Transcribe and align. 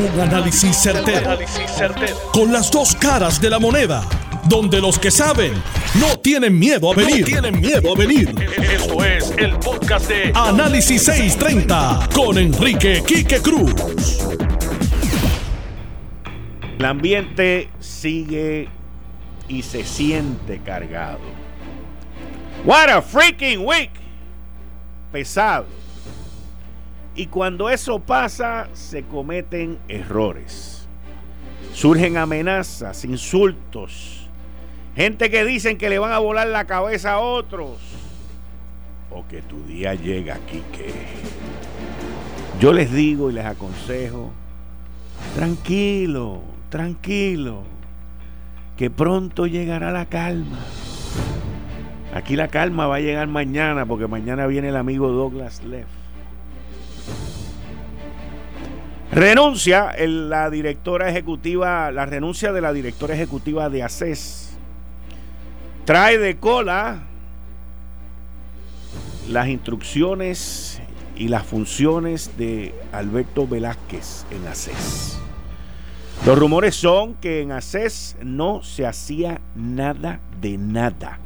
Un 0.00 0.18
análisis 0.18 0.78
certero, 0.78 1.38
Con 2.32 2.50
las 2.50 2.70
dos 2.70 2.94
caras 2.94 3.38
de 3.38 3.50
la 3.50 3.58
moneda. 3.58 4.02
Donde 4.48 4.80
los 4.80 4.98
que 4.98 5.10
saben 5.10 5.52
no 6.00 6.18
tienen 6.20 6.58
miedo 6.58 6.90
a 6.90 6.94
venir. 6.94 7.26
tienen 7.26 7.60
miedo 7.60 7.92
a 7.92 7.98
venir. 7.98 8.34
Esto 8.58 9.04
es 9.04 9.30
el 9.36 9.58
podcast 9.58 10.08
de 10.08 10.32
Análisis 10.34 11.02
630 11.02 12.08
con 12.14 12.38
Enrique 12.38 13.02
Quique 13.06 13.42
Cruz. 13.42 13.74
El 16.78 16.84
ambiente 16.86 17.68
sigue 17.78 18.70
y 19.48 19.62
se 19.62 19.84
siente 19.84 20.60
cargado. 20.64 21.20
What 22.64 22.88
a 22.88 23.02
freaking 23.02 23.66
week. 23.66 23.90
Pesado. 25.12 25.66
Y 27.20 27.26
cuando 27.26 27.68
eso 27.68 27.98
pasa, 27.98 28.68
se 28.72 29.02
cometen 29.02 29.76
errores. 29.88 30.88
Surgen 31.74 32.16
amenazas, 32.16 33.04
insultos. 33.04 34.26
Gente 34.96 35.28
que 35.28 35.44
dicen 35.44 35.76
que 35.76 35.90
le 35.90 35.98
van 35.98 36.12
a 36.12 36.18
volar 36.18 36.46
la 36.46 36.64
cabeza 36.64 37.12
a 37.12 37.20
otros. 37.20 37.72
O 39.10 39.28
que 39.28 39.42
tu 39.42 39.62
día 39.64 39.92
llega 39.94 40.36
aquí 40.36 40.62
que... 40.72 40.94
Yo 42.58 42.72
les 42.72 42.90
digo 42.90 43.28
y 43.28 43.34
les 43.34 43.44
aconsejo, 43.44 44.30
tranquilo, 45.34 46.40
tranquilo, 46.70 47.64
que 48.78 48.88
pronto 48.88 49.46
llegará 49.46 49.92
la 49.92 50.06
calma. 50.06 50.60
Aquí 52.14 52.34
la 52.34 52.48
calma 52.48 52.86
va 52.86 52.96
a 52.96 53.00
llegar 53.00 53.28
mañana 53.28 53.84
porque 53.84 54.06
mañana 54.06 54.46
viene 54.46 54.70
el 54.70 54.76
amigo 54.76 55.08
Douglas 55.08 55.62
Leff. 55.64 55.99
Renuncia 59.12 59.92
la 60.06 60.50
directora 60.50 61.08
ejecutiva, 61.08 61.90
la 61.90 62.06
renuncia 62.06 62.52
de 62.52 62.60
la 62.60 62.72
directora 62.72 63.14
ejecutiva 63.14 63.68
de 63.68 63.82
ACES. 63.82 64.56
Trae 65.84 66.16
de 66.16 66.36
cola 66.36 67.02
las 69.28 69.48
instrucciones 69.48 70.80
y 71.16 71.26
las 71.26 71.44
funciones 71.44 72.38
de 72.38 72.72
Alberto 72.92 73.48
Velázquez 73.48 74.26
en 74.30 74.46
ACES. 74.46 75.18
Los 76.24 76.38
rumores 76.38 76.76
son 76.76 77.14
que 77.14 77.42
en 77.42 77.50
ACES 77.50 78.16
no 78.22 78.62
se 78.62 78.86
hacía 78.86 79.40
nada 79.56 80.20
de 80.40 80.56
nada 80.56 81.18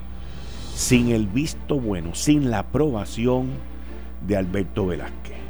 sin 0.75 1.11
el 1.11 1.27
visto 1.27 1.79
bueno, 1.79 2.15
sin 2.15 2.51
la 2.51 2.61
aprobación 2.61 3.51
de 4.27 4.37
Alberto 4.37 4.87
Velázquez. 4.87 5.44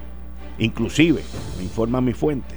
Inclusive, 0.58 1.22
me 1.56 1.64
informa 1.64 2.00
mi 2.00 2.12
fuente, 2.12 2.54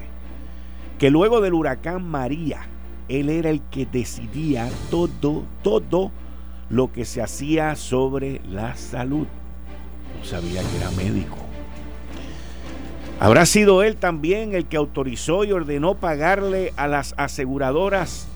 que 0.99 1.09
luego 1.09 1.41
del 1.41 1.53
huracán 1.53 2.03
María, 2.07 2.67
él 3.09 3.29
era 3.29 3.49
el 3.49 3.61
que 3.61 3.85
decidía 3.85 4.69
todo, 4.91 5.43
todo 5.63 6.11
lo 6.69 6.91
que 6.91 7.05
se 7.05 7.21
hacía 7.21 7.75
sobre 7.75 8.41
la 8.49 8.75
salud. 8.75 9.27
No 10.17 10.25
sabía 10.25 10.61
que 10.61 10.77
era 10.77 10.91
médico. 10.91 11.37
¿Habrá 13.19 13.47
sido 13.47 13.81
él 13.81 13.95
también 13.95 14.53
el 14.53 14.65
que 14.65 14.77
autorizó 14.77 15.43
y 15.43 15.51
ordenó 15.51 15.95
pagarle 15.95 16.73
a 16.77 16.87
las 16.87 17.15
aseguradoras 17.17 18.27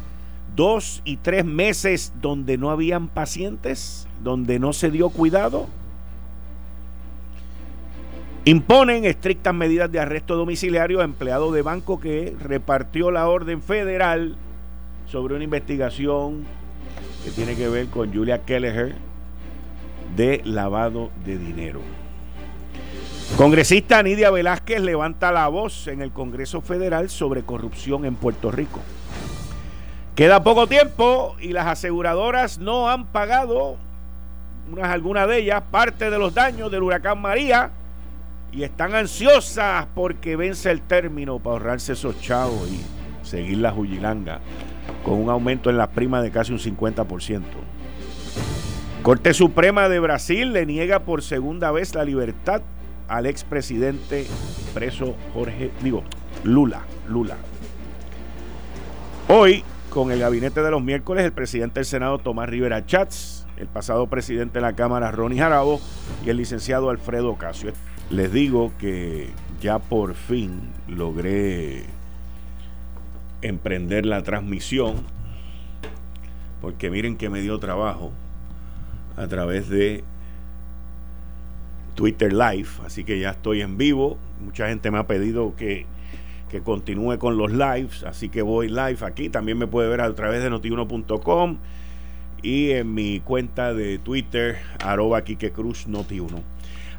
dos 0.55 1.01
y 1.05 1.17
tres 1.17 1.45
meses 1.45 2.13
donde 2.19 2.57
no 2.57 2.71
habían 2.71 3.07
pacientes, 3.07 4.07
donde 4.23 4.57
no 4.57 4.73
se 4.73 4.89
dio 4.89 5.09
cuidado? 5.09 5.67
Imponen 8.43 9.05
estrictas 9.05 9.53
medidas 9.53 9.91
de 9.91 9.99
arresto 9.99 10.35
domiciliario 10.35 11.01
a 11.01 11.03
empleado 11.03 11.51
de 11.51 11.61
banco 11.61 11.99
que 11.99 12.35
repartió 12.39 13.11
la 13.11 13.27
orden 13.27 13.61
federal 13.61 14.35
sobre 15.05 15.35
una 15.35 15.43
investigación 15.43 16.43
que 17.23 17.29
tiene 17.29 17.55
que 17.55 17.69
ver 17.69 17.85
con 17.87 18.11
Julia 18.11 18.41
Kelleher 18.43 18.95
de 20.15 20.41
lavado 20.43 21.11
de 21.23 21.37
dinero. 21.37 21.81
Congresista 23.37 24.01
Nidia 24.01 24.31
Velázquez 24.31 24.81
levanta 24.81 25.31
la 25.31 25.47
voz 25.47 25.87
en 25.87 26.01
el 26.01 26.11
Congreso 26.11 26.61
Federal 26.61 27.11
sobre 27.11 27.43
corrupción 27.43 28.05
en 28.05 28.15
Puerto 28.15 28.49
Rico. 28.49 28.79
Queda 30.15 30.43
poco 30.43 30.65
tiempo 30.65 31.35
y 31.39 31.49
las 31.49 31.67
aseguradoras 31.67 32.57
no 32.57 32.89
han 32.89 33.05
pagado, 33.05 33.77
unas, 34.71 34.89
algunas 34.89 35.27
de 35.27 35.37
ellas, 35.37 35.61
parte 35.69 36.09
de 36.09 36.17
los 36.17 36.33
daños 36.33 36.71
del 36.71 36.81
huracán 36.81 37.21
María 37.21 37.71
y 38.51 38.63
están 38.63 38.95
ansiosas 38.95 39.87
porque 39.95 40.35
vence 40.35 40.71
el 40.71 40.81
término 40.81 41.39
para 41.39 41.53
ahorrarse 41.53 41.93
esos 41.93 42.19
chavos 42.19 42.69
y 42.69 42.81
seguir 43.25 43.59
la 43.59 43.71
jugilanga 43.71 44.39
con 45.03 45.13
un 45.13 45.29
aumento 45.29 45.69
en 45.69 45.77
las 45.77 45.89
primas 45.89 46.23
de 46.23 46.31
casi 46.31 46.51
un 46.51 46.59
50%. 46.59 47.41
Corte 49.03 49.33
Suprema 49.33 49.89
de 49.89 49.99
Brasil 49.99 50.53
le 50.53 50.65
niega 50.65 50.99
por 50.99 51.23
segunda 51.23 51.71
vez 51.71 51.95
la 51.95 52.03
libertad 52.03 52.61
al 53.07 53.25
expresidente 53.25 54.27
preso 54.73 55.15
Jorge, 55.33 55.71
digo, 55.81 56.03
Lula, 56.43 56.81
Lula. 57.07 57.37
Hoy, 59.27 59.63
con 59.89 60.11
el 60.11 60.19
gabinete 60.19 60.61
de 60.61 60.71
los 60.71 60.83
miércoles, 60.83 61.25
el 61.25 61.33
presidente 61.33 61.79
del 61.79 61.85
Senado 61.85 62.19
Tomás 62.19 62.49
Rivera 62.49 62.85
Chats, 62.85 63.47
el 63.57 63.67
pasado 63.67 64.07
presidente 64.07 64.59
de 64.59 64.61
la 64.61 64.73
Cámara 64.73 65.11
Ronnie 65.11 65.39
Jarabo 65.39 65.79
y 66.25 66.29
el 66.29 66.37
licenciado 66.37 66.89
Alfredo 66.89 67.35
Casio 67.35 67.71
les 68.11 68.31
digo 68.31 68.73
que 68.77 69.29
ya 69.61 69.79
por 69.79 70.15
fin 70.15 70.59
logré 70.87 71.83
emprender 73.41 74.05
la 74.05 74.21
transmisión, 74.21 74.97
porque 76.59 76.89
miren 76.89 77.15
que 77.15 77.29
me 77.29 77.41
dio 77.41 77.57
trabajo 77.57 78.11
a 79.15 79.27
través 79.27 79.69
de 79.69 80.03
Twitter 81.95 82.33
Live, 82.33 82.67
así 82.85 83.03
que 83.03 83.19
ya 83.19 83.31
estoy 83.31 83.61
en 83.61 83.77
vivo. 83.77 84.17
Mucha 84.43 84.67
gente 84.67 84.91
me 84.91 84.99
ha 84.99 85.07
pedido 85.07 85.55
que, 85.55 85.85
que 86.49 86.61
continúe 86.61 87.17
con 87.17 87.37
los 87.37 87.51
lives, 87.51 88.03
así 88.03 88.29
que 88.29 88.41
voy 88.41 88.67
live 88.67 88.97
aquí. 89.01 89.29
También 89.29 89.57
me 89.57 89.67
puede 89.67 89.89
ver 89.89 90.01
a 90.01 90.13
través 90.13 90.43
de 90.43 90.49
notiuno.com 90.49 91.57
y 92.43 92.71
en 92.71 92.93
mi 92.93 93.21
cuenta 93.21 93.73
de 93.73 93.99
Twitter, 93.99 94.57
arroba 94.83 95.21
Cruz 95.21 95.87
Noti1. 95.87 96.41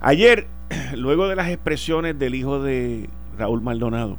Ayer 0.01 0.47
luego 0.97 1.29
de 1.29 1.37
las 1.37 1.49
expresiones 1.49 2.19
del 2.19 2.35
hijo 2.35 2.63
de 2.63 3.09
Raúl 3.39 3.63
Maldonado 3.63 4.19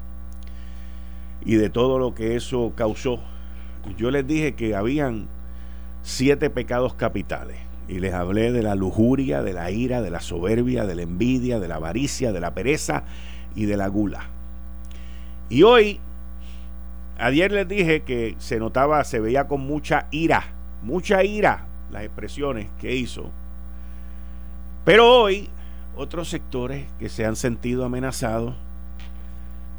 y 1.45 1.55
de 1.55 1.69
todo 1.69 1.99
lo 1.99 2.13
que 2.13 2.35
eso 2.35 2.73
causó, 2.75 3.19
yo 3.97 4.11
les 4.11 4.25
dije 4.25 4.53
que 4.53 4.75
habían 4.75 5.27
siete 6.01 6.49
pecados 6.49 6.93
capitales. 6.93 7.57
Y 7.89 7.99
les 7.99 8.13
hablé 8.13 8.53
de 8.53 8.63
la 8.63 8.75
lujuria, 8.75 9.43
de 9.43 9.51
la 9.51 9.69
ira, 9.69 10.01
de 10.01 10.09
la 10.09 10.21
soberbia, 10.21 10.85
de 10.85 10.95
la 10.95 11.01
envidia, 11.01 11.59
de 11.59 11.67
la 11.67 11.75
avaricia, 11.75 12.31
de 12.31 12.39
la 12.39 12.53
pereza 12.53 13.03
y 13.55 13.65
de 13.65 13.75
la 13.75 13.87
gula. 13.87 14.29
Y 15.49 15.63
hoy, 15.63 15.99
ayer 17.17 17.51
les 17.51 17.67
dije 17.67 18.03
que 18.03 18.35
se 18.37 18.57
notaba, 18.57 19.03
se 19.03 19.19
veía 19.19 19.49
con 19.49 19.61
mucha 19.61 20.07
ira, 20.11 20.45
mucha 20.81 21.25
ira 21.25 21.65
las 21.91 22.03
expresiones 22.03 22.69
que 22.79 22.95
hizo. 22.95 23.29
Pero 24.85 25.23
hoy 25.23 25.49
otros 25.95 26.29
sectores 26.29 26.87
que 26.99 27.09
se 27.09 27.25
han 27.25 27.35
sentido 27.35 27.85
amenazados, 27.85 28.55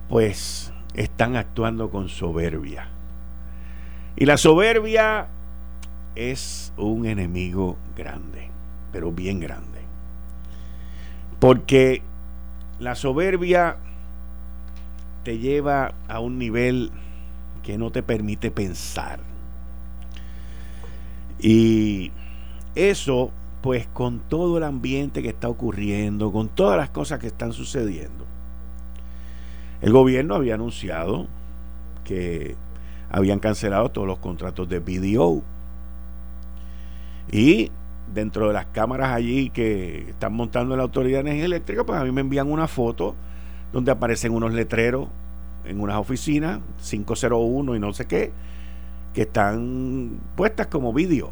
pues 0.08 0.72
están 0.94 1.36
actuando 1.36 1.90
con 1.90 2.08
soberbia. 2.08 2.88
Y 4.16 4.26
la 4.26 4.36
soberbia 4.36 5.28
es 6.14 6.72
un 6.76 7.06
enemigo 7.06 7.76
grande, 7.96 8.50
pero 8.92 9.10
bien 9.10 9.40
grande. 9.40 9.80
Porque 11.40 12.02
la 12.78 12.94
soberbia 12.94 13.76
te 15.24 15.38
lleva 15.38 15.94
a 16.06 16.20
un 16.20 16.38
nivel 16.38 16.92
que 17.62 17.76
no 17.78 17.90
te 17.90 18.02
permite 18.02 18.50
pensar. 18.50 19.20
Y 21.40 22.12
eso 22.74 23.32
pues 23.64 23.86
con 23.86 24.20
todo 24.20 24.58
el 24.58 24.62
ambiente 24.62 25.22
que 25.22 25.30
está 25.30 25.48
ocurriendo, 25.48 26.30
con 26.30 26.50
todas 26.50 26.76
las 26.76 26.90
cosas 26.90 27.18
que 27.18 27.28
están 27.28 27.54
sucediendo, 27.54 28.26
el 29.80 29.90
gobierno 29.90 30.34
había 30.34 30.56
anunciado 30.56 31.28
que 32.04 32.56
habían 33.10 33.38
cancelado 33.38 33.90
todos 33.90 34.06
los 34.06 34.18
contratos 34.18 34.68
de 34.68 34.80
BDO. 34.80 35.42
Y 37.32 37.70
dentro 38.12 38.48
de 38.48 38.52
las 38.52 38.66
cámaras 38.66 39.12
allí 39.12 39.48
que 39.48 40.10
están 40.10 40.34
montando 40.34 40.76
la 40.76 40.82
Autoridad 40.82 41.20
de 41.24 41.30
Energía 41.30 41.46
Eléctrica, 41.46 41.84
pues 41.84 41.98
a 41.98 42.04
mí 42.04 42.12
me 42.12 42.20
envían 42.20 42.52
una 42.52 42.68
foto 42.68 43.14
donde 43.72 43.90
aparecen 43.90 44.32
unos 44.32 44.52
letreros 44.52 45.08
en 45.64 45.80
unas 45.80 45.96
oficinas, 45.96 46.60
501 46.82 47.76
y 47.76 47.78
no 47.78 47.94
sé 47.94 48.04
qué, 48.04 48.30
que 49.14 49.22
están 49.22 50.20
puestas 50.36 50.66
como 50.66 50.92
vídeo. 50.92 51.30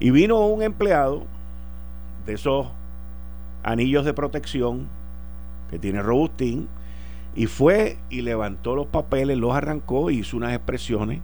Y 0.00 0.10
vino 0.10 0.46
un 0.46 0.62
empleado 0.62 1.24
de 2.26 2.32
esos 2.32 2.66
anillos 3.62 4.04
de 4.06 4.14
protección 4.14 4.88
que 5.70 5.78
tiene 5.78 6.02
Robustín 6.02 6.68
Y 7.36 7.46
fue 7.46 7.98
y 8.08 8.22
levantó 8.22 8.74
los 8.74 8.86
papeles, 8.86 9.36
los 9.36 9.54
arrancó 9.54 10.10
y 10.10 10.18
hizo 10.18 10.36
unas 10.36 10.54
expresiones 10.54 11.20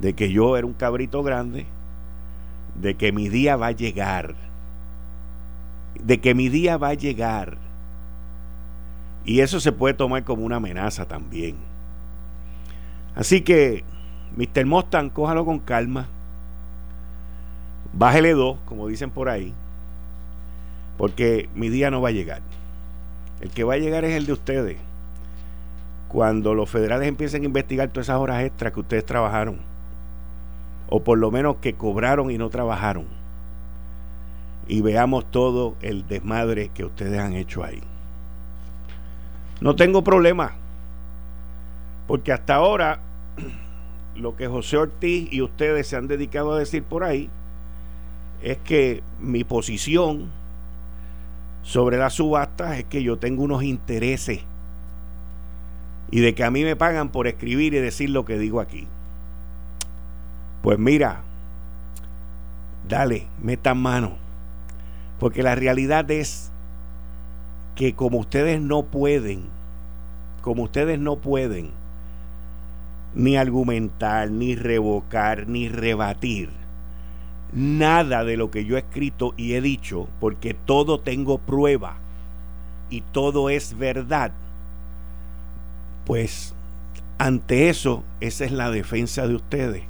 de 0.00 0.14
que 0.14 0.32
yo 0.32 0.56
era 0.56 0.66
un 0.66 0.72
cabrito 0.72 1.22
grande, 1.22 1.66
de 2.80 2.94
que 2.94 3.12
mi 3.12 3.28
día 3.28 3.56
va 3.56 3.68
a 3.68 3.72
llegar, 3.72 4.34
de 6.02 6.20
que 6.20 6.34
mi 6.34 6.48
día 6.48 6.76
va 6.76 6.88
a 6.88 6.94
llegar. 6.94 7.58
Y 9.24 9.40
eso 9.40 9.60
se 9.60 9.72
puede 9.72 9.94
tomar 9.94 10.24
como 10.24 10.44
una 10.44 10.56
amenaza 10.56 11.06
también. 11.06 11.56
Así 13.14 13.40
que, 13.40 13.84
Mr. 14.36 14.64
Mustang, 14.64 15.10
cójalo 15.10 15.44
con 15.44 15.58
calma. 15.58 16.08
Bájele 17.92 18.34
dos, 18.34 18.58
como 18.66 18.86
dicen 18.86 19.10
por 19.10 19.28
ahí, 19.28 19.54
porque 20.96 21.48
mi 21.54 21.68
día 21.68 21.90
no 21.90 22.00
va 22.00 22.10
a 22.10 22.12
llegar. 22.12 22.42
El 23.40 23.50
que 23.50 23.64
va 23.64 23.74
a 23.74 23.78
llegar 23.78 24.04
es 24.04 24.14
el 24.14 24.26
de 24.26 24.32
ustedes. 24.32 24.76
Cuando 26.08 26.54
los 26.54 26.68
federales 26.68 27.08
empiecen 27.08 27.42
a 27.42 27.46
investigar 27.46 27.88
todas 27.88 28.06
esas 28.06 28.18
horas 28.18 28.42
extras 28.42 28.72
que 28.72 28.80
ustedes 28.80 29.06
trabajaron, 29.06 29.58
o 30.88 31.02
por 31.02 31.18
lo 31.18 31.30
menos 31.30 31.56
que 31.56 31.74
cobraron 31.74 32.30
y 32.30 32.38
no 32.38 32.50
trabajaron, 32.50 33.06
y 34.66 34.82
veamos 34.82 35.30
todo 35.30 35.76
el 35.80 36.06
desmadre 36.06 36.70
que 36.74 36.84
ustedes 36.84 37.18
han 37.18 37.34
hecho 37.34 37.64
ahí. 37.64 37.80
No 39.60 39.76
tengo 39.76 40.04
problema, 40.04 40.52
porque 42.06 42.32
hasta 42.32 42.54
ahora 42.54 43.00
lo 44.16 44.36
que 44.36 44.46
José 44.46 44.76
Ortiz 44.76 45.32
y 45.32 45.42
ustedes 45.42 45.86
se 45.86 45.96
han 45.96 46.06
dedicado 46.06 46.52
a 46.52 46.58
decir 46.58 46.82
por 46.82 47.04
ahí 47.04 47.30
es 48.42 48.58
que 48.58 49.02
mi 49.20 49.44
posición 49.44 50.30
sobre 51.62 51.98
las 51.98 52.14
subastas 52.14 52.78
es 52.78 52.84
que 52.84 53.02
yo 53.02 53.18
tengo 53.18 53.42
unos 53.42 53.62
intereses 53.62 54.40
y 56.10 56.20
de 56.20 56.34
que 56.34 56.44
a 56.44 56.50
mí 56.50 56.64
me 56.64 56.76
pagan 56.76 57.10
por 57.10 57.26
escribir 57.26 57.74
y 57.74 57.78
decir 57.78 58.10
lo 58.10 58.24
que 58.24 58.38
digo 58.38 58.60
aquí. 58.60 58.86
Pues 60.62 60.78
mira, 60.78 61.22
dale, 62.88 63.26
metan 63.42 63.78
mano, 63.78 64.16
porque 65.18 65.42
la 65.42 65.54
realidad 65.54 66.10
es 66.10 66.50
que 67.74 67.94
como 67.94 68.18
ustedes 68.18 68.60
no 68.60 68.84
pueden, 68.84 69.44
como 70.42 70.64
ustedes 70.64 70.98
no 70.98 71.16
pueden 71.16 71.70
ni 73.14 73.36
argumentar, 73.36 74.30
ni 74.30 74.54
revocar, 74.54 75.48
ni 75.48 75.68
rebatir 75.68 76.50
nada 77.52 78.24
de 78.24 78.36
lo 78.36 78.50
que 78.50 78.64
yo 78.64 78.76
he 78.76 78.80
escrito 78.80 79.34
y 79.36 79.54
he 79.54 79.60
dicho, 79.60 80.08
porque 80.20 80.54
todo 80.54 81.00
tengo 81.00 81.38
prueba 81.38 81.96
y 82.90 83.00
todo 83.00 83.50
es 83.50 83.76
verdad, 83.76 84.32
pues 86.04 86.54
ante 87.18 87.68
eso, 87.68 88.04
esa 88.20 88.44
es 88.44 88.52
la 88.52 88.70
defensa 88.70 89.26
de 89.26 89.34
ustedes. 89.34 89.82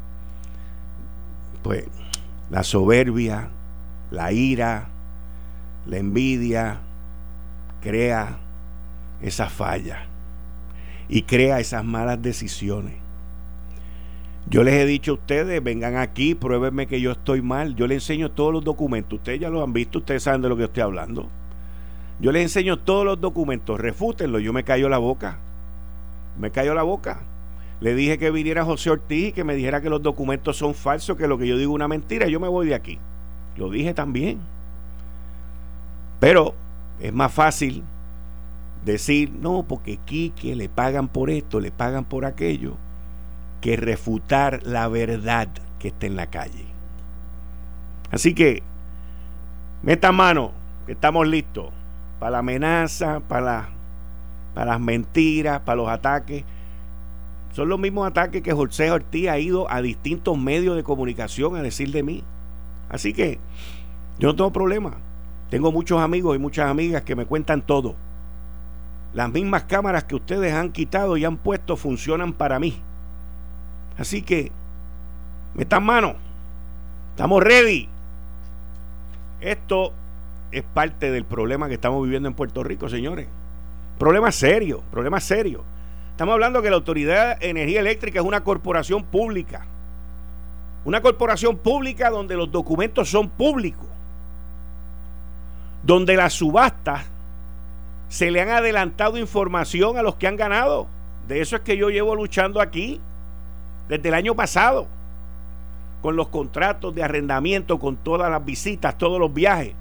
Pues 1.62 1.84
la 2.50 2.64
soberbia, 2.64 3.50
la 4.10 4.32
ira, 4.32 4.88
la 5.86 5.98
envidia, 5.98 6.80
crea 7.82 8.38
esa 9.20 9.48
falla 9.48 10.06
y 11.08 11.22
crea 11.22 11.60
esas 11.60 11.84
malas 11.84 12.20
decisiones. 12.20 13.07
Yo 14.50 14.62
les 14.62 14.74
he 14.74 14.86
dicho 14.86 15.10
a 15.10 15.14
ustedes, 15.14 15.62
vengan 15.62 15.96
aquí, 15.96 16.34
pruébenme 16.34 16.86
que 16.86 17.02
yo 17.02 17.12
estoy 17.12 17.42
mal. 17.42 17.74
Yo 17.74 17.86
les 17.86 17.96
enseño 17.96 18.30
todos 18.30 18.50
los 18.50 18.64
documentos. 18.64 19.18
Ustedes 19.18 19.40
ya 19.40 19.50
los 19.50 19.62
han 19.62 19.74
visto, 19.74 19.98
ustedes 19.98 20.22
saben 20.22 20.40
de 20.40 20.48
lo 20.48 20.56
que 20.56 20.64
estoy 20.64 20.82
hablando. 20.82 21.28
Yo 22.18 22.32
les 22.32 22.44
enseño 22.44 22.78
todos 22.78 23.04
los 23.04 23.20
documentos, 23.20 23.78
refútenlo. 23.78 24.38
Yo 24.38 24.54
me 24.54 24.64
callo 24.64 24.88
la 24.88 24.96
boca. 24.96 25.38
Me 26.38 26.50
callo 26.50 26.72
la 26.72 26.82
boca. 26.82 27.20
Le 27.80 27.94
dije 27.94 28.16
que 28.16 28.30
viniera 28.30 28.64
José 28.64 28.88
Ortiz 28.88 29.28
y 29.28 29.32
que 29.32 29.44
me 29.44 29.54
dijera 29.54 29.82
que 29.82 29.90
los 29.90 30.02
documentos 30.02 30.56
son 30.56 30.74
falsos, 30.74 31.18
que 31.18 31.28
lo 31.28 31.36
que 31.36 31.46
yo 31.46 31.58
digo 31.58 31.72
es 31.72 31.74
una 31.74 31.86
mentira. 31.86 32.26
Yo 32.26 32.40
me 32.40 32.48
voy 32.48 32.68
de 32.68 32.74
aquí. 32.74 32.98
Lo 33.56 33.68
dije 33.68 33.92
también. 33.92 34.40
Pero 36.20 36.54
es 37.00 37.12
más 37.12 37.32
fácil 37.32 37.84
decir, 38.82 39.30
no, 39.30 39.64
porque 39.68 39.98
Quique 39.98 40.56
le 40.56 40.70
pagan 40.70 41.08
por 41.08 41.28
esto, 41.28 41.60
le 41.60 41.70
pagan 41.70 42.06
por 42.06 42.24
aquello 42.24 42.78
que 43.60 43.76
refutar 43.76 44.60
la 44.64 44.88
verdad 44.88 45.48
que 45.78 45.88
está 45.88 46.06
en 46.06 46.16
la 46.16 46.26
calle. 46.26 46.66
Así 48.10 48.34
que, 48.34 48.62
meta 49.82 50.12
mano, 50.12 50.52
que 50.86 50.92
estamos 50.92 51.26
listos 51.26 51.70
para 52.18 52.32
la 52.32 52.38
amenaza, 52.38 53.20
para, 53.20 53.68
para 54.54 54.72
las 54.72 54.80
mentiras, 54.80 55.60
para 55.60 55.76
los 55.76 55.88
ataques. 55.88 56.44
Son 57.52 57.68
los 57.68 57.78
mismos 57.78 58.06
ataques 58.06 58.42
que 58.42 58.52
José 58.52 58.90
Ortiz 58.90 59.28
ha 59.28 59.38
ido 59.38 59.70
a 59.70 59.82
distintos 59.82 60.38
medios 60.38 60.76
de 60.76 60.82
comunicación 60.82 61.56
a 61.56 61.62
decir 61.62 61.90
de 61.92 62.02
mí. 62.02 62.24
Así 62.88 63.12
que 63.12 63.38
yo 64.18 64.28
no 64.28 64.36
tengo 64.36 64.52
problema. 64.52 64.96
Tengo 65.50 65.72
muchos 65.72 66.00
amigos 66.00 66.36
y 66.36 66.38
muchas 66.38 66.70
amigas 66.70 67.02
que 67.02 67.16
me 67.16 67.26
cuentan 67.26 67.62
todo. 67.62 67.94
Las 69.14 69.32
mismas 69.32 69.64
cámaras 69.64 70.04
que 70.04 70.14
ustedes 70.14 70.52
han 70.52 70.72
quitado 70.72 71.16
y 71.16 71.24
han 71.24 71.38
puesto 71.38 71.76
funcionan 71.76 72.34
para 72.34 72.58
mí. 72.58 72.82
Así 73.98 74.22
que, 74.22 74.52
metan 75.54 75.84
mano. 75.84 76.14
Estamos 77.10 77.42
ready. 77.42 77.88
Esto 79.40 79.92
es 80.52 80.62
parte 80.62 81.10
del 81.10 81.24
problema 81.24 81.68
que 81.68 81.74
estamos 81.74 82.02
viviendo 82.02 82.28
en 82.28 82.34
Puerto 82.34 82.62
Rico, 82.62 82.88
señores. 82.88 83.26
Problema 83.98 84.30
serio, 84.30 84.82
problema 84.92 85.20
serio. 85.20 85.64
Estamos 86.12 86.32
hablando 86.32 86.62
que 86.62 86.70
la 86.70 86.76
Autoridad 86.76 87.38
de 87.38 87.50
Energía 87.50 87.80
Eléctrica 87.80 88.20
es 88.20 88.24
una 88.24 88.44
corporación 88.44 89.02
pública. 89.02 89.66
Una 90.84 91.00
corporación 91.00 91.58
pública 91.58 92.08
donde 92.08 92.36
los 92.36 92.50
documentos 92.50 93.10
son 93.10 93.28
públicos. 93.28 93.86
Donde 95.82 96.16
las 96.16 96.34
subastas 96.34 97.04
se 98.08 98.30
le 98.30 98.40
han 98.40 98.50
adelantado 98.50 99.18
información 99.18 99.96
a 99.96 100.02
los 100.02 100.14
que 100.14 100.28
han 100.28 100.36
ganado. 100.36 100.86
De 101.26 101.40
eso 101.40 101.56
es 101.56 101.62
que 101.62 101.76
yo 101.76 101.90
llevo 101.90 102.14
luchando 102.14 102.60
aquí 102.60 103.00
desde 103.88 104.08
el 104.08 104.14
año 104.14 104.34
pasado, 104.34 104.86
con 106.02 106.16
los 106.16 106.28
contratos 106.28 106.94
de 106.94 107.02
arrendamiento, 107.02 107.78
con 107.78 107.96
todas 107.96 108.30
las 108.30 108.44
visitas, 108.44 108.96
todos 108.98 109.18
los 109.18 109.32
viajes. 109.32 109.74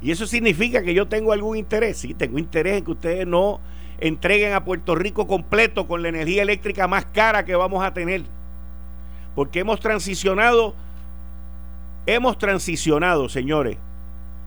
Y 0.00 0.10
eso 0.10 0.26
significa 0.26 0.82
que 0.82 0.94
yo 0.94 1.06
tengo 1.06 1.32
algún 1.32 1.56
interés. 1.56 1.98
Sí, 1.98 2.14
tengo 2.14 2.38
interés 2.38 2.78
en 2.78 2.84
que 2.84 2.90
ustedes 2.90 3.26
no 3.26 3.60
entreguen 4.00 4.52
a 4.52 4.64
Puerto 4.64 4.94
Rico 4.94 5.26
completo 5.26 5.86
con 5.86 6.02
la 6.02 6.08
energía 6.08 6.42
eléctrica 6.42 6.88
más 6.88 7.04
cara 7.06 7.44
que 7.44 7.54
vamos 7.54 7.84
a 7.84 7.92
tener. 7.92 8.22
Porque 9.34 9.60
hemos 9.60 9.78
transicionado, 9.80 10.74
hemos 12.06 12.36
transicionado, 12.38 13.28
señores, 13.28 13.78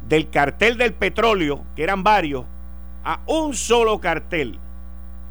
del 0.09 0.29
cartel 0.29 0.77
del 0.77 0.93
petróleo, 0.93 1.63
que 1.75 1.83
eran 1.83 2.03
varios, 2.03 2.45
a 3.03 3.21
un 3.27 3.53
solo 3.55 3.99
cartel. 3.99 4.59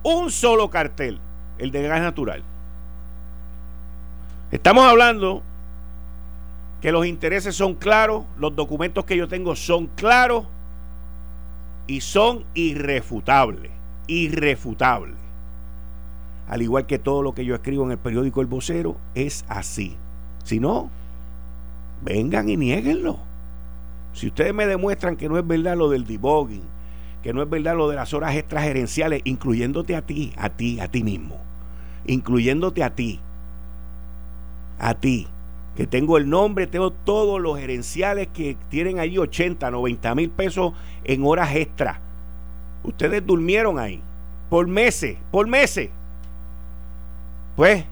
Un 0.03 0.31
solo 0.31 0.71
cartel, 0.71 1.21
el 1.59 1.71
de 1.71 1.83
gas 1.83 2.01
natural. 2.01 2.43
Estamos 4.55 4.85
hablando 4.85 5.43
que 6.81 6.93
los 6.93 7.07
intereses 7.07 7.57
son 7.57 7.75
claros, 7.75 8.25
los 8.39 8.55
documentos 8.55 9.05
que 9.05 9.17
yo 9.17 9.27
tengo 9.27 9.57
son 9.57 9.89
claros 9.97 10.45
y 11.89 12.01
son 12.03 12.45
irrefutables, 12.55 13.73
irrefutables. 14.07 15.17
Al 16.47 16.63
igual 16.63 16.87
que 16.87 17.01
todo 17.01 17.21
lo 17.21 17.35
que 17.35 17.45
yo 17.45 17.57
escribo 17.57 17.85
en 17.85 17.91
el 17.91 17.99
periódico 17.99 18.43
El 18.43 18.47
Vocero, 18.47 18.97
es 19.17 19.45
así. 19.49 19.97
Si 20.45 20.61
no, 20.61 20.89
vengan 22.03 22.49
y 22.49 22.57
nieguenlo. 22.57 23.19
Si 24.13 24.29
ustedes 24.29 24.55
me 24.55 24.69
demuestran 24.69 25.17
que 25.17 25.29
no 25.29 25.37
es 25.37 25.45
verdad 25.45 25.77
lo 25.77 25.91
del 25.91 26.07
debugging, 26.07 26.63
que 27.25 27.33
no 27.33 27.43
es 27.43 27.51
verdad 27.51 27.77
lo 27.77 27.89
de 27.89 27.97
las 27.97 28.15
horas 28.15 28.37
extragerenciales, 28.37 29.21
incluyéndote 29.25 29.97
a 29.97 30.03
ti, 30.03 30.33
a 30.37 30.49
ti, 30.49 30.79
a 30.79 30.87
ti 30.87 31.03
mismo, 31.03 31.41
incluyéndote 32.07 32.85
a 32.85 32.95
ti, 32.95 33.19
a 34.79 34.95
ti, 34.95 35.27
que 35.77 35.87
tengo 35.87 36.17
el 36.19 36.29
nombre, 36.29 36.67
tengo 36.67 36.91
todos 36.91 37.41
los 37.41 37.59
gerenciales 37.59 38.29
que 38.29 38.57
tienen 38.69 38.99
allí 38.99 39.19
80, 39.19 39.71
90 39.71 40.15
mil 40.15 40.31
pesos 40.31 40.73
en 41.05 41.25
horas 41.25 41.55
extra. 41.55 42.01
Ustedes 42.83 43.25
durmieron 43.27 43.79
ahí 43.79 44.03
por 44.49 44.67
meses, 44.67 45.17
por 45.31 45.47
meses. 45.47 45.91
Pues 47.57 47.85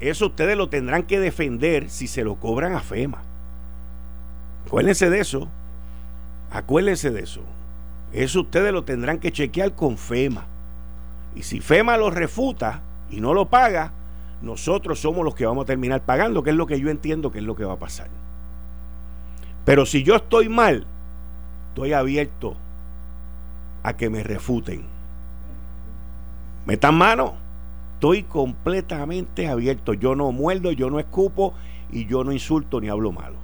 eso 0.00 0.26
ustedes 0.26 0.56
lo 0.56 0.68
tendrán 0.68 1.04
que 1.04 1.20
defender 1.20 1.90
si 1.90 2.06
se 2.06 2.24
lo 2.24 2.36
cobran 2.36 2.74
a 2.74 2.80
FEMA. 2.80 3.22
Acuérdense 4.66 5.10
de 5.10 5.20
eso. 5.20 5.48
Acuérdense 6.50 7.10
de 7.10 7.22
eso. 7.22 7.42
Eso 8.12 8.40
ustedes 8.42 8.72
lo 8.72 8.84
tendrán 8.84 9.18
que 9.18 9.32
chequear 9.32 9.74
con 9.74 9.96
FEMA. 9.96 10.46
Y 11.34 11.42
si 11.42 11.60
FEMA 11.60 11.96
lo 11.96 12.10
refuta 12.10 12.82
y 13.10 13.20
no 13.20 13.34
lo 13.34 13.48
paga, 13.48 13.92
nosotros 14.46 15.00
somos 15.00 15.24
los 15.24 15.34
que 15.34 15.44
vamos 15.44 15.64
a 15.64 15.66
terminar 15.66 16.04
pagando, 16.04 16.42
que 16.42 16.50
es 16.50 16.56
lo 16.56 16.66
que 16.66 16.80
yo 16.80 16.88
entiendo 16.88 17.30
que 17.30 17.40
es 17.40 17.44
lo 17.44 17.56
que 17.56 17.64
va 17.64 17.74
a 17.74 17.78
pasar. 17.78 18.08
Pero 19.64 19.84
si 19.84 20.02
yo 20.02 20.14
estoy 20.14 20.48
mal, 20.48 20.86
estoy 21.70 21.92
abierto 21.92 22.56
a 23.82 23.96
que 23.96 24.08
me 24.08 24.22
refuten. 24.22 24.84
metan 26.64 26.94
mano. 26.94 27.34
Estoy 27.94 28.24
completamente 28.24 29.48
abierto. 29.48 29.94
Yo 29.94 30.14
no 30.14 30.30
muerdo, 30.30 30.70
yo 30.70 30.90
no 30.90 30.98
escupo 30.98 31.54
y 31.90 32.06
yo 32.06 32.24
no 32.24 32.32
insulto 32.32 32.80
ni 32.80 32.88
hablo 32.88 33.10
malo. 33.10 33.36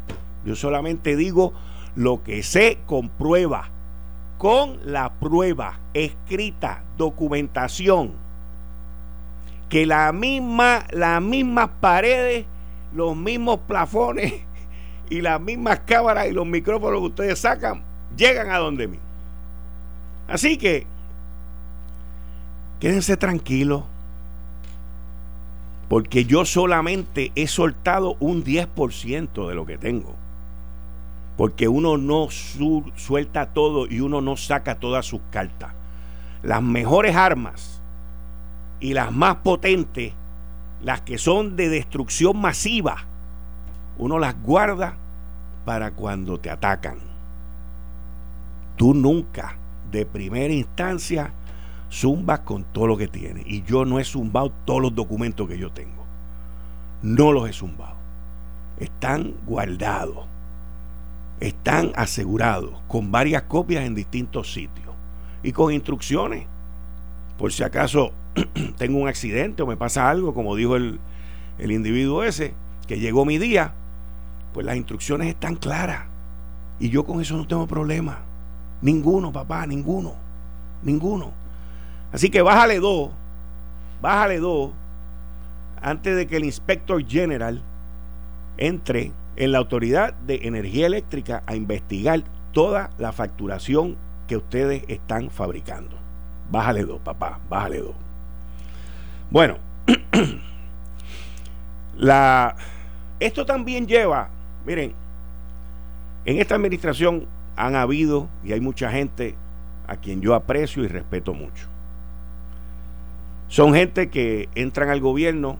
Yo 0.44 0.56
solamente 0.56 1.16
digo 1.16 1.52
lo 1.96 2.22
que 2.22 2.42
sé 2.42 2.78
con 2.86 3.08
prueba, 3.08 3.70
con 4.38 4.78
la 4.84 5.14
prueba 5.14 5.80
escrita, 5.94 6.84
documentación, 6.98 8.12
que 9.72 9.86
la 9.86 10.12
misma, 10.12 10.84
las 10.90 11.22
mismas 11.22 11.70
paredes, 11.80 12.44
los 12.92 13.16
mismos 13.16 13.60
plafones 13.66 14.34
y 15.08 15.22
las 15.22 15.40
mismas 15.40 15.80
cámaras 15.86 16.26
y 16.28 16.32
los 16.32 16.44
micrófonos 16.44 17.00
que 17.00 17.06
ustedes 17.06 17.38
sacan 17.38 17.82
llegan 18.14 18.50
a 18.50 18.58
donde 18.58 18.86
mí. 18.86 18.98
Así 20.28 20.58
que 20.58 20.86
quédense 22.80 23.16
tranquilos, 23.16 23.84
porque 25.88 26.26
yo 26.26 26.44
solamente 26.44 27.32
he 27.34 27.46
soltado 27.46 28.18
un 28.20 28.44
10% 28.44 29.48
de 29.48 29.54
lo 29.54 29.64
que 29.64 29.78
tengo. 29.78 30.14
Porque 31.38 31.66
uno 31.66 31.96
no 31.96 32.28
suelta 32.30 33.54
todo 33.54 33.86
y 33.86 34.00
uno 34.00 34.20
no 34.20 34.36
saca 34.36 34.74
todas 34.74 35.06
sus 35.06 35.22
cartas. 35.30 35.72
Las 36.42 36.62
mejores 36.62 37.16
armas 37.16 37.81
y 38.82 38.94
las 38.94 39.12
más 39.12 39.36
potentes, 39.36 40.12
las 40.82 41.02
que 41.02 41.16
son 41.16 41.54
de 41.54 41.68
destrucción 41.68 42.36
masiva, 42.36 43.04
uno 43.96 44.18
las 44.18 44.42
guarda 44.42 44.96
para 45.64 45.92
cuando 45.92 46.40
te 46.40 46.50
atacan. 46.50 46.98
Tú 48.76 48.92
nunca, 48.92 49.56
de 49.92 50.04
primera 50.04 50.52
instancia, 50.52 51.32
zumbas 51.92 52.40
con 52.40 52.64
todo 52.64 52.88
lo 52.88 52.96
que 52.96 53.06
tienes. 53.06 53.44
Y 53.46 53.62
yo 53.62 53.84
no 53.84 54.00
he 54.00 54.04
zumbado 54.04 54.50
todos 54.64 54.82
los 54.82 54.94
documentos 54.96 55.46
que 55.46 55.58
yo 55.58 55.70
tengo. 55.70 56.04
No 57.02 57.30
los 57.30 57.48
he 57.48 57.52
zumbado. 57.52 57.94
Están 58.80 59.34
guardados. 59.46 60.26
Están 61.38 61.92
asegurados 61.94 62.82
con 62.88 63.12
varias 63.12 63.42
copias 63.42 63.84
en 63.84 63.94
distintos 63.94 64.52
sitios. 64.52 64.92
Y 65.44 65.52
con 65.52 65.72
instrucciones. 65.72 66.48
Por 67.38 67.52
si 67.52 67.62
acaso 67.62 68.12
tengo 68.78 68.98
un 68.98 69.08
accidente 69.08 69.62
o 69.62 69.66
me 69.66 69.76
pasa 69.76 70.08
algo, 70.08 70.34
como 70.34 70.56
dijo 70.56 70.76
el, 70.76 71.00
el 71.58 71.72
individuo 71.72 72.24
ese, 72.24 72.54
que 72.86 72.98
llegó 72.98 73.24
mi 73.24 73.38
día, 73.38 73.74
pues 74.52 74.66
las 74.66 74.76
instrucciones 74.76 75.28
están 75.28 75.56
claras. 75.56 76.06
Y 76.78 76.90
yo 76.90 77.04
con 77.04 77.20
eso 77.20 77.36
no 77.36 77.46
tengo 77.46 77.66
problema. 77.66 78.20
Ninguno, 78.80 79.32
papá, 79.32 79.66
ninguno. 79.66 80.14
Ninguno. 80.82 81.32
Así 82.12 82.28
que 82.28 82.42
bájale 82.42 82.80
dos, 82.80 83.10
bájale 84.02 84.38
dos, 84.38 84.72
antes 85.80 86.14
de 86.14 86.26
que 86.26 86.36
el 86.36 86.44
inspector 86.44 87.04
general 87.06 87.62
entre 88.58 89.12
en 89.36 89.52
la 89.52 89.58
autoridad 89.58 90.12
de 90.14 90.40
energía 90.42 90.86
eléctrica 90.86 91.42
a 91.46 91.54
investigar 91.54 92.22
toda 92.52 92.90
la 92.98 93.12
facturación 93.12 93.96
que 94.28 94.36
ustedes 94.36 94.84
están 94.88 95.30
fabricando. 95.30 95.96
Bájale 96.50 96.84
dos, 96.84 97.00
papá, 97.00 97.40
bájale 97.48 97.78
dos. 97.78 97.94
Bueno, 99.32 99.56
la, 101.96 102.54
esto 103.18 103.46
también 103.46 103.86
lleva, 103.86 104.28
miren, 104.66 104.92
en 106.26 106.36
esta 106.36 106.56
administración 106.56 107.26
han 107.56 107.74
habido 107.74 108.28
y 108.44 108.52
hay 108.52 108.60
mucha 108.60 108.90
gente 108.90 109.34
a 109.86 109.96
quien 109.96 110.20
yo 110.20 110.34
aprecio 110.34 110.84
y 110.84 110.88
respeto 110.88 111.32
mucho. 111.32 111.66
Son 113.48 113.72
gente 113.72 114.10
que 114.10 114.50
entran 114.54 114.90
al 114.90 115.00
gobierno, 115.00 115.56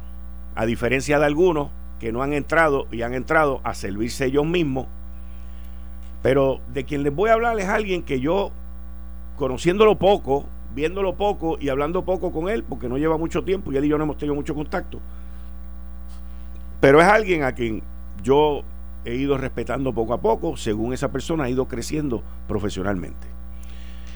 a 0.55 0.67
diferencia 0.67 1.19
de 1.19 1.25
algunos 1.25 1.71
que 1.99 2.13
no 2.13 2.23
han 2.23 2.35
entrado 2.35 2.87
y 2.93 3.01
han 3.01 3.15
entrado 3.15 3.63
a 3.65 3.73
servirse 3.73 4.27
ellos 4.27 4.45
mismos. 4.45 4.87
Pero 6.23 6.61
de 6.75 6.85
quien 6.85 7.05
les 7.05 7.15
voy 7.15 7.31
a 7.31 7.33
hablar 7.33 7.59
es 7.59 7.71
alguien 7.71 8.03
que 8.03 8.21
yo, 8.21 8.53
conociéndolo 9.39 9.97
poco, 9.97 10.45
viéndolo 10.75 11.15
poco 11.15 11.57
y 11.61 11.69
hablando 11.69 12.05
poco 12.05 12.33
con 12.33 12.49
él, 12.49 12.65
porque 12.65 12.89
no 12.89 12.99
lleva 12.99 13.19
mucho 13.19 13.45
tiempo 13.45 13.73
y 13.73 13.77
él 13.77 13.85
y 13.85 13.89
yo 13.89 13.99
no 13.99 14.05
hemos 14.05 14.19
tenido 14.19 14.35
mucho 14.35 14.55
contacto. 14.55 14.99
Pero 16.81 17.01
es 17.01 17.07
alguien 17.07 17.45
a 17.45 17.53
quien 17.53 17.83
yo 18.23 18.63
he 19.05 19.15
ido 19.15 19.37
respetando 19.37 19.93
poco 19.93 20.15
a 20.15 20.21
poco, 20.21 20.57
según 20.57 20.93
esa 20.93 21.11
persona 21.11 21.45
ha 21.45 21.51
ido 21.51 21.67
creciendo 21.67 22.23
profesionalmente. 22.49 23.27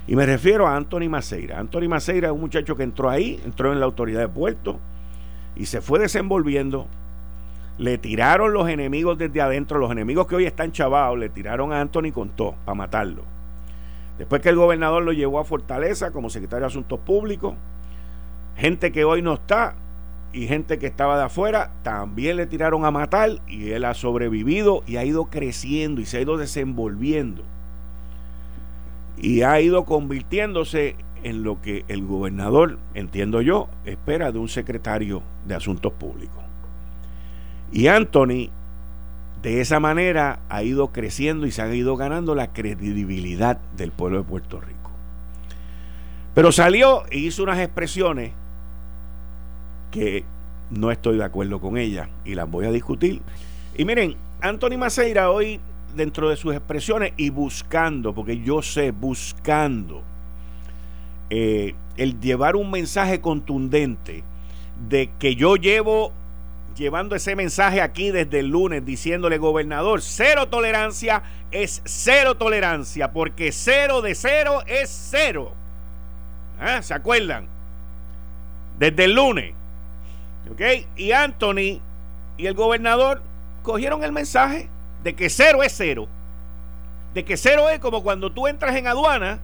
Y 0.08 0.14
me 0.14 0.24
refiero 0.24 0.66
a 0.66 0.76
Anthony 0.76 1.08
Maceira. 1.08 1.58
Anthony 1.58 1.88
Maceira 1.88 2.28
es 2.28 2.34
un 2.34 2.40
muchacho 2.40 2.76
que 2.76 2.84
entró 2.84 3.10
ahí, 3.10 3.40
entró 3.44 3.72
en 3.72 3.80
la 3.80 3.86
autoridad 3.86 4.20
de 4.20 4.28
puerto 4.28 4.78
y 5.56 5.66
se 5.66 5.80
fue 5.80 5.98
desenvolviendo. 5.98 6.86
Le 7.78 7.98
tiraron 7.98 8.52
los 8.52 8.68
enemigos 8.68 9.18
desde 9.18 9.40
adentro, 9.40 9.78
los 9.78 9.90
enemigos 9.90 10.26
que 10.26 10.36
hoy 10.36 10.46
están 10.46 10.72
chavados, 10.72 11.18
le 11.18 11.28
tiraron 11.28 11.72
a 11.72 11.80
Anthony 11.80 12.12
con 12.12 12.30
todo 12.30 12.54
para 12.64 12.76
matarlo. 12.76 13.35
Después 14.18 14.40
que 14.40 14.48
el 14.48 14.56
gobernador 14.56 15.02
lo 15.02 15.12
llevó 15.12 15.38
a 15.38 15.44
Fortaleza 15.44 16.10
como 16.10 16.30
secretario 16.30 16.62
de 16.62 16.68
Asuntos 16.68 17.00
Públicos, 17.00 17.54
gente 18.56 18.92
que 18.92 19.04
hoy 19.04 19.22
no 19.22 19.34
está 19.34 19.74
y 20.32 20.46
gente 20.46 20.78
que 20.78 20.86
estaba 20.86 21.18
de 21.18 21.24
afuera 21.24 21.72
también 21.82 22.36
le 22.36 22.46
tiraron 22.46 22.84
a 22.84 22.90
matar 22.90 23.40
y 23.46 23.70
él 23.70 23.84
ha 23.84 23.94
sobrevivido 23.94 24.82
y 24.86 24.96
ha 24.96 25.04
ido 25.04 25.26
creciendo 25.26 26.00
y 26.00 26.06
se 26.06 26.18
ha 26.18 26.20
ido 26.20 26.36
desenvolviendo 26.36 27.42
y 29.16 29.42
ha 29.42 29.60
ido 29.60 29.84
convirtiéndose 29.84 30.96
en 31.22 31.42
lo 31.42 31.60
que 31.60 31.84
el 31.88 32.04
gobernador, 32.04 32.78
entiendo 32.94 33.40
yo, 33.40 33.68
espera 33.84 34.30
de 34.30 34.38
un 34.38 34.48
secretario 34.48 35.22
de 35.46 35.54
Asuntos 35.54 35.92
Públicos. 35.92 36.44
Y 37.72 37.88
Anthony, 37.88 38.50
de 39.46 39.60
esa 39.60 39.78
manera, 39.78 40.40
ha 40.48 40.64
ido 40.64 40.88
creciendo 40.88 41.46
y 41.46 41.52
se 41.52 41.62
ha 41.62 41.72
ido 41.72 41.96
ganando 41.96 42.34
la 42.34 42.52
credibilidad 42.52 43.60
del 43.76 43.92
pueblo 43.92 44.18
de 44.18 44.24
Puerto 44.24 44.60
Rico. 44.60 44.90
Pero 46.34 46.50
salió 46.50 47.04
e 47.12 47.18
hizo 47.18 47.44
unas 47.44 47.60
expresiones 47.60 48.32
que 49.92 50.24
no 50.72 50.90
estoy 50.90 51.18
de 51.18 51.24
acuerdo 51.24 51.60
con 51.60 51.76
ellas 51.78 52.08
y 52.24 52.34
las 52.34 52.50
voy 52.50 52.66
a 52.66 52.72
discutir. 52.72 53.22
Y 53.78 53.84
miren, 53.84 54.16
Anthony 54.40 54.78
Maceira 54.78 55.30
hoy 55.30 55.60
dentro 55.94 56.28
de 56.28 56.36
sus 56.36 56.52
expresiones 56.52 57.12
y 57.16 57.30
buscando, 57.30 58.12
porque 58.12 58.40
yo 58.40 58.62
sé, 58.62 58.90
buscando 58.90 60.02
eh, 61.30 61.76
el 61.96 62.18
llevar 62.18 62.56
un 62.56 62.72
mensaje 62.72 63.20
contundente 63.20 64.24
de 64.88 65.08
que 65.20 65.36
yo 65.36 65.54
llevo 65.54 66.10
llevando 66.76 67.16
ese 67.16 67.34
mensaje 67.34 67.80
aquí 67.80 68.10
desde 68.10 68.40
el 68.40 68.48
lunes 68.48 68.84
diciéndole 68.84 69.38
gobernador, 69.38 70.02
cero 70.02 70.48
tolerancia 70.48 71.22
es 71.50 71.82
cero 71.84 72.36
tolerancia, 72.36 73.12
porque 73.12 73.50
cero 73.52 74.02
de 74.02 74.14
cero 74.14 74.62
es 74.66 74.90
cero. 75.10 75.52
¿Ah? 76.60 76.82
¿Se 76.82 76.94
acuerdan? 76.94 77.48
Desde 78.78 79.04
el 79.04 79.14
lunes. 79.14 79.54
¿Ok? 80.50 80.60
Y 80.96 81.12
Anthony 81.12 81.80
y 82.36 82.46
el 82.46 82.54
gobernador 82.54 83.22
cogieron 83.62 84.04
el 84.04 84.12
mensaje 84.12 84.68
de 85.02 85.14
que 85.14 85.30
cero 85.30 85.62
es 85.62 85.72
cero. 85.76 86.08
De 87.14 87.24
que 87.24 87.36
cero 87.36 87.70
es 87.70 87.80
como 87.80 88.02
cuando 88.02 88.30
tú 88.30 88.46
entras 88.46 88.76
en 88.76 88.86
aduana 88.86 89.40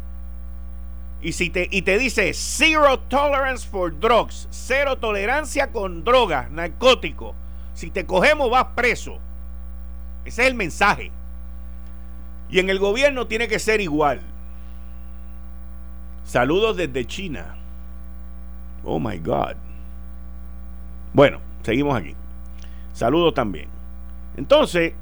y, 1.22 1.32
si 1.32 1.50
te, 1.50 1.68
y 1.70 1.82
te 1.82 1.98
dice 1.98 2.34
zero 2.34 2.98
tolerance 2.98 3.66
for 3.66 3.98
drugs, 3.98 4.48
cero 4.50 4.98
tolerancia 4.98 5.70
con 5.70 6.04
drogas, 6.04 6.50
narcóticos. 6.50 7.34
Si 7.74 7.90
te 7.90 8.04
cogemos 8.04 8.50
vas 8.50 8.66
preso. 8.74 9.18
Ese 10.24 10.42
es 10.42 10.48
el 10.48 10.54
mensaje. 10.54 11.10
Y 12.50 12.58
en 12.58 12.68
el 12.68 12.78
gobierno 12.78 13.26
tiene 13.26 13.48
que 13.48 13.58
ser 13.58 13.80
igual. 13.80 14.20
Saludos 16.24 16.76
desde 16.76 17.06
China. 17.06 17.56
Oh 18.84 18.98
my 18.98 19.18
God. 19.18 19.54
Bueno, 21.14 21.40
seguimos 21.62 21.96
aquí. 21.96 22.14
Saludos 22.92 23.32
también. 23.32 23.68
Entonces, 24.36 24.92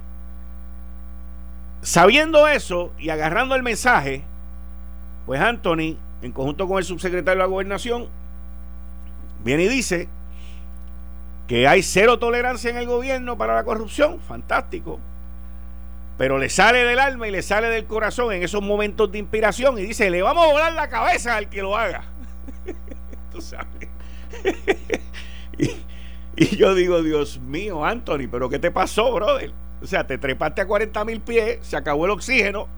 Sabiendo 1.83 2.47
eso 2.47 2.93
y 2.99 3.09
agarrando 3.09 3.55
el 3.55 3.63
mensaje, 3.63 4.23
pues 5.25 5.41
Anthony, 5.41 5.97
en 6.23 6.33
conjunto 6.33 6.69
con 6.69 6.79
el 6.79 6.85
subsecretario 6.85 7.39
de 7.39 7.45
la 7.45 7.51
gobernación, 7.51 8.09
viene 9.45 9.65
y 9.65 9.69
dice 9.69 10.09
que 11.47 11.67
hay 11.67 11.83
cero 11.83 12.19
tolerancia 12.19 12.71
en 12.71 12.77
el 12.77 12.87
gobierno 12.87 13.37
para 13.37 13.55
la 13.55 13.65
corrupción, 13.65 14.21
fantástico. 14.21 15.01
Pero 16.17 16.39
le 16.39 16.49
sale 16.49 16.85
del 16.85 16.99
alma 16.99 17.27
y 17.27 17.31
le 17.31 17.43
sale 17.43 17.69
del 17.69 17.87
corazón 17.87 18.33
en 18.33 18.43
esos 18.43 18.63
momentos 18.63 19.11
de 19.11 19.19
inspiración 19.19 19.79
y 19.79 19.83
dice, 19.83 20.11
le 20.11 20.23
vamos 20.23 20.47
a 20.47 20.53
volar 20.53 20.73
la 20.75 20.89
cabeza 20.89 21.37
al 21.37 21.49
que 21.49 21.63
lo 21.63 21.77
haga. 21.77 22.05
Tú 23.33 23.41
sabes. 23.41 23.89
y, 25.59 25.71
y 26.37 26.57
yo 26.57 26.75
digo, 26.75 27.03
Dios 27.03 27.41
mío, 27.41 27.85
Anthony, 27.85 28.29
pero 28.31 28.49
¿qué 28.49 28.59
te 28.59 28.71
pasó, 28.71 29.13
brother? 29.13 29.53
O 29.83 29.87
sea, 29.87 30.07
te 30.07 30.19
trepaste 30.19 30.61
a 30.61 30.67
40 30.67 31.05
mil 31.05 31.21
pies, 31.21 31.59
se 31.63 31.77
acabó 31.77 32.05
el 32.05 32.11
oxígeno. 32.11 32.69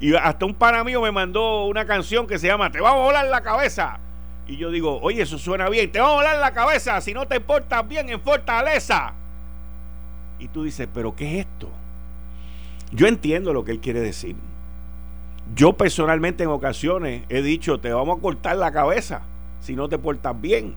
Y 0.00 0.14
hasta 0.14 0.44
un 0.44 0.54
pana 0.54 0.84
mío 0.84 1.00
me 1.00 1.10
mandó 1.10 1.64
una 1.64 1.86
canción 1.86 2.26
que 2.26 2.38
se 2.38 2.46
llama 2.46 2.70
Te 2.70 2.80
va 2.80 2.90
a 2.90 2.96
volar 2.96 3.26
la 3.26 3.40
cabeza. 3.40 3.98
Y 4.46 4.56
yo 4.56 4.70
digo, 4.70 5.00
oye, 5.00 5.22
eso 5.22 5.38
suena 5.38 5.68
bien, 5.68 5.90
te 5.90 5.98
vamos 5.98 6.14
a 6.14 6.16
volar 6.18 6.38
la 6.38 6.52
cabeza 6.52 7.00
si 7.00 7.12
no 7.12 7.26
te 7.26 7.40
portas 7.40 7.86
bien 7.88 8.08
en 8.10 8.20
Fortaleza. 8.20 9.12
Y 10.38 10.48
tú 10.48 10.64
dices, 10.64 10.88
pero 10.92 11.16
¿qué 11.16 11.40
es 11.40 11.46
esto? 11.46 11.68
Yo 12.92 13.06
entiendo 13.06 13.52
lo 13.52 13.64
que 13.64 13.72
él 13.72 13.80
quiere 13.80 14.00
decir. 14.00 14.36
Yo 15.54 15.72
personalmente 15.72 16.44
en 16.44 16.50
ocasiones 16.50 17.22
he 17.28 17.42
dicho, 17.42 17.80
te 17.80 17.92
vamos 17.92 18.18
a 18.18 18.20
cortar 18.20 18.56
la 18.56 18.72
cabeza 18.72 19.22
si 19.60 19.74
no 19.74 19.88
te 19.88 19.98
portas 19.98 20.40
bien. 20.40 20.74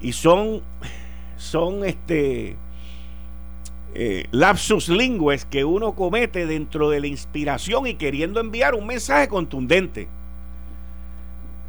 Y 0.00 0.12
son, 0.12 0.62
son 1.36 1.84
este, 1.84 2.56
eh, 3.94 4.26
lapsus 4.30 4.88
lingües 4.88 5.44
que 5.44 5.64
uno 5.64 5.94
comete 5.94 6.46
dentro 6.46 6.90
de 6.90 7.00
la 7.00 7.06
inspiración 7.06 7.86
y 7.86 7.94
queriendo 7.94 8.40
enviar 8.40 8.74
un 8.74 8.86
mensaje 8.86 9.28
contundente. 9.28 10.08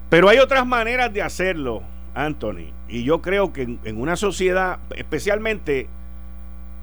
Pero 0.09 0.27
hay 0.27 0.39
otras 0.39 0.65
maneras 0.65 1.13
de 1.13 1.21
hacerlo, 1.21 1.81
Anthony. 2.15 2.71
Y 2.87 3.03
yo 3.03 3.21
creo 3.21 3.53
que 3.53 3.77
en, 3.83 4.01
una 4.01 4.15
sociedad, 4.15 4.79
especialmente 4.95 5.87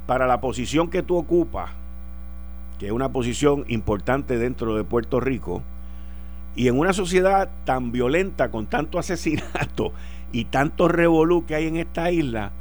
para 0.06 0.26
la 0.26 0.40
posición 0.40 0.88
que 0.88 1.02
tú 1.02 1.16
ocupas, 1.16 1.70
que 2.78 2.86
es 2.86 2.92
una 2.92 3.10
posición 3.10 3.64
importante 3.68 4.38
dentro 4.38 4.76
de 4.76 4.84
Puerto 4.84 5.20
Rico, 5.20 5.62
y 6.54 6.68
en 6.68 6.78
una 6.78 6.92
sociedad 6.92 7.50
tan 7.64 7.92
violenta, 7.92 8.50
con 8.50 8.66
tanto 8.66 8.98
asesinato 8.98 9.92
y 10.32 10.46
tanto 10.46 10.88
revolú 10.88 11.44
que 11.44 11.54
hay 11.54 11.66
en 11.66 11.76
esta 11.76 12.10
isla, 12.10 12.52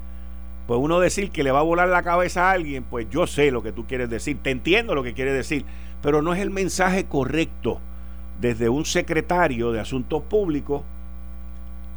pues 0.67 0.79
uno 0.79 0.99
decir 0.99 1.31
que 1.31 1.43
le 1.43 1.51
va 1.51 1.59
a 1.59 1.63
volar 1.63 1.87
la 1.89 2.03
cabeza 2.03 2.49
a 2.49 2.51
alguien, 2.51 2.83
pues 2.83 3.07
yo 3.09 3.27
sé 3.27 3.51
lo 3.51 3.61
que 3.61 3.71
tú 3.71 3.85
quieres 3.85 4.09
decir, 4.09 4.37
te 4.41 4.49
entiendo 4.49 4.95
lo 4.95 5.03
que 5.03 5.13
quieres 5.13 5.35
decir, 5.35 5.65
pero 6.01 6.21
no 6.21 6.33
es 6.33 6.39
el 6.39 6.49
mensaje 6.49 7.05
correcto 7.05 7.79
desde 8.39 8.69
un 8.69 8.85
secretario 8.85 9.71
de 9.71 9.79
Asuntos 9.79 10.23
Públicos 10.23 10.81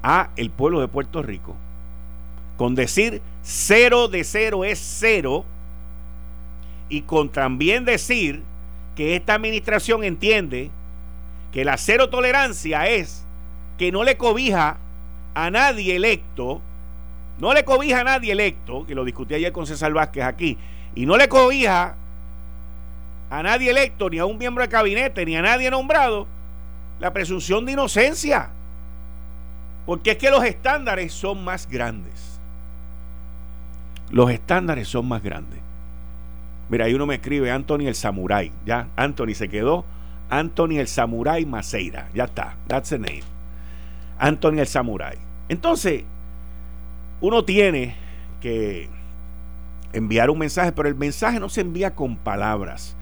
a 0.03 0.31
el 0.37 0.51
pueblo 0.51 0.81
de 0.81 0.89
Puerto 0.89 1.23
Rico. 1.23 1.57
Con 2.57 2.75
decir 2.75 3.23
cero 3.43 4.09
de 4.09 4.25
cero 4.25 4.65
es 4.65 4.79
cero 4.79 5.45
y 6.89 7.03
con 7.03 7.29
también 7.29 7.85
decir 7.85 8.43
que 8.97 9.15
esta 9.17 9.35
administración 9.35 10.05
entiende 10.05 10.71
que 11.53 11.65
la 11.65 11.77
cero 11.77 12.11
tolerancia 12.11 12.89
es 12.89 13.25
que 13.79 13.93
no 13.93 14.05
le 14.05 14.17
cobija 14.17 14.79
a 15.35 15.51
nadie 15.51 15.97
electo, 15.97 16.61
no 17.39 17.53
le 17.55 17.65
cobija 17.65 18.01
a 18.01 18.05
nadie 18.05 18.33
electo, 18.33 18.85
que 18.87 18.95
lo 18.95 19.05
discutí 19.05 19.35
ayer 19.35 19.53
con 19.53 19.67
César 19.67 19.93
Vázquez 19.93 20.25
aquí, 20.25 20.59
y 20.95 21.07
no 21.07 21.17
le 21.17 21.29
cobija 21.29 21.97
a 23.31 23.43
nadie 23.43 23.71
electo, 23.71 24.11
ni 24.11 24.19
a 24.19 24.25
un 24.25 24.39
miembro 24.39 24.63
de 24.63 24.69
gabinete, 24.69 25.25
ni 25.25 25.37
a 25.37 25.43
nadie 25.43 25.71
nombrado, 25.71 26.27
la 26.99 27.13
presunción 27.13 27.65
de 27.65 27.73
inocencia. 27.73 28.51
Porque 29.87 30.13
es 30.13 30.19
que 30.19 30.31
los 30.31 30.45
estándares 30.45 31.13
son 31.13 31.45
más 31.45 31.69
grandes. 31.69 32.41
Los 34.11 34.31
estándares 34.31 34.89
son 34.89 35.07
más 35.07 35.23
grandes. 35.23 35.61
Mira, 36.69 36.87
ahí 36.87 36.95
uno 36.95 37.07
me 37.07 37.17
escribe 37.17 37.51
Anthony 37.51 37.87
el 37.87 37.95
Samurai. 37.95 38.53
Ya, 38.67 38.89
Anthony 38.97 39.35
se 39.35 39.49
quedó. 39.49 39.85
Anthony 40.29 40.79
el 40.79 40.89
Samurai 40.89 41.47
Maceira. 41.47 42.09
Ya 42.15 42.25
está. 42.25 42.57
That's 42.67 42.91
the 42.91 42.99
name. 42.99 43.23
Anthony 44.19 44.59
el 44.59 44.67
Samurai. 44.67 45.17
Entonces, 45.49 46.05
uno 47.21 47.45
tiene 47.45 47.97
que 48.41 48.89
enviar 49.93 50.31
un 50.31 50.39
mensaje, 50.39 50.73
pero 50.73 50.89
el 50.89 50.95
mensaje 50.95 51.41
no 51.41 51.49
se 51.49 51.63
envía 51.63 51.95
con 51.95 52.17
palabras. 52.17 52.97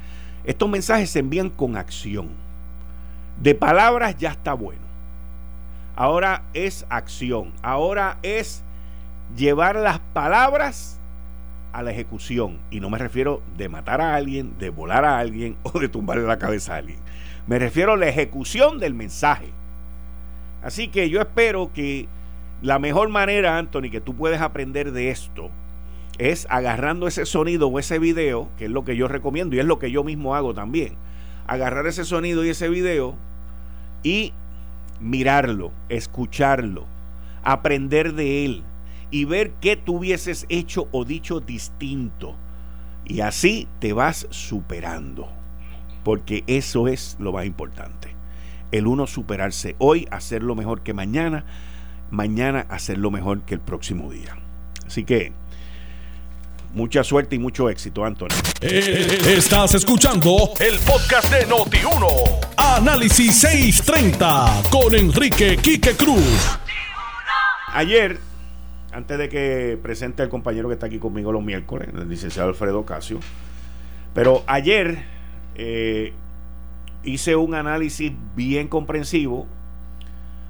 Estos 0.45 0.69
mensajes 0.69 1.11
se 1.11 1.19
envían 1.19 1.51
con 1.51 1.77
acción. 1.77 2.29
De 3.41 3.55
palabras 3.55 4.17
ya 4.17 4.31
está 4.31 4.55
bueno. 4.55 4.83
Ahora 5.97 6.45
es 6.55 6.87
acción. 6.89 7.53
Ahora 7.63 8.19
es 8.23 8.63
llevar 9.37 9.77
las 9.77 9.99
palabras 9.99 10.99
a 11.73 11.83
la 11.83 11.91
ejecución. 11.91 12.59
Y 12.71 12.81
no 12.81 12.89
me 12.89 12.99
refiero 12.99 13.43
de 13.57 13.69
matar 13.69 14.01
a 14.01 14.15
alguien, 14.15 14.57
de 14.59 14.71
volar 14.71 15.05
a 15.05 15.19
alguien 15.19 15.57
o 15.63 15.79
de 15.79 15.89
tumbarle 15.89 16.27
la 16.27 16.39
cabeza 16.39 16.75
a 16.75 16.79
alguien. 16.79 16.99
Me 17.47 17.59
refiero 17.59 17.93
a 17.93 17.97
la 17.97 18.09
ejecución 18.09 18.79
del 18.79 18.95
mensaje. 18.95 19.51
Así 20.63 20.89
que 20.89 21.11
yo 21.11 21.21
espero 21.21 21.73
que 21.73 22.09
la 22.63 22.79
mejor 22.79 23.09
manera, 23.09 23.59
Anthony, 23.59 23.91
que 23.91 24.01
tú 24.01 24.15
puedes 24.15 24.41
aprender 24.41 24.93
de 24.93 25.11
esto 25.11 25.51
es 26.19 26.47
agarrando 26.49 27.07
ese 27.07 27.27
sonido 27.27 27.69
o 27.69 27.79
ese 27.79 27.99
video, 27.99 28.49
que 28.57 28.67
es 28.67 28.71
lo 28.71 28.85
que 28.85 28.97
yo 28.97 29.09
recomiendo 29.09 29.57
y 29.57 29.59
es 29.59 29.67
lo 29.67 29.79
que 29.79 29.91
yo 29.91 30.05
mismo 30.05 30.35
hago 30.35 30.55
también. 30.55 30.95
Agarrar 31.47 31.87
ese 31.87 32.05
sonido 32.05 32.45
y 32.45 32.49
ese 32.49 32.69
video 32.69 33.15
y 34.03 34.33
mirarlo, 35.01 35.73
escucharlo, 35.89 36.87
aprender 37.43 38.15
de 38.15 38.45
él 38.45 38.63
y 39.11 39.25
ver 39.25 39.53
qué 39.61 39.77
tú 39.77 39.99
hubieses 39.99 40.47
hecho 40.49 40.89
o 40.93 41.05
dicho 41.05 41.41
distinto. 41.41 42.35
Y 43.05 43.21
así 43.21 43.69
te 43.79 43.93
vas 43.93 44.27
superando. 44.31 45.29
Porque 46.03 46.45
eso 46.47 46.89
es 46.89 47.17
lo 47.19 47.33
más 47.33 47.47
importante. 47.47 48.15
El 48.73 48.87
uno 48.87 49.07
superarse 49.07 49.77
hoy, 49.79 50.09
hacerlo 50.11 50.55
mejor 50.55 50.83
que 50.83 50.95
mañana, 50.95 51.45
mañana 52.11 52.67
hacerlo 52.69 53.11
mejor 53.11 53.43
que 53.43 53.55
el 53.55 53.61
próximo 53.61 54.11
día. 54.11 54.37
Así 54.87 55.05
que 55.05 55.33
mucha 56.75 57.03
suerte 57.03 57.37
y 57.37 57.39
mucho 57.39 57.69
éxito, 57.71 58.05
Antonio. 58.05 58.37
Eh, 58.61 59.19
estás 59.37 59.75
escuchando 59.75 60.53
el 60.61 60.79
podcast 60.81 61.33
de 61.33 61.47
Noti1. 61.47 62.47
Análisis 62.57 63.35
630 63.41 64.63
con 64.71 64.95
Enrique 64.95 65.57
Quique 65.57 65.97
Cruz. 65.97 66.59
Ayer, 67.73 68.19
antes 68.93 69.19
de 69.19 69.29
que 69.29 69.79
presente 69.83 70.23
el 70.23 70.29
compañero 70.29 70.69
que 70.69 70.75
está 70.75 70.87
aquí 70.87 70.99
conmigo 70.99 71.33
los 71.33 71.43
miércoles, 71.43 71.89
el 71.95 72.09
licenciado 72.09 72.49
Alfredo 72.49 72.85
Casio, 72.85 73.21
pero 74.15 74.45
ayer 74.47 75.05
eh, 75.57 76.13
hice 77.05 77.37
un 77.37 77.55
análisis 77.55 78.13
bien 78.35 78.69
comprensivo 78.69 79.47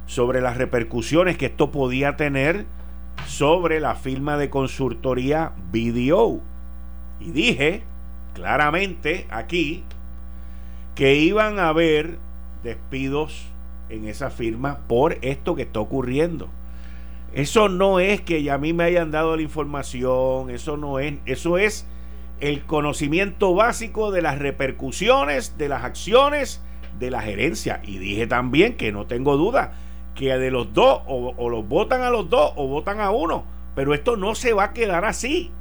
sobre 0.07 0.41
las 0.41 0.57
repercusiones 0.57 1.37
que 1.37 1.47
esto 1.47 1.71
podía 1.71 2.17
tener 2.17 2.67
sobre 3.27 3.81
la 3.81 3.95
firma 3.95 4.37
de 4.37 4.51
consultoría 4.51 5.53
BDO. 5.73 6.41
Y 7.21 7.31
dije 7.33 7.83
claramente 8.35 9.27
aquí 9.31 9.85
que 10.95 11.17
iban 11.17 11.59
a 11.59 11.69
haber 11.69 12.19
despidos 12.63 13.47
en 13.89 14.07
esa 14.07 14.31
firma 14.31 14.81
por 14.87 15.19
esto 15.23 15.55
que 15.55 15.63
está 15.63 15.81
ocurriendo. 15.81 16.49
Eso 17.33 17.69
no 17.69 18.01
es 18.01 18.21
que 18.21 18.51
a 18.51 18.59
mí 18.59 18.73
me 18.73 18.85
hayan 18.85 19.11
dado 19.11 19.37
la 19.37 19.43
información, 19.43 20.51
eso 20.51 20.77
no 20.77 20.99
es, 20.99 21.15
eso 21.27 21.59
es 21.59 21.87
el 22.41 22.63
conocimiento 22.65 23.55
básico 23.55 24.11
de 24.11 24.23
las 24.23 24.39
repercusiones 24.39 25.59
de 25.59 25.69
las 25.69 25.85
acciones 25.85 26.63
de 26.99 27.11
la 27.11 27.21
gerencia. 27.21 27.81
Y 27.85 27.99
dije 27.99 28.27
también 28.27 28.77
que 28.77 28.93
no 28.93 29.07
tengo 29.07 29.37
duda 29.37 29.75
que 30.17 30.37
de 30.37 30.51
los 30.51 30.73
dos 30.73 31.03
o, 31.07 31.49
los 31.49 31.69
votan 31.69 32.03
a 32.03 32.11
los 32.11 32.29
dos 32.29 32.53
o 32.57 32.67
votan 32.67 33.01
a 33.01 33.11
uno. 33.11 33.45
Pero 33.77 33.95
esto 33.95 34.17
no 34.17 34.35
se 34.35 34.55
va 34.55 34.65
a 34.65 34.73
quedar 34.73 35.05
así. 35.05 35.53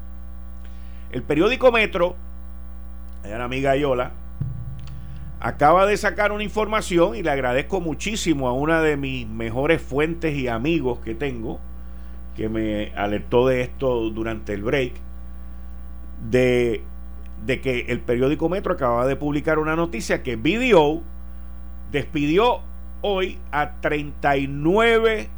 El 1.12 1.22
periódico 1.22 1.72
Metro, 1.72 2.16
allá 3.24 3.38
la 3.38 3.44
amiga 3.44 3.72
Ayola, 3.72 4.14
acaba 5.42 5.86
de 5.86 5.98
sacar 5.98 6.32
una 6.32 6.44
información 6.44 7.16
y 7.16 7.22
le 7.22 7.30
agradezco 7.30 7.82
muchísimo 7.82 8.48
a 8.48 8.54
una 8.54 8.82
de 8.82 8.98
mis 8.98 9.28
mejores 9.28 9.82
fuentes 9.82 10.36
y 10.36 10.48
amigos 10.48 11.00
que 11.00 11.14
tengo, 11.14 11.60
que 12.36 12.48
me 12.50 12.94
alertó 12.96 13.48
de 13.48 13.62
esto 13.62 14.10
durante 14.10 14.54
el 14.54 14.64
break, 14.64 14.94
de, 16.30 16.82
de 17.46 17.62
que 17.62 17.88
el 17.90 18.00
periódico 18.00 18.48
Metro 18.48 18.74
acaba 18.74 19.06
de 19.06 19.18
publicar 19.18 19.60
una 19.60 19.76
noticia 19.76 20.24
que 20.24 20.38
BDO 20.38 21.04
despidió 21.92 22.62
hoy 23.08 23.38
a 23.52 23.74
39, 23.82 25.30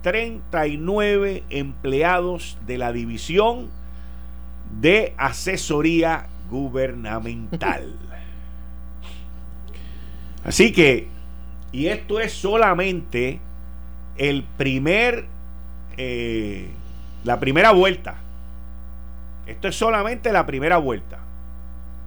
39 0.00 1.44
empleados 1.50 2.56
de 2.66 2.78
la 2.78 2.92
división 2.92 3.68
de 4.80 5.12
asesoría 5.18 6.28
gubernamental. 6.48 7.92
Así 10.44 10.72
que, 10.72 11.08
y 11.72 11.88
esto 11.88 12.20
es 12.20 12.32
solamente 12.32 13.38
el 14.16 14.42
primer, 14.56 15.26
eh, 15.98 16.70
la 17.22 17.38
primera 17.38 17.72
vuelta. 17.72 18.14
Esto 19.44 19.68
es 19.68 19.76
solamente 19.76 20.32
la 20.32 20.46
primera 20.46 20.78
vuelta. 20.78 21.18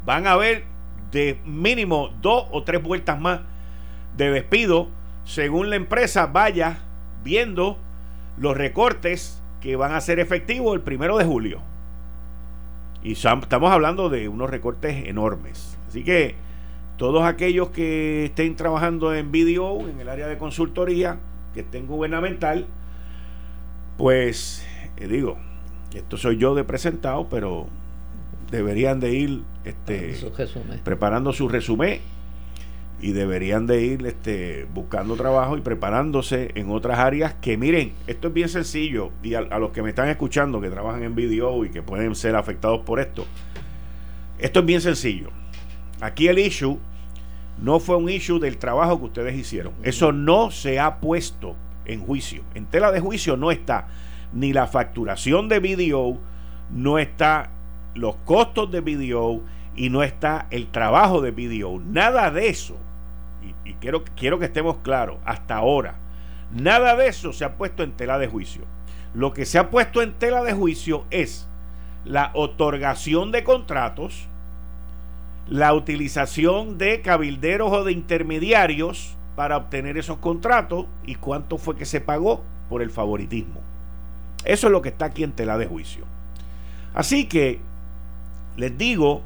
Van 0.08 0.26
a 0.26 0.32
haber 0.32 0.64
de 1.12 1.40
mínimo 1.46 2.10
dos 2.20 2.48
o 2.52 2.64
tres 2.64 2.82
vueltas 2.82 3.22
más 3.22 3.42
de 4.18 4.32
despido 4.32 4.90
según 5.24 5.70
la 5.70 5.76
empresa 5.76 6.28
vaya 6.28 6.80
viendo 7.24 7.78
los 8.38 8.58
recortes 8.58 9.42
que 9.62 9.76
van 9.76 9.94
a 9.94 10.02
ser 10.02 10.20
efectivos 10.20 10.74
el 10.76 10.82
primero 10.82 11.18
de 11.18 11.26
julio. 11.26 11.62
Y 13.04 13.14
estamos 13.14 13.72
hablando 13.72 14.10
de 14.10 14.28
unos 14.28 14.50
recortes 14.50 15.08
enormes. 15.08 15.78
Así 15.88 16.04
que 16.04 16.36
todos 16.98 17.24
aquellos 17.24 17.70
que 17.70 18.26
estén 18.26 18.56
trabajando 18.56 19.14
en 19.14 19.32
video, 19.32 19.88
en 19.88 20.00
el 20.00 20.10
área 20.10 20.28
de 20.28 20.38
consultoría, 20.38 21.20
que 21.54 21.62
estén 21.62 21.88
gubernamental, 21.88 22.66
pues 23.98 24.66
eh, 24.98 25.08
digo, 25.08 25.38
esto 25.94 26.18
soy 26.18 26.38
yo 26.38 26.56
de 26.56 26.64
presentado, 26.64 27.28
pero 27.30 27.68
deberían 28.52 29.00
de 29.00 29.14
ir 29.14 29.44
este, 29.66 30.16
preparando 30.84 31.34
su 31.34 31.50
resumen 31.50 32.00
y 33.00 33.12
deberían 33.12 33.68
de 33.68 33.84
ir 33.84 34.06
este, 34.06 34.68
buscando 34.74 35.16
trabajo 35.16 35.58
y 35.58 35.62
preparándose 35.62 36.52
en 36.56 36.72
otras 36.72 37.00
áreas 37.00 37.36
que 37.36 37.58
miren, 37.58 37.94
esto 38.08 38.30
es 38.30 38.34
bien 38.34 38.50
sencillo 38.50 39.12
y 39.22 39.36
a, 39.36 39.42
los 39.42 39.72
que 39.72 39.84
me 39.84 39.90
están 39.90 40.10
escuchando 40.10 40.60
que 40.60 40.70
trabajan 40.70 41.04
en 41.04 41.16
video 41.16 41.64
y 41.64 41.70
que 41.70 41.84
pueden 41.84 42.16
ser 42.16 42.36
afectados 42.36 42.82
por 42.82 43.00
esto, 43.00 43.26
esto 44.40 44.60
es 44.60 44.66
bien 44.66 44.82
sencillo. 44.82 45.30
Aquí 46.02 46.28
el 46.28 46.40
issue 46.40 46.80
no 47.62 47.80
fue 47.80 47.98
un 47.98 48.10
issue 48.10 48.40
del 48.40 48.58
trabajo 48.58 49.00
que 49.00 49.06
ustedes 49.06 49.36
hicieron. 49.36 49.74
Eso 49.84 50.12
no 50.12 50.52
se 50.52 50.80
ha 50.80 51.00
puesto 51.00 51.56
en 51.86 52.02
juicio. 52.02 52.44
En 52.54 52.66
tela 52.66 52.92
de 52.92 53.00
juicio 53.00 53.38
no 53.38 53.52
está 53.52 53.88
ni 54.34 54.54
la 54.54 54.68
facturación 54.68 55.50
de 55.50 55.60
video, 55.60 56.18
no 56.70 57.00
está 57.00 57.52
los 57.96 58.16
costos 58.18 58.72
de 58.72 58.82
video 58.82 59.42
y 59.76 59.90
no 59.90 60.04
está 60.04 60.48
el 60.52 60.68
trabajo 60.68 61.22
de 61.22 61.32
video. 61.32 61.80
Nada 61.80 62.30
de 62.32 62.50
eso, 62.50 62.78
y, 63.66 63.74
quiero, 63.76 64.04
quiero 64.16 64.40
que 64.40 64.46
estemos 64.46 64.78
claros, 64.78 65.18
hasta 65.26 65.56
ahora, 65.56 65.96
nada 66.52 66.96
de 66.96 67.08
eso 67.08 67.34
se 67.34 67.46
ha 67.46 67.58
puesto 67.58 67.84
en 67.84 67.92
tela 67.94 68.18
de 68.18 68.28
juicio. 68.28 68.64
Lo 69.14 69.34
que 69.34 69.46
se 69.46 69.58
ha 69.58 69.70
puesto 69.70 70.02
en 70.02 70.14
tela 70.14 70.44
de 70.44 70.54
juicio 70.54 71.06
es 71.10 71.48
la 72.06 72.32
otorgación 72.34 73.32
de 73.32 73.44
contratos, 73.44 74.28
la 75.48 75.74
utilización 75.74 76.78
de 76.78 77.02
cabilderos 77.02 77.72
o 77.72 77.84
de 77.84 77.94
intermediarios 77.94 79.16
para 79.36 79.58
obtener 79.58 79.98
esos 79.98 80.18
contratos 80.18 80.88
y 81.06 81.16
cuánto 81.16 81.58
fue 81.58 81.76
que 81.76 81.86
se 81.86 82.02
pagó 82.02 82.44
por 82.70 82.82
el 82.82 82.90
favoritismo. 82.90 83.62
Eso 84.44 84.68
es 84.68 84.72
lo 84.72 84.82
que 84.82 84.90
está 84.90 85.06
aquí 85.06 85.24
en 85.24 85.32
tela 85.32 85.58
de 85.58 85.68
juicio. 85.68 86.06
Así 86.94 87.28
que 87.28 87.60
les 88.56 88.78
digo 88.78 89.22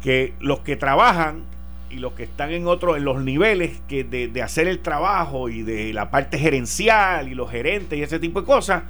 que 0.00 0.34
los 0.40 0.60
que 0.60 0.76
trabajan 0.76 1.44
y 1.90 1.96
los 1.96 2.12
que 2.12 2.24
están 2.24 2.52
en 2.52 2.66
otros, 2.66 2.96
en 2.96 3.04
los 3.04 3.22
niveles 3.22 3.82
que 3.88 4.04
de, 4.04 4.28
de, 4.28 4.42
hacer 4.42 4.68
el 4.68 4.80
trabajo 4.80 5.48
y 5.48 5.62
de 5.62 5.92
la 5.92 6.10
parte 6.10 6.38
gerencial 6.38 7.28
y 7.28 7.34
los 7.34 7.50
gerentes 7.50 7.98
y 7.98 8.02
ese 8.02 8.18
tipo 8.18 8.40
de 8.40 8.46
cosas, 8.46 8.84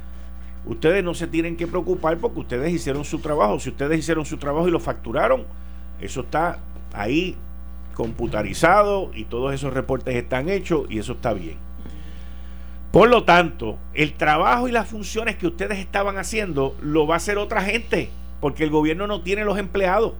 ustedes 0.65 1.03
no 1.03 1.13
se 1.13 1.27
tienen 1.27 1.57
que 1.57 1.67
preocupar 1.67 2.17
porque 2.17 2.39
ustedes 2.39 2.71
hicieron 2.71 3.03
su 3.03 3.19
trabajo. 3.19 3.59
Si 3.59 3.69
ustedes 3.69 3.99
hicieron 3.99 4.25
su 4.25 4.37
trabajo 4.37 4.67
y 4.67 4.71
lo 4.71 4.79
facturaron, 4.79 5.45
eso 5.99 6.21
está 6.21 6.59
ahí 6.93 7.35
computarizado 7.93 9.11
y 9.13 9.25
todos 9.25 9.53
esos 9.53 9.73
reportes 9.73 10.15
están 10.15 10.49
hechos 10.49 10.85
y 10.89 10.99
eso 10.99 11.13
está 11.13 11.33
bien. 11.33 11.57
Por 12.91 13.09
lo 13.09 13.23
tanto, 13.23 13.77
el 13.93 14.13
trabajo 14.13 14.67
y 14.67 14.71
las 14.71 14.87
funciones 14.87 15.37
que 15.37 15.47
ustedes 15.47 15.79
estaban 15.79 16.17
haciendo 16.17 16.75
lo 16.81 17.07
va 17.07 17.15
a 17.15 17.17
hacer 17.17 17.37
otra 17.37 17.61
gente, 17.61 18.09
porque 18.41 18.63
el 18.63 18.69
gobierno 18.69 19.07
no 19.07 19.21
tiene 19.21 19.45
los 19.45 19.57
empleados. 19.57 20.13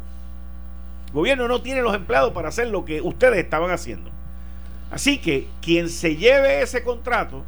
El 1.11 1.15
gobierno 1.15 1.47
no 1.49 1.61
tiene 1.61 1.81
los 1.81 1.93
empleados 1.93 2.31
para 2.31 2.47
hacer 2.47 2.69
lo 2.69 2.85
que 2.85 3.01
ustedes 3.01 3.37
estaban 3.37 3.69
haciendo. 3.69 4.09
Así 4.91 5.17
que 5.17 5.47
quien 5.61 5.89
se 5.89 6.15
lleve 6.15 6.61
ese 6.61 6.83
contrato, 6.83 7.43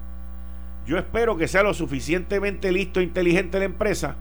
yo 0.85 0.97
espero 0.97 1.37
que 1.37 1.47
sea 1.47 1.63
lo 1.63 1.73
suficientemente 1.73 2.73
listo 2.73 2.99
e 2.99 3.03
inteligente 3.03 3.57
la 3.59 3.65
empresa 3.65 4.15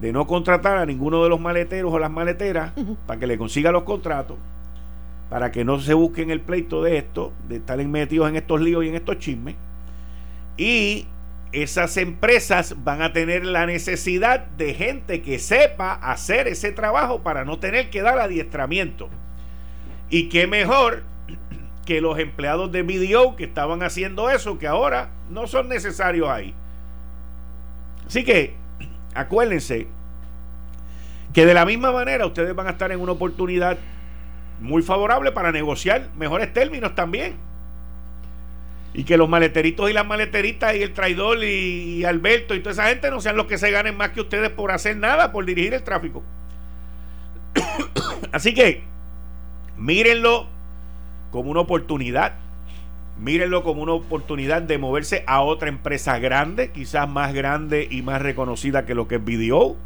de 0.00 0.12
no 0.12 0.26
contratar 0.26 0.78
a 0.78 0.86
ninguno 0.86 1.22
de 1.22 1.28
los 1.28 1.40
maleteros 1.40 1.92
o 1.92 1.98
las 1.98 2.10
maleteras 2.10 2.72
para 3.06 3.20
que 3.20 3.26
le 3.26 3.36
consiga 3.36 3.70
los 3.70 3.82
contratos, 3.82 4.38
para 5.28 5.52
que 5.52 5.64
no 5.64 5.78
se 5.80 5.92
busquen 5.92 6.30
el 6.30 6.40
pleito 6.40 6.82
de 6.82 6.96
esto, 6.96 7.32
de 7.48 7.56
estar 7.56 7.76
metidos 7.84 8.30
en 8.30 8.36
estos 8.36 8.60
líos 8.60 8.84
y 8.84 8.88
en 8.88 8.94
estos 8.94 9.18
chismes 9.18 9.56
y 10.56 11.06
esas 11.52 11.96
empresas 11.96 12.76
van 12.84 13.02
a 13.02 13.12
tener 13.12 13.44
la 13.44 13.66
necesidad 13.66 14.46
de 14.46 14.74
gente 14.74 15.22
que 15.22 15.38
sepa 15.38 15.92
hacer 15.92 16.46
ese 16.46 16.72
trabajo 16.72 17.22
para 17.22 17.44
no 17.44 17.58
tener 17.58 17.90
que 17.90 18.02
dar 18.02 18.18
adiestramiento. 18.18 19.08
Y 20.10 20.28
qué 20.28 20.46
mejor 20.46 21.04
que 21.86 22.00
los 22.00 22.18
empleados 22.18 22.70
de 22.70 22.82
BDO 22.82 23.36
que 23.36 23.44
estaban 23.44 23.82
haciendo 23.82 24.30
eso, 24.30 24.58
que 24.58 24.66
ahora 24.66 25.10
no 25.30 25.46
son 25.46 25.68
necesarios 25.68 26.28
ahí. 26.28 26.54
Así 28.06 28.24
que 28.24 28.54
acuérdense 29.14 29.86
que 31.32 31.46
de 31.46 31.54
la 31.54 31.64
misma 31.64 31.92
manera 31.92 32.26
ustedes 32.26 32.54
van 32.54 32.66
a 32.66 32.70
estar 32.70 32.92
en 32.92 33.00
una 33.00 33.12
oportunidad 33.12 33.78
muy 34.60 34.82
favorable 34.82 35.32
para 35.32 35.52
negociar 35.52 36.08
mejores 36.16 36.52
términos 36.52 36.94
también 36.94 37.47
y 38.98 39.04
que 39.04 39.16
los 39.16 39.28
maleteritos 39.28 39.88
y 39.88 39.92
las 39.92 40.04
maleteritas 40.04 40.74
y 40.74 40.82
el 40.82 40.92
traidor 40.92 41.44
y, 41.44 42.04
Alberto 42.04 42.56
y 42.56 42.58
toda 42.58 42.72
esa 42.72 42.88
gente 42.88 43.12
no 43.12 43.20
sean 43.20 43.36
los 43.36 43.46
que 43.46 43.56
se 43.56 43.70
ganen 43.70 43.96
más 43.96 44.10
que 44.10 44.22
ustedes 44.22 44.50
por 44.50 44.72
hacer 44.72 44.96
nada, 44.96 45.30
por 45.30 45.46
dirigir 45.46 45.72
el 45.72 45.84
tráfico. 45.84 46.24
Así 48.32 48.54
que 48.54 48.82
mírenlo 49.76 50.48
como 51.30 51.48
una 51.48 51.60
oportunidad, 51.60 52.32
mírenlo 53.20 53.62
como 53.62 53.84
una 53.84 53.92
oportunidad 53.92 54.62
de 54.62 54.78
moverse 54.78 55.22
a 55.28 55.42
otra 55.42 55.68
empresa 55.68 56.18
grande, 56.18 56.72
quizás 56.72 57.08
más 57.08 57.32
grande 57.32 57.86
y 57.88 58.02
más 58.02 58.20
reconocida 58.20 58.84
que 58.84 58.96
lo 58.96 59.06
que 59.06 59.14
es 59.14 59.24
BDO. 59.24 59.76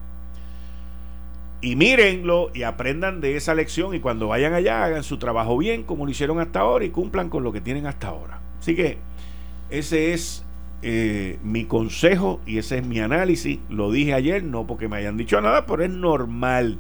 Y 1.60 1.76
mírenlo 1.76 2.50
y 2.54 2.62
aprendan 2.62 3.20
de 3.20 3.36
esa 3.36 3.54
lección 3.54 3.94
y 3.94 4.00
cuando 4.00 4.28
vayan 4.28 4.54
allá 4.54 4.84
hagan 4.84 5.02
su 5.02 5.18
trabajo 5.18 5.58
bien 5.58 5.82
como 5.82 6.06
lo 6.06 6.10
hicieron 6.10 6.40
hasta 6.40 6.60
ahora 6.60 6.86
y 6.86 6.88
cumplan 6.88 7.28
con 7.28 7.44
lo 7.44 7.52
que 7.52 7.60
tienen 7.60 7.86
hasta 7.86 8.08
ahora. 8.08 8.41
Así 8.62 8.76
que 8.76 8.96
ese 9.70 10.12
es 10.12 10.44
eh, 10.82 11.40
mi 11.42 11.64
consejo 11.64 12.40
y 12.46 12.58
ese 12.58 12.78
es 12.78 12.86
mi 12.86 13.00
análisis. 13.00 13.58
Lo 13.68 13.90
dije 13.90 14.14
ayer, 14.14 14.44
no 14.44 14.68
porque 14.68 14.86
me 14.86 14.98
hayan 14.98 15.16
dicho 15.16 15.40
nada, 15.40 15.66
pero 15.66 15.82
es 15.82 15.90
normal. 15.90 16.78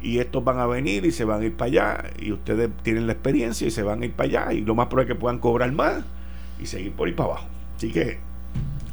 Y 0.00 0.20
estos 0.20 0.42
van 0.42 0.58
a 0.58 0.64
venir 0.64 1.04
y 1.04 1.12
se 1.12 1.26
van 1.26 1.42
a 1.42 1.44
ir 1.44 1.54
para 1.54 1.66
allá. 1.66 2.10
Y 2.18 2.32
ustedes 2.32 2.70
tienen 2.82 3.06
la 3.06 3.12
experiencia 3.12 3.68
y 3.68 3.70
se 3.70 3.82
van 3.82 4.00
a 4.00 4.06
ir 4.06 4.12
para 4.12 4.28
allá. 4.46 4.52
Y 4.54 4.62
lo 4.62 4.74
más 4.74 4.86
probable 4.86 5.12
es 5.12 5.16
que 5.16 5.20
puedan 5.20 5.38
cobrar 5.38 5.70
más 5.70 6.02
y 6.58 6.64
seguir 6.64 6.92
por 6.92 7.08
ahí 7.08 7.12
para 7.12 7.28
abajo. 7.28 7.46
Así 7.76 7.92
que 7.92 8.18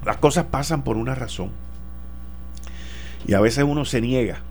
las 0.03 0.17
cosas 0.17 0.47
pasan 0.47 0.83
por 0.83 0.97
una 0.97 1.15
razón. 1.15 1.51
Y 3.25 3.33
a 3.33 3.39
veces 3.39 3.63
uno 3.63 3.85
se 3.85 4.01
niega 4.01 4.41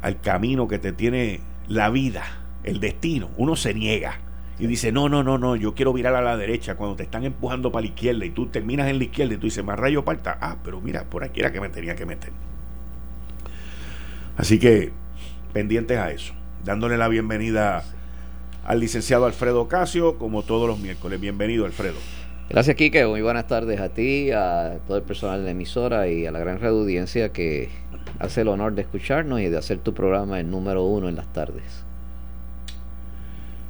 al 0.00 0.22
camino 0.22 0.68
que 0.68 0.78
te 0.78 0.94
tiene 0.94 1.40
la 1.68 1.90
vida, 1.90 2.24
el 2.64 2.80
destino. 2.80 3.28
Uno 3.36 3.56
se 3.56 3.74
niega 3.74 4.20
y 4.58 4.66
dice, 4.66 4.90
no, 4.90 5.08
no, 5.08 5.22
no, 5.22 5.36
no, 5.36 5.54
yo 5.54 5.74
quiero 5.74 5.92
virar 5.92 6.14
a 6.14 6.22
la 6.22 6.36
derecha 6.36 6.76
cuando 6.76 6.96
te 6.96 7.02
están 7.02 7.24
empujando 7.24 7.70
para 7.70 7.82
la 7.82 7.88
izquierda 7.88 8.24
y 8.24 8.30
tú 8.30 8.46
terminas 8.46 8.88
en 8.88 8.98
la 8.98 9.04
izquierda 9.04 9.34
y 9.34 9.36
tú 9.36 9.46
dices, 9.46 9.62
más 9.62 9.78
rayo 9.78 10.04
parta, 10.04 10.38
ah, 10.40 10.56
pero 10.64 10.80
mira, 10.80 11.04
por 11.04 11.24
aquí 11.24 11.40
era 11.40 11.52
que 11.52 11.60
me 11.60 11.68
tenía 11.68 11.94
que 11.94 12.06
meter. 12.06 12.32
Así 14.36 14.58
que 14.58 14.92
pendientes 15.52 15.98
a 15.98 16.10
eso, 16.10 16.32
dándole 16.64 16.96
la 16.96 17.08
bienvenida 17.08 17.84
al 18.64 18.80
licenciado 18.80 19.26
Alfredo 19.26 19.68
Casio, 19.68 20.18
como 20.18 20.42
todos 20.42 20.68
los 20.68 20.78
miércoles. 20.78 21.20
Bienvenido, 21.20 21.66
Alfredo. 21.66 21.96
Gracias, 22.48 22.76
Quique. 22.76 23.06
Muy 23.06 23.22
buenas 23.22 23.46
tardes 23.46 23.80
a 23.80 23.90
ti, 23.90 24.30
a 24.30 24.78
todo 24.86 24.96
el 24.96 25.02
personal 25.02 25.40
de 25.40 25.46
la 25.46 25.50
emisora 25.50 26.08
y 26.08 26.26
a 26.26 26.32
la 26.32 26.38
gran 26.38 26.64
audiencia 26.64 27.32
que 27.32 27.70
hace 28.18 28.42
el 28.42 28.48
honor 28.48 28.74
de 28.74 28.82
escucharnos 28.82 29.40
y 29.40 29.48
de 29.48 29.56
hacer 29.56 29.78
tu 29.78 29.94
programa 29.94 30.40
el 30.40 30.50
número 30.50 30.84
uno 30.84 31.08
en 31.08 31.16
las 31.16 31.32
tardes. 31.32 31.84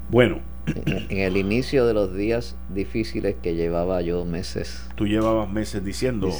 Bueno, 0.08 0.40
en 0.66 1.18
el 1.18 1.36
inicio 1.36 1.86
de 1.86 1.94
los 1.94 2.14
días 2.14 2.56
difíciles 2.68 3.36
que 3.42 3.54
llevaba 3.54 4.00
yo 4.02 4.24
meses. 4.24 4.88
Tú 4.94 5.06
llevabas 5.06 5.50
meses 5.50 5.84
diciendo 5.84 6.30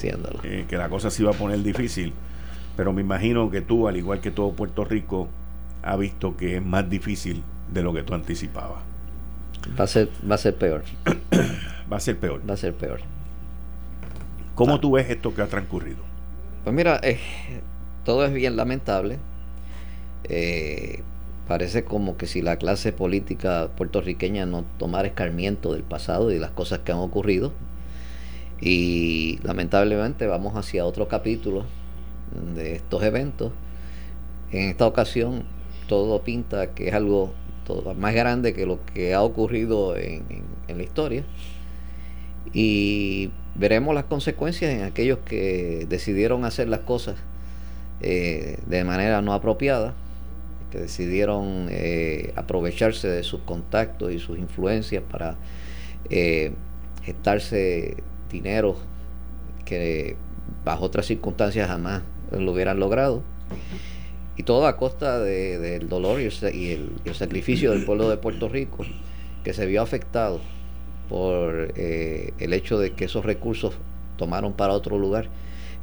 eh, 0.43 0.65
que 0.69 0.77
la 0.77 0.89
cosa 0.89 1.11
se 1.11 1.23
iba 1.23 1.31
a 1.31 1.35
poner 1.35 1.63
difícil, 1.63 2.13
pero 2.77 2.93
me 2.93 3.03
imagino 3.03 3.51
que 3.51 3.61
tú, 3.61 3.89
al 3.89 3.97
igual 3.97 4.21
que 4.21 4.31
todo 4.31 4.53
Puerto 4.53 4.85
Rico, 4.85 5.29
ha 5.83 5.97
visto 5.97 6.37
que 6.37 6.57
es 6.57 6.65
más 6.65 6.89
difícil 6.89 7.43
de 7.73 7.83
lo 7.83 7.93
que 7.93 8.03
tú 8.03 8.15
anticipabas. 8.15 8.83
Va 9.79 9.85
a 9.85 9.87
ser, 9.87 10.09
va 10.29 10.35
a 10.35 10.39
ser 10.39 10.57
peor. 10.57 10.83
va 11.93 11.97
a 11.97 12.01
ser 12.01 12.17
peor. 12.19 12.43
Va 12.49 12.55
a 12.55 12.57
ser 12.57 12.75
peor. 12.75 13.01
¿Cómo 14.55 14.75
ah. 14.75 14.81
tú 14.81 14.93
ves 14.93 15.09
esto 15.11 15.35
que 15.35 15.43
ha 15.43 15.47
transcurrido? 15.47 15.99
Pues 16.65 16.75
mira, 16.75 17.01
eh, 17.03 17.19
todo 18.05 18.25
es 18.25 18.33
bien 18.33 18.57
lamentable. 18.57 19.19
Eh, 20.25 21.03
Parece 21.49 21.85
como 21.85 22.17
que 22.17 22.27
si 22.27 22.43
la 22.43 22.57
clase 22.57 22.93
política 22.93 23.71
puertorriqueña 23.77 24.47
no 24.47 24.65
tomara 24.79 25.07
escarmiento 25.07 25.75
del 25.75 25.85
pasado 25.85 26.31
y 26.31 26.35
de 26.35 26.41
las 26.41 26.51
cosas 26.51 26.81
que 26.81 26.91
han 26.91 26.99
ocurrido. 26.99 27.53
Y 28.61 29.39
lamentablemente 29.45 30.27
vamos 30.27 30.57
hacia 30.57 30.85
otro 30.85 31.07
capítulo 31.07 31.65
de 32.57 32.75
estos 32.75 33.03
eventos. 33.05 33.53
En 34.51 34.71
esta 34.71 34.87
ocasión 34.87 35.45
todo 35.89 36.23
pinta 36.23 36.75
que 36.75 36.89
es 36.89 36.95
algo 36.95 37.33
más 37.97 38.15
grande 38.15 38.53
que 38.53 38.67
lo 38.67 38.85
que 38.85 39.15
ha 39.15 39.23
ocurrido 39.23 39.97
en, 39.97 40.25
la 40.69 40.83
historia. 40.83 41.25
Y 42.53 43.31
veremos 43.55 43.95
las 43.95 44.05
consecuencias 44.05 44.73
en 44.73 44.83
aquellos 44.83 45.19
que 45.19 45.87
decidieron 45.89 46.45
hacer 46.45 46.69
las 46.69 46.81
cosas 46.81 47.17
eh, 48.01 48.59
de 48.67 48.85
manera 48.85 49.23
no 49.23 49.33
apropiada 49.33 49.95
que 50.71 50.79
decidieron 50.79 51.69
eh, 51.71 52.33
aprovecharse 52.37 53.09
de 53.09 53.23
sus 53.23 53.41
contactos 53.41 54.13
y 54.13 54.19
sus 54.19 54.39
influencias 54.39 55.03
para 55.11 55.37
eh, 56.11 56.53
gestarse 57.03 57.97
dinero 58.31 58.77
que 59.65 60.17
bajo 60.65 60.85
otras 60.85 61.07
circunstancias 61.07 61.69
jamás 61.69 62.03
lo 62.33 62.53
hubieran 62.53 62.81
logrado. 62.81 63.23
Y 64.37 64.43
todo 64.43 64.67
a 64.67 64.77
costa 64.77 65.19
del 65.19 65.89
dolor 65.89 66.21
y, 66.21 66.27
el, 66.27 66.91
sacrificio 67.15 67.73
del 67.73 67.85
pueblo 67.85 68.11
de 68.11 68.19
Puerto 68.19 68.49
Rico, 68.49 68.85
que 69.45 69.55
se 69.55 69.65
vio 69.67 69.81
afectado 69.81 70.41
por 71.09 71.73
eh, 71.77 72.35
el 72.39 72.53
hecho 72.53 72.79
de 72.79 72.93
que 72.93 73.07
esos 73.07 73.25
recursos 73.25 73.75
tomaron 74.19 74.53
para 74.53 74.75
otro 74.75 74.99
lugar 74.99 75.29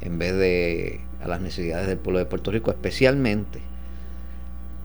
en 0.00 0.18
vez 0.18 0.34
de 0.34 1.00
a 1.20 1.28
las 1.28 1.40
necesidades 1.40 1.88
del 1.88 1.98
pueblo 1.98 2.18
de 2.18 2.26
Puerto 2.26 2.50
Rico, 2.50 2.70
especialmente 2.70 3.60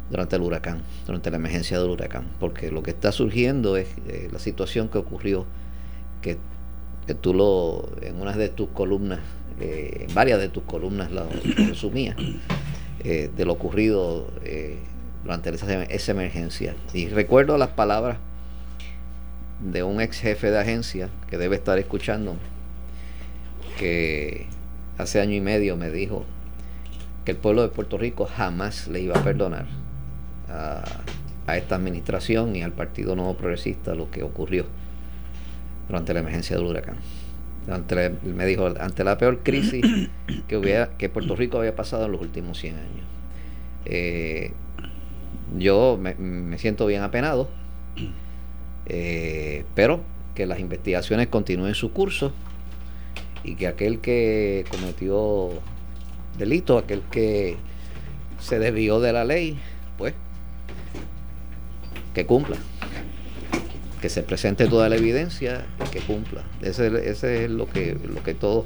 durante 0.10 0.36
el 0.36 0.42
huracán, 0.42 0.82
durante 1.06 1.30
la 1.30 1.38
emergencia 1.38 1.80
del 1.80 1.90
huracán, 1.90 2.26
porque 2.40 2.72
lo 2.72 2.82
que 2.84 2.92
está 2.92 3.12
surgiendo 3.12 3.78
es 3.78 3.88
eh, 4.08 4.30
la 4.32 4.40
situación 4.40 4.90
que 4.90 4.98
ocurrió, 4.98 5.46
que, 6.22 6.38
tú 7.22 7.34
lo, 7.34 7.90
en 8.02 8.22
una 8.22 8.34
de 8.34 8.50
tus 8.50 8.70
columnas, 8.70 9.20
eh, 9.60 10.06
en 10.08 10.14
varias 10.14 10.40
de 10.40 10.50
tus 10.50 10.64
columnas 10.64 11.12
la 11.12 11.26
resumías, 11.68 12.16
eh, 13.04 13.32
de 13.36 13.46
lo 13.46 13.54
ocurrido 13.54 14.28
durante 15.24 15.50
esa, 15.50 15.84
esa, 15.84 16.12
emergencia. 16.12 16.76
Y 16.94 17.08
recuerdo 17.08 17.58
las 17.58 17.70
palabras 17.70 18.18
de 19.60 19.82
un 19.84 20.02
ex 20.02 20.20
jefe 20.20 20.52
de 20.52 20.60
agencia 20.60 21.10
que 21.30 21.38
debe 21.38 21.56
estar 21.56 21.80
escuchando, 21.80 22.36
que 23.80 24.46
hace 25.00 25.20
año 25.20 25.34
y 25.34 25.42
medio 25.42 25.78
me 25.78 25.90
dijo 25.90 26.26
que 27.26 27.32
el 27.32 27.38
pueblo 27.38 27.64
de 27.64 27.70
Puerto 27.70 27.98
Rico 27.98 28.26
jamás 28.26 28.88
le 28.88 29.02
iba 29.02 29.18
a 29.18 29.24
perdonar 29.24 29.66
a, 30.50 30.84
esta 31.56 31.76
administración 31.76 32.56
y 32.56 32.62
al 32.62 32.74
Partido 32.74 33.16
Nuevo 33.16 33.36
Progresista 33.36 33.96
lo 33.96 34.12
que 34.12 34.22
ocurrió 34.22 34.66
durante 35.88 36.14
la 36.14 36.20
emergencia 36.20 36.56
del 36.56 36.66
huracán. 36.66 36.98
Me 38.24 38.46
dijo, 38.46 38.68
ante 38.80 39.04
la 39.04 39.18
peor 39.18 39.40
crisis 39.42 39.84
que, 40.48 40.58
hubiera, 40.58 40.90
que 40.98 41.10
Puerto 41.10 41.36
Rico 41.36 41.58
había 41.60 41.76
pasado 41.76 42.06
en 42.06 42.12
los 42.12 42.22
últimos 42.22 42.60
100 42.60 42.76
años. 42.76 43.06
Eh, 43.86 44.54
yo 45.58 46.00
me, 46.00 46.58
siento 46.58 46.86
bien 46.86 47.02
apenado, 47.02 47.50
eh, 48.86 49.66
pero 49.76 50.02
que 50.36 50.46
las 50.46 50.60
investigaciones 50.60 51.28
continúen 51.28 51.76
su 51.76 51.92
curso 51.92 52.32
y 53.44 53.56
que 53.56 53.68
aquel 53.68 54.00
que 54.00 54.66
cometió 54.70 55.50
delito, 56.38 56.78
aquel 56.78 57.02
que 57.12 57.58
se 58.40 58.60
desvió 58.60 59.00
de 59.00 59.14
la 59.14 59.26
ley, 59.26 59.58
que 62.14 62.26
cumpla. 62.26 62.58
Que 64.02 64.10
se 64.10 64.24
presente 64.24 64.68
toda 64.68 64.90
la 64.90 64.96
evidencia 64.96 65.66
y 65.86 65.90
que 65.90 66.00
cumpla. 66.00 66.44
Ese, 66.62 67.10
es 67.10 67.52
lo 67.52 67.68
que, 67.68 67.98
lo 68.04 68.24
que 68.24 68.34
todos. 68.34 68.66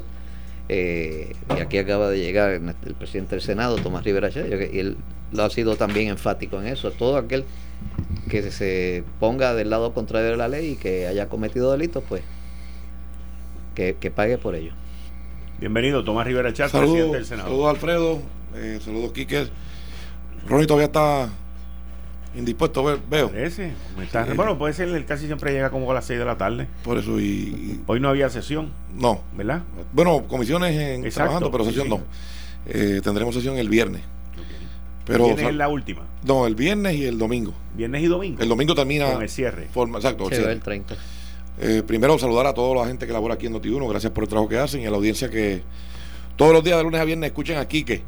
Eh, 0.68 1.34
y 1.56 1.60
aquí 1.60 1.78
acaba 1.78 2.08
de 2.08 2.20
llegar 2.20 2.52
el 2.52 2.94
presidente 2.94 3.34
del 3.34 3.42
Senado, 3.42 3.76
Tomás 3.76 4.04
Rivera 4.04 4.30
y 4.30 4.78
él 4.78 4.96
lo 5.32 5.42
ha 5.42 5.50
sido 5.50 5.76
también 5.76 6.08
enfático 6.08 6.60
en 6.60 6.68
eso. 6.68 6.90
Todo 6.92 7.16
aquel 7.16 7.44
que 8.30 8.50
se 8.50 9.04
ponga 9.20 9.54
del 9.54 9.70
lado 9.70 9.92
contrario 9.92 10.30
de 10.30 10.36
la 10.36 10.48
ley 10.48 10.72
y 10.72 10.76
que 10.76 11.06
haya 11.06 11.28
cometido 11.28 11.72
delitos, 11.72 12.02
pues 12.08 12.22
que, 13.74 14.12
pague 14.14 14.38
por 14.38 14.54
ello. 14.54 14.72
Bienvenido, 15.58 16.04
Tomás 16.04 16.26
Rivera 16.26 16.52
Chat, 16.52 16.70
presidente 16.70 17.16
del 17.16 17.26
Senado. 17.26 17.48
Saludos, 17.48 17.70
Alfredo. 17.70 18.22
Eh, 18.54 18.78
saludos, 18.82 19.12
Quique. 19.12 19.48
Ronnie 20.46 20.66
todavía 20.66 20.86
está 20.86 21.28
indispuesto, 22.36 22.84
veo. 23.08 23.30
Bueno, 24.34 24.58
puede 24.58 24.74
ser, 24.74 24.88
él 24.88 25.04
casi 25.04 25.26
siempre 25.26 25.52
llega 25.52 25.70
como 25.70 25.90
a 25.90 25.94
las 25.94 26.04
6 26.06 26.18
de 26.18 26.24
la 26.24 26.36
tarde. 26.36 26.66
Por 26.82 26.98
eso, 26.98 27.20
y, 27.20 27.80
Hoy 27.86 28.00
no 28.00 28.08
había 28.08 28.28
sesión. 28.30 28.72
No. 28.94 29.20
¿Verdad? 29.36 29.62
Bueno, 29.92 30.24
comisiones 30.26 30.74
en, 30.74 31.08
trabajando, 31.10 31.50
pero 31.50 31.64
sesión 31.64 31.88
no. 31.88 32.00
Eh, 32.66 33.00
tendremos 33.02 33.34
sesión 33.34 33.56
el 33.56 33.68
viernes. 33.68 34.02
Pero, 35.06 35.26
¿Viernes 35.26 35.48
es 35.48 35.54
la 35.54 35.68
última? 35.68 36.02
No, 36.24 36.46
el 36.46 36.54
viernes 36.54 36.94
y 36.94 37.04
el 37.04 37.18
domingo. 37.18 37.52
¿Viernes 37.74 38.02
y 38.02 38.06
domingo? 38.06 38.40
El 38.40 38.48
domingo 38.48 38.74
termina. 38.74 39.12
Con 39.12 39.22
el 39.22 39.28
cierre. 39.28 39.68
Forma, 39.70 39.98
exacto, 39.98 40.30
el, 40.30 40.44
el 40.44 40.60
30. 40.60 40.96
Eh, 41.60 41.82
primero, 41.86 42.18
saludar 42.18 42.46
a 42.46 42.54
toda 42.54 42.74
la 42.82 42.88
gente 42.88 43.06
que 43.06 43.12
labora 43.12 43.34
aquí 43.34 43.46
en 43.46 43.54
Noti1. 43.54 43.88
Gracias 43.88 44.12
por 44.12 44.24
el 44.24 44.30
trabajo 44.30 44.48
que 44.48 44.58
hacen 44.58 44.80
y 44.80 44.86
a 44.86 44.90
la 44.90 44.96
audiencia 44.96 45.28
que 45.28 45.62
todos 46.36 46.54
los 46.54 46.64
días 46.64 46.78
de 46.78 46.84
lunes 46.84 47.00
a 47.00 47.04
viernes 47.04 47.28
escuchen 47.28 47.58
a 47.58 47.68
Quique 47.68 48.02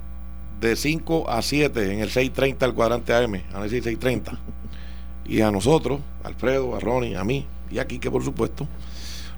de 0.61 0.77
5 0.77 1.31
a 1.31 1.42
7 1.42 1.92
en 1.92 2.01
el 2.01 2.11
630 2.11 2.64
al 2.64 2.75
cuadrante 2.75 3.14
AM, 3.14 3.42
a 3.53 3.62
decir 3.62 3.83
630. 3.83 4.38
Y 5.27 5.40
a 5.40 5.51
nosotros, 5.51 6.01
Alfredo, 6.25 6.77
a 6.77 6.81
Ronnie, 6.81 7.16
a 7.16 7.25
mí 7.25 7.47
y 7.71 7.79
a 7.79 7.87
Quique, 7.87 8.11
por 8.11 8.25
supuesto, 8.25 8.69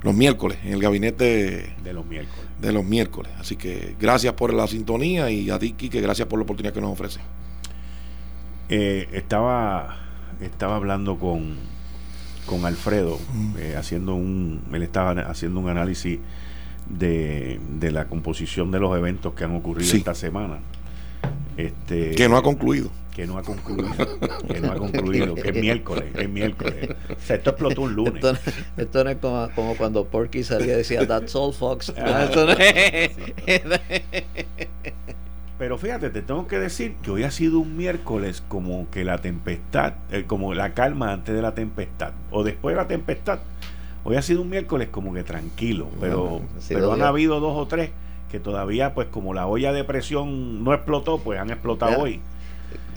los 0.03 0.15
miércoles, 0.15 0.59
en 0.65 0.75
el 0.75 0.81
gabinete 0.81 1.75
de 1.83 1.93
los 1.93 2.07
miércoles. 2.07 2.45
De 2.61 2.73
los 2.73 2.85
miércoles. 2.85 3.33
Así 3.39 3.57
que 3.57 3.97
gracias 3.99 4.35
por 4.35 4.53
la 4.53 4.67
sintonía 4.67 5.31
y 5.31 5.51
a 5.51 5.59
ti, 5.59 5.73
Quique, 5.73 6.01
gracias 6.01 6.29
por 6.29 6.39
la 6.39 6.45
oportunidad 6.45 6.73
que 6.73 6.81
nos 6.81 6.93
ofrece. 6.93 7.21
Eh, 8.69 9.09
estaba, 9.13 9.97
estaba 10.41 10.77
hablando 10.77 11.19
con, 11.19 11.57
con 12.47 12.65
Alfredo, 12.67 13.19
eh, 13.59 13.75
haciendo 13.77 14.15
un, 14.15 14.63
él 14.73 14.83
estaba 14.83 15.13
haciendo 15.23 15.61
un 15.61 15.69
análisis 15.69 16.19
de, 16.89 17.61
de, 17.79 17.91
la 17.91 18.07
composición 18.07 18.71
de 18.71 18.79
los 18.79 18.97
eventos 18.97 19.35
que 19.35 19.45
han 19.45 19.57
ocurrido 19.57 19.95
esta 19.95 20.15
semana. 20.15 20.59
Este, 21.57 22.15
que 22.15 22.29
no 22.29 22.37
ha 22.37 22.43
concluido. 22.43 22.91
Que 23.15 23.27
no 23.27 23.37
ha 23.37 23.43
concluido. 23.43 23.91
que 24.47 24.61
no 24.61 24.71
ha 24.71 24.77
concluido. 24.77 25.35
Que 25.35 25.49
es 25.49 25.61
miércoles. 25.61 26.05
Es 26.15 26.29
miércoles. 26.29 26.91
O 27.11 27.21
sea, 27.21 27.35
esto 27.35 27.51
explotó 27.51 27.83
un 27.83 27.95
lunes. 27.95 28.25
Esto, 28.77 29.03
no 29.03 29.11
es 29.11 29.17
como, 29.17 29.51
como, 29.57 29.77
cuando 29.77 30.05
Porky 30.05 30.45
salía 30.45 30.75
y 30.75 30.77
decía, 30.79 31.05
That's 31.05 31.35
all, 31.35 31.53
Fox. 31.53 31.93
Ah, 31.99 32.29
Pero 35.59 35.77
fíjate, 35.77 36.11
te 36.11 36.23
tengo 36.23 36.47
que 36.47 36.61
decir 36.61 36.95
que 37.03 37.11
hoy 37.11 37.25
ha 37.25 37.33
sido 37.33 37.59
un 37.59 37.77
miércoles 37.77 38.45
como 38.47 38.89
que 38.91 39.03
la 39.03 39.19
tempestad, 39.19 39.95
eh, 40.13 40.23
como 40.25 40.55
la 40.55 40.73
calma 40.73 41.13
antes 41.13 41.35
de 41.35 41.43
la 41.43 41.57
tempestad, 41.57 42.13
o 42.31 42.45
después 42.45 42.77
de 42.77 42.83
la 42.83 42.87
tempestad. 42.87 43.41
Hoy 44.05 44.15
ha 44.15 44.23
sido 44.23 44.43
un 44.43 44.51
miércoles 44.51 44.89
como 44.93 45.13
que 45.13 45.25
tranquilo, 45.25 45.89
pero, 46.01 46.41
pero 46.69 46.93
han 46.93 47.03
habido 47.03 47.41
dos 47.41 47.57
o 47.57 47.67
tres 47.67 47.91
que 48.31 48.41
todavía, 48.41 48.95
pues 48.95 49.09
como 49.09 49.35
la 49.35 49.47
olla 49.47 49.73
de 49.73 49.85
presión 49.85 50.65
no 50.65 50.75
explotó, 50.75 51.19
pues 51.19 51.41
han 51.41 51.51
explotado 51.51 52.01
hoy. 52.01 52.21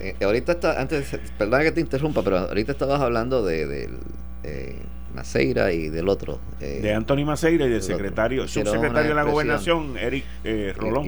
Eh, 0.00 0.16
ahorita 0.22 0.52
está, 0.52 0.80
antes, 0.80 1.18
perdona 1.38 1.64
que 1.64 1.72
te 1.72 1.80
interrumpa, 1.80 2.22
pero 2.22 2.38
ahorita 2.38 2.72
estabas 2.72 3.00
hablando 3.00 3.44
de, 3.44 3.66
de 3.66 3.90
eh, 4.42 4.76
Maceira 5.14 5.72
y 5.72 5.88
del 5.88 6.08
otro. 6.08 6.40
Eh, 6.60 6.80
de 6.82 6.94
Anthony 6.94 7.24
Maceira 7.24 7.66
y 7.66 7.68
del 7.68 7.82
secretario, 7.82 8.48
subsecretario 8.48 9.10
de 9.10 9.14
la 9.14 9.22
gobernación, 9.24 9.96
Eric 9.98 10.24
eh, 10.44 10.74
Rolón. 10.76 11.06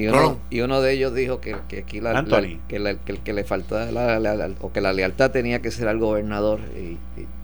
Y 0.51 0.61
uno, 0.61 0.81
de 0.81 0.93
ellos 0.93 1.15
dijo 1.15 1.41
que, 1.41 1.57
que 1.69 1.79
aquí 1.79 2.01
la, 2.01 2.25
que, 2.69 2.77
el 2.77 3.19
que 3.21 3.33
le 3.33 3.45
faltaba 3.45 3.91
la, 3.91 4.51
o 4.61 4.73
que 4.73 4.81
la 4.81 4.93
lealtad 4.93 5.31
tenía 5.31 5.63
que 5.63 5.71
ser 5.71 5.89
al 5.89 5.99
gobernador. 5.99 6.61
Y, 6.77 6.99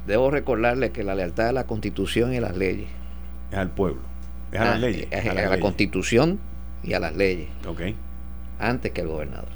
debo 0.07 0.31
recordarle 0.31 0.90
que 0.90 1.05
la 1.05 1.14
lealtad 1.14 1.47
es 1.47 1.51
a 1.51 1.53
la 1.53 1.64
constitución 1.64 2.35
y 2.35 2.38
a 2.38 2.40
las 2.43 2.57
leyes. 2.57 2.88
Es 3.51 3.59
al 3.59 3.71
pueblo. 3.71 4.03
Es 4.53 4.61
a 4.61 4.64
las 4.64 4.75
ah, 4.75 4.79
leyes. 4.79 5.09
Es 5.11 5.27
a, 5.27 5.35
la 5.35 5.61
constitución 5.61 6.40
y 6.83 6.95
a 6.95 7.01
las 7.01 7.16
leyes. 7.16 7.49
Ok. 7.66 7.81
Antes 8.59 8.93
que 8.93 9.01
al 9.01 9.09
gobernador. 9.09 9.49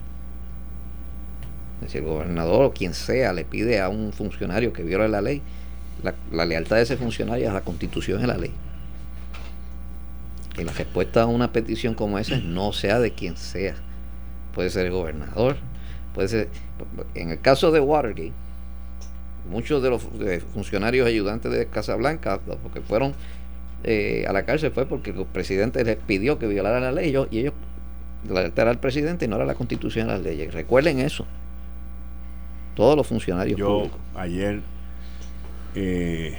Si 1.89 1.99
el 1.99 2.05
gobernador 2.05 2.65
o 2.65 2.73
quien 2.73 2.95
sea 2.95 3.33
le 3.33 3.45
pide 3.45 3.81
a 3.81 3.89
un 3.89 4.13
funcionario 4.13 4.73
que 4.73 4.83
viola 4.83 5.07
la 5.07 5.21
ley, 5.21 5.43
la, 6.31 6.47
lealtad 6.47 6.77
de 6.77 6.83
ese 6.83 6.97
funcionario 6.97 7.51
a 7.51 7.53
la 7.53 7.61
constitución 7.61 8.21
y 8.21 8.25
a 8.25 8.27
la 8.29 8.39
ley. 8.39 8.53
Que 10.55 10.65
la 10.65 10.73
respuesta 10.73 11.23
a 11.23 11.27
una 11.27 11.53
petición 11.53 11.95
como 11.95 12.19
esa 12.19 12.39
no 12.39 12.73
sea 12.73 13.01
de 13.01 13.13
quien 13.13 13.37
sea. 13.37 13.75
Puede 14.55 14.71
ser 14.71 14.87
el 14.87 14.93
gobernador, 14.93 15.57
puede 16.15 16.29
ser. 16.29 16.49
En 17.15 17.31
el 17.31 17.41
caso 17.41 17.71
de 17.71 17.81
Watergate, 17.81 18.33
muchos 19.51 19.83
de 19.83 19.91
los 19.91 20.03
funcionarios 20.53 21.07
ayudantes 21.07 21.51
de 21.53 21.67
Casablanca, 21.67 22.41
porque 22.63 22.81
fueron 22.81 23.15
eh, 23.85 24.25
a 24.27 24.33
la 24.33 24.44
cárcel, 24.44 24.73
fue 24.73 24.87
porque 24.87 25.11
el 25.11 25.25
presidente 25.27 25.85
les 25.85 25.97
pidió 25.97 26.38
que 26.38 26.47
violaran 26.47 26.83
la 26.83 26.92
ley 26.92 27.14
y 27.31 27.38
ellos, 27.38 27.55
era 28.57 28.70
el 28.70 28.79
presidente 28.79 29.27
y 29.27 29.29
no 29.29 29.37
era 29.37 29.44
la 29.44 29.55
constitución 29.55 30.09
las 30.09 30.23
leyes. 30.23 30.53
Recuerden 30.53 31.01
eso. 31.01 31.27
Todos 32.75 32.97
los 32.97 33.07
funcionarios 33.07 33.59
Yo 33.59 33.88
ayer 34.16 34.61
eh, 35.75 36.37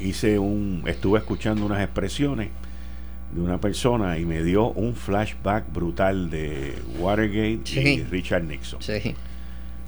hice 0.00 0.38
un, 0.38 0.82
estuve 0.86 1.18
escuchando 1.18 1.64
unas 1.64 1.82
expresiones 1.82 2.48
de 3.32 3.40
una 3.40 3.60
persona 3.60 4.18
y 4.18 4.24
me 4.24 4.42
dio 4.42 4.70
un 4.70 4.94
flashback 4.94 5.72
brutal 5.72 6.30
de 6.30 6.74
Watergate 6.98 7.80
y 7.80 8.02
Richard 8.04 8.44
Nixon. 8.44 8.80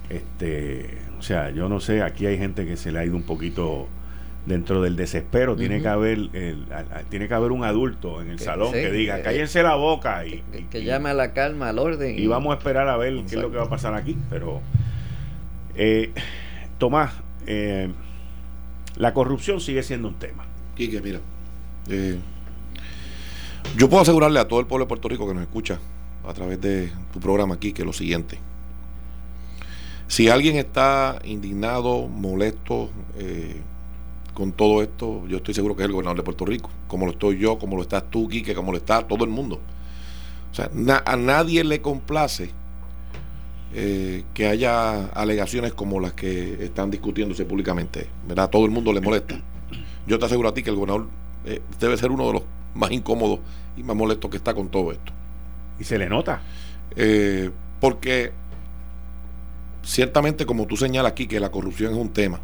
Este, 0.09 0.99
o 1.19 1.23
sea, 1.23 1.51
yo 1.51 1.69
no 1.69 1.81
sé, 1.81 2.03
aquí 2.03 2.27
hay 2.27 2.39
gente 2.39 2.67
que 2.67 2.77
se 2.77 2.93
le 2.93 2.99
ha 2.99 3.05
ido 3.05 3.17
un 3.17 3.23
poquito 3.23 3.89
dentro 4.47 4.83
del 4.83 4.97
desespero. 4.97 5.57
Tiene 5.57 5.81
que 5.81 5.89
haber 5.89 6.19
el, 6.33 6.67
tiene 7.09 7.29
que 7.29 7.35
haber 7.35 7.53
un 7.53 7.65
adulto 7.65 8.21
en 8.21 8.31
el 8.31 8.39
salón 8.39 8.73
que 8.73 8.91
diga, 8.91 9.23
cállense 9.23 9.63
la 9.63 9.75
boca 9.77 10.27
y 10.27 10.43
que, 10.71 10.85
llame 10.85 11.11
a 11.11 11.15
la 11.15 11.33
calma, 11.33 11.69
al 11.69 11.79
orden. 11.79 12.19
Y, 12.19 12.27
vamos 12.27 12.55
a 12.55 12.59
esperar 12.59 12.89
a 12.89 12.97
ver 12.97 13.15
qué 13.29 13.37
es 13.37 13.41
lo 13.41 13.51
que 13.51 13.59
va 13.59 13.65
a 13.65 13.69
pasar 13.69 13.95
aquí. 13.95 14.17
Pero 14.29 14.61
eh, 15.75 16.13
Tomás, 16.79 17.13
eh, 17.47 17.91
la 18.97 19.15
corrupción 19.15 19.61
sigue 19.61 19.83
siendo 19.83 20.09
un 20.09 20.15
tema. 20.15 20.45
Quique, 20.77 21.01
mira, 21.01 21.21
eh, 21.89 22.19
Yo 23.77 23.89
puedo 23.89 24.03
asegurarle 24.03 24.41
a 24.41 24.49
todo 24.49 24.61
el 24.61 24.67
pueblo 24.67 24.87
de 24.87 24.89
Puerto 24.89 25.09
Rico 25.09 25.29
que 25.29 25.35
nos 25.35 25.43
escucha 25.43 25.79
a 26.27 26.33
través 26.33 26.61
de 26.61 26.91
tu 27.13 27.21
programa 27.21 27.55
aquí 27.55 27.73
que 27.73 27.83
es 27.83 27.87
lo 27.87 27.93
siguiente. 27.93 28.39
Si 30.07 30.29
alguien 30.29 30.57
está 30.57 31.21
indignado, 31.25 32.09
molesto 32.09 32.91
eh, 33.17 33.61
con 34.41 34.53
todo 34.53 34.81
esto, 34.81 35.29
yo 35.29 35.37
estoy 35.37 35.53
seguro 35.53 35.77
que 35.77 35.83
es 35.83 35.87
el 35.87 35.93
gobernador 35.93 36.17
de 36.17 36.23
Puerto 36.23 36.47
Rico, 36.47 36.71
como 36.89 37.05
lo 37.05 37.13
estoy 37.13 37.39
yo, 37.39 37.59
como 37.59 37.77
lo 37.77 37.83
estás 37.83 38.05
tú, 38.09 38.27
que 38.27 38.55
como 38.55 38.73
lo 38.73 38.79
está 38.79 39.07
todo 39.07 39.23
el 39.25 39.29
mundo. 39.29 39.61
O 40.51 40.55
sea, 40.55 40.71
a 41.05 41.17
nadie 41.19 41.63
le 41.63 41.83
complace 41.83 42.51
eh, 43.75 44.25
que 44.33 44.47
haya 44.47 45.09
alegaciones 45.09 45.75
como 45.75 46.01
las 46.01 46.15
que 46.15 46.65
están 46.65 46.91
discutiéndose 46.91 47.45
públicamente. 47.45 48.07
¿verdad? 48.27 48.47
A 48.47 48.51
todo 48.51 48.65
el 48.65 48.71
mundo 48.71 48.95
le 48.95 49.03
molesta. 49.03 49.39
Yo 50.07 50.19
te 50.19 50.25
aseguro 50.25 50.49
a 50.49 50.55
ti 50.55 50.63
que 50.63 50.71
el 50.71 50.77
gobernador 50.77 51.09
eh, 51.45 51.61
debe 51.79 51.99
ser 51.99 52.11
uno 52.11 52.27
de 52.29 52.33
los 52.33 52.43
más 52.75 52.91
incómodos 52.93 53.41
y 53.77 53.83
más 53.83 53.95
molestos 53.95 54.31
que 54.31 54.39
está 54.39 54.55
con 54.55 54.71
todo 54.71 54.91
esto. 54.91 55.13
Y 55.79 55.85
se 55.85 55.99
le 55.99 56.09
nota. 56.09 56.41
porque 57.79 58.33
ciertamente 59.83 60.47
como 60.47 60.67
tú 60.67 60.79
señalas 60.79 61.13
aquí 61.13 61.27
que 61.27 61.41
la 61.41 61.51
corrupción 61.51 61.93
es 61.93 61.99
un 61.99 62.09
tema, 62.09 62.41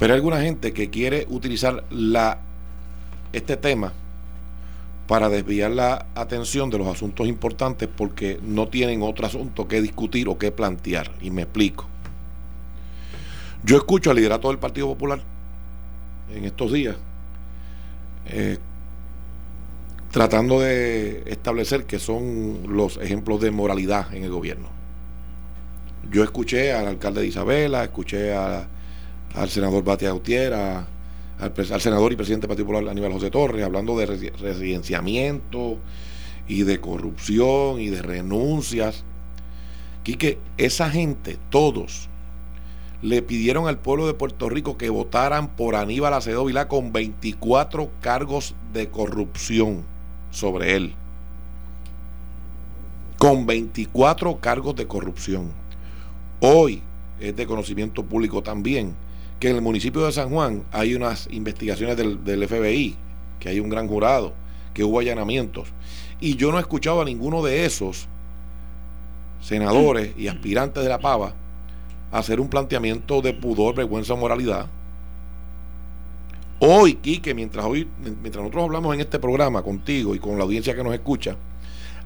pero 0.00 0.14
hay 0.14 0.16
alguna 0.16 0.40
gente 0.40 0.72
que 0.72 0.88
quiere 0.88 1.26
utilizar 1.28 1.84
la, 1.90 2.38
este 3.34 3.58
tema 3.58 3.92
para 5.06 5.28
desviar 5.28 5.72
la 5.72 6.06
atención 6.14 6.70
de 6.70 6.78
los 6.78 6.86
asuntos 6.86 7.28
importantes 7.28 7.86
porque 7.94 8.40
no 8.42 8.66
tienen 8.66 9.02
otro 9.02 9.26
asunto 9.26 9.68
que 9.68 9.82
discutir 9.82 10.26
o 10.30 10.38
que 10.38 10.52
plantear. 10.52 11.12
Y 11.20 11.30
me 11.30 11.42
explico. 11.42 11.86
Yo 13.62 13.76
escucho 13.76 14.08
al 14.08 14.16
liderato 14.16 14.48
del 14.48 14.58
Partido 14.58 14.86
Popular 14.86 15.20
en 16.34 16.46
estos 16.46 16.72
días 16.72 16.96
eh, 18.24 18.56
tratando 20.10 20.60
de 20.60 21.24
establecer 21.26 21.84
que 21.84 21.98
son 21.98 22.62
los 22.74 22.96
ejemplos 22.96 23.42
de 23.42 23.50
moralidad 23.50 24.14
en 24.14 24.24
el 24.24 24.30
gobierno. 24.30 24.68
Yo 26.10 26.24
escuché 26.24 26.72
al 26.72 26.86
alcalde 26.86 27.20
de 27.20 27.26
Isabela, 27.26 27.84
escuché 27.84 28.34
al 29.34 29.48
senador 29.48 29.84
Batia 29.84 30.10
Gutiérrez, 30.10 30.84
al, 31.38 31.80
senador 31.80 32.12
y 32.12 32.16
presidente 32.16 32.46
del 32.46 32.48
Partido 32.48 32.66
Popular 32.66 32.90
Aníbal 32.90 33.12
José 33.12 33.30
Torres, 33.30 33.64
hablando 33.64 33.96
de 33.96 34.06
residenciamiento 34.06 35.78
y 36.48 36.64
de 36.64 36.80
corrupción 36.80 37.80
y 37.80 37.88
de 37.88 38.02
renuncias. 38.02 39.04
Quique, 40.02 40.38
esa 40.56 40.90
gente, 40.90 41.38
todos, 41.50 42.08
le 43.02 43.22
pidieron 43.22 43.68
al 43.68 43.78
pueblo 43.78 44.06
de 44.06 44.14
Puerto 44.14 44.48
Rico 44.48 44.76
que 44.76 44.90
votaran 44.90 45.48
por 45.48 45.74
Aníbal 45.74 46.12
Acevedo 46.14 46.44
Vilá 46.44 46.68
con 46.68 46.92
24 46.92 47.90
cargos 48.00 48.54
de 48.72 48.90
corrupción 48.90 49.84
sobre 50.30 50.76
él. 50.76 50.94
Con 53.16 53.46
24 53.46 54.38
cargos 54.40 54.76
de 54.76 54.86
corrupción. 54.86 55.50
Hoy 56.40 56.82
es 57.20 57.36
de 57.36 57.46
conocimiento 57.46 58.04
público 58.04 58.42
también 58.42 58.94
que 59.40 59.48
en 59.48 59.56
el 59.56 59.62
municipio 59.62 60.04
de 60.04 60.12
San 60.12 60.28
Juan 60.30 60.64
hay 60.70 60.94
unas 60.94 61.26
investigaciones 61.30 61.96
del, 61.96 62.46
FBI, 62.46 62.94
que 63.40 63.48
hay 63.48 63.58
un 63.58 63.70
gran 63.70 63.88
jurado, 63.88 64.34
que 64.74 64.84
hubo 64.84 65.00
allanamientos. 65.00 65.68
Y 66.20 66.36
yo 66.36 66.52
no 66.52 66.58
he 66.58 66.60
escuchado 66.60 67.00
a 67.00 67.06
ninguno 67.06 67.42
de 67.42 67.64
esos 67.64 68.06
senadores 69.40 70.12
y 70.18 70.28
aspirantes 70.28 70.82
de 70.82 70.90
la 70.90 70.98
pava 70.98 71.34
hacer 72.12 72.38
un 72.38 72.48
planteamiento 72.48 73.22
de 73.22 73.32
pudor, 73.32 73.74
vergüenza 73.74 74.12
o 74.12 74.16
moralidad. 74.18 74.66
Hoy, 76.58 76.96
Quique, 76.96 77.34
mientras 77.34 77.64
hoy, 77.64 77.88
mientras 77.98 78.42
nosotros 78.42 78.64
hablamos 78.64 78.94
en 78.94 79.00
este 79.00 79.18
programa 79.18 79.62
contigo 79.62 80.14
y 80.14 80.18
con 80.18 80.36
la 80.36 80.44
audiencia 80.44 80.74
que 80.74 80.84
nos 80.84 80.92
escucha, 80.92 81.36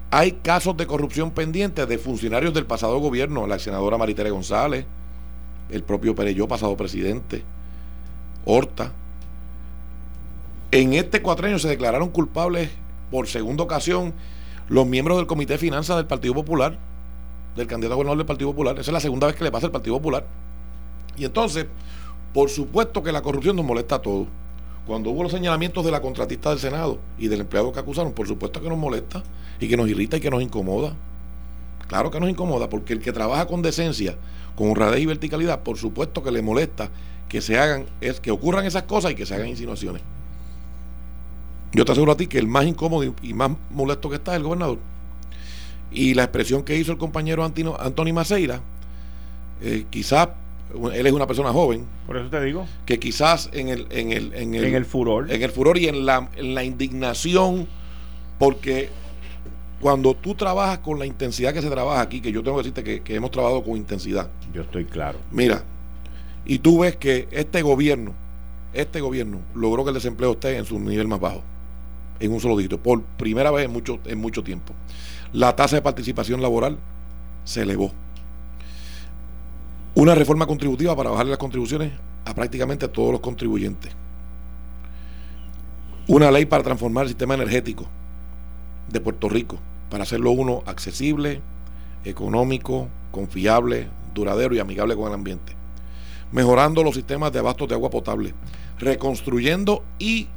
hay 0.09 0.31
casos 0.31 0.77
de 0.77 0.87
corrupción 0.87 1.31
pendientes 1.31 1.85
de 1.85 1.97
funcionarios 1.97 2.53
del 2.53 2.65
pasado 2.65 2.99
gobierno, 2.99 3.45
la 3.47 3.59
senadora 3.59 3.97
Maritere 3.97 4.29
González, 4.29 4.85
el 5.69 5.83
propio 5.83 6.15
Pereyó, 6.15 6.47
pasado 6.47 6.75
presidente, 6.77 7.43
Horta. 8.45 8.91
En 10.71 10.93
este 10.93 11.21
cuatrenio 11.21 11.57
se 11.57 11.67
declararon 11.67 12.09
culpables 12.09 12.69
por 13.09 13.27
segunda 13.27 13.63
ocasión 13.63 14.13
los 14.67 14.85
miembros 14.85 15.17
del 15.17 15.27
Comité 15.27 15.53
de 15.53 15.59
Finanzas 15.59 15.97
del 15.97 16.05
Partido 16.05 16.33
Popular, 16.33 16.77
del 17.55 17.67
candidato 17.67 17.95
gobernador 17.95 18.17
del 18.17 18.25
Partido 18.25 18.51
Popular. 18.51 18.77
Esa 18.79 18.91
es 18.91 18.93
la 18.93 18.99
segunda 18.99 19.27
vez 19.27 19.35
que 19.35 19.43
le 19.43 19.51
pasa 19.51 19.67
al 19.67 19.71
Partido 19.71 19.95
Popular. 19.97 20.25
Y 21.17 21.25
entonces, 21.25 21.67
por 22.33 22.49
supuesto 22.49 23.01
que 23.01 23.11
la 23.11 23.21
corrupción 23.21 23.55
nos 23.55 23.65
molesta 23.65 23.95
a 23.95 24.01
todos. 24.01 24.27
Cuando 24.85 25.09
hubo 25.09 25.23
los 25.23 25.31
señalamientos 25.31 25.83
de 25.83 25.91
la 25.91 26.01
contratista 26.01 26.49
del 26.49 26.59
Senado 26.59 26.99
y 27.17 27.27
del 27.27 27.41
empleado 27.41 27.71
que 27.71 27.79
acusaron, 27.79 28.13
por 28.13 28.27
supuesto 28.27 28.61
que 28.61 28.69
nos 28.69 28.77
molesta 28.77 29.23
y 29.59 29.67
que 29.67 29.77
nos 29.77 29.89
irrita 29.89 30.17
y 30.17 30.19
que 30.19 30.29
nos 30.29 30.43
incomoda. 30.43 30.93
Claro 31.87 32.11
que 32.11 32.19
nos 32.19 32.29
incomoda, 32.29 32.69
porque 32.69 32.93
el 32.93 32.99
que 32.99 33.11
trabaja 33.11 33.45
con 33.47 33.61
decencia, 33.61 34.17
con 34.55 34.69
honradez 34.69 35.01
y 35.01 35.05
verticalidad, 35.05 35.61
por 35.61 35.77
supuesto 35.77 36.23
que 36.23 36.31
le 36.31 36.41
molesta 36.41 36.89
que 37.29 37.41
se 37.41 37.57
hagan, 37.57 37.85
es 38.01 38.19
que 38.19 38.31
ocurran 38.31 38.65
esas 38.65 38.83
cosas 38.83 39.11
y 39.11 39.15
que 39.15 39.25
se 39.25 39.35
hagan 39.35 39.47
insinuaciones. 39.47 40.01
Yo 41.73 41.83
te 41.85 41.91
aseguro 41.91 42.13
a 42.13 42.17
ti 42.17 42.27
que 42.27 42.39
el 42.39 42.47
más 42.47 42.65
incómodo 42.65 43.13
y 43.21 43.33
más 43.33 43.51
molesto 43.69 44.09
que 44.09 44.15
está 44.15 44.31
es 44.31 44.37
el 44.37 44.43
gobernador. 44.43 44.79
Y 45.91 46.13
la 46.13 46.23
expresión 46.23 46.63
que 46.63 46.77
hizo 46.77 46.91
el 46.91 46.97
compañero 46.97 47.43
Antino, 47.43 47.75
Antonio 47.79 48.13
Maceira, 48.13 48.61
eh, 49.61 49.85
quizás 49.89 50.29
él 50.93 51.07
es 51.07 51.13
una 51.13 51.27
persona 51.27 51.51
joven. 51.51 51.85
Por 52.07 52.17
eso 52.17 52.29
te 52.29 52.41
digo. 52.43 52.65
Que 52.85 52.99
quizás 52.99 53.49
en 53.53 53.69
el, 53.69 53.87
en 53.91 54.11
el, 54.11 54.33
en 54.33 54.55
el, 54.55 54.85
furor. 54.85 55.31
En 55.31 55.41
el 55.41 55.51
furor 55.51 55.77
y 55.77 55.87
en 55.87 56.05
la, 56.05 56.29
en 56.35 56.55
la 56.55 56.63
indignación, 56.63 57.67
porque 58.39 58.89
cuando 59.79 60.15
tú 60.15 60.35
trabajas 60.35 60.79
con 60.79 60.99
la 60.99 61.05
intensidad 61.05 61.53
que 61.53 61.61
se 61.61 61.69
trabaja 61.69 62.01
aquí, 62.01 62.21
que 62.21 62.31
yo 62.31 62.41
tengo 62.43 62.57
que 62.57 62.69
decirte 62.69 63.01
que, 63.03 63.15
hemos 63.15 63.31
trabajado 63.31 63.63
con 63.63 63.75
intensidad. 63.77 64.29
Yo 64.53 64.61
estoy 64.61 64.85
claro. 64.85 65.19
Mira, 65.31 65.63
y 66.45 66.59
tú 66.59 66.79
ves 66.79 66.95
que 66.95 67.27
este 67.31 67.61
gobierno, 67.61 68.13
este 68.73 69.01
gobierno 69.01 69.41
logró 69.53 69.83
que 69.83 69.89
el 69.89 69.95
desempleo 69.95 70.31
esté 70.31 70.57
en 70.57 70.65
su 70.65 70.79
nivel 70.79 71.07
más 71.07 71.19
bajo, 71.19 71.43
en 72.19 72.31
un 72.31 72.39
solo 72.39 72.57
dígito, 72.57 72.81
por 72.81 73.03
primera 73.03 73.51
vez 73.51 73.65
en 73.65 73.71
mucho, 73.71 73.99
en 74.05 74.19
mucho 74.19 74.43
tiempo. 74.43 74.73
La 75.33 75.55
tasa 75.55 75.75
de 75.75 75.81
participación 75.81 76.41
laboral 76.41 76.77
se 77.43 77.61
elevó 77.61 77.91
una 79.95 80.13
reforma 80.13 80.45
contributiva 80.45 80.95
para 80.95 81.09
bajarle 81.09 81.31
las 81.31 81.39
contribuciones 81.39 81.91
a 82.25 82.33
prácticamente 82.33 82.87
todos 82.87 83.11
los 83.13 83.21
contribuyentes. 83.21 83.95
Una 86.07 86.29
ley 86.31 86.45
para 86.45 86.63
transformar 86.63 87.03
el 87.03 87.09
sistema 87.09 87.33
energético 87.33 87.87
de 88.89 88.99
Puerto 88.99 89.29
Rico, 89.29 89.57
para 89.89 90.03
hacerlo 90.03 90.31
uno 90.31 90.63
accesible, 90.65 91.41
económico, 92.03 92.87
confiable, 93.11 93.87
duradero 94.13 94.55
y 94.55 94.59
amigable 94.59 94.95
con 94.95 95.07
el 95.07 95.13
ambiente. 95.13 95.53
Mejorando 96.31 96.83
los 96.83 96.95
sistemas 96.95 97.31
de 97.31 97.39
abastos 97.39 97.67
de 97.67 97.75
agua 97.75 97.89
potable, 97.89 98.33
reconstruyendo 98.79 99.83
y 99.99 100.27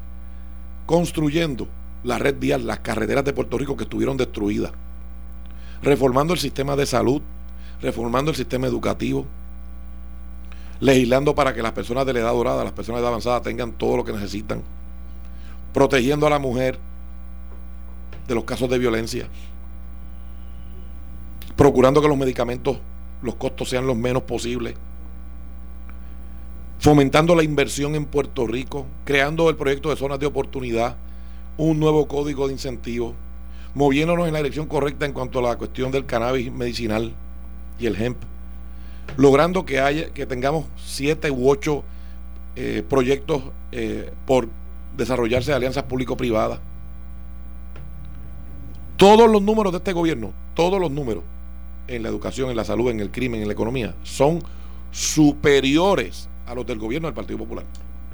construyendo 0.87 1.69
la 2.05 2.19
red 2.19 2.37
vial, 2.39 2.67
las 2.67 2.81
carreteras 2.81 3.25
de 3.25 3.33
Puerto 3.33 3.59
Rico 3.59 3.77
que 3.77 3.85
estuvieron 3.85 4.17
destruidas, 4.17 4.73
reformando 5.83 6.33
el 6.33 6.39
sistema 6.39 6.77
de 6.77 6.87
salud, 6.87 7.23
reformando 7.81 8.31
el 8.31 8.37
sistema 8.37 8.67
educativo, 8.67 9.27
legislando 10.81 11.35
para 11.35 11.55
que 11.55 11.63
las 11.63 11.73
personas 11.73 12.07
de 12.07 12.13
la 12.13 12.21
edad 12.21 12.33
dorada, 12.33 12.65
las 12.65 12.73
personas 12.73 12.99
de 12.99 13.03
edad 13.03 13.09
avanzada 13.09 13.43
tengan 13.43 13.73
todo 13.73 13.97
lo 13.97 14.05
que 14.05 14.13
necesitan, 14.13 14.63
protegiendo 15.73 16.27
a 16.27 16.31
la 16.31 16.39
mujer 16.39 16.79
de 18.29 18.35
los 18.35 18.45
casos 18.45 18.71
de 18.71 18.79
violencia, 18.79 19.29
procurando 21.57 22.01
que 22.01 22.09
los 22.09 22.17
medicamentos, 22.17 22.79
los 23.23 23.35
costos 23.35 23.69
sean 23.69 23.87
los 23.87 23.97
menos 23.97 24.23
posibles, 24.23 24.75
fomentando 26.79 27.35
la 27.35 27.43
inversión 27.43 27.97
en 27.97 28.05
Puerto 28.05 28.47
Rico, 28.47 28.87
creando 29.05 29.51
el 29.51 29.57
proyecto 29.57 29.91
de 29.91 29.97
zonas 29.97 30.21
de 30.21 30.27
oportunidad, 30.27 30.97
un 31.57 31.81
nuevo 31.81 32.07
código 32.07 32.47
de 32.47 32.53
incentivos, 32.53 33.15
moviéndonos 33.75 34.29
en 34.29 34.35
la 34.35 34.39
dirección 34.39 34.67
correcta 34.67 35.07
en 35.07 35.13
cuanto 35.13 35.41
a 35.41 35.43
la 35.43 35.57
cuestión 35.57 35.91
del 35.91 36.07
cannabis 36.07 36.53
medicinal 36.53 37.15
y 37.81 37.87
el 37.87 38.01
hemp 38.01 38.19
logrando 39.17 39.65
que 39.65 39.81
haya, 39.81 40.11
que 40.11 40.27
tengamos 40.27 40.67
siete 40.77 41.31
u 41.31 41.49
ocho 41.49 41.85
eh, 42.57 42.83
proyectos 42.89 43.43
eh, 43.73 44.13
por 44.27 44.49
desarrollarse 44.97 45.51
de 45.51 45.57
alianzas 45.57 45.85
público-privadas. 45.85 46.61
Todos 48.99 49.31
los 49.31 49.41
números 49.41 49.73
de 49.73 49.79
este 49.79 49.93
gobierno, 49.93 50.33
todos 50.55 50.81
los 50.81 50.91
números 50.91 51.23
en 51.87 52.03
la 52.03 52.09
educación, 52.09 52.51
en 52.51 52.57
la 52.57 52.65
salud, 52.65 52.91
en 52.91 52.99
el 52.99 53.13
crimen, 53.13 53.41
en 53.41 53.47
la 53.47 53.53
economía, 53.53 53.95
son 54.03 54.43
superiores 54.91 56.29
a 56.47 56.55
los 56.57 56.67
del 56.67 56.79
gobierno 56.79 57.07
del 57.07 57.15
Partido 57.15 57.39
Popular. 57.39 57.65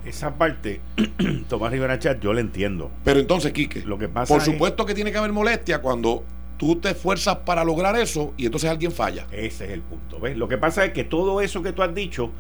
Esa 0.05 0.35
parte, 0.35 0.83
Tomás 1.49 1.73
Rivera 1.73 1.99
Chat, 1.99 2.21
yo 2.21 2.35
le 2.35 2.43
entiendo. 2.43 2.91
Pero 3.03 3.19
entonces, 3.19 3.55
Quique, 3.55 3.81
lo 3.81 3.97
que 3.97 4.09
pasa 4.09 4.35
por 4.35 4.43
supuesto 4.43 4.85
que 4.85 4.95
tiene 4.95 5.11
que 5.11 5.17
haber 5.17 5.33
molestia 5.33 5.81
cuando 5.81 6.23
tú 6.59 6.77
te 6.77 6.91
esfuerzas 6.91 7.37
para 7.39 7.65
lograr 7.65 7.97
eso 7.97 8.35
y 8.37 8.45
entonces 8.45 8.69
alguien 8.69 8.93
falla. 8.93 9.27
Ese 9.33 9.65
es 9.65 9.71
el 9.71 9.81
punto. 9.81 10.21
¿ves? 10.21 10.37
Lo 10.37 10.49
que 10.49 10.59
pasa 10.59 10.85
es 10.85 10.93
que 10.93 11.05
todo 11.05 11.41
eso 11.41 11.63
que 11.63 11.73
tú 11.73 11.83
has 11.83 11.95
dicho, 11.95 12.31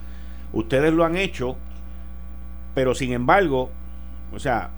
ustedes 0.53 0.93
lo 0.93 1.03
han 1.07 1.17
hecho, 1.17 1.57
pero 2.75 2.95
sin 2.95 3.15
embargo, 3.15 3.71
o 4.35 4.39
sea, 4.39 4.69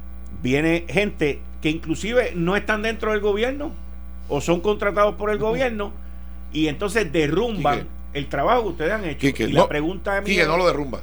viene 0.40 0.84
gente 0.88 1.40
que 1.66 1.70
inclusive 1.70 2.30
no 2.36 2.54
están 2.54 2.82
dentro 2.82 3.10
del 3.10 3.18
gobierno 3.18 3.72
o 4.28 4.40
son 4.40 4.60
contratados 4.60 5.16
por 5.16 5.30
el 5.30 5.38
gobierno 5.38 5.90
y 6.52 6.68
entonces 6.68 7.10
derrumban 7.10 7.88
el 8.12 8.28
trabajo 8.28 8.62
que 8.62 8.68
ustedes 8.68 8.92
han 8.92 9.04
hecho. 9.04 9.26
y 9.26 9.50
la 9.50 9.66
pregunta 9.66 10.16
es... 10.18 10.46
no 10.46 10.56
lo 10.58 10.64
derrumba. 10.64 11.00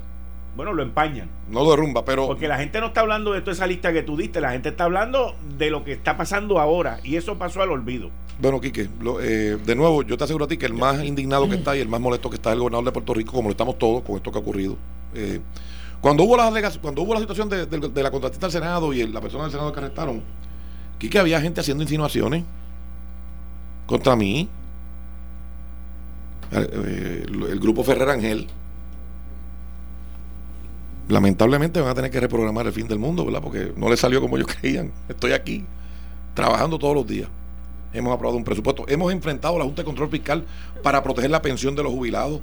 Bueno, 0.55 0.71
lo 0.71 0.81
empañan. 0.81 1.27
No 1.49 1.65
lo 1.65 1.71
derrumba, 1.71 2.05
pero... 2.05 2.27
Porque 2.27 2.47
la 2.47 2.57
gente 2.59 2.79
no 2.79 2.87
está 2.87 3.01
hablando 3.01 3.33
de 3.33 3.41
toda 3.41 3.51
esa 3.51 3.67
lista 3.67 3.91
que 3.91 4.03
tú 4.03 4.15
diste, 4.15 4.39
la 4.39 4.51
gente 4.51 4.69
está 4.69 4.85
hablando 4.85 5.35
de 5.57 5.69
lo 5.69 5.83
que 5.83 5.91
está 5.91 6.15
pasando 6.15 6.57
ahora 6.61 7.01
y 7.03 7.17
eso 7.17 7.37
pasó 7.37 7.61
al 7.61 7.69
olvido. 7.69 8.09
Bueno, 8.39 8.61
Quique, 8.61 8.87
eh, 9.21 9.57
de 9.65 9.75
nuevo, 9.75 10.03
yo 10.03 10.17
te 10.17 10.23
aseguro 10.23 10.45
a 10.45 10.47
ti 10.47 10.55
que 10.55 10.67
el 10.67 10.73
más 10.75 11.03
indignado 11.03 11.49
que 11.49 11.55
está 11.55 11.75
y 11.75 11.81
el 11.81 11.89
más 11.89 11.99
molesto 11.99 12.29
que 12.29 12.37
está 12.37 12.51
es 12.51 12.53
el 12.53 12.59
gobernador 12.59 12.85
de 12.85 12.91
Puerto 12.93 13.13
Rico, 13.13 13.33
como 13.33 13.49
lo 13.49 13.51
estamos 13.51 13.77
todos 13.77 14.01
con 14.03 14.15
esto 14.15 14.31
que 14.31 14.37
ha 14.37 14.41
ocurrido. 14.41 14.77
Eh, 15.13 15.41
cuando 15.99 16.23
hubo 16.23 16.37
las 16.37 16.77
cuando 16.77 17.01
hubo 17.01 17.13
la 17.13 17.19
situación 17.19 17.49
de, 17.49 18.01
la 18.01 18.11
contratista 18.11 18.45
del 18.45 18.53
Senado 18.53 18.93
y 18.93 19.05
la 19.07 19.19
persona 19.19 19.43
del 19.43 19.51
Senado 19.51 19.73
que 19.73 19.79
arrestaron, 19.81 20.23
Quique 21.03 21.19
había 21.19 21.41
gente 21.41 21.59
haciendo 21.59 21.83
insinuaciones 21.83 22.45
contra 23.87 24.15
mí, 24.15 24.47
eh, 26.49 27.25
el 27.27 27.59
grupo 27.59 27.83
Ferrer 27.83 28.09
Ángel 28.09 28.47
lamentablemente 31.09 31.81
van 31.81 31.89
a 31.89 31.93
tener 31.93 32.09
que 32.09 32.21
reprogramar 32.21 32.67
el 32.67 32.71
fin 32.71 32.87
del 32.87 32.99
mundo, 32.99 33.25
¿verdad? 33.25 33.41
Porque 33.41 33.73
no 33.75 33.89
les 33.89 33.99
salió 33.99 34.21
como 34.21 34.37
ellos 34.37 34.47
creían. 34.61 34.93
Estoy 35.09 35.33
aquí 35.33 35.65
trabajando 36.35 36.79
todos 36.79 36.95
los 36.95 37.05
días. 37.05 37.27
Hemos 37.91 38.13
aprobado 38.13 38.37
un 38.37 38.45
presupuesto. 38.45 38.85
Hemos 38.87 39.11
enfrentado 39.11 39.57
a 39.57 39.59
la 39.59 39.65
Junta 39.65 39.81
de 39.81 39.85
Control 39.85 40.09
Fiscal 40.09 40.45
para 40.83 41.03
proteger 41.03 41.31
la 41.31 41.41
pensión 41.41 41.75
de 41.75 41.83
los 41.83 41.91
jubilados. 41.91 42.39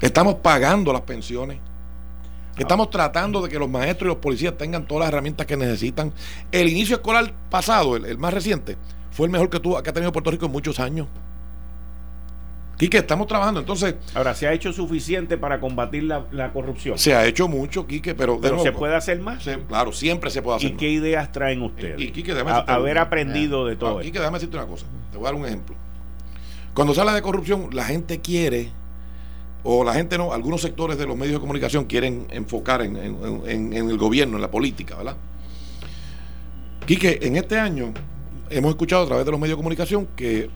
Estamos 0.00 0.36
pagando 0.36 0.92
las 0.92 1.02
pensiones. 1.02 1.58
Estamos 2.60 2.90
tratando 2.90 3.40
de 3.40 3.48
que 3.48 3.58
los 3.58 3.68
maestros 3.68 4.06
y 4.06 4.08
los 4.08 4.16
policías 4.16 4.56
tengan 4.56 4.86
todas 4.86 5.00
las 5.00 5.08
herramientas 5.08 5.46
que 5.46 5.56
necesitan. 5.56 6.12
El 6.52 6.68
inicio 6.68 6.96
escolar 6.96 7.32
pasado, 7.48 7.96
el, 7.96 8.18
más 8.18 8.34
reciente, 8.34 8.76
fue 9.10 9.26
el 9.26 9.32
mejor 9.32 9.48
que, 9.48 9.60
tuvo, 9.60 9.82
que 9.82 9.90
ha 9.90 9.92
tenido 9.92 10.12
Puerto 10.12 10.30
Rico 10.30 10.46
en 10.46 10.52
muchos 10.52 10.78
años. 10.78 11.08
Quique, 12.76 12.98
estamos 12.98 13.26
trabajando. 13.26 13.60
Entonces. 13.60 13.94
Ahora, 14.14 14.34
¿se 14.34 14.46
ha 14.46 14.52
hecho 14.52 14.72
suficiente 14.72 15.36
para 15.36 15.60
combatir 15.60 16.04
la, 16.04 16.52
corrupción? 16.52 16.98
Se 16.98 17.14
ha 17.14 17.26
hecho 17.26 17.46
mucho, 17.48 17.86
Quique, 17.86 18.14
pero. 18.14 18.40
pero 18.40 18.58
¿se 18.62 18.72
puede 18.72 18.94
hacer 18.94 19.20
más? 19.20 19.46
claro, 19.68 19.92
siempre 19.92 20.30
se 20.30 20.40
puede 20.40 20.56
hacer 20.56 20.70
¿Y 20.70 20.76
qué 20.76 20.88
ideas 20.88 21.30
traen 21.32 21.62
ustedes? 21.62 22.00
Y, 22.00 22.10
Quique, 22.10 22.32
haber 22.32 22.98
aprendido 22.98 23.66
de 23.66 23.76
todo. 23.76 24.00
Quique, 24.00 24.18
déjame 24.18 24.36
decirte 24.36 24.56
una 24.56 24.66
cosa. 24.66 24.86
Te 25.10 25.18
voy 25.18 25.26
a 25.26 25.30
dar 25.30 25.34
un 25.34 25.46
ejemplo. 25.46 25.76
Cuando 26.74 26.94
se 26.94 27.00
habla 27.00 27.14
de 27.14 27.22
corrupción, 27.22 27.68
la 27.72 27.84
gente 27.84 28.20
quiere, 28.20 28.70
o 29.62 29.84
la 29.84 29.92
gente 29.94 30.16
no, 30.16 30.32
algunos 30.32 30.62
sectores 30.62 30.96
de 30.98 31.06
los 31.06 31.16
medios 31.16 31.34
de 31.34 31.40
comunicación 31.40 31.84
quieren 31.84 32.26
enfocar 32.30 32.82
en, 32.82 32.96
en 32.96 33.72
el 33.72 33.98
gobierno, 33.98 34.36
en 34.36 34.42
la 34.42 34.50
política, 34.50 34.96
¿verdad? 34.96 35.16
Quique, 36.86 37.18
en 37.22 37.36
este 37.36 37.58
año 37.58 37.92
hemos 38.48 38.70
escuchado 38.70 39.04
a 39.04 39.06
través 39.06 39.24
de 39.24 39.30
los 39.30 39.40
medios 39.40 39.56
de 39.56 39.60
comunicación 39.60 40.08
que 40.16 40.50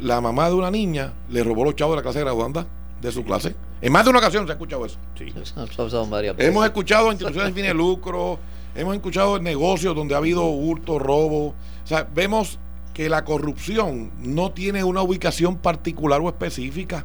la 0.00 0.20
mamá 0.20 0.48
de 0.48 0.54
una 0.54 0.70
niña 0.70 1.12
le 1.28 1.42
robó 1.42 1.64
los 1.64 1.74
chavos 1.74 1.94
de 1.94 1.96
la 1.96 2.02
clase 2.02 2.18
de 2.20 2.24
graduanda 2.24 2.66
de 3.00 3.12
su 3.12 3.24
clase. 3.24 3.54
En 3.80 3.92
más 3.92 4.04
de 4.04 4.10
una 4.10 4.20
ocasión 4.20 4.46
se 4.46 4.52
ha 4.52 4.54
escuchado 4.54 4.86
eso. 4.86 4.98
Sí. 5.18 5.32
Hemos 6.38 6.64
escuchado 6.64 7.10
instituciones 7.10 7.48
sin 7.48 7.54
fines 7.54 7.70
de 7.70 7.74
lucro, 7.74 8.38
hemos 8.74 8.94
escuchado 8.94 9.38
negocios 9.38 9.94
donde 9.94 10.14
ha 10.14 10.18
habido 10.18 10.44
hurto, 10.46 10.98
robo. 10.98 11.48
O 11.48 11.54
sea, 11.86 12.08
vemos 12.14 12.58
que 12.94 13.08
la 13.08 13.24
corrupción 13.24 14.10
no 14.18 14.52
tiene 14.52 14.82
una 14.82 15.02
ubicación 15.02 15.56
particular 15.56 16.20
o 16.22 16.28
específica, 16.28 17.04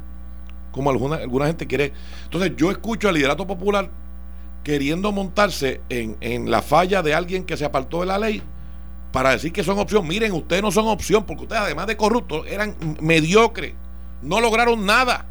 como 0.72 0.90
alguna, 0.90 1.16
alguna 1.16 1.46
gente 1.46 1.66
quiere. 1.66 1.92
Entonces, 2.24 2.52
yo 2.56 2.70
escucho 2.70 3.08
al 3.08 3.14
liderato 3.14 3.46
popular 3.46 3.90
queriendo 4.64 5.12
montarse 5.12 5.80
en, 5.88 6.16
en 6.20 6.50
la 6.50 6.62
falla 6.62 7.02
de 7.02 7.14
alguien 7.14 7.44
que 7.44 7.56
se 7.56 7.64
apartó 7.64 8.00
de 8.00 8.06
la 8.06 8.18
ley 8.18 8.42
para 9.12 9.30
decir 9.30 9.52
que 9.52 9.62
son 9.62 9.78
opción. 9.78 10.06
Miren, 10.08 10.32
ustedes 10.32 10.62
no 10.62 10.72
son 10.72 10.88
opción 10.88 11.24
porque 11.24 11.42
ustedes, 11.42 11.62
además 11.62 11.86
de 11.86 11.96
corruptos, 11.96 12.46
eran 12.48 12.74
mediocres. 13.00 13.74
No 14.22 14.40
lograron 14.40 14.84
nada 14.86 15.26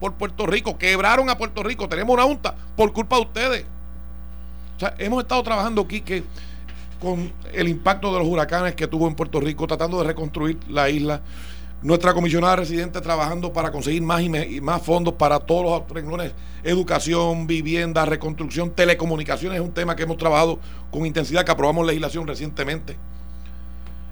por 0.00 0.14
Puerto 0.14 0.46
Rico. 0.46 0.78
Quebraron 0.78 1.28
a 1.30 1.36
Puerto 1.36 1.62
Rico. 1.62 1.88
Tenemos 1.88 2.14
una 2.14 2.24
junta 2.24 2.54
por 2.76 2.92
culpa 2.92 3.16
de 3.16 3.22
ustedes. 3.22 3.64
O 4.76 4.80
sea, 4.80 4.94
hemos 4.98 5.22
estado 5.22 5.42
trabajando 5.42 5.82
aquí 5.82 6.00
que 6.00 6.24
con 7.00 7.30
el 7.52 7.68
impacto 7.68 8.12
de 8.12 8.20
los 8.20 8.28
huracanes 8.28 8.74
que 8.74 8.86
tuvo 8.86 9.06
en 9.06 9.14
Puerto 9.14 9.40
Rico, 9.40 9.66
tratando 9.66 9.98
de 9.98 10.04
reconstruir 10.04 10.58
la 10.68 10.88
isla. 10.88 11.20
Nuestra 11.82 12.14
comisionada 12.14 12.56
residente 12.56 13.00
trabajando 13.00 13.52
para 13.52 13.70
conseguir 13.70 14.02
más 14.02 14.22
y, 14.22 14.60
más 14.60 14.82
fondos 14.82 15.14
para 15.14 15.40
todos 15.40 15.62
los 15.62 15.90
renglones, 15.90 16.32
educación, 16.64 17.46
vivienda, 17.46 18.04
reconstrucción, 18.04 18.70
telecomunicaciones, 18.70 19.60
es 19.60 19.64
un 19.64 19.72
tema 19.72 19.94
que 19.94 20.04
hemos 20.04 20.16
trabajado 20.16 20.58
con 20.90 21.06
intensidad, 21.06 21.44
que 21.44 21.52
aprobamos 21.52 21.86
legislación 21.86 22.26
recientemente. 22.26 22.96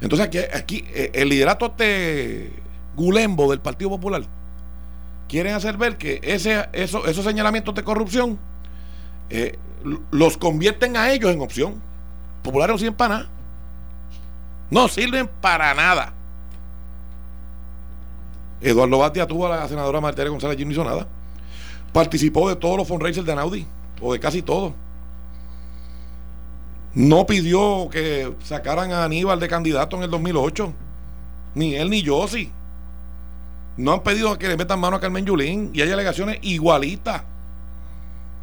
Entonces 0.01 0.27
aquí, 0.27 0.39
aquí 0.39 0.85
eh, 0.89 1.11
el 1.15 1.31
liderato 1.31 1.67
este 1.67 2.53
gulembo 2.95 3.51
del 3.51 3.61
Partido 3.61 3.91
Popular 3.91 4.23
quieren 5.29 5.55
hacer 5.55 5.77
ver 5.77 5.97
que 5.97 6.21
ese, 6.23 6.69
eso, 6.73 7.07
esos 7.07 7.25
señalamientos 7.25 7.75
de 7.75 7.83
corrupción 7.83 8.39
eh, 9.31 9.59
los 10.11 10.37
convierten 10.37 10.97
a 10.97 11.13
ellos 11.13 11.33
en 11.33 11.41
opción. 11.41 11.83
Populares 12.43 12.75
no 12.75 12.79
sirven 12.79 12.95
para 12.95 13.15
nada. 13.17 13.29
No 14.71 14.89
sirven 14.89 15.29
para 15.41 15.75
nada. 15.75 16.15
Eduardo 18.65 18.97
Batia 18.99 19.27
tuvo 19.27 19.47
a 19.47 19.57
la 19.57 19.69
senadora 19.69 20.01
Marta 20.01 20.25
González 20.25 20.59
y 20.59 20.65
no 20.65 20.73
hizo 20.73 20.85
nada. 20.85 21.07
Participó 21.93 22.49
de 22.49 22.57
todos 22.57 22.79
los 22.79 22.89
fundraisers 22.89 23.27
de 23.27 23.33
Anaudi, 23.33 23.67
o 24.01 24.15
de 24.15 24.19
casi 24.19 24.41
todos. 24.41 24.73
No 26.95 27.27
pidió 27.27 27.89
que 27.91 28.35
sacaran 28.43 28.91
a 28.93 29.05
Aníbal 29.05 29.39
de 29.39 29.49
candidato 29.49 29.97
en 29.97 30.05
el 30.05 30.11
2008. 30.11 30.73
Ni 31.55 31.75
él 31.75 31.91
ni 31.91 32.03
yo 32.03 32.27
sí. 32.27 32.51
No 33.77 33.93
han 33.93 34.03
pedido 34.03 34.39
que 34.39 34.49
le 34.49 34.57
metan 34.57 34.81
mano 34.81 34.97
a 34.97 35.01
Carmen 35.01 35.27
Yulín 35.27 35.71
y 35.75 35.83
hay 35.83 35.93
alegaciones 35.93 36.39
igualitas. 36.43 37.23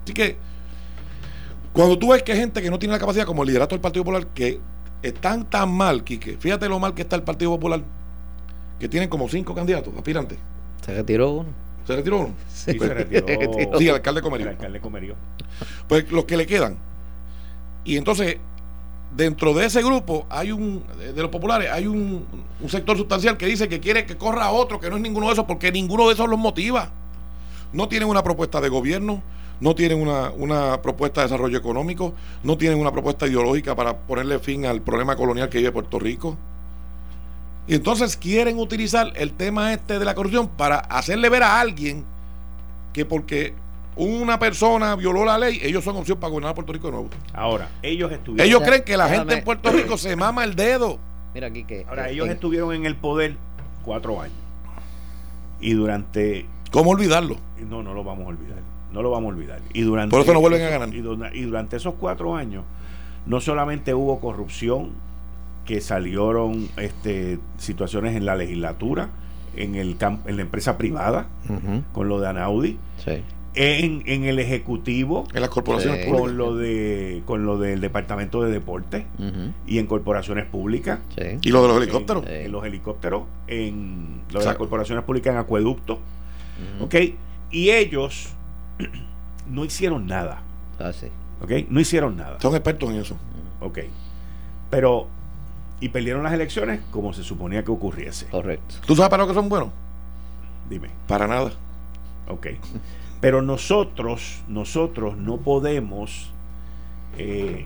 Así 0.03 0.13
que, 0.13 0.37
cuando 1.73 1.97
tú 1.97 2.09
ves 2.09 2.21
que 2.21 2.33
hay 2.33 2.39
gente 2.39 2.61
que 2.61 2.69
no 2.69 2.77
tiene 2.77 2.93
la 2.93 2.99
capacidad 2.99 3.25
como 3.25 3.41
el 3.41 3.47
liderato 3.47 3.73
del 3.73 3.81
Partido 3.81 4.03
Popular, 4.03 4.27
que 4.27 4.59
están 5.01 5.49
tan 5.49 5.71
mal, 5.71 6.03
Quique, 6.03 6.37
fíjate 6.37 6.69
lo 6.69 6.79
mal 6.79 6.93
que 6.93 7.01
está 7.01 7.15
el 7.15 7.23
Partido 7.23 7.51
Popular, 7.51 7.81
que 8.81 8.89
tienen 8.89 9.09
como 9.09 9.29
cinco 9.29 9.53
candidatos, 9.53 9.93
aspirantes. 9.95 10.39
Se 10.83 10.91
retiró 10.91 11.29
uno. 11.29 11.49
¿Se 11.85 11.95
retiró 11.95 12.17
uno? 12.17 12.33
Sí, 12.51 12.71
se 12.79 12.93
retiró. 12.93 13.27
Sí, 13.77 13.87
el 13.87 13.93
alcalde 13.93 14.23
Comerío. 14.23 14.47
El 14.47 14.53
alcalde 14.53 14.81
Comerío. 14.81 15.15
Pues 15.87 16.11
los 16.11 16.25
que 16.25 16.35
le 16.35 16.47
quedan, 16.47 16.77
y 17.83 17.97
entonces, 17.97 18.37
dentro 19.15 19.53
de 19.53 19.67
ese 19.67 19.83
grupo, 19.83 20.25
hay 20.31 20.51
un, 20.51 20.83
de 20.97 21.21
los 21.21 21.29
populares, 21.29 21.69
hay 21.71 21.85
un, 21.85 22.25
sector 22.67 22.97
sustancial 22.97 23.37
que 23.37 23.45
dice 23.45 23.69
que 23.69 23.79
quiere 23.79 24.07
que 24.07 24.17
corra 24.17 24.49
otro, 24.49 24.79
que 24.79 24.89
no 24.89 24.95
es 24.95 25.01
ninguno 25.03 25.27
de 25.27 25.33
esos, 25.33 25.45
porque 25.45 25.71
ninguno 25.71 26.07
de 26.07 26.15
esos 26.15 26.27
los 26.27 26.39
motiva. 26.39 26.89
No 27.73 27.87
tienen 27.87 28.09
una 28.09 28.23
propuesta 28.23 28.59
de 28.61 28.69
gobierno, 28.69 29.21
no 29.59 29.75
tienen 29.75 30.01
una, 30.01 30.31
una, 30.31 30.81
propuesta 30.81 31.21
de 31.21 31.27
desarrollo 31.27 31.59
económico, 31.59 32.15
no 32.43 32.57
tienen 32.57 32.79
una 32.79 32.91
propuesta 32.91 33.27
ideológica 33.27 33.75
para 33.75 33.95
ponerle 33.95 34.39
fin 34.39 34.65
al 34.65 34.81
problema 34.81 35.15
colonial 35.15 35.49
que 35.49 35.59
vive 35.59 35.71
Puerto 35.71 35.99
Rico. 35.99 36.35
Y 37.67 37.75
entonces 37.75 38.17
quieren 38.17 38.59
utilizar 38.59 39.13
el 39.15 39.33
tema 39.33 39.73
este 39.73 39.99
de 39.99 40.05
la 40.05 40.15
corrupción 40.15 40.47
para 40.47 40.79
hacerle 40.79 41.29
ver 41.29 41.43
a 41.43 41.59
alguien 41.59 42.03
que 42.93 43.05
porque 43.05 43.53
una 43.95 44.39
persona 44.39 44.95
violó 44.95 45.25
la 45.25 45.37
ley, 45.37 45.59
ellos 45.61 45.83
son 45.83 45.95
opción 45.97 46.17
para 46.17 46.29
gobernar 46.29 46.55
Puerto 46.55 46.73
Rico 46.73 46.87
de 46.87 46.93
nuevo. 46.93 47.09
Ahora, 47.33 47.69
ellos 47.81 48.11
estuvieron. 48.11 48.47
Ellos 48.47 48.61
creen 48.63 48.83
que 48.83 48.97
la 48.97 49.09
gente 49.09 49.35
en 49.35 49.43
Puerto 49.43 49.71
Rico 49.71 49.97
se 49.97 50.15
mama 50.15 50.43
el 50.43 50.55
dedo. 50.55 50.99
Mira 51.33 51.47
aquí 51.47 51.63
que. 51.63 51.85
Ahora, 51.87 52.09
ellos 52.09 52.27
estuvieron 52.29 52.73
en 52.73 52.85
el 52.85 52.95
poder 52.95 53.35
cuatro 53.83 54.21
años. 54.21 54.35
Y 55.59 55.73
durante. 55.73 56.45
¿Cómo 56.71 56.91
olvidarlo? 56.91 57.37
No, 57.69 57.83
no 57.83 57.93
lo 57.93 58.03
vamos 58.03 58.25
a 58.25 58.29
olvidar. 58.29 58.57
No 58.91 59.01
lo 59.01 59.11
vamos 59.11 59.31
a 59.31 59.35
olvidar. 59.35 59.59
Y 59.73 59.81
durante 59.81 60.11
Por 60.11 60.21
eso 60.21 60.33
no 60.33 60.41
vuelven 60.41 60.63
a 60.63 60.69
ganar. 60.69 60.89
Y, 60.93 61.01
durante 61.43 61.77
esos 61.77 61.93
cuatro 61.95 62.35
años, 62.35 62.63
no 63.25 63.39
solamente 63.39 63.93
hubo 63.93 64.19
corrupción, 64.19 64.91
que 65.65 65.81
salieron 65.81 66.67
este, 66.77 67.39
situaciones 67.57 68.15
en 68.15 68.25
la 68.25 68.35
legislatura, 68.35 69.09
en, 69.55 69.75
el 69.75 69.97
en 69.99 70.35
la 70.35 70.41
empresa 70.41 70.77
privada, 70.77 71.27
con 71.93 72.09
lo 72.09 72.19
de 72.19 72.27
Anaudi. 72.27 72.77
Sí. 73.03 73.21
en, 73.53 74.03
en 74.05 74.23
el 74.23 74.39
ejecutivo 74.39 75.27
en 75.33 75.41
las 75.41 75.49
corporaciones 75.49 76.05
con 76.05 76.37
lo 76.37 76.55
de 76.55 77.21
con 77.25 77.45
lo 77.45 77.57
del 77.57 77.81
departamento 77.81 78.41
de 78.41 78.49
deporte 78.49 79.05
y 79.67 79.77
en 79.77 79.87
corporaciones 79.87 80.45
públicas. 80.45 80.99
Y 81.41 81.49
lo 81.49 81.61
de 81.61 81.67
los 81.67 81.77
helicópteros. 81.77 82.25
En, 82.27 82.51
los 82.51 82.63
helicópteros 82.65 83.23
en 83.47 84.21
lo 84.31 84.39
de 84.39 84.45
las 84.45 84.55
corporaciones 84.55 85.03
públicas 85.03 85.33
en 85.33 85.39
acueductos 85.39 85.97
ok 86.79 86.95
y 87.51 87.71
ellos 87.71 88.29
no 89.49 89.65
hicieron 89.65 90.07
nada. 90.07 90.41
Ah, 90.79 90.93
sí. 90.93 91.07
ok 91.41 91.69
no 91.69 91.79
hicieron 91.79 92.15
nada. 92.15 92.39
Son 92.39 92.55
expertos 92.55 92.89
en 92.89 92.95
eso. 92.97 93.17
Ok 93.59 93.79
pero 94.71 95.07
y 95.81 95.89
perdieron 95.89 96.23
las 96.23 96.31
elecciones 96.31 96.79
como 96.91 97.11
se 97.11 97.23
suponía 97.23 97.65
que 97.65 97.71
ocurriese. 97.71 98.27
Correcto. 98.27 98.75
Tú 98.85 98.95
sabes 98.95 99.09
para 99.09 99.23
lo 99.23 99.27
que 99.27 99.33
son 99.33 99.49
buenos 99.49 99.71
dime. 100.71 100.89
Para 101.07 101.27
nada. 101.27 101.51
Ok. 102.27 102.47
Pero 103.19 103.43
nosotros, 103.43 104.41
nosotros 104.47 105.17
no 105.17 105.37
podemos 105.37 106.31
eh, 107.19 107.65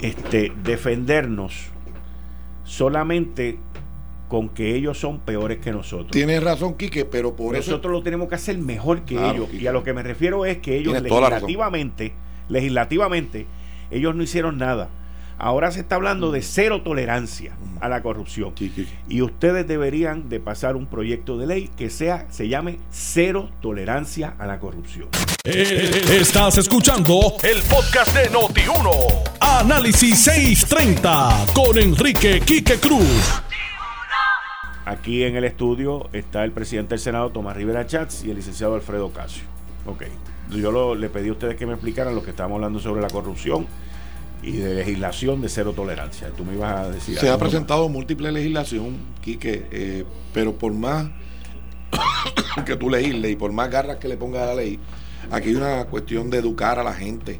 este, 0.00 0.52
defendernos 0.64 1.66
solamente 2.64 3.58
con 4.28 4.48
que 4.48 4.74
ellos 4.74 4.98
son 4.98 5.20
peores 5.20 5.58
que 5.58 5.70
nosotros. 5.70 6.10
Tienes 6.10 6.42
razón, 6.42 6.74
Quique, 6.74 7.04
pero 7.04 7.36
por 7.36 7.54
eso... 7.54 7.70
Nosotros 7.70 7.92
lo 7.92 8.02
tenemos 8.02 8.28
que 8.28 8.34
hacer 8.34 8.58
mejor 8.58 9.02
que 9.02 9.14
ellos. 9.14 9.52
Y 9.54 9.66
a 9.68 9.72
lo 9.72 9.84
que 9.84 9.92
me 9.92 10.02
refiero 10.02 10.44
es 10.44 10.58
que 10.58 10.76
ellos 10.76 11.00
legislativamente, 11.00 12.12
legislativamente, 12.48 13.46
ellos 13.90 14.14
no 14.14 14.22
hicieron 14.22 14.58
nada. 14.58 14.90
Ahora 15.38 15.70
se 15.70 15.80
está 15.80 15.94
hablando 15.94 16.32
de 16.32 16.42
cero 16.42 16.82
tolerancia 16.82 17.52
a 17.80 17.88
la 17.88 18.02
corrupción. 18.02 18.54
Y 19.08 19.22
ustedes 19.22 19.68
deberían 19.68 20.28
de 20.28 20.40
pasar 20.40 20.74
un 20.74 20.86
proyecto 20.86 21.38
de 21.38 21.46
ley 21.46 21.70
que 21.76 21.90
sea, 21.90 22.26
se 22.28 22.48
llame 22.48 22.80
cero 22.90 23.48
tolerancia 23.62 24.34
a 24.36 24.46
la 24.46 24.58
corrupción. 24.58 25.08
Eh, 25.44 26.02
estás 26.10 26.58
escuchando 26.58 27.36
el 27.44 27.62
podcast 27.62 28.12
de 28.16 28.30
Noti1. 28.30 28.90
Análisis 29.40 30.18
630 30.24 31.46
con 31.54 31.78
Enrique 31.78 32.40
Quique 32.40 32.78
Cruz. 32.78 33.40
Aquí 34.86 35.22
en 35.22 35.36
el 35.36 35.44
estudio 35.44 36.08
está 36.12 36.42
el 36.42 36.50
presidente 36.50 36.90
del 36.90 36.98
Senado, 37.00 37.30
Tomás 37.30 37.56
Rivera 37.56 37.86
Chats, 37.86 38.24
y 38.24 38.30
el 38.30 38.36
licenciado 38.36 38.74
Alfredo 38.74 39.12
Casio. 39.12 39.44
Ok. 39.86 40.04
Yo 40.50 40.94
le 40.96 41.10
pedí 41.10 41.28
a 41.28 41.32
ustedes 41.32 41.56
que 41.56 41.66
me 41.66 41.74
explicaran 41.74 42.14
lo 42.14 42.24
que 42.24 42.30
estábamos 42.30 42.56
hablando 42.56 42.80
sobre 42.80 43.02
la 43.02 43.08
corrupción 43.08 43.66
y 44.42 44.52
de 44.52 44.74
legislación 44.74 45.40
de 45.40 45.48
cero 45.48 45.72
tolerancia. 45.74 46.28
Tú 46.36 46.44
me 46.44 46.54
ibas 46.54 46.80
a 46.80 46.90
decir. 46.90 47.18
Se 47.18 47.28
ha 47.30 47.38
presentado 47.38 47.88
múltiple 47.88 48.30
legislación, 48.32 48.96
Quique, 49.20 49.66
eh, 49.70 50.04
pero 50.32 50.54
por 50.56 50.72
más 50.72 51.08
que 52.66 52.76
tú 52.76 52.90
leísle 52.90 53.30
y 53.30 53.36
por 53.36 53.52
más 53.52 53.70
garras 53.70 53.96
que 53.96 54.08
le 54.08 54.16
ponga 54.16 54.44
a 54.44 54.46
la 54.46 54.54
ley, 54.54 54.78
aquí 55.30 55.50
hay 55.50 55.56
una 55.56 55.84
cuestión 55.84 56.30
de 56.30 56.38
educar 56.38 56.78
a 56.78 56.84
la 56.84 56.94
gente, 56.94 57.38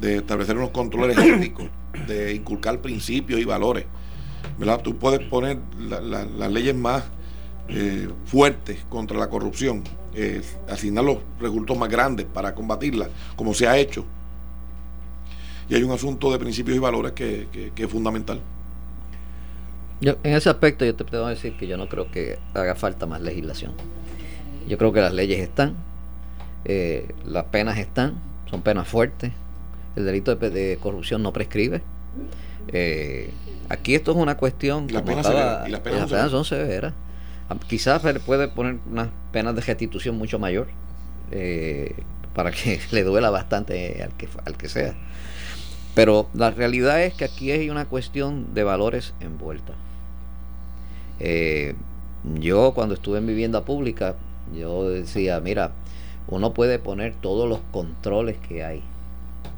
de 0.00 0.16
establecer 0.16 0.56
unos 0.56 0.70
controles 0.70 1.18
éticos, 1.18 1.68
de 2.06 2.34
inculcar 2.34 2.80
principios 2.80 3.40
y 3.40 3.44
valores. 3.44 3.86
¿verdad? 4.58 4.80
Tú 4.82 4.96
puedes 4.96 5.20
poner 5.28 5.58
las 5.78 6.52
leyes 6.52 6.74
más 6.74 7.04
eh, 7.68 8.08
fuertes 8.26 8.84
contra 8.88 9.18
la 9.18 9.28
corrupción, 9.28 9.82
eh, 10.14 10.42
asignar 10.68 11.04
los 11.04 11.18
recursos 11.40 11.76
más 11.76 11.88
grandes 11.88 12.26
para 12.26 12.54
combatirla, 12.54 13.08
como 13.36 13.54
se 13.54 13.66
ha 13.66 13.78
hecho 13.78 14.04
y 15.72 15.74
hay 15.74 15.84
un 15.84 15.90
asunto 15.90 16.30
de 16.30 16.38
principios 16.38 16.76
y 16.76 16.80
valores 16.80 17.12
que, 17.12 17.72
es 17.74 17.90
fundamental. 17.90 18.42
Yo, 20.02 20.18
en 20.22 20.34
ese 20.34 20.50
aspecto 20.50 20.84
yo 20.84 20.94
te 20.94 21.02
puedo 21.02 21.26
decir 21.28 21.56
que 21.56 21.66
yo 21.66 21.78
no 21.78 21.88
creo 21.88 22.10
que 22.10 22.38
haga 22.52 22.74
falta 22.74 23.06
más 23.06 23.22
legislación. 23.22 23.72
Yo 24.68 24.76
creo 24.76 24.92
que 24.92 25.00
las 25.00 25.14
leyes 25.14 25.40
están, 25.40 25.76
eh, 26.66 27.14
las 27.24 27.44
penas 27.44 27.78
están, 27.78 28.16
son 28.50 28.60
penas 28.60 28.86
fuertes, 28.86 29.32
el 29.96 30.04
delito 30.04 30.36
de, 30.36 30.78
corrupción 30.78 31.22
no 31.22 31.32
prescribe. 31.32 31.80
Eh, 32.68 33.30
aquí 33.70 33.94
esto 33.94 34.10
es 34.10 34.18
una 34.18 34.36
cuestión... 34.36 34.88
las 34.90 35.00
penas, 35.04 35.26
las 35.70 35.80
penas, 35.80 36.30
son 36.30 36.44
severas. 36.44 36.92
Ah, 37.48 37.56
quizás 37.66 38.02
se 38.02 38.12
le 38.12 38.20
puede 38.20 38.48
poner 38.48 38.76
unas 38.90 39.08
penas 39.32 39.54
de 39.54 39.62
restitución 39.62 40.18
mucho 40.18 40.38
mayor 40.38 40.68
eh, 41.30 41.94
para 42.34 42.50
que 42.50 42.78
le 42.90 43.04
duela 43.04 43.30
bastante 43.30 44.02
al 44.02 44.12
que, 44.18 44.28
al 44.44 44.58
que 44.58 44.68
sea. 44.68 44.94
Pero 45.94 46.28
la 46.32 46.50
realidad 46.50 47.02
es 47.02 47.14
que 47.14 47.24
aquí 47.24 47.50
hay 47.50 47.68
una 47.68 47.84
cuestión 47.84 48.54
de 48.54 48.64
valores 48.64 49.14
envuelta. 49.20 49.74
Eh, 51.20 51.74
yo 52.38 52.72
cuando 52.74 52.94
estuve 52.94 53.18
en 53.18 53.26
vivienda 53.26 53.64
pública, 53.64 54.16
yo 54.56 54.88
decía, 54.88 55.40
mira, 55.40 55.72
uno 56.28 56.54
puede 56.54 56.78
poner 56.78 57.14
todos 57.20 57.48
los 57.48 57.60
controles 57.72 58.36
que 58.38 58.64
hay, 58.64 58.82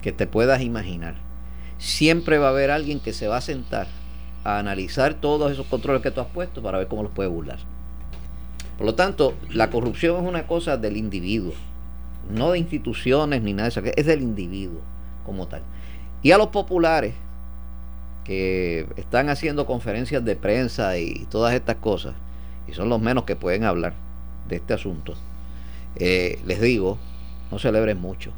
que 0.02 0.12
te 0.12 0.26
puedas 0.26 0.60
imaginar. 0.62 1.14
Siempre 1.78 2.38
va 2.38 2.48
a 2.48 2.50
haber 2.50 2.70
alguien 2.70 3.00
que 3.00 3.12
se 3.12 3.28
va 3.28 3.36
a 3.36 3.42
sentar 3.42 3.86
a 4.44 4.58
analizar 4.58 5.14
todos 5.14 5.50
esos 5.50 5.66
controles 5.66 6.02
que 6.02 6.10
tú 6.10 6.20
has 6.20 6.26
puesto 6.26 6.62
para 6.62 6.78
ver 6.78 6.88
cómo 6.88 7.02
los 7.02 7.12
puede 7.12 7.28
burlar. 7.28 7.58
Por 8.76 8.86
lo 8.86 8.94
tanto, 8.94 9.34
la 9.50 9.70
corrupción 9.70 10.22
es 10.22 10.28
una 10.28 10.46
cosa 10.46 10.76
del 10.76 10.96
individuo, 10.96 11.54
no 12.30 12.50
de 12.50 12.58
instituciones 12.58 13.42
ni 13.42 13.52
nada 13.52 13.64
de 13.64 13.68
eso, 13.68 13.80
es 13.96 14.06
del 14.06 14.22
individuo 14.22 14.80
como 15.24 15.46
tal. 15.46 15.62
Y 16.24 16.32
a 16.32 16.38
los 16.38 16.48
populares 16.48 17.14
que 18.24 18.88
están 18.96 19.28
haciendo 19.28 19.66
conferencias 19.66 20.24
de 20.24 20.36
prensa 20.36 20.96
y 20.96 21.26
todas 21.30 21.52
estas 21.52 21.76
cosas, 21.76 22.14
y 22.66 22.72
son 22.72 22.88
los 22.88 22.98
menos 22.98 23.24
que 23.24 23.36
pueden 23.36 23.64
hablar 23.64 23.92
de 24.48 24.56
este 24.56 24.72
asunto, 24.72 25.14
eh, 25.96 26.40
les 26.46 26.62
digo, 26.62 26.98
no 27.52 27.58
celebren 27.58 28.00
mucho. 28.00 28.32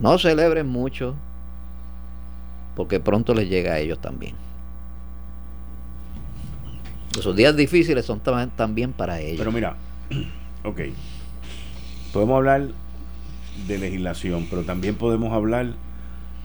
No 0.00 0.16
celebren 0.16 0.68
mucho, 0.68 1.16
porque 2.76 3.00
pronto 3.00 3.34
les 3.34 3.48
llega 3.48 3.72
a 3.72 3.80
ellos 3.80 3.98
también. 4.00 4.36
Esos 7.18 7.34
días 7.34 7.56
difíciles 7.56 8.04
son 8.04 8.20
también 8.20 8.92
para 8.92 9.20
ellos. 9.20 9.38
Pero 9.38 9.50
mira, 9.50 9.74
ok, 10.62 10.80
podemos 12.12 12.36
hablar 12.36 12.68
de 13.66 13.78
legislación, 13.78 14.46
pero 14.48 14.62
también 14.62 14.94
podemos 14.94 15.32
hablar 15.32 15.74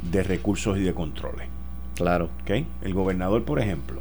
de 0.04 0.24
recursos 0.24 0.78
y 0.78 0.82
de 0.82 0.94
controles. 0.94 1.48
Claro. 1.96 2.30
¿Okay? 2.44 2.66
El 2.82 2.94
gobernador, 2.94 3.44
por 3.44 3.60
ejemplo, 3.60 4.00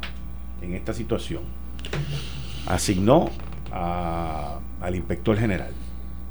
en 0.61 0.73
esta 0.73 0.93
situación, 0.93 1.43
asignó 2.65 3.29
al 3.71 4.95
inspector 4.95 5.37
general. 5.37 5.71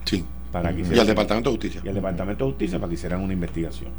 Sí. 0.04 0.24
Para 0.52 0.74
que 0.74 0.80
y 0.80 0.98
al 0.98 1.06
Departamento 1.06 1.50
de 1.50 1.56
Justicia. 1.56 1.82
Y 1.84 1.88
al 1.88 1.94
Departamento 1.94 2.44
de 2.44 2.50
Justicia 2.52 2.78
para 2.78 2.88
que 2.88 2.94
hicieran 2.94 3.20
una 3.20 3.34
investigación. 3.34 3.90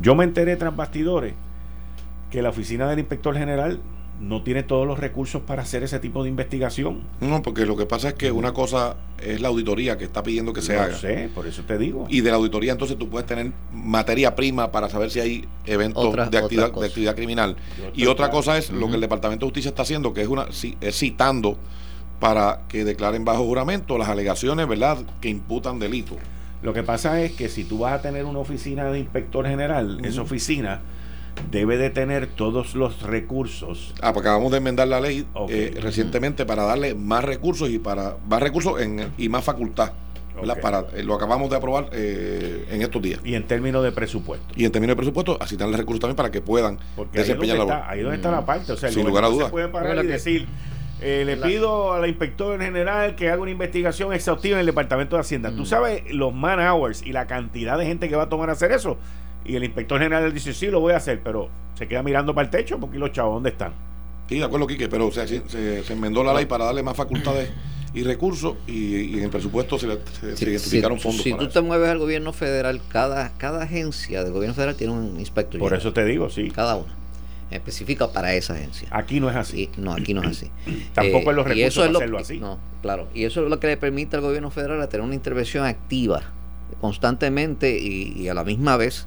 Yo 0.00 0.14
me 0.14 0.24
enteré 0.24 0.56
tras 0.56 0.74
bastidores 0.74 1.34
que 2.30 2.42
la 2.42 2.48
oficina 2.48 2.88
del 2.88 3.00
inspector 3.00 3.36
general 3.36 3.80
no 4.28 4.42
tiene 4.42 4.62
todos 4.62 4.86
los 4.86 4.98
recursos 4.98 5.42
para 5.42 5.62
hacer 5.62 5.82
ese 5.82 5.98
tipo 5.98 6.22
de 6.22 6.28
investigación. 6.28 7.02
No, 7.20 7.42
porque 7.42 7.66
lo 7.66 7.76
que 7.76 7.86
pasa 7.86 8.08
es 8.08 8.14
que 8.14 8.32
una 8.32 8.52
cosa 8.52 8.96
es 9.18 9.40
la 9.40 9.48
auditoría 9.48 9.98
que 9.98 10.04
está 10.04 10.22
pidiendo 10.22 10.52
que 10.52 10.62
se 10.62 10.78
haga. 10.78 10.96
sé, 10.96 11.30
por 11.34 11.46
eso 11.46 11.62
te 11.62 11.78
digo. 11.78 12.06
Y 12.08 12.20
de 12.22 12.30
la 12.30 12.36
auditoría 12.36 12.72
entonces 12.72 12.96
tú 12.98 13.08
puedes 13.08 13.26
tener 13.26 13.52
materia 13.72 14.34
prima 14.34 14.72
para 14.72 14.88
saber 14.88 15.10
si 15.10 15.20
hay 15.20 15.44
eventos 15.66 16.14
de, 16.30 16.38
actividad, 16.38 16.72
de 16.72 16.86
actividad 16.86 17.14
criminal. 17.14 17.56
Y 17.94 18.06
otra 18.06 18.30
cosa 18.30 18.56
es 18.56 18.70
lo 18.70 18.88
que 18.88 18.94
el 18.94 19.00
Departamento 19.00 19.46
de 19.46 19.50
Justicia 19.50 19.68
está 19.68 19.82
haciendo, 19.82 20.14
que 20.14 20.22
es 20.22 20.28
una 20.28 20.46
es 20.80 20.96
citando 20.96 21.58
para 22.18 22.62
que 22.68 22.84
declaren 22.84 23.24
bajo 23.24 23.44
juramento 23.44 23.98
las 23.98 24.08
alegaciones, 24.08 24.66
¿verdad?, 24.66 24.98
que 25.20 25.28
imputan 25.28 25.78
delito. 25.78 26.16
Lo 26.62 26.72
que 26.72 26.82
pasa 26.82 27.20
es 27.20 27.32
que 27.32 27.50
si 27.50 27.64
tú 27.64 27.80
vas 27.80 27.92
a 27.92 28.00
tener 28.00 28.24
una 28.24 28.38
oficina 28.38 28.90
de 28.90 28.98
inspector 28.98 29.46
general, 29.46 30.00
esa 30.02 30.22
oficina 30.22 30.80
debe 31.50 31.76
de 31.76 31.90
tener 31.90 32.26
todos 32.26 32.74
los 32.74 33.02
recursos. 33.02 33.94
Ah, 34.00 34.12
porque 34.12 34.28
acabamos 34.28 34.52
de 34.52 34.58
enmendar 34.58 34.88
la 34.88 35.00
ley 35.00 35.26
eh, 35.48 35.78
recientemente 35.80 36.44
para 36.44 36.64
darle 36.64 36.94
más 36.94 37.24
recursos 37.24 37.70
y 37.70 37.78
para 37.78 38.16
más 38.28 38.42
recursos 38.42 38.80
en, 38.80 39.08
y 39.18 39.28
más 39.28 39.44
facultad. 39.44 39.92
Para, 40.60 40.84
eh, 40.94 41.04
lo 41.04 41.14
acabamos 41.14 41.48
de 41.48 41.56
aprobar 41.56 41.90
eh, 41.92 42.66
en 42.68 42.82
estos 42.82 43.00
días. 43.00 43.20
Y 43.24 43.36
en 43.36 43.44
términos 43.44 43.84
de 43.84 43.92
presupuesto. 43.92 44.52
Y 44.56 44.64
en 44.64 44.72
términos 44.72 44.92
de 44.92 44.96
presupuesto, 44.96 45.38
así 45.40 45.56
dan 45.56 45.70
los 45.70 45.78
recursos 45.78 46.00
también 46.00 46.16
para 46.16 46.32
que 46.32 46.40
puedan 46.40 46.78
desempeñar 47.12 47.56
la 47.58 47.64
labor. 47.64 47.84
Ahí 47.86 48.00
donde 48.02 48.16
está 48.16 48.32
la 48.32 48.44
parte. 48.44 48.72
O 48.72 48.76
sea, 48.76 48.90
Sin 48.90 49.06
lugar 49.06 49.24
a 49.24 49.28
dudas. 49.28 49.46
Se 49.46 49.52
puede 49.52 49.68
parar 49.68 50.04
y 50.04 50.08
decir, 50.08 50.48
le 51.00 51.36
pido 51.36 51.92
a 51.92 52.00
la 52.00 52.08
inspectora 52.08 52.62
general 52.62 53.14
que 53.14 53.30
haga 53.30 53.40
una 53.40 53.52
investigación 53.52 54.12
exhaustiva 54.12 54.54
en 54.54 54.60
el 54.60 54.66
Departamento 54.66 55.14
de 55.14 55.20
Hacienda. 55.20 55.52
Tú 55.54 55.66
sabes 55.66 56.02
los 56.12 56.34
man 56.34 56.58
hours 56.58 57.02
y 57.02 57.12
la 57.12 57.28
cantidad 57.28 57.78
de 57.78 57.86
gente 57.86 58.08
que 58.08 58.16
va 58.16 58.24
a 58.24 58.28
tomar 58.28 58.50
a 58.50 58.54
hacer 58.54 58.72
eso. 58.72 58.98
Y 59.44 59.56
el 59.56 59.64
inspector 59.64 60.00
general 60.00 60.32
dice, 60.32 60.54
sí, 60.54 60.68
lo 60.68 60.80
voy 60.80 60.94
a 60.94 60.96
hacer, 60.96 61.20
pero 61.22 61.50
se 61.74 61.86
queda 61.86 62.02
mirando 62.02 62.34
para 62.34 62.46
el 62.46 62.50
techo 62.50 62.78
porque 62.78 62.98
los 62.98 63.12
chavos, 63.12 63.34
¿dónde 63.34 63.50
están? 63.50 63.72
Sí, 64.28 64.38
de 64.38 64.44
acuerdo, 64.44 64.66
Quique, 64.66 64.88
pero 64.88 65.10
se, 65.12 65.26
se, 65.26 65.92
enmendó 65.92 66.24
la 66.24 66.32
ley 66.32 66.46
para 66.46 66.64
darle 66.64 66.82
más 66.82 66.96
facultades 66.96 67.50
y 67.92 68.02
recursos 68.02 68.56
y, 68.66 69.18
en 69.18 69.24
el 69.24 69.30
presupuesto 69.30 69.78
se, 69.78 69.86
identificaron 69.86 70.98
fondos. 70.98 71.22
Si 71.22 71.34
tú 71.34 71.48
te 71.48 71.60
mueves 71.60 71.90
al 71.90 71.98
gobierno 71.98 72.32
federal, 72.32 72.80
cada, 72.88 73.32
cada 73.36 73.64
agencia 73.64 74.24
del 74.24 74.32
gobierno 74.32 74.54
federal 74.54 74.76
tiene 74.76 74.94
un 74.94 75.20
inspector. 75.20 75.60
Por 75.60 75.74
eso 75.74 75.92
te 75.92 76.04
digo, 76.04 76.30
sí. 76.30 76.50
Cada 76.50 76.76
una. 76.76 76.94
Específica 77.50 78.10
para 78.10 78.34
esa 78.34 78.54
agencia. 78.54 78.88
Aquí 78.90 79.20
no 79.20 79.30
es 79.30 79.36
así. 79.36 79.70
no, 79.76 79.92
aquí 79.92 80.14
no 80.14 80.22
es 80.22 80.38
así. 80.38 80.50
Tampoco 80.94 81.30
es 81.30 81.36
los 81.36 81.46
recursos 81.46 81.56
y 81.56 81.62
eso 81.62 81.84
es 81.84 81.88
para 81.88 81.98
hacerlo 81.98 82.18
así. 82.18 82.38
No, 82.40 82.58
claro. 82.80 83.08
Y 83.14 83.24
eso 83.24 83.44
es 83.44 83.50
lo 83.50 83.60
que 83.60 83.66
le 83.66 83.76
permite 83.76 84.16
al 84.16 84.22
gobierno 84.22 84.50
federal 84.50 84.80
a 84.80 84.88
tener 84.88 85.04
una 85.04 85.14
intervención 85.14 85.66
activa 85.66 86.22
constantemente 86.80 87.78
y 87.78 88.26
a 88.28 88.34
la 88.34 88.42
misma 88.42 88.76
vez 88.78 89.06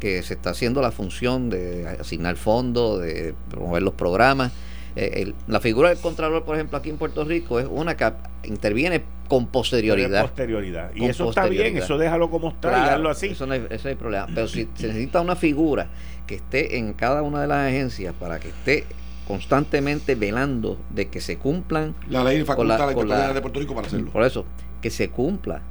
que 0.00 0.22
se 0.22 0.34
está 0.34 0.50
haciendo 0.50 0.82
la 0.82 0.90
función 0.90 1.50
de 1.50 1.86
asignar 2.00 2.36
fondos, 2.36 3.00
de 3.00 3.34
promover 3.50 3.82
los 3.82 3.94
programas. 3.94 4.52
Eh, 4.94 5.32
la 5.46 5.60
figura 5.60 5.90
del 5.90 5.98
Contralor, 5.98 6.44
por 6.44 6.56
ejemplo, 6.56 6.78
aquí 6.78 6.90
en 6.90 6.96
Puerto 6.96 7.24
Rico 7.24 7.60
es 7.60 7.66
una 7.70 7.96
que 7.96 8.10
interviene 8.44 9.02
con 9.28 9.46
posterioridad. 9.48 10.22
posterioridad. 10.22 10.90
Y 10.94 11.04
eso 11.04 11.28
está 11.28 11.46
bien, 11.46 11.76
eso 11.76 11.98
déjalo 11.98 12.30
como 12.30 12.48
está 12.48 12.68
claro, 12.68 13.10
así. 13.10 13.28
Eso 13.28 13.46
no, 13.46 13.54
hay, 13.54 13.66
eso 13.70 13.94
problema. 13.96 14.26
Pero 14.34 14.48
si 14.48 14.68
se 14.74 14.88
necesita 14.88 15.20
una 15.20 15.36
figura 15.36 15.88
que 16.26 16.36
esté 16.36 16.78
en 16.78 16.92
cada 16.94 17.22
una 17.22 17.42
de 17.42 17.46
las 17.46 17.68
agencias 17.68 18.14
para 18.18 18.38
que 18.38 18.48
esté 18.48 18.86
constantemente 19.26 20.14
velando 20.14 20.78
de 20.90 21.08
que 21.08 21.20
se 21.20 21.36
cumplan 21.36 21.94
la 22.08 22.22
ley 22.22 22.44
faculta 22.44 22.92
la, 23.04 23.32
de 23.32 23.40
Puerto 23.40 23.58
Rico 23.58 23.74
para 23.74 23.86
hacerlo. 23.86 24.10
Por 24.12 24.22
eso, 24.22 24.46
que 24.80 24.90
se 24.90 25.10
cumpla 25.10 25.62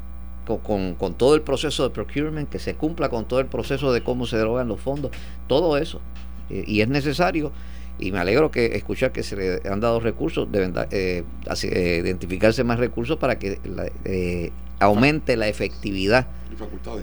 con, 0.46 0.96
con, 0.96 1.14
todo 1.14 1.36
el 1.36 1.42
proceso 1.42 1.84
de 1.84 1.90
procurement, 1.90 2.50
que 2.50 2.60
se 2.60 2.76
cumpla 2.76 3.10
con 3.10 3.26
todo 3.26 3.40
el 3.40 3.48
proceso 3.48 3.92
de 3.92 4.04
cómo 4.04 4.26
se 4.26 4.38
drogan 4.38 4.68
los 4.68 4.80
fondos, 4.80 5.12
todo 5.48 5.78
eso. 5.78 6.02
y 6.50 6.82
es 6.82 6.88
necesario 6.88 7.52
y 7.98 8.12
me 8.12 8.20
alegro 8.20 8.52
que 8.52 8.76
escuchar 8.76 9.12
que 9.12 9.24
se 9.24 9.36
le 9.36 9.70
han 9.70 9.80
dado 9.80 10.00
recursos, 10.00 10.52
deben 10.52 10.74
eh, 10.92 11.24
eh, 11.64 12.02
identificarse 12.04 12.64
más 12.64 12.80
recursos 12.80 13.18
para 13.18 13.40
que 13.40 13.60
eh, 14.04 14.52
aumente 14.80 15.38
la 15.38 15.48
efectividad 15.48 16.28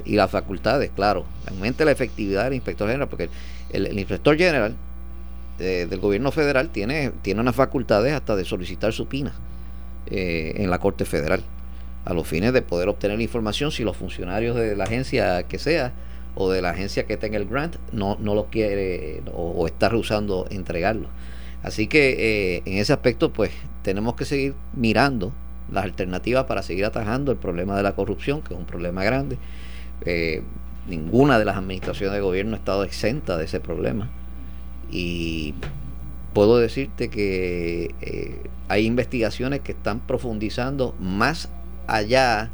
y, 0.05 0.17
las 0.17 0.31
facultades, 0.31 0.91
claro, 0.95 1.25
aumente 1.49 1.85
la 1.85 1.93
efectividad 1.93 2.45
del 2.45 2.55
inspector 2.55 2.89
general, 2.89 3.09
porque 3.09 3.31
el, 3.71 3.99
inspector 3.99 4.37
general 4.37 4.77
del 5.59 6.01
gobierno 6.01 6.33
federal 6.33 6.71
tiene, 6.71 7.13
tiene 7.23 7.41
unas 7.41 7.55
facultades 7.55 8.13
hasta 8.13 8.35
de 8.35 8.45
solicitar 8.45 8.93
supinas 8.93 9.35
en 10.07 10.69
la 10.71 10.79
Corte 10.79 11.05
Federal, 11.05 11.43
a 12.05 12.15
los 12.15 12.27
fines 12.27 12.53
de 12.53 12.63
poder 12.63 12.89
obtener 12.89 13.21
información 13.21 13.71
si 13.71 13.85
los 13.85 13.97
funcionarios 13.97 14.57
de 14.57 14.77
la 14.77 14.85
agencia 14.85 15.45
que 15.45 15.59
sea 15.59 15.93
o 16.35 16.51
de 16.51 16.63
la 16.63 16.71
agencia 16.71 17.05
que 17.05 17.17
tenga 17.17 17.37
el 17.37 17.47
grant 17.47 17.77
no, 17.93 18.17
no 18.21 18.35
lo 18.35 18.47
quiere 18.47 19.23
o, 19.33 19.67
está 19.67 19.89
rehusando 19.89 20.47
entregarlo. 20.51 21.09
Así 21.63 21.87
que 21.87 22.57
eh, 22.57 22.63
en 22.65 22.79
ese 22.79 22.93
aspecto 22.93 23.33
pues 23.33 23.51
tenemos 23.83 24.15
que 24.15 24.25
seguir 24.25 24.55
mirando 24.75 25.33
las 25.71 25.85
alternativas 25.85 26.45
para 26.45 26.63
seguir 26.63 26.85
atajando 26.85 27.33
el 27.33 27.39
problema 27.39 27.77
de 27.77 27.83
la 27.83 27.93
corrupción, 27.93 28.43
que 28.43 28.55
es 28.55 28.61
un 28.61 28.67
problema 28.67 29.05
grande. 29.05 29.39
Eh, 30.05 30.43
ninguna 30.89 31.39
de 31.39 31.45
las 31.45 31.57
administraciones 31.57 32.15
de 32.15 32.21
gobierno 32.21 32.55
ha 32.55 32.59
estado 32.59 32.85
exenta 32.85 33.37
de 33.37 33.45
ese 33.45 33.61
problema. 33.61 34.11
Y 34.91 35.55
puedo 36.33 36.59
decirte 36.59 37.09
que 37.09 37.95
eh, 38.01 38.43
hay 38.69 38.87
investigaciones 38.87 39.61
que 39.61 39.73
están 39.73 40.01
profundizando 40.01 40.95
más 40.99 41.49
allá 41.87 42.51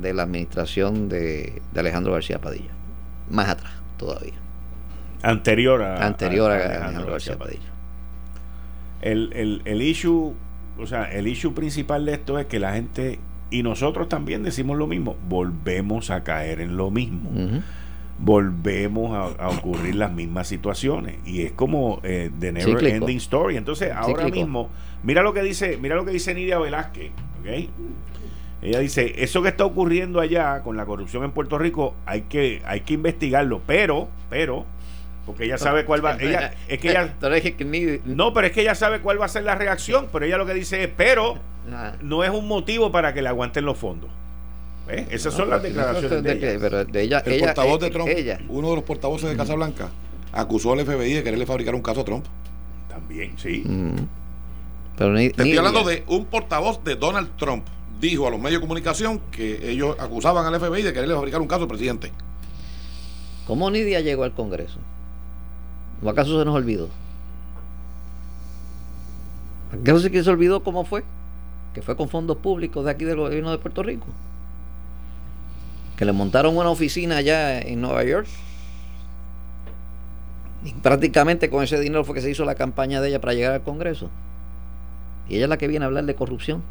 de 0.00 0.14
la 0.14 0.22
administración 0.22 1.08
de 1.08 1.60
Alejandro 1.74 2.12
García 2.12 2.40
Padilla 2.40 2.70
más 3.30 3.48
atrás 3.48 3.72
todavía. 3.96 4.34
Anterior 5.22 5.82
a, 5.82 6.06
Anterior 6.06 6.50
a, 6.50 6.90
García 6.90 7.38
Padilla. 7.38 7.60
El, 9.02 9.32
el, 9.34 9.62
el 9.64 9.82
issue, 9.82 10.34
o 10.78 10.86
sea, 10.86 11.04
el 11.12 11.26
issue 11.26 11.54
principal 11.54 12.04
de 12.04 12.14
esto 12.14 12.38
es 12.38 12.46
que 12.46 12.58
la 12.58 12.72
gente, 12.72 13.18
y 13.50 13.62
nosotros 13.62 14.08
también 14.08 14.42
decimos 14.42 14.76
lo 14.76 14.86
mismo, 14.86 15.16
volvemos 15.28 16.10
a 16.10 16.22
caer 16.22 16.60
en 16.60 16.76
lo 16.76 16.90
mismo. 16.90 17.30
Volvemos 18.18 19.34
a, 19.38 19.48
ocurrir 19.48 19.94
las 19.94 20.12
mismas 20.12 20.46
situaciones. 20.46 21.16
Y 21.24 21.42
es 21.42 21.52
como 21.52 22.00
eh, 22.02 22.30
the 22.38 22.52
never 22.52 22.84
ending 22.84 23.16
story. 23.16 23.56
Entonces, 23.56 23.92
ahora 23.94 24.28
mismo, 24.28 24.68
mira 25.02 25.22
lo 25.22 25.32
que 25.32 25.42
dice, 25.42 25.78
mira 25.80 25.96
lo 25.96 26.04
que 26.04 26.12
dice 26.12 26.34
Nidia 26.34 26.58
Velázquez, 26.58 27.12
¿ok? 27.40 27.70
Ella 28.62 28.78
dice, 28.80 29.14
eso 29.16 29.42
que 29.42 29.48
está 29.48 29.64
ocurriendo 29.64 30.20
allá 30.20 30.62
con 30.62 30.76
la 30.76 30.84
corrupción 30.84 31.24
en 31.24 31.30
Puerto 31.30 31.58
Rico, 31.58 31.94
hay 32.04 32.22
que, 32.22 32.62
hay 32.66 32.82
que 32.82 32.94
investigarlo, 32.94 33.62
pero, 33.66 34.08
pero, 34.28 34.66
porque 35.24 35.44
ella 35.44 35.56
sabe 35.56 35.86
cuál 35.86 36.04
va, 36.04 36.16
ella, 36.20 36.52
es 36.68 36.78
que 36.78 36.90
ella, 36.90 37.14
no, 38.04 38.34
pero 38.34 38.46
es 38.46 38.52
que 38.52 38.60
ella 38.60 38.74
sabe 38.74 39.00
cuál 39.00 39.20
va 39.20 39.26
a 39.26 39.28
ser 39.28 39.44
la 39.44 39.54
reacción, 39.54 40.08
pero 40.12 40.26
ella 40.26 40.36
lo 40.36 40.44
que 40.44 40.52
dice 40.52 40.84
es, 40.84 40.90
pero, 40.94 41.38
no 42.02 42.22
es 42.22 42.30
un 42.30 42.48
motivo 42.48 42.92
para 42.92 43.14
que 43.14 43.22
le 43.22 43.28
aguanten 43.28 43.64
los 43.64 43.78
fondos. 43.78 44.10
Esas 44.88 45.32
son 45.32 45.48
las 45.48 45.62
declaraciones 45.62 46.22
de, 46.22 47.02
ella. 47.02 47.22
el 47.24 47.40
portavoz 47.40 47.80
de 47.80 47.90
Trump, 47.90 48.10
uno 48.48 48.70
de 48.70 48.74
los 48.74 48.84
portavoces 48.84 49.30
de 49.30 49.36
Casa 49.36 49.54
Blanca, 49.54 49.88
acusó 50.32 50.72
al 50.72 50.84
FBI 50.84 51.14
de 51.14 51.22
quererle 51.22 51.46
fabricar 51.46 51.74
un 51.74 51.82
caso 51.82 52.00
a 52.00 52.04
Trump. 52.04 52.26
También, 52.88 53.38
sí. 53.38 53.64
Pero 54.98 55.14
Te 55.14 55.26
estoy 55.26 55.56
hablando 55.56 55.84
de 55.84 56.02
un 56.08 56.26
portavoz 56.26 56.82
de 56.84 56.96
Donald 56.96 57.30
Trump 57.36 57.64
dijo 58.00 58.26
a 58.26 58.30
los 58.30 58.40
medios 58.40 58.60
de 58.60 58.66
comunicación 58.66 59.20
que 59.30 59.70
ellos 59.70 59.94
acusaban 59.98 60.46
al 60.46 60.58
FBI 60.58 60.82
de 60.82 60.92
quererle 60.92 61.14
fabricar 61.14 61.40
un 61.40 61.46
caso 61.46 61.62
al 61.62 61.68
presidente. 61.68 62.12
¿Cómo 63.46 63.70
Nidia 63.70 64.00
llegó 64.00 64.24
al 64.24 64.32
Congreso? 64.32 64.78
¿O 66.02 66.08
acaso 66.08 66.38
se 66.38 66.44
nos 66.44 66.54
olvidó? 66.54 66.88
¿Acaso 69.72 70.00
se 70.00 70.24
se 70.24 70.30
olvidó 70.30 70.62
cómo 70.62 70.84
fue? 70.84 71.04
Que 71.74 71.82
fue 71.82 71.96
con 71.96 72.08
fondos 72.08 72.38
públicos 72.38 72.84
de 72.84 72.90
aquí 72.90 73.04
del 73.04 73.16
gobierno 73.16 73.50
de 73.50 73.58
Puerto 73.58 73.82
Rico. 73.82 74.06
Que 75.96 76.04
le 76.04 76.12
montaron 76.12 76.56
una 76.56 76.70
oficina 76.70 77.18
allá 77.18 77.60
en 77.60 77.80
Nueva 77.80 78.02
York. 78.04 78.26
Y 80.64 80.72
prácticamente 80.72 81.50
con 81.50 81.62
ese 81.62 81.78
dinero 81.78 82.04
fue 82.04 82.14
que 82.14 82.22
se 82.22 82.30
hizo 82.30 82.44
la 82.44 82.54
campaña 82.54 83.00
de 83.00 83.08
ella 83.08 83.20
para 83.20 83.34
llegar 83.34 83.52
al 83.52 83.62
Congreso. 83.62 84.10
Y 85.28 85.36
ella 85.36 85.44
es 85.44 85.50
la 85.50 85.58
que 85.58 85.68
viene 85.68 85.84
a 85.84 85.88
hablar 85.88 86.04
de 86.04 86.14
corrupción. 86.14 86.62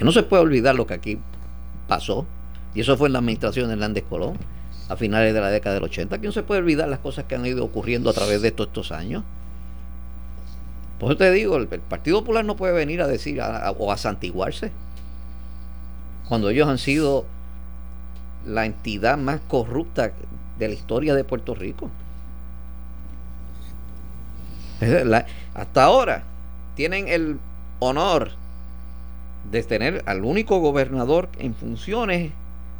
Que 0.00 0.04
no 0.06 0.12
se 0.12 0.22
puede 0.22 0.42
olvidar 0.42 0.74
lo 0.76 0.86
que 0.86 0.94
aquí 0.94 1.18
pasó, 1.86 2.24
y 2.74 2.80
eso 2.80 2.96
fue 2.96 3.08
en 3.08 3.12
la 3.12 3.18
administración 3.18 3.66
de 3.66 3.74
Hernández 3.74 4.02
Colón, 4.08 4.38
a 4.88 4.96
finales 4.96 5.34
de 5.34 5.42
la 5.42 5.50
década 5.50 5.74
del 5.74 5.84
80, 5.84 6.18
que 6.18 6.26
no 6.26 6.32
se 6.32 6.42
puede 6.42 6.62
olvidar 6.62 6.88
las 6.88 7.00
cosas 7.00 7.26
que 7.26 7.34
han 7.34 7.44
ido 7.44 7.62
ocurriendo 7.62 8.08
a 8.08 8.14
través 8.14 8.40
de 8.40 8.48
estos 8.48 8.92
años. 8.92 9.24
Por 10.98 11.10
eso 11.10 11.18
te 11.18 11.30
digo, 11.32 11.58
el, 11.58 11.66
Partido 11.66 12.20
Popular 12.20 12.46
no 12.46 12.56
puede 12.56 12.72
venir 12.72 13.02
a 13.02 13.06
decir 13.06 13.42
o 13.42 13.92
a 13.92 13.96
santiguarse, 13.98 14.72
cuando 16.30 16.48
ellos 16.48 16.66
han 16.66 16.78
sido 16.78 17.26
la 18.46 18.64
entidad 18.64 19.18
más 19.18 19.42
corrupta 19.48 20.12
de 20.58 20.68
la 20.68 20.72
historia 20.72 21.14
de 21.14 21.24
Puerto 21.24 21.54
Rico. 21.54 21.90
hasta 25.52 25.84
ahora 25.84 26.22
tienen 26.74 27.06
el 27.08 27.38
honor 27.80 28.39
de 29.50 29.62
tener 29.62 30.02
al 30.06 30.24
único 30.24 30.58
gobernador 30.60 31.28
en 31.38 31.54
funciones 31.54 32.32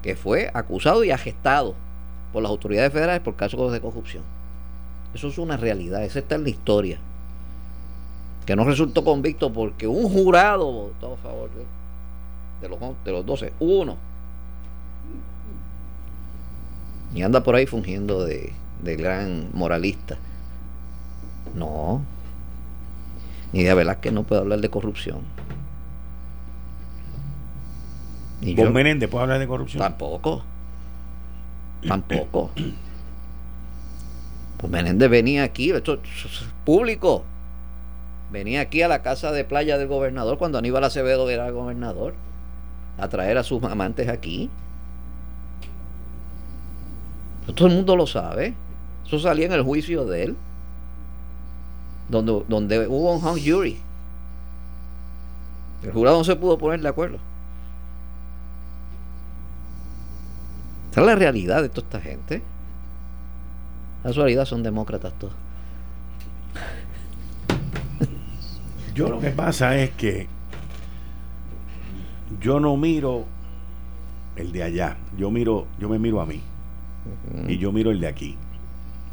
que 0.02 0.16
fue 0.16 0.50
acusado 0.54 1.04
y 1.04 1.10
agestado 1.10 1.74
por 2.32 2.42
las 2.42 2.50
autoridades 2.50 2.92
federales 2.92 3.22
por 3.22 3.36
casos 3.36 3.72
de 3.72 3.80
corrupción. 3.80 4.22
Eso 5.14 5.28
es 5.28 5.38
una 5.38 5.56
realidad, 5.56 6.04
esa 6.04 6.20
está 6.20 6.36
en 6.36 6.44
la 6.44 6.50
historia. 6.50 6.98
Que 8.46 8.56
no 8.56 8.64
resultó 8.64 9.04
convicto 9.04 9.52
porque 9.52 9.86
un 9.86 10.08
jurado 10.08 10.70
votó 10.70 11.14
a 11.14 11.16
favor 11.16 11.50
de, 12.60 12.68
los, 12.68 12.78
de 13.04 13.12
los 13.12 13.26
12, 13.26 13.52
uno. 13.60 13.96
Y 17.14 17.22
anda 17.22 17.42
por 17.42 17.56
ahí 17.56 17.66
fungiendo 17.66 18.24
de, 18.24 18.52
de 18.82 18.96
gran 18.96 19.50
moralista. 19.52 20.16
No. 21.54 22.02
Ni 23.52 23.64
de 23.64 23.74
Velázquez 23.74 24.12
no 24.12 24.22
puede 24.22 24.42
hablar 24.42 24.60
de 24.60 24.68
corrupción. 24.68 25.18
¿Y 28.40 28.54
¿Vos 28.54 28.70
Menéndez 28.70 29.10
puede 29.10 29.24
hablar 29.24 29.38
de 29.38 29.46
corrupción? 29.46 29.82
Tampoco. 29.82 30.42
Tampoco. 31.86 32.50
Pues 34.56 34.70
Menéndez 34.70 35.10
venía 35.10 35.44
aquí, 35.44 35.70
esto 35.70 35.94
es 35.94 36.44
público. 36.64 37.24
Venía 38.30 38.60
aquí 38.60 38.82
a 38.82 38.88
la 38.88 39.02
casa 39.02 39.32
de 39.32 39.44
playa 39.44 39.76
del 39.76 39.88
gobernador 39.88 40.38
cuando 40.38 40.58
Aníbal 40.58 40.84
Acevedo 40.84 41.28
era 41.30 41.50
gobernador 41.50 42.14
a 42.98 43.08
traer 43.08 43.38
a 43.38 43.42
sus 43.42 43.62
amantes 43.64 44.08
aquí. 44.08 44.50
Todo 47.54 47.68
el 47.68 47.74
mundo 47.74 47.96
lo 47.96 48.06
sabe. 48.06 48.54
Eso 49.06 49.18
salía 49.18 49.46
en 49.46 49.52
el 49.52 49.62
juicio 49.62 50.04
de 50.04 50.24
él. 50.24 50.36
Donde, 52.08 52.44
donde 52.48 52.86
hubo 52.86 53.12
un 53.14 53.24
hung 53.24 53.40
jury. 53.40 53.80
El 55.82 55.92
jurado 55.92 56.18
no 56.18 56.24
se 56.24 56.36
pudo 56.36 56.58
poner 56.58 56.80
de 56.80 56.88
acuerdo. 56.88 57.18
Esa 60.90 61.00
es 61.00 61.06
la 61.06 61.14
realidad 61.14 61.62
de 61.62 61.68
toda 61.68 61.86
esta 61.86 62.00
gente. 62.00 62.42
La 64.04 64.12
realidad 64.12 64.44
son 64.44 64.62
demócratas 64.62 65.12
todos. 65.18 65.34
Yo 68.94 69.08
lo 69.08 69.20
que 69.20 69.30
pasa 69.30 69.78
es 69.78 69.90
que 69.90 70.26
yo 72.40 72.60
no 72.60 72.76
miro 72.76 73.24
el 74.36 74.52
de 74.52 74.62
allá, 74.62 74.96
yo 75.16 75.30
miro, 75.30 75.66
yo 75.78 75.88
me 75.88 75.98
miro 75.98 76.20
a 76.20 76.26
mí 76.26 76.40
y 77.48 77.58
yo 77.58 77.72
miro 77.72 77.90
el 77.90 78.00
de 78.00 78.06
aquí, 78.06 78.36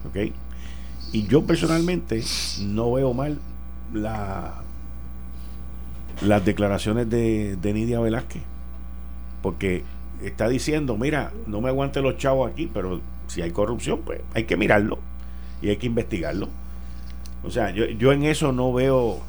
¿ok? 0.07 0.32
Y 1.13 1.28
yo 1.28 1.43
personalmente 1.43 2.21
no 2.61 2.93
veo 2.93 3.13
mal 3.13 3.39
la 3.93 4.61
las 6.21 6.43
declaraciones 6.43 7.09
de, 7.09 7.57
de 7.57 7.73
Nidia 7.73 7.99
Velázquez, 7.99 8.41
porque 9.41 9.84
está 10.24 10.47
diciendo, 10.49 10.97
mira, 10.97 11.32
no 11.45 11.61
me 11.61 11.70
aguante 11.70 12.01
los 12.01 12.18
chavos 12.18 12.51
aquí, 12.51 12.70
pero 12.74 13.01
si 13.28 13.41
hay 13.41 13.51
corrupción, 13.51 14.01
pues 14.05 14.22
hay 14.34 14.45
que 14.45 14.57
mirarlo 14.57 14.99
y 15.61 15.70
hay 15.70 15.78
que 15.78 15.88
investigarlo. 15.88 16.49
O 17.43 17.51
sea, 17.51 17.72
yo, 17.72 17.86
yo 17.86 18.11
en 18.11 18.24
eso 18.24 18.51
no 18.51 18.74
veo 18.74 19.22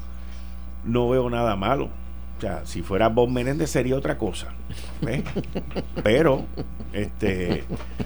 no 0.85 1.09
veo 1.09 1.29
nada 1.29 1.55
malo. 1.55 1.89
O 2.37 2.41
sea, 2.41 2.65
si 2.65 2.81
fuera 2.81 3.09
Bob 3.09 3.29
Menéndez 3.29 3.69
sería 3.69 3.97
otra 3.97 4.17
cosa. 4.17 4.53
Pero, 6.03 6.45
este, 6.93 7.65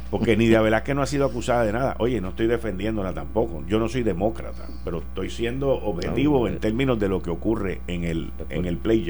porque 0.10 0.36
Nidia 0.36 0.60
Velázquez 0.62 0.96
no 0.96 1.04
ha 1.04 1.06
sido 1.06 1.26
acusada 1.26 1.64
de 1.64 1.72
nada. 1.72 1.96
Oye, 2.00 2.20
no 2.20 2.30
estoy 2.30 2.48
defendiéndola 2.48 3.14
tampoco. 3.14 3.64
Yo 3.68 3.78
no 3.78 3.88
soy 3.88 4.02
demócrata, 4.02 4.68
pero 4.84 5.00
estoy 5.00 5.30
siendo 5.30 5.70
objetivo 5.70 6.48
en 6.48 6.58
términos 6.58 7.00
de 7.00 7.10
lo 7.10 7.22
que 7.22 7.30
ocurre 7.30 7.82
en 7.86 8.06
el, 8.06 8.32
en 8.50 8.66
el 8.66 8.78
play 8.78 9.06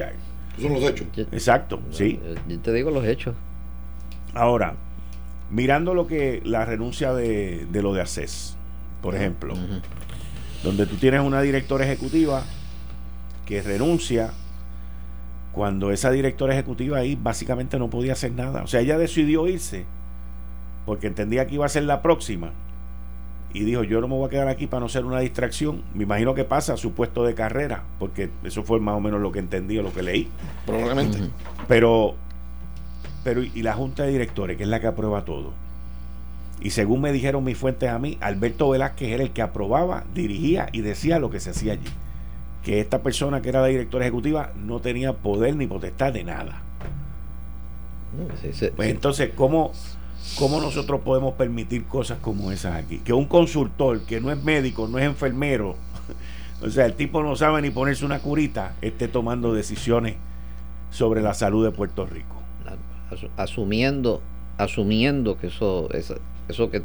son 0.59 0.73
los 0.73 0.83
hechos. 0.83 1.07
Exacto, 1.31 1.79
sí. 1.91 2.19
Yo 2.47 2.59
te 2.59 2.73
digo 2.73 2.91
los 2.91 3.05
hechos. 3.05 3.35
Ahora, 4.33 4.75
mirando 5.49 5.93
lo 5.93 6.07
que 6.07 6.41
la 6.43 6.65
renuncia 6.65 7.13
de, 7.13 7.67
de 7.71 7.81
lo 7.81 7.93
de 7.93 8.01
ACES, 8.01 8.57
por 9.01 9.15
ejemplo, 9.15 9.55
donde 10.63 10.85
tú 10.85 10.95
tienes 10.95 11.21
una 11.21 11.41
directora 11.41 11.85
ejecutiva 11.85 12.43
que 13.45 13.61
renuncia 13.61 14.31
cuando 15.51 15.91
esa 15.91 16.09
directora 16.09 16.53
ejecutiva 16.53 16.97
ahí 16.97 17.17
básicamente 17.21 17.77
no 17.77 17.89
podía 17.89 18.13
hacer 18.13 18.31
nada. 18.31 18.63
O 18.63 18.67
sea, 18.67 18.79
ella 18.79 18.97
decidió 18.97 19.47
irse 19.47 19.85
porque 20.85 21.07
entendía 21.07 21.45
que 21.47 21.55
iba 21.55 21.65
a 21.65 21.69
ser 21.69 21.83
la 21.83 22.01
próxima 22.01 22.51
y 23.53 23.63
dijo, 23.63 23.83
yo 23.83 24.01
no 24.01 24.07
me 24.07 24.15
voy 24.15 24.25
a 24.25 24.29
quedar 24.29 24.47
aquí 24.47 24.65
para 24.65 24.81
no 24.81 24.89
ser 24.89 25.05
una 25.05 25.19
distracción. 25.19 25.83
Me 25.93 26.03
imagino 26.03 26.33
que 26.33 26.43
pasa 26.43 26.73
a 26.73 26.77
su 26.77 26.93
puesto 26.93 27.23
de 27.23 27.35
carrera, 27.35 27.83
porque 27.99 28.31
eso 28.43 28.63
fue 28.63 28.79
más 28.79 28.95
o 28.95 28.99
menos 28.99 29.21
lo 29.21 29.31
que 29.31 29.39
entendí 29.39 29.77
o 29.77 29.83
lo 29.83 29.93
que 29.93 30.01
leí. 30.01 30.27
Probablemente. 30.65 31.19
Pero, 31.67 32.15
pero, 33.23 33.43
y 33.43 33.61
la 33.61 33.73
junta 33.73 34.03
de 34.03 34.11
directores, 34.11 34.57
que 34.57 34.63
es 34.63 34.69
la 34.69 34.79
que 34.79 34.87
aprueba 34.87 35.25
todo. 35.25 35.53
Y 36.63 36.69
según 36.69 37.01
me 37.01 37.11
dijeron 37.11 37.43
mis 37.43 37.57
fuentes 37.57 37.89
a 37.89 37.99
mí, 37.99 38.17
Alberto 38.21 38.69
Velázquez 38.69 39.09
era 39.09 39.23
el 39.23 39.31
que 39.31 39.41
aprobaba, 39.41 40.05
dirigía 40.13 40.69
y 40.71 40.81
decía 40.81 41.19
lo 41.19 41.29
que 41.29 41.39
se 41.39 41.49
hacía 41.49 41.73
allí. 41.73 41.89
Que 42.63 42.79
esta 42.79 43.03
persona 43.03 43.41
que 43.41 43.49
era 43.49 43.61
la 43.61 43.67
directora 43.67 44.05
ejecutiva 44.05 44.53
no 44.55 44.79
tenía 44.79 45.13
poder 45.13 45.55
ni 45.57 45.67
potestad 45.67 46.13
de 46.13 46.23
nada. 46.23 46.61
pues 48.75 48.89
entonces, 48.89 49.31
¿cómo, 49.35 49.73
¿cómo 50.37 50.61
nosotros 50.61 51.01
podemos 51.01 51.33
permitir 51.33 51.83
cosas 51.85 52.19
como 52.19 52.51
esas 52.51 52.75
aquí? 52.75 52.99
Que 52.99 53.11
un 53.11 53.25
consultor 53.25 54.01
que 54.05 54.21
no 54.21 54.31
es 54.31 54.41
médico, 54.41 54.87
no 54.87 54.99
es 54.99 55.05
enfermero, 55.05 55.75
o 56.61 56.69
sea, 56.69 56.85
el 56.85 56.93
tipo 56.93 57.23
no 57.23 57.35
sabe 57.35 57.61
ni 57.61 57.71
ponerse 57.71 58.05
una 58.05 58.19
curita, 58.19 58.75
esté 58.81 59.09
tomando 59.09 59.53
decisiones 59.53 60.15
sobre 60.91 61.21
la 61.21 61.33
salud 61.33 61.65
de 61.65 61.71
Puerto 61.71 62.05
Rico. 62.05 62.42
Asumiendo, 63.37 64.21
asumiendo 64.57 65.37
que 65.37 65.47
eso, 65.47 65.89
eso, 65.93 66.15
eso 66.47 66.69
que 66.69 66.81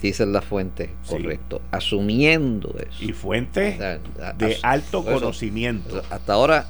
dicen 0.00 0.32
las 0.32 0.44
fuentes, 0.44 0.90
correcto, 1.06 1.60
asumiendo 1.70 2.74
eso. 2.78 3.04
Y 3.04 3.12
fuentes 3.12 3.78
de 3.78 4.58
alto 4.62 5.04
conocimiento. 5.04 6.02
hasta 6.10 6.32
ahora 6.32 6.66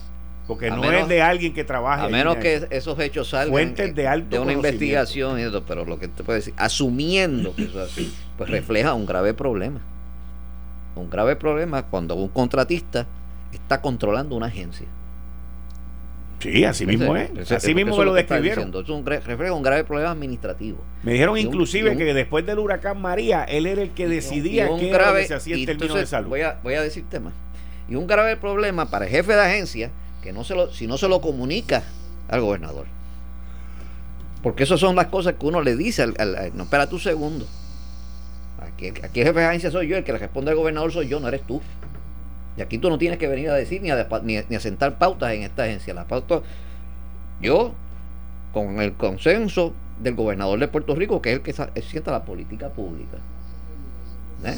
porque 0.51 0.69
no 0.69 0.83
es 0.91 1.07
de 1.07 1.23
alguien 1.23 1.55
que 1.55 1.63
trabaja. 1.63 2.07
A 2.07 2.09
menos 2.09 2.37
que 2.39 2.67
esos 2.71 2.99
hechos 2.99 3.29
salgan 3.29 3.53
Fuentes 3.53 3.95
de, 3.95 4.09
alto 4.09 4.35
de 4.35 4.41
una 4.41 4.53
investigación, 4.53 5.39
pero 5.65 5.85
lo 5.85 6.01
que 6.01 6.09
te 6.09 6.25
puede 6.25 6.41
decir, 6.41 6.55
asumiendo 6.57 7.55
que 7.55 7.65
eso 7.65 7.81
es 7.85 7.93
así, 7.93 8.13
pues 8.37 8.51
refleja 8.51 8.95
un 8.95 9.07
grave 9.07 9.33
problema. 9.33 9.81
Un 10.97 11.09
grave 11.09 11.37
problema 11.37 11.85
cuando 11.85 12.17
un 12.17 12.29
contratista 12.31 13.07
está 13.53 13.81
controlando 13.81 14.35
una 14.35 14.47
agencia. 14.47 14.89
Sí, 16.41 16.65
así 16.65 16.87
mismo 16.87 17.15
es. 17.17 17.53
así 17.53 17.75
mismo 17.75 17.97
me 17.97 18.05
lo 18.05 18.15
describieron. 18.15 18.73
Es 18.75 18.89
un, 18.89 19.05
refleja 19.05 19.53
un 19.53 19.63
grave 19.63 19.85
problema 19.85 20.11
administrativo. 20.11 20.79
Me 21.03 21.13
dijeron 21.13 21.37
inclusive 21.37 21.97
que 21.97 22.15
después 22.15 22.47
del 22.47 22.59
huracán 22.59 23.01
María, 23.01 23.45
él 23.45 23.67
era 23.67 23.83
el 23.83 23.91
que 23.91 24.09
decidía 24.09 24.69
qué 24.79 24.89
grave, 24.89 25.27
se 25.27 25.35
hacía 25.35 25.57
en 25.57 25.67
términos 25.67 25.97
de 25.97 26.07
salud. 26.07 26.31
Voy 26.31 26.41
a, 26.41 26.59
voy 26.63 26.75
a 26.75 26.83
decirte 26.83 27.21
más. 27.21 27.35
Y 27.89 27.97
un 27.97 28.07
grave 28.07 28.37
problema 28.37 28.91
para 28.91 29.05
el 29.05 29.11
jefe 29.11 29.35
de 29.35 29.41
agencia 29.41 29.91
que 30.23 30.33
no 30.33 30.45
se 30.45 30.55
lo, 30.55 30.73
si 30.73 30.87
no 30.87 30.97
se 30.97 31.09
lo 31.09 31.21
comunica 31.21 31.83
al 32.29 32.41
gobernador. 32.41 32.87
Porque 34.43 34.63
esas 34.63 34.81
son 34.81 34.97
las 34.97 35.07
cosas 35.07 35.35
que 35.35 35.47
uno 35.47 35.61
le 35.61 35.77
dice 35.77 36.03
al, 36.03 36.53
no, 36.55 36.65
espera 36.65 36.89
tu 36.89 36.99
segundo. 36.99 37.47
Aquí, 38.61 38.89
aquí 38.89 39.21
el 39.21 39.27
jefe 39.27 39.41
de 39.41 39.47
agencia 39.47 39.71
soy 39.71 39.89
yo, 39.89 39.97
el 39.97 40.05
que 40.05 40.13
le 40.13 40.19
responde 40.19 40.51
al 40.51 40.57
gobernador 40.57 40.93
soy 40.93 41.09
yo, 41.09 41.21
no 41.21 41.29
eres 41.29 41.43
tú. 41.47 41.61
Aquí 42.63 42.79
tú 42.79 42.89
no 42.91 42.99
tienes 42.99 43.19
que 43.19 43.29
venir 43.29 43.51
a 43.51 43.55
decir 43.55 43.83
ni 43.83 43.91
a, 43.91 44.09
ni, 44.23 44.37
a 44.37 44.61
sentar 44.61 44.99
pautas 44.99 45.33
en 45.33 45.43
esta 45.43 45.65
agencia. 45.65 45.95
La 45.95 46.05
pauta, 46.05 46.43
yo, 47.41 47.73
con 48.53 48.81
el 48.81 48.95
consenso 48.95 49.73
del 50.01 50.15
gobernador 50.15 50.59
de 50.59 50.69
Puerto 50.69 50.95
Rico, 50.95 51.21
que 51.21 51.33
es 51.33 51.37
el 51.37 51.43
que 51.43 51.83
sienta 51.83 52.13
la 52.13 52.25
política 52.25 52.69
pública. 52.69 53.19
¿Eh? 54.45 54.57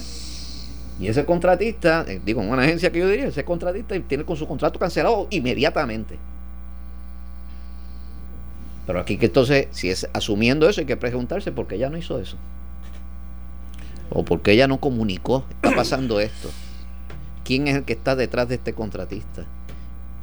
Y 1.01 1.09
ese 1.09 1.25
contratista, 1.25 2.05
eh, 2.07 2.21
digo, 2.25 2.43
en 2.43 2.51
una 2.51 2.63
agencia 2.63 2.93
que 2.93 3.01
yo 3.01 3.09
diría, 3.09 3.27
ese 3.27 3.45
contratista 3.45 3.99
tiene 4.01 4.25
con 4.25 4.37
su 4.37 4.47
contrato 4.47 4.79
cancelado 4.79 5.27
inmediatamente. 5.31 6.19
Pero 8.87 9.01
aquí 9.01 9.17
que 9.17 9.27
entonces, 9.27 9.69
si 9.71 9.91
es 9.91 10.09
asumiendo 10.13 10.69
eso, 10.69 10.81
hay 10.81 10.87
que 10.87 10.97
preguntarse 10.97 11.53
por 11.53 11.67
qué 11.67 11.77
ella 11.77 11.89
no 11.89 11.97
hizo 11.97 12.19
eso. 12.19 12.37
O 14.11 14.25
por 14.25 14.43
qué 14.43 14.53
ella 14.53 14.69
no 14.69 14.79
comunicó, 14.79 15.45
está 15.51 15.75
pasando 15.75 16.21
esto. 16.21 16.51
¿Quién 17.45 17.69
es 17.69 17.77
el 17.77 17.85
que 17.85 17.93
está 17.93 18.17
detrás 18.17 18.49
de 18.49 18.57
este 18.57 18.73
contratista? 18.73 19.45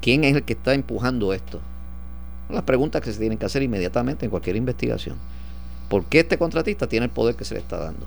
¿Quién 0.01 0.23
es 0.23 0.35
el 0.35 0.43
que 0.43 0.53
está 0.53 0.73
empujando 0.73 1.33
esto? 1.33 1.59
Son 2.47 2.55
las 2.55 2.63
preguntas 2.63 3.01
que 3.01 3.11
se 3.11 3.19
tienen 3.19 3.37
que 3.37 3.45
hacer 3.45 3.61
inmediatamente 3.61 4.25
en 4.25 4.31
cualquier 4.31 4.55
investigación. 4.55 5.17
¿Por 5.89 6.05
qué 6.05 6.19
este 6.19 6.37
contratista 6.37 6.87
tiene 6.87 7.05
el 7.05 7.11
poder 7.11 7.35
que 7.35 7.45
se 7.45 7.55
le 7.55 7.59
está 7.59 7.77
dando? 7.77 8.05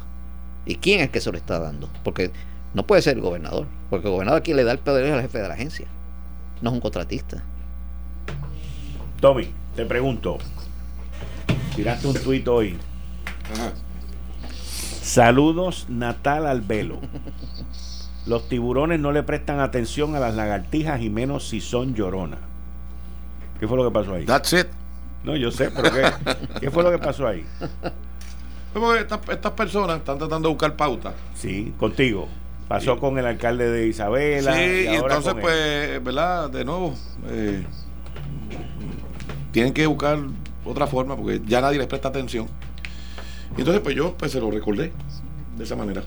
¿Y 0.64 0.76
quién 0.76 1.00
es 1.00 1.06
el 1.06 1.10
que 1.10 1.20
se 1.20 1.30
lo 1.30 1.36
está 1.36 1.58
dando? 1.58 1.88
Porque 2.04 2.30
no 2.74 2.86
puede 2.86 3.02
ser 3.02 3.16
el 3.16 3.22
gobernador, 3.22 3.66
porque 3.90 4.06
el 4.06 4.12
gobernador 4.12 4.40
aquí 4.40 4.54
le 4.54 4.64
da 4.64 4.72
el 4.72 4.78
poder 4.78 5.12
al 5.12 5.20
jefe 5.20 5.38
de 5.38 5.48
la 5.48 5.54
agencia, 5.54 5.86
no 6.62 6.70
es 6.70 6.74
un 6.74 6.80
contratista. 6.80 7.42
Tommy, 9.20 9.50
te 9.76 9.84
pregunto, 9.84 10.38
tiraste 11.76 12.06
un 12.06 12.14
tuit 12.14 12.46
hoy. 12.48 12.78
Saludos 15.02 15.86
Natal 15.88 16.46
al 16.46 16.60
velo. 16.60 17.00
Los 18.26 18.48
tiburones 18.48 19.00
no 19.00 19.12
le 19.12 19.22
prestan 19.22 19.60
atención 19.60 20.14
a 20.14 20.20
las 20.20 20.34
lagartijas 20.34 21.00
y 21.00 21.10
menos 21.10 21.48
si 21.48 21.60
son 21.60 21.94
lloronas. 21.94 22.40
¿Qué 23.58 23.66
fue 23.66 23.76
lo 23.76 23.84
que 23.84 23.90
pasó 23.90 24.14
ahí? 24.14 24.24
That's 24.24 24.52
it. 24.52 24.66
No, 25.24 25.36
yo 25.36 25.50
sé, 25.50 25.70
pero 25.70 25.90
¿qué, 26.60 26.70
fue 26.70 26.82
lo 26.82 26.90
que 26.90 26.98
pasó 26.98 27.26
ahí? 27.26 27.44
Estas, 28.98 29.20
estas 29.28 29.52
personas 29.52 29.98
están 29.98 30.18
tratando 30.18 30.48
de 30.48 30.54
buscar 30.54 30.76
pauta. 30.76 31.14
Sí, 31.34 31.72
contigo. 31.78 32.28
Pasó 32.68 32.98
con 32.98 33.18
el 33.18 33.26
alcalde 33.26 33.70
de 33.70 33.86
Isabela. 33.86 34.54
Sí, 34.54 34.86
y, 34.88 34.94
entonces, 34.94 35.34
pues, 35.40 36.02
¿verdad? 36.02 36.48
De 36.48 36.64
nuevo, 36.64 36.94
eh, 37.28 37.64
tienen 39.50 39.74
que 39.74 39.86
buscar 39.86 40.18
otra 40.64 40.86
forma 40.86 41.16
porque 41.16 41.42
ya 41.44 41.60
nadie 41.60 41.78
les 41.78 41.86
presta 41.86 42.08
atención. 42.08 42.48
Y 43.56 43.60
entonces, 43.60 43.82
pues 43.82 43.94
yo 43.94 44.14
pues, 44.16 44.32
se 44.32 44.40
lo 44.40 44.50
recordé 44.50 44.92
de 45.56 45.64
esa 45.64 45.76
manera. 45.76 46.02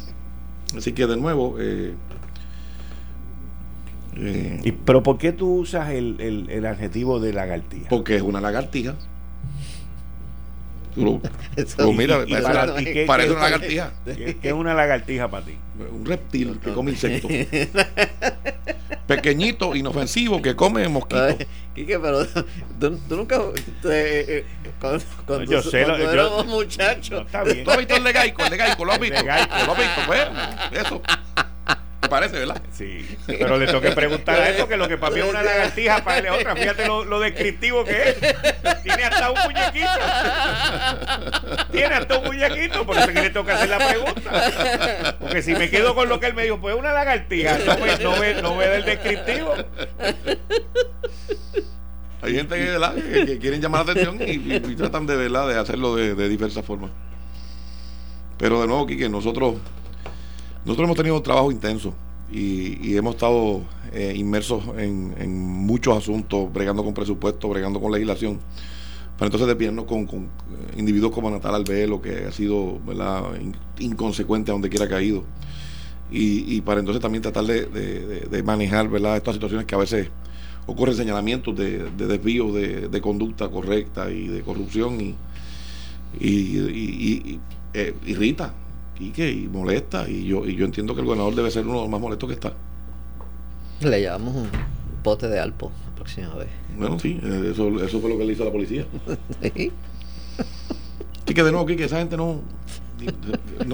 Así 0.77 0.93
que, 0.93 1.07
de 1.07 1.17
nuevo. 1.17 1.55
Eh, 1.59 1.93
eh, 4.17 4.77
¿Pero 4.85 5.03
por 5.03 5.17
qué 5.17 5.31
tú 5.31 5.55
usas 5.55 5.89
el, 5.89 6.19
el, 6.19 6.49
el 6.49 6.65
adjetivo 6.65 7.19
de 7.19 7.33
lagartija? 7.33 7.89
Porque 7.89 8.15
es 8.15 8.21
una 8.21 8.39
lagartija 8.39 8.95
mira, 10.95 12.25
parece, 13.05 13.31
una 13.31 13.41
lagartija. 13.41 13.91
¿Qué, 14.05 14.37
es 14.41 14.53
una 14.53 14.73
lagartija 14.73 15.29
para 15.29 15.45
ti? 15.45 15.57
Un 15.91 16.05
reptil 16.05 16.59
que 16.59 16.71
come 16.71 16.91
insectos. 16.91 17.29
Pequeñito, 19.07 19.75
inofensivo, 19.75 20.41
que 20.41 20.55
come 20.55 20.87
mosquitos. 20.87 21.35
Quique, 21.75 21.99
pero 21.99 22.25
tú, 22.79 22.97
nunca. 23.09 23.41
Yo 25.47 25.61
sé, 25.61 25.85
lo, 25.85 26.13
yo, 26.13 26.43
muchacho. 26.45 27.21
está 27.21 27.43
bien. 27.43 27.63
¿Tú 27.63 27.71
has 27.71 27.77
visto 27.77 27.95
el 27.95 28.03
legaico? 28.03 28.43
El 28.43 28.51
legaico, 28.51 28.85
¿lo 28.85 28.91
has 28.93 28.99
visto? 28.99 29.23
¿Lo 29.23 29.31
has 29.33 29.77
visto? 29.77 30.01
Pues, 30.05 30.27
eso 30.71 31.01
parece, 32.07 32.39
¿verdad? 32.39 32.61
Sí. 32.71 33.17
Pero 33.27 33.57
le 33.57 33.65
tengo 33.65 33.81
que 33.81 33.91
preguntar 33.91 34.39
a 34.39 34.49
él 34.49 34.55
porque 34.59 34.77
lo 34.77 34.87
que 34.87 34.97
para 34.97 35.13
mí 35.13 35.21
es 35.21 35.27
una 35.27 35.43
lagartija, 35.43 36.03
para 36.03 36.19
él 36.19 36.25
es 36.25 36.31
otra. 36.31 36.55
Fíjate 36.55 36.85
lo, 36.87 37.19
descriptivo 37.19 37.83
que 37.83 38.09
es. 38.09 38.15
Tiene 38.83 39.03
hasta 39.03 39.31
un 39.31 39.39
muñequito. 39.43 39.89
Tiene 41.71 41.95
hasta 41.95 42.17
un 42.17 42.25
muñequito, 42.25 42.85
por 42.85 42.97
eso 42.97 43.07
que 43.07 43.13
le 43.13 43.29
tengo 43.29 43.45
que 43.45 43.51
hacer 43.51 43.69
la 43.69 43.77
pregunta. 43.77 45.15
Porque 45.19 45.41
si 45.41 45.55
me 45.55 45.69
quedo 45.69 45.95
con 45.95 46.09
lo 46.09 46.19
que 46.19 46.27
él 46.27 46.33
me 46.33 46.43
dijo, 46.43 46.59
pues 46.59 46.75
una 46.75 46.93
lagartija, 46.93 47.57
no 47.59 47.77
me, 47.77 47.97
no 47.97 48.15
me, 48.17 48.33
no 48.41 48.55
me 48.55 48.67
da 48.67 48.75
el 48.75 48.85
descriptivo. 48.85 49.55
Hay 52.21 52.33
gente 52.33 52.55
que, 52.55 52.63
¿verdad? 52.63 52.95
que, 52.95 53.37
quieren 53.39 53.61
llamar 53.61 53.85
la 53.85 53.91
atención 53.91 54.17
y, 54.25 54.75
tratan 54.75 55.05
de, 55.05 55.15
¿verdad? 55.15 55.47
de 55.47 55.59
hacerlo 55.59 55.95
de, 55.95 56.29
diversas 56.29 56.65
formas. 56.65 56.91
Pero 58.37 58.61
de 58.61 58.67
nuevo, 58.67 58.85
Quique, 58.85 59.07
nosotros 59.07 59.55
nosotros 60.65 60.85
hemos 60.85 60.97
tenido 60.97 61.15
un 61.15 61.21
trabajo 61.21 61.51
intenso 61.51 61.93
y, 62.31 62.95
hemos 62.97 63.13
estado 63.13 63.61
eh, 63.93 64.13
inmersos 64.15 64.63
en, 64.77 65.37
muchos 65.37 65.95
asuntos, 65.95 66.51
bregando 66.51 66.83
con 66.83 66.93
presupuesto, 66.93 67.47
bregando 67.49 67.79
con 67.79 67.91
legislación. 67.91 68.39
Para 69.15 69.27
entonces 69.27 69.47
despiernos 69.47 69.85
con, 69.85 70.07
con, 70.07 70.27
individuos 70.75 71.13
como 71.13 71.29
Natal 71.29 71.53
Albelo, 71.53 72.01
que 72.01 72.25
ha 72.25 72.31
sido 72.31 72.79
inconsecuente 73.77 74.49
a 74.49 74.53
donde 74.53 74.69
quiera 74.69 74.89
caído. 74.89 75.23
Y, 76.11 76.61
para 76.61 76.79
entonces 76.79 77.01
también 77.01 77.21
tratar 77.21 77.45
de, 77.45 78.43
manejar 78.43 78.89
¿verdad? 78.89 79.17
estas 79.17 79.35
situaciones 79.35 79.67
que 79.67 79.75
a 79.75 79.79
veces 79.79 80.09
ocurren 80.65 80.95
señalamientos 80.95 81.55
de, 81.55 81.89
desvío 81.91 82.51
de, 82.51 83.01
conducta 83.01 83.49
correcta 83.49 84.09
y 84.09 84.27
de 84.27 84.41
corrupción 84.41 84.99
y, 85.01 85.15
y, 86.19 87.39
eh, 87.73 87.93
irrita 88.05 88.53
Quique, 88.97 89.29
y 89.29 89.47
molesta. 89.47 90.09
Y 90.09 90.25
yo, 90.25 90.45
y 90.45 90.55
yo 90.55 90.65
entiendo 90.65 90.95
que 90.95 91.01
el 91.01 91.05
gobernador 91.05 91.35
debe 91.35 91.51
ser 91.51 91.65
uno 91.65 91.75
de 91.75 91.81
los 91.81 91.89
más 91.89 91.99
molestos 91.99 92.29
que 92.29 92.35
está. 92.35 92.53
Le 93.81 94.01
llamamos 94.01 94.35
un 94.35 94.49
pote 95.03 95.27
de 95.27 95.39
alpo 95.39 95.71
próxima 95.95 96.33
vez. 96.35 96.47
Bueno, 96.77 96.99
sí, 96.99 97.19
eso, 97.23 97.83
eso 97.83 97.99
fue 97.99 98.09
lo 98.09 98.17
que 98.17 98.25
le 98.25 98.33
hizo 98.33 98.43
a 98.43 98.45
la 98.45 98.51
policía. 98.51 98.85
¿Sí? 99.41 99.71
que 101.25 101.43
de 101.43 101.51
nuevo, 101.51 101.65
que 101.65 101.83
esa 101.83 101.97
gente 101.97 102.15
no, 102.15 102.39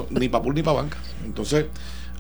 ni, 0.10 0.30
para 0.30 0.44
pool 0.44 0.56
ni 0.56 0.64
para 0.64 0.82
banca. 0.82 0.98
Entonces, 1.24 1.68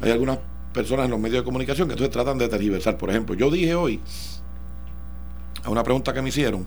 hay 0.02 0.12
algunas 0.12 0.38
personas 0.74 1.06
en 1.06 1.12
los 1.12 1.20
medios 1.20 1.40
de 1.40 1.44
comunicación 1.44 1.88
que 1.88 1.94
entonces 1.94 2.14
tratan 2.14 2.38
de 2.38 2.48
tergiversar. 2.48 2.98
Por 2.98 3.10
ejemplo, 3.10 3.34
yo 3.34 3.50
dije 3.50 3.74
hoy, 3.74 4.00
a 5.64 5.70
una 5.70 5.84
pregunta 5.84 6.14
que 6.14 6.22
me 6.22 6.30
hicieron, 6.30 6.66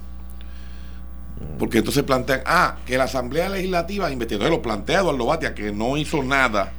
porque 1.59 1.79
entonces 1.79 2.03
plantean, 2.03 2.43
ah, 2.47 2.77
que 2.87 2.97
la 2.97 3.05
Asamblea 3.05 3.49
Legislativa 3.49 4.11
investigó, 4.11 4.49
lo 4.49 4.63
plantea 4.63 5.01
Eduardo 5.01 5.27
Batia, 5.27 5.55
que 5.55 5.73
no 5.73 5.97
hizo 5.97 6.23
nada 6.23 6.73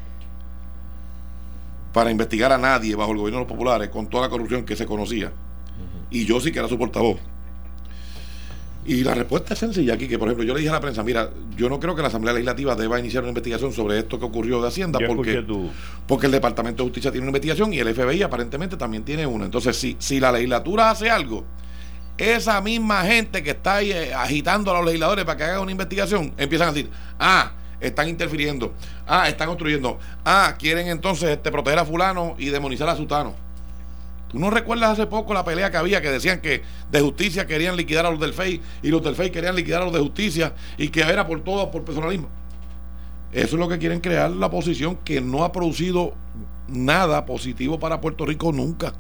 para 1.94 2.12
investigar 2.12 2.52
a 2.52 2.58
nadie 2.58 2.96
bajo 2.96 3.12
el 3.12 3.18
gobierno 3.18 3.40
de 3.40 3.46
los 3.46 3.52
populares 3.52 3.90
con 3.90 4.08
toda 4.08 4.24
la 4.24 4.30
corrupción 4.30 4.66
que 4.66 4.76
se 4.76 4.86
conocía. 4.86 5.32
Y 6.10 6.26
yo 6.26 6.40
sí 6.42 6.52
que 6.52 6.60
era 6.60 6.68
su 6.68 6.78
portavoz. 6.78 7.20
Y 8.86 9.04
la 9.04 9.16
respuesta 9.16 9.54
es 9.54 9.60
sencilla 9.60 9.96
aquí, 9.96 10.08
que 10.08 10.20
por 10.20 10.28
ejemplo 10.28 10.46
yo 10.46 10.54
le 10.54 10.60
dije 10.60 10.70
a 10.70 10.74
la 10.74 10.80
prensa, 10.80 11.04
mira, 11.04 11.32
yo 11.56 11.70
no 11.70 11.80
creo 11.80 11.96
que 11.96 12.04
la 12.04 12.10
Asamblea 12.10 12.34
Legislativa 12.34 12.76
deba 12.76 13.00
iniciar 13.00 13.24
una 13.24 13.30
investigación 13.30 13.74
sobre 13.74 13.98
esto 13.98 14.20
que 14.20 14.26
ocurrió 14.26 14.62
de 14.62 14.68
Hacienda, 14.68 15.00
porque, 15.08 15.44
porque 16.06 16.26
el 16.28 16.32
Departamento 16.34 16.84
de 16.84 16.90
Justicia 16.90 17.12
tiene 17.12 17.24
una 17.24 17.30
investigación 17.30 17.74
y 17.74 17.80
el 17.80 17.96
FBI 17.96 18.22
aparentemente 18.22 18.78
también 18.78 19.04
tiene 19.04 19.26
una. 19.26 19.46
Entonces, 19.46 19.76
si, 19.76 19.96
si 19.98 20.20
la 20.20 20.32
legislatura 20.32 20.92
hace 20.92 21.10
algo, 21.10 21.46
esa 22.18 22.62
misma 22.62 23.04
gente 23.04 23.44
que 23.44 23.52
está 23.52 23.76
ahí 23.76 23.92
eh, 23.92 24.14
agitando 24.14 24.72
a 24.72 24.76
los 24.76 24.86
legisladores 24.86 25.26
para 25.26 25.38
que 25.38 25.44
hagan 25.44 25.62
una 25.62 25.72
investigación, 25.72 26.34
empiezan 26.38 26.70
a 26.70 26.72
decir, 26.72 26.90
ah, 27.20 27.52
están 27.80 28.08
interfiriendo, 28.08 28.74
ah, 29.08 29.28
están 29.28 29.48
construyendo, 29.48 30.00
ah, 30.24 30.56
quieren 30.58 30.88
entonces 30.88 31.30
este, 31.30 31.52
proteger 31.52 31.80
a 31.80 31.86
fulano 31.86 32.36
y 32.38 32.50
demonizar 32.50 32.88
a 32.90 32.96
Sutano. 32.96 33.36
¿Tú 34.30 34.40
no 34.40 34.50
recuerdas 34.50 34.92
hace 34.92 35.08
poco 35.08 35.34
la 35.34 35.46
pelea 35.46 35.72
que 35.72 35.78
había 35.78 36.02
que 36.02 36.10
decían 36.10 36.42
que 36.42 36.64
de 36.92 37.02
justicia 37.02 37.46
querían 37.46 37.76
liquidar 37.78 38.06
a 38.06 38.12
los 38.12 38.20
del 38.20 38.34
FEI 38.34 38.62
y 38.82 38.90
los 38.90 39.04
del 39.04 39.16
FEI 39.16 39.30
querían 39.30 39.56
liquidar 39.56 39.82
a 39.82 39.86
los 39.86 39.94
de 39.94 40.00
justicia 40.00 40.54
y 40.78 40.90
que 40.90 41.02
era 41.02 41.28
por 41.28 41.42
todo, 41.44 41.70
por 41.72 41.84
personalismo? 41.84 42.28
Eso 43.32 43.56
es 43.56 43.60
lo 43.60 43.68
que 43.68 43.78
quieren 43.78 44.00
crear 44.00 44.32
la 44.32 44.48
oposición 44.48 44.98
que 45.04 45.22
no 45.22 45.44
ha 45.44 45.52
producido 45.52 46.14
nada 46.68 47.26
positivo 47.26 47.80
para 47.80 48.02
Puerto 48.02 48.26
Rico 48.26 48.52
nunca. 48.52 48.94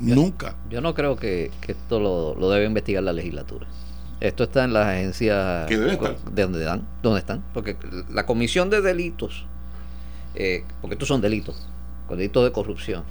Nunca. 0.00 0.56
Yo 0.68 0.80
no 0.80 0.94
creo 0.94 1.16
que, 1.16 1.50
esto 1.66 2.00
lo, 2.00 2.34
lo, 2.34 2.50
debe 2.50 2.66
investigar 2.66 3.02
la 3.02 3.12
legislatura. 3.12 3.66
Esto 4.20 4.44
está 4.44 4.64
en 4.64 4.72
las 4.72 4.86
agencias 4.86 5.68
de 5.68 6.42
donde, 6.42 6.64
dan, 6.64 6.86
donde 7.02 7.20
están. 7.20 7.42
Porque 7.54 7.76
la 8.10 8.26
comisión 8.26 8.68
de 8.68 8.82
delitos, 8.82 9.46
eh, 10.34 10.64
porque 10.80 10.94
estos 10.94 11.08
son 11.08 11.20
delitos, 11.20 11.66
delitos 12.08 12.44
de 12.44 12.52
corrupción 12.52 13.04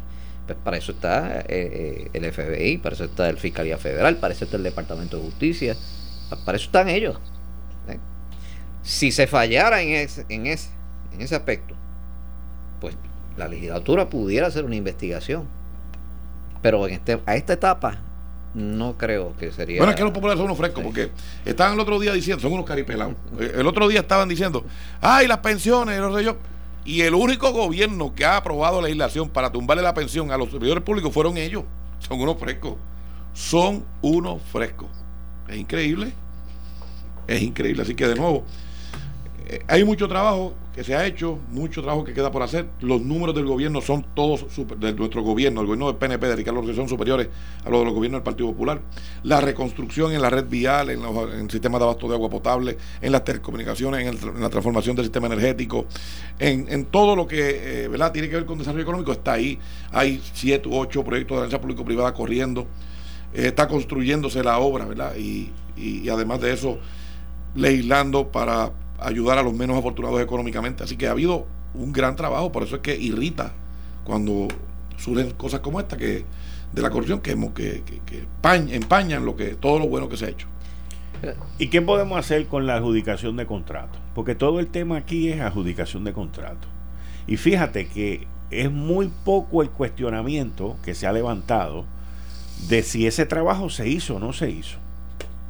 pues 0.49 0.57
para 0.63 0.77
eso 0.77 0.93
está 0.93 1.41
eh, 1.41 1.45
eh, 1.47 2.09
el 2.11 2.33
FBI, 2.33 2.79
para 2.79 2.95
eso 2.95 3.03
está 3.03 3.29
el 3.29 3.37
Fiscalía 3.37 3.77
Federal, 3.77 4.17
para 4.17 4.33
eso 4.33 4.45
está 4.45 4.57
el 4.57 4.63
Departamento 4.63 5.17
de 5.17 5.23
Justicia, 5.23 5.75
para 6.43 6.55
eso 6.55 6.65
están 6.65 6.89
ellos. 6.89 7.19
¿eh? 7.87 7.99
Si 8.81 9.11
se 9.11 9.27
fallara 9.27 9.83
en 9.83 9.89
ese, 9.89 10.25
en, 10.27 10.47
ese, 10.47 10.71
en 11.13 11.21
ese 11.21 11.35
aspecto, 11.35 11.75
pues 12.81 12.95
la 13.37 13.47
legislatura 13.47 14.09
pudiera 14.09 14.47
hacer 14.47 14.65
una 14.65 14.75
investigación. 14.75 15.47
Pero 16.61 16.87
en 16.87 16.93
este, 16.93 17.19
a 17.25 17.35
esta 17.35 17.53
etapa 17.53 17.99
no 18.53 18.97
creo 18.97 19.35
que 19.37 19.51
sería. 19.51 19.77
Bueno, 19.77 19.91
es 19.91 19.97
que 19.97 20.03
los 20.03 20.11
populares 20.11 20.37
son 20.37 20.45
unos 20.45 20.57
frescos, 20.57 20.83
porque 20.83 21.11
estaban 21.45 21.73
el 21.73 21.79
otro 21.79 21.99
día 21.99 22.13
diciendo, 22.13 22.41
son 22.41 22.53
unos 22.53 22.65
caripelados. 22.65 23.15
El 23.39 23.67
otro 23.67 23.87
día 23.87 23.99
estaban 24.01 24.27
diciendo, 24.27 24.65
ay, 25.01 25.27
las 25.27 25.39
pensiones, 25.39 25.99
no 25.99 26.15
sé 26.15 26.23
yo. 26.23 26.37
Y 26.85 27.01
el 27.01 27.13
único 27.13 27.51
gobierno 27.51 28.15
que 28.15 28.25
ha 28.25 28.37
aprobado 28.37 28.81
legislación 28.81 29.29
para 29.29 29.51
tumbarle 29.51 29.83
la 29.83 29.93
pensión 29.93 30.31
a 30.31 30.37
los 30.37 30.49
servidores 30.49 30.83
públicos 30.83 31.13
fueron 31.13 31.37
ellos. 31.37 31.63
Son 31.99 32.19
unos 32.19 32.37
frescos. 32.37 32.75
Son 33.33 33.85
unos 34.01 34.41
frescos. 34.51 34.89
Es 35.47 35.57
increíble. 35.57 36.13
Es 37.27 37.41
increíble. 37.41 37.83
Así 37.83 37.93
que 37.93 38.07
de 38.07 38.15
nuevo, 38.15 38.43
eh, 39.51 39.63
hay 39.67 39.83
mucho 39.83 40.07
trabajo 40.07 40.53
que 40.75 40.83
se 40.83 40.95
ha 40.95 41.07
hecho, 41.07 41.39
mucho 41.49 41.81
trabajo 41.81 42.03
que 42.03 42.13
queda 42.13 42.31
por 42.31 42.43
hacer. 42.43 42.69
Los 42.81 43.01
números 43.01 43.33
del 43.33 43.45
gobierno 43.45 43.81
son 43.81 44.05
todos, 44.13 44.45
de 44.79 44.93
nuestro 44.93 45.23
gobierno, 45.23 45.61
el 45.61 45.65
gobierno 45.65 45.87
del 45.87 45.95
PNP, 45.95 46.27
de 46.27 46.35
Ricardo 46.35 46.59
Rodríguez, 46.59 46.77
son 46.77 46.87
superiores 46.87 47.29
a 47.65 47.69
los 47.71 47.79
de 47.79 47.85
los 47.85 47.93
gobiernos 47.95 48.19
del 48.19 48.23
Partido 48.23 48.51
Popular. 48.51 48.79
La 49.23 49.41
reconstrucción 49.41 50.13
en 50.13 50.21
la 50.21 50.29
red 50.29 50.45
vial, 50.47 50.91
en, 50.91 51.01
los, 51.01 51.33
en 51.33 51.39
el 51.39 51.49
sistema 51.49 51.79
de 51.79 51.85
abasto 51.85 52.07
de 52.07 52.13
agua 52.13 52.29
potable, 52.29 52.77
en 53.01 53.11
las 53.11 53.23
telecomunicaciones, 53.23 54.05
en, 54.05 54.39
la 54.39 54.49
transformación 54.51 54.95
del 54.95 55.05
sistema 55.05 55.25
energético, 55.25 55.87
en, 56.37 56.85
todo 56.85 57.15
lo 57.15 57.25
que 57.25 57.85
eh, 57.85 57.87
¿verdad? 57.87 58.11
tiene 58.11 58.29
que 58.29 58.35
ver 58.35 58.45
con 58.45 58.59
desarrollo 58.59 58.83
económico, 58.83 59.11
está 59.11 59.33
ahí. 59.33 59.57
Hay 59.91 60.21
siete 60.33 60.69
u 60.69 60.75
ocho 60.75 61.03
proyectos 61.03 61.37
de 61.37 61.41
alianza 61.45 61.59
público-privada 61.59 62.13
corriendo. 62.13 62.67
Eh, 63.33 63.47
está 63.47 63.67
construyéndose 63.67 64.43
la 64.43 64.59
obra, 64.59 64.85
¿verdad? 64.85 65.15
y 65.15 65.51
además 66.07 66.39
de 66.39 66.53
eso, 66.53 66.77
legislando 67.55 68.31
para 68.31 68.71
ayudar 69.01 69.37
a 69.37 69.43
los 69.43 69.53
menos 69.53 69.77
afortunados 69.77 70.21
económicamente. 70.21 70.83
Así 70.83 70.97
que 70.97 71.07
ha 71.07 71.11
habido 71.11 71.45
un 71.73 71.91
gran 71.91 72.15
trabajo, 72.15 72.51
por 72.51 72.63
eso 72.63 72.77
es 72.77 72.81
que 72.81 72.95
irrita 72.95 73.53
cuando 74.03 74.47
surgen 74.97 75.31
cosas 75.31 75.59
como 75.61 75.79
esta 75.79 75.97
que 75.97 76.25
de 76.71 76.81
la 76.81 76.89
corrupción 76.89 77.21
que, 77.21 77.35
que, 77.55 78.27
empañan 78.73 79.25
lo 79.25 79.35
que 79.35 79.55
todo 79.55 79.79
lo 79.79 79.87
bueno 79.87 80.09
que 80.09 80.17
se 80.17 80.25
ha 80.25 80.29
hecho. 80.29 80.47
¿Y 81.57 81.67
qué 81.67 81.81
podemos 81.81 82.17
hacer 82.17 82.47
con 82.47 82.65
la 82.65 82.75
adjudicación 82.75 83.35
de 83.35 83.45
contratos? 83.45 83.99
Porque 84.15 84.35
todo 84.35 84.59
el 84.59 84.67
tema 84.67 84.97
aquí 84.97 85.29
es 85.29 85.41
adjudicación 85.41 86.03
de 86.03 86.13
contratos. 86.13 86.69
Y 87.27 87.37
fíjate 87.37 87.87
que 87.87 88.27
es 88.51 88.71
muy 88.71 89.11
poco 89.25 89.61
el 89.61 89.69
cuestionamiento 89.69 90.77
que 90.83 90.95
se 90.95 91.07
ha 91.07 91.11
levantado 91.11 91.85
de 92.67 92.83
si 92.83 93.05
ese 93.05 93.25
trabajo 93.25 93.69
se 93.69 93.87
hizo 93.89 94.15
o 94.15 94.19
no 94.19 94.33
se 94.33 94.49
hizo. 94.49 94.77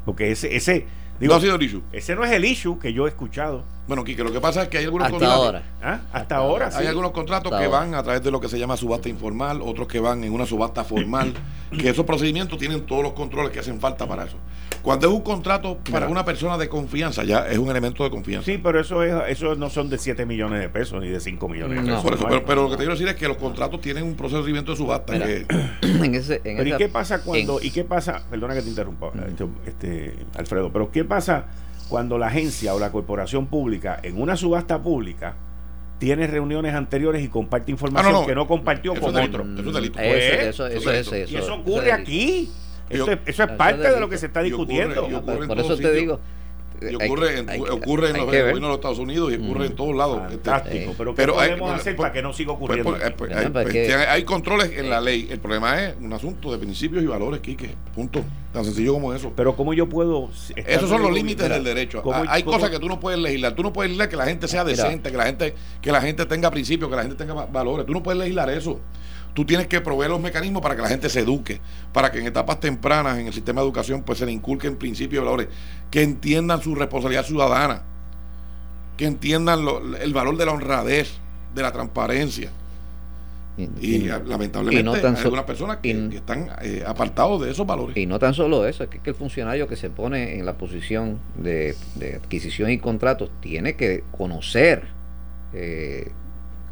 Porque 0.05 0.31
ese, 0.31 0.55
ese 0.55 0.87
no 1.27 1.35
ha 1.35 1.41
sido 1.41 1.55
el 1.55 1.63
issue. 1.63 1.81
Ese 1.91 2.15
no 2.15 2.23
es 2.23 2.31
el 2.31 2.45
issue 2.45 2.79
que 2.79 2.93
yo 2.93 3.05
he 3.05 3.09
escuchado. 3.09 3.63
Bueno, 3.89 4.03
Kike, 4.03 4.23
lo 4.23 4.31
que 4.31 4.39
pasa 4.39 4.61
es 4.61 4.69
que 4.69 4.77
hay 4.77 4.85
algunos 4.85 5.07
Hasta 5.07 5.17
contratos. 5.17 5.45
Ahora. 5.45 5.63
¿Ah? 5.81 5.99
Hasta, 6.13 6.35
ahora. 6.35 6.69
Hay 6.75 6.85
algunos 6.85 7.09
contratos 7.09 7.51
que 7.59 7.65
van 7.65 7.95
a 7.95 8.03
través 8.03 8.21
de 8.21 8.29
lo 8.29 8.39
que 8.39 8.47
se 8.47 8.59
llama 8.59 8.77
subasta 8.77 9.09
informal, 9.09 9.63
otros 9.63 9.87
que 9.87 9.99
van 9.99 10.23
en 10.23 10.31
una 10.31 10.45
subasta 10.45 10.83
formal, 10.83 11.33
que 11.71 11.89
esos 11.89 12.05
procedimientos 12.05 12.59
tienen 12.59 12.85
todos 12.85 13.01
los 13.01 13.13
controles 13.13 13.51
que 13.51 13.61
hacen 13.61 13.79
falta 13.79 14.07
para 14.07 14.25
eso. 14.25 14.37
Cuando 14.83 15.07
es 15.07 15.13
un 15.13 15.21
contrato 15.21 15.79
para 15.91 16.07
una 16.07 16.23
persona 16.23 16.55
de 16.59 16.69
confianza, 16.69 17.23
ya 17.23 17.47
es 17.47 17.57
un 17.57 17.67
elemento 17.67 18.03
de 18.03 18.11
confianza. 18.11 18.45
Sí, 18.45 18.59
pero 18.61 18.79
eso 18.79 19.01
es 19.01 19.11
eso 19.29 19.55
no 19.55 19.71
son 19.71 19.89
de 19.89 19.97
7 19.97 20.23
millones 20.27 20.61
de 20.61 20.69
pesos 20.69 21.01
ni 21.01 21.07
de 21.07 21.19
5 21.19 21.49
millones 21.49 21.83
de 21.83 21.91
pesos. 21.91 22.43
pero, 22.45 22.61
lo 22.61 22.69
que 22.69 22.75
te 22.75 22.83
quiero 22.83 22.91
decir 22.91 23.07
es 23.07 23.15
que 23.15 23.27
los 23.27 23.37
contratos 23.37 23.81
tienen 23.81 24.03
un 24.03 24.13
procedimiento 24.13 24.69
de 24.69 24.77
subasta. 24.77 25.15
en 25.81 26.13
ese, 26.13 26.41
¿y 26.45 26.77
qué 26.77 26.89
pasa 26.89 27.23
cuando, 27.23 27.59
y 27.59 27.71
qué 27.71 27.83
pasa, 27.83 28.21
perdona 28.29 28.53
que 28.53 28.61
te 28.61 28.69
interrumpa, 28.69 29.11
este, 29.25 29.47
este, 29.65 30.13
Alfredo, 30.37 30.71
pero 30.71 30.91
qué 30.91 31.03
pasa 31.03 31.47
cuando 31.89 32.17
la 32.17 32.27
agencia 32.27 32.73
o 32.75 32.79
la 32.79 32.91
corporación 32.91 33.47
pública 33.47 33.99
en 34.01 34.21
una 34.21 34.37
subasta 34.37 34.81
pública 34.81 35.35
tiene 35.97 36.27
reuniones 36.27 36.73
anteriores 36.73 37.23
y 37.23 37.27
comparte 37.27 37.71
información 37.71 38.15
ah, 38.15 38.25
que 38.25 38.35
no 38.35 38.47
compartió 38.47 38.95
con 38.95 39.15
otro. 39.17 39.45
Eso, 39.99 40.69
y 40.69 41.35
eso 41.35 41.55
ocurre 41.55 41.91
aquí. 41.91 42.49
Eso, 42.89 43.11
es, 43.11 43.19
eso 43.25 43.43
es 43.43 43.51
parte 43.51 43.91
de 43.91 43.99
lo 43.99 44.09
que 44.09 44.17
se 44.17 44.27
está 44.27 44.41
discutiendo. 44.41 45.21
por 45.47 45.59
eso 45.59 45.75
te 45.77 45.91
digo, 45.91 46.19
y 46.81 46.95
ocurre, 46.95 47.39
en, 47.39 47.49
ocurre 47.71 48.09
en 48.09 48.17
los 48.17 48.25
gobiernos 48.25 48.55
de 48.55 48.67
los 48.67 48.75
Estados 48.75 48.99
Unidos 48.99 49.31
y 49.31 49.35
ocurre 49.35 49.67
en 49.67 49.75
todos 49.75 49.95
lados. 49.95 50.19
Fantástico, 50.29 50.93
pero 50.97 51.15
¿qué 51.15 51.27
podemos 51.27 51.71
hacer 51.71 51.95
para 51.95 52.11
que 52.11 52.21
no 52.21 52.33
siga 52.33 52.57
pues, 52.57 52.79
ocurriendo? 52.79 52.91
Pues, 52.91 53.13
pues, 53.17 53.35
hay, 53.35 53.49
pues, 53.49 54.07
hay, 54.07 54.23
controles 54.23 54.71
en 54.77 54.89
la 54.89 55.01
ley. 55.01 55.27
El 55.29 55.39
problema 55.39 55.83
es 55.83 55.95
un 55.99 56.13
asunto 56.13 56.51
de 56.51 56.57
principios 56.57 57.03
y 57.03 57.07
valores, 57.07 57.41
Quique. 57.41 57.75
Punto. 57.93 58.23
Tan 58.53 58.65
sencillo 58.65 58.93
como 58.93 59.13
eso. 59.13 59.31
Pero 59.35 59.55
¿cómo 59.55 59.73
yo 59.73 59.87
puedo...? 59.87 60.29
Esos 60.55 60.89
son 60.89 61.03
los 61.03 61.13
límites 61.13 61.47
del 61.49 61.63
derecho. 61.63 62.03
Hay 62.27 62.43
cosas 62.43 62.69
que 62.69 62.79
tú 62.79 62.87
no 62.87 62.99
puedes 62.99 63.19
legislar. 63.19 63.53
Tú 63.53 63.63
no 63.63 63.73
puedes 63.73 63.89
legislar 63.89 64.09
que 64.09 64.15
la 64.15 64.25
gente 64.25 64.47
sea 64.47 64.63
decente, 64.63 65.11
que 65.11 65.17
la 65.17 65.25
gente, 65.25 65.53
que 65.81 65.91
la 65.91 66.01
gente 66.01 66.25
tenga 66.25 66.49
principios, 66.49 66.89
que 66.89 66.95
la 66.95 67.03
gente 67.03 67.15
tenga 67.15 67.33
valores. 67.45 67.85
Tú 67.85 67.93
no 67.93 68.01
puedes 68.01 68.19
legislar 68.19 68.49
eso. 68.49 68.79
Tú 69.33 69.45
tienes 69.45 69.67
que 69.67 69.79
proveer 69.81 70.11
los 70.11 70.19
mecanismos 70.19 70.61
para 70.61 70.75
que 70.75 70.81
la 70.81 70.89
gente 70.89 71.09
se 71.09 71.21
eduque, 71.21 71.61
para 71.93 72.11
que 72.11 72.19
en 72.19 72.27
etapas 72.27 72.59
tempranas 72.59 73.19
en 73.19 73.27
el 73.27 73.33
sistema 73.33 73.61
de 73.61 73.67
educación 73.67 74.03
pues 74.03 74.19
se 74.19 74.25
le 74.25 74.31
inculquen 74.31 74.75
principios 74.75 75.21
y 75.21 75.25
valores, 75.25 75.47
que 75.91 76.01
entiendan 76.01 76.61
su 76.61 76.75
responsabilidad 76.75 77.25
ciudadana, 77.25 77.83
que 78.97 79.05
entiendan 79.05 79.59
el 80.01 80.13
valor 80.13 80.37
de 80.37 80.45
la 80.45 80.51
honradez, 80.51 81.19
de 81.53 81.61
la 81.61 81.71
transparencia. 81.71 82.51
Y, 83.81 84.07
lamentablemente 84.07 85.05
hay 85.05 85.15
algunas 85.17 85.43
personas 85.43 85.77
que, 85.77 85.91
están 86.15 86.49
eh, 86.61 86.81
apartados 86.87 87.41
de 87.41 87.51
esos 87.51 87.67
valores. 87.67 87.97
Y 87.97 88.05
no 88.05 88.17
tan 88.17 88.33
solo 88.33 88.65
eso, 88.65 88.85
es 88.85 88.89
que, 88.89 89.01
el 89.03 89.15
funcionario 89.15 89.67
que 89.67 89.75
se 89.75 89.89
pone 89.89 90.39
en 90.39 90.45
la 90.45 90.53
posición 90.53 91.19
de, 91.35 91.75
adquisición 92.15 92.69
y 92.69 92.77
contratos 92.77 93.29
tiene 93.41 93.75
que 93.75 94.05
conocer 94.11 94.87
eh, 95.53 96.11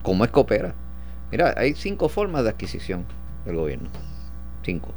cómo 0.01 0.23
es 0.23 0.31
que 0.31 0.39
opera 0.39 0.75
Mira, 1.31 1.53
hay 1.57 1.73
cinco 1.73 2.09
formas 2.09 2.43
de 2.43 2.49
adquisición 2.49 3.05
del 3.45 3.55
gobierno. 3.55 3.89
Cinco. 4.63 4.89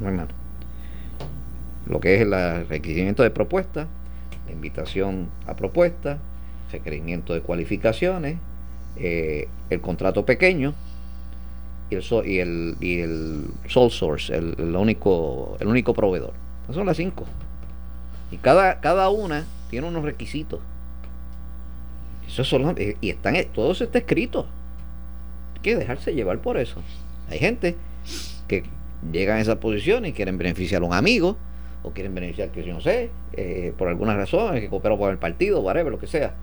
No 0.00 0.08
hay 0.08 0.14
más. 0.14 0.28
Lo 1.86 2.00
que 2.00 2.16
es 2.16 2.22
el 2.22 2.68
requerimiento 2.68 3.22
de 3.22 3.30
propuesta, 3.30 3.86
la 4.46 4.52
invitación 4.52 5.28
a 5.46 5.54
propuesta, 5.54 6.18
requerimiento 6.72 7.32
de 7.34 7.40
cualificaciones, 7.40 8.38
eh, 8.96 9.48
el 9.70 9.80
contrato 9.80 10.24
pequeño 10.24 10.74
y 11.90 11.94
el, 11.94 12.76
y 12.80 13.00
el, 13.00 13.44
sole 13.68 13.90
source, 13.90 14.34
el, 14.34 14.74
único, 14.76 15.56
el 15.60 15.68
único 15.68 15.94
proveedor. 15.94 16.32
Esas 16.64 16.76
son 16.76 16.86
las 16.86 16.96
cinco. 16.96 17.24
Y 18.30 18.38
cada, 18.38 18.80
cada 18.80 19.08
una 19.08 19.44
tiene 19.70 19.86
unos 19.86 20.04
requisitos. 20.04 20.60
Eso 22.26 22.42
son, 22.42 22.74
y 23.00 23.10
están, 23.10 23.36
todo 23.54 23.70
eso 23.70 23.84
está 23.84 23.98
escrito. 23.98 24.46
Que 25.66 25.74
dejarse 25.74 26.14
llevar 26.14 26.38
por 26.38 26.58
eso. 26.58 26.80
Hay 27.28 27.40
gente 27.40 27.74
que 28.46 28.62
llegan 29.10 29.38
a 29.38 29.40
esa 29.40 29.58
posición 29.58 30.04
y 30.06 30.12
quieren 30.12 30.38
beneficiar 30.38 30.82
a 30.82 30.84
un 30.84 30.94
amigo, 30.94 31.36
o 31.82 31.90
quieren 31.90 32.14
beneficiar, 32.14 32.50
que 32.52 32.62
yo 32.62 32.72
no 32.72 32.80
sé, 32.80 33.10
eh, 33.32 33.74
por 33.76 33.88
alguna 33.88 34.14
razón, 34.14 34.60
que 34.60 34.68
cooperó 34.68 34.96
con 34.96 35.10
el 35.10 35.18
partido, 35.18 35.58
whatever, 35.62 35.90
lo 35.90 35.98
que 35.98 36.06
sea. 36.06 36.36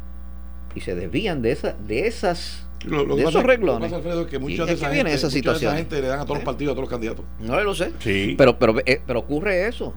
Y 0.75 0.81
se 0.81 0.93
desvían 0.93 1.41
de, 1.41 1.53
esa, 1.53 1.71
de 1.71 2.05
esas 2.05 2.67
de 2.83 3.23
esos 3.23 3.43
renglones. 3.43 3.91
Lo 3.91 4.01
que 4.01 4.09
pasa, 4.09 4.21
es 4.23 4.27
que 4.27 4.39
muchas 4.39 4.67
de 4.67 4.73
esa, 4.73 4.93
gente, 4.93 5.13
esa 5.13 5.29
situación. 5.29 5.73
gente 5.73 6.01
le 6.01 6.07
dan 6.09 6.19
a 6.19 6.25
todos 6.25 6.39
los 6.39 6.43
partidos, 6.43 6.73
a 6.73 6.75
todos 6.75 6.83
los 6.83 6.91
candidatos. 6.91 7.23
No 7.39 7.57
lo 7.61 7.73
sé. 7.73 7.93
Pero, 8.37 8.59
pero, 8.59 8.75
eh, 8.85 8.99
pero 9.07 9.19
ocurre 9.19 9.69
eso. 9.69 9.93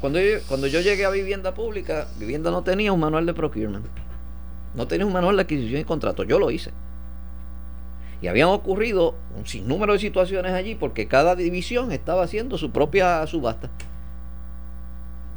Cuando 0.00 0.18
yo, 0.18 0.38
cuando 0.48 0.66
yo 0.66 0.80
llegué 0.80 1.04
a 1.04 1.10
vivienda 1.10 1.54
pública, 1.54 2.08
vivienda 2.18 2.50
no 2.50 2.64
tenía 2.64 2.92
un 2.92 2.98
manual 2.98 3.24
de 3.24 3.34
procurement. 3.34 3.86
No 4.74 4.88
tenía 4.88 5.06
un 5.06 5.12
manual 5.12 5.36
de 5.36 5.42
adquisición 5.42 5.80
y 5.80 5.84
contrato. 5.84 6.24
Yo 6.24 6.40
lo 6.40 6.50
hice. 6.50 6.72
Y 8.22 8.28
habían 8.28 8.48
ocurrido 8.48 9.14
un 9.36 9.46
sinnúmero 9.46 9.94
de 9.94 9.98
situaciones 9.98 10.52
allí 10.52 10.74
porque 10.74 11.08
cada 11.08 11.34
división 11.34 11.90
estaba 11.92 12.22
haciendo 12.22 12.58
su 12.58 12.70
propia 12.70 13.26
subasta. 13.26 13.70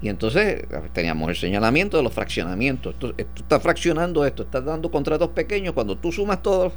Y 0.02 0.10
entonces 0.10 0.66
teníamos 0.92 1.30
el 1.30 1.36
señalamiento 1.38 1.96
de 1.96 2.04
los 2.04 2.12
fraccionamientos. 2.12 2.96
Tú, 3.00 3.14
estás 3.18 3.64
fraccionando 3.64 4.26
esto, 4.26 4.44
estás 4.44 4.66
dando 4.66 4.92
contratos 4.92 5.30
pequeños. 5.30 5.74
Cuando 5.74 5.98
tú 5.98 6.12
sumas 6.12 6.42
todos, 6.42 6.74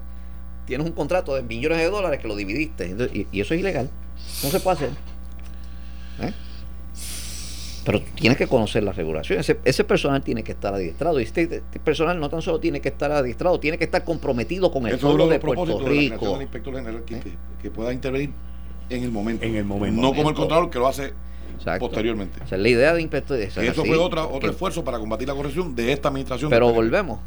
tienes 0.65 0.87
un 0.87 0.93
contrato 0.93 1.35
de 1.35 1.43
millones 1.43 1.79
de 1.79 1.91
dólares 1.91 2.21
que 2.21 2.29
lo 2.29 2.37
dividiste. 2.37 2.95
y, 3.33 3.41
eso 3.41 3.55
es 3.55 3.61
ilegal. 3.61 3.91
No 4.45 4.51
se 4.51 4.61
puede 4.61 4.77
hacer. 4.77 4.91
¿Eh? 6.21 6.33
Pero 7.87 8.03
tienes 8.17 8.37
que 8.37 8.49
conocer 8.49 8.83
las 8.83 8.97
regulaciones. 8.97 9.49
Ese, 9.65 9.85
personal 9.85 10.21
tiene 10.21 10.43
que 10.43 10.51
estar 10.51 10.75
adiestrado. 10.75 11.21
Y 11.21 11.23
este, 11.23 11.43
este, 11.43 11.79
personal 11.79 12.19
no 12.19 12.29
tan 12.29 12.43
solo 12.43 12.59
tiene 12.59 12.81
que 12.81 12.89
estar 12.89 13.13
adiestrado, 13.13 13.61
tiene 13.61 13.79
que 13.79 13.85
estar 13.85 14.03
comprometido 14.03 14.73
con 14.73 14.89
el 14.89 14.99
pueblo 14.99 15.29
de 15.29 15.39
Puerto 15.39 15.79
Rico. 15.87 16.43
inspector 16.43 16.75
general 16.75 17.05
que, 17.05 17.23
que, 17.63 17.71
pueda 17.71 17.93
intervenir 17.93 18.33
en 18.91 19.05
el 19.05 19.13
momento. 19.13 19.45
En 19.45 19.55
el 19.55 19.65
momento. 19.65 20.03
No 20.03 20.13
como 20.13 20.31
el 20.31 20.35
controlador 20.35 20.69
que 20.69 20.81
lo 20.81 20.89
hace 20.89 21.13
posteriormente. 21.79 22.41
O 22.43 22.49
sea, 22.49 22.59
la 22.59 22.69
idea 22.69 22.93
de 22.93 23.03
inspector. 23.03 23.39
eso 23.39 23.85
fue 23.85 23.97
otra, 23.97 24.27
otro 24.27 24.51
esfuerzo 24.51 24.83
para 24.83 24.99
combatir 24.99 25.29
la 25.29 25.35
corrupción 25.35 25.73
de 25.77 25.93
esta 25.93 26.09
administración. 26.09 26.51
Pero 26.51 26.73
volvemos. 26.73 27.21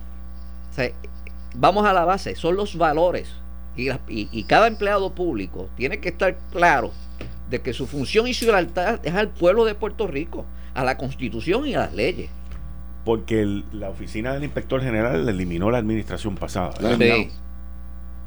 O 0.72 0.74
sea, 0.74 0.92
vamos 1.56 1.86
a 1.86 1.94
la 1.94 2.04
base, 2.04 2.36
son 2.36 2.58
los 2.58 2.78
valores. 2.78 3.30
Y, 3.78 3.88
y 4.10 4.44
cada 4.44 4.68
empleado 4.68 5.16
público 5.16 5.70
tiene 5.78 6.02
que 6.02 6.10
estar 6.10 6.38
claro 6.52 6.92
de 7.50 7.62
que 7.62 7.74
su 7.74 7.88
función 7.88 8.28
y 8.28 8.34
su 8.34 8.46
lealtad 8.46 9.00
es 9.04 9.14
al 9.14 9.30
pueblo 9.30 9.66
de 9.66 9.76
Puerto 9.76 10.08
Rico, 10.08 10.46
a 10.74 10.84
la 10.84 10.98
constitución 10.98 11.68
y 11.68 11.76
a 11.76 11.80
las 11.80 11.94
leyes. 11.94 12.30
Porque 13.06 13.64
la 13.72 13.90
oficina 13.90 14.34
del 14.34 14.44
inspector 14.44 14.82
general 14.82 15.28
eliminó 15.28 15.72
la 15.72 15.80
administración 15.80 16.36
pasada. 16.36 16.74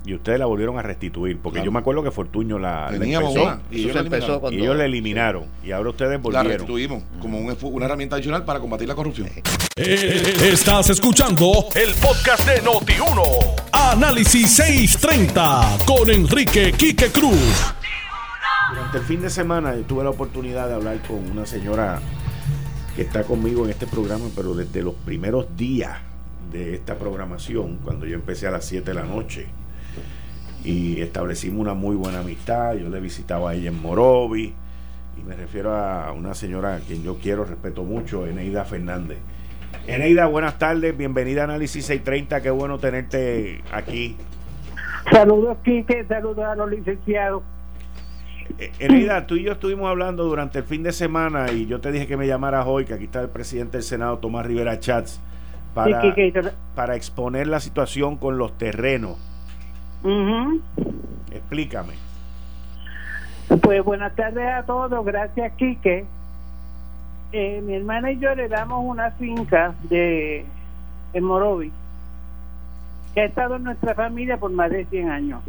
Y 0.05 0.15
ustedes 0.15 0.37
la 0.41 0.47
volvieron 0.47 0.77
a 0.79 0.83
restituir, 0.83 1.39
porque 1.39 1.63
yo 1.65 1.71
me 1.71 1.79
acuerdo 1.79 2.03
que 2.03 2.11
Fortuño 2.11 2.59
la, 2.59 2.89
empezó, 2.93 3.61
y, 3.71 3.85
ellos, 3.85 4.77
la 4.77 4.85
eliminaron 4.85 5.45
y 5.63 5.71
ahora 5.71 5.91
ustedes 5.91 6.21
volvieron. 6.21 6.49
La 6.49 6.55
restituimos 6.55 7.05
como 7.21 7.39
una 7.39 7.87
herramienta 7.87 8.17
adicional 8.17 8.45
para 8.45 8.59
combatir 8.59 8.89
la 8.89 8.97
corrupción. 8.97 9.29
Eh, 9.77 10.23
estás 10.53 10.89
escuchando 10.89 11.69
el 11.77 11.95
podcast 11.95 12.45
de 12.49 12.61
Noti1. 12.63 13.55
Análisis 13.73 14.51
630 14.57 15.79
con 15.87 16.11
Enrique 16.11 16.73
Quique 16.73 17.07
Cruz. 17.13 17.73
Durante 18.73 18.97
el 18.97 19.05
fin 19.05 19.21
de 19.21 19.29
semana 19.29 19.75
tuve 19.87 20.03
la 20.03 20.09
oportunidad 20.09 20.67
de 20.67 20.75
hablar 20.75 20.97
con 21.07 21.31
una 21.31 21.45
señora 21.45 22.01
que 22.97 23.03
está 23.03 23.23
conmigo 23.23 23.67
en 23.67 23.71
este 23.71 23.87
programa, 23.87 24.25
pero 24.35 24.55
desde 24.55 24.83
los 24.83 24.95
primeros 24.95 25.55
días 25.59 25.99
de 26.51 26.77
esta 26.77 26.95
programación, 26.95 27.81
cuando 27.85 28.07
yo 28.07 28.15
empecé 28.15 28.47
a 28.47 28.51
las 28.51 28.65
7 28.65 28.91
de 28.91 28.95
la 28.95 29.03
noche, 29.05 29.47
y 30.65 31.03
establecimos 31.03 31.61
una 31.61 31.75
muy 31.75 31.97
buena 31.97 32.21
amistad, 32.21 32.73
yo 32.73 32.89
le 32.89 32.99
visitaba 33.01 33.51
a 33.51 33.55
ella 33.55 33.69
en 33.69 33.83
Morovi, 33.83 34.55
y 35.19 35.23
me 35.23 35.37
refiero 35.37 35.77
a 35.77 36.11
una 36.13 36.33
señora 36.33 36.77
a 36.77 36.79
quien 36.79 37.03
yo 37.03 37.19
quiero, 37.19 37.45
respeto 37.45 37.85
mucho, 37.85 38.27
Eneida 38.27 38.65
Fernández. 38.65 39.19
Eneida, 39.87 40.25
buenas 40.25 40.59
tardes, 40.59 40.97
bienvenida 40.97 41.43
a 41.43 41.45
Análisis 41.45 41.85
630, 41.85 42.41
qué 42.41 42.51
bueno 42.51 42.79
tenerte 42.79 43.63
aquí. 43.71 44.17
Saludos, 45.11 45.59
Quique, 45.63 46.07
saludos 46.09 46.47
a 46.47 46.55
los 46.55 46.71
licenciados. 46.71 47.43
Eneida, 48.79 49.27
tú 49.27 49.37
y 49.37 49.43
yo 49.43 49.53
estuvimos 49.53 49.89
hablando 49.89 50.25
durante 50.25 50.59
el 50.59 50.65
fin 50.65 50.83
de 50.83 50.93
semana 50.93 51.51
y 51.51 51.67
yo 51.67 51.81
te 51.81 51.93
dije 51.93 52.07
que 52.07 52.17
me 52.17 52.27
llamaras 52.27 52.67
hoy, 52.67 52.85
que 52.85 52.95
aquí 52.95 53.05
está 53.05 53.21
el 53.21 53.29
presidente 53.29 53.79
del 53.79 53.85
Senado, 53.85 54.19
Tomás 54.19 54.47
Rivera 54.47 54.79
Chats, 54.79 55.21
para, 55.75 56.03
para 56.75 56.97
exponer 56.97 57.47
la 57.47 57.61
situación 57.61 58.17
con 58.17 58.39
los 58.39 58.57
terrenos. 58.59 59.17
Explícame. 61.31 61.95
Pues 63.61 63.85
buenas 63.85 64.15
tardes 64.17 64.47
a 64.49 64.63
todos, 64.65 65.05
gracias 65.05 65.53
Quique. 65.55 66.05
Eh, 67.33 67.63
mi 67.65 67.75
hermana 67.75 68.13
y 68.13 68.19
yo 68.19 68.35
le 68.35 68.49
damos 68.49 68.85
una 68.85 69.11
finca 69.13 69.75
de 69.89 70.45
en 71.15 71.25
Morovi 71.25 71.73
que 73.15 73.21
ha 73.21 73.25
estado 73.25 73.57
en 73.57 73.65
nuestra 73.65 73.95
familia 73.95 74.39
por 74.39 74.51
más 74.51 74.71
de 74.71 74.85
100 74.87 75.11
años. 75.11 75.43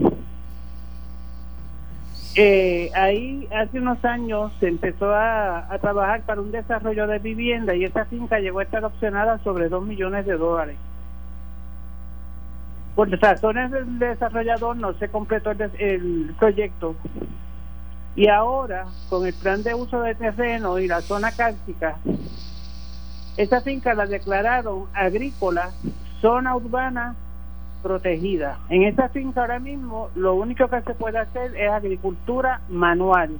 Eh, 2.36 2.89
ahí 2.95 3.47
hace 3.55 3.77
unos 3.77 4.03
años 4.03 4.51
se 4.59 4.67
empezó 4.67 5.13
a, 5.13 5.67
trabajar 5.81 6.21
para 6.23 6.41
un 6.41 6.51
desarrollo 6.51 7.05
de 7.05 7.19
vivienda 7.19 7.75
y 7.75 7.84
esa 7.84 8.05
finca 8.05 8.39
llegó 8.39 8.59
a 8.59 8.63
estar 8.63 8.84
opcionada 8.84 9.38
sobre 9.43 9.69
2 9.69 9.86
millones 9.86 10.25
de 10.25 10.38
dólares. 10.38 10.77
Por 12.95 13.09
razones 13.19 13.69
del 13.71 13.99
desarrollador 13.99 14.77
no 14.77 14.93
se 14.93 15.09
completó 15.09 15.51
el, 15.51 16.34
proyecto 16.39 16.95
y 18.15 18.27
ahora 18.27 18.86
con 19.09 19.25
el 19.27 19.34
plan 19.34 19.61
de 19.61 19.75
uso 19.75 20.01
de 20.01 20.15
terreno 20.15 20.79
y 20.79 20.88
la 20.88 21.01
zona 21.01 21.31
cártica, 21.31 21.97
esa 23.38 23.61
finca 23.61 23.93
la 23.93 24.05
declararon 24.05 24.86
agrícola, 24.93 25.71
zona 26.21 26.55
urbana 26.55 27.15
protegida. 27.84 28.57
En 28.69 28.84
esa 28.84 29.09
finca 29.09 29.41
ahora 29.41 29.59
mismo 29.59 30.09
lo 30.15 30.34
único 30.34 30.67
que 30.69 30.81
se 30.81 30.95
puede 30.95 31.19
hacer 31.19 31.55
es 31.55 31.69
agricultura 31.69 32.61
manual. 32.69 33.38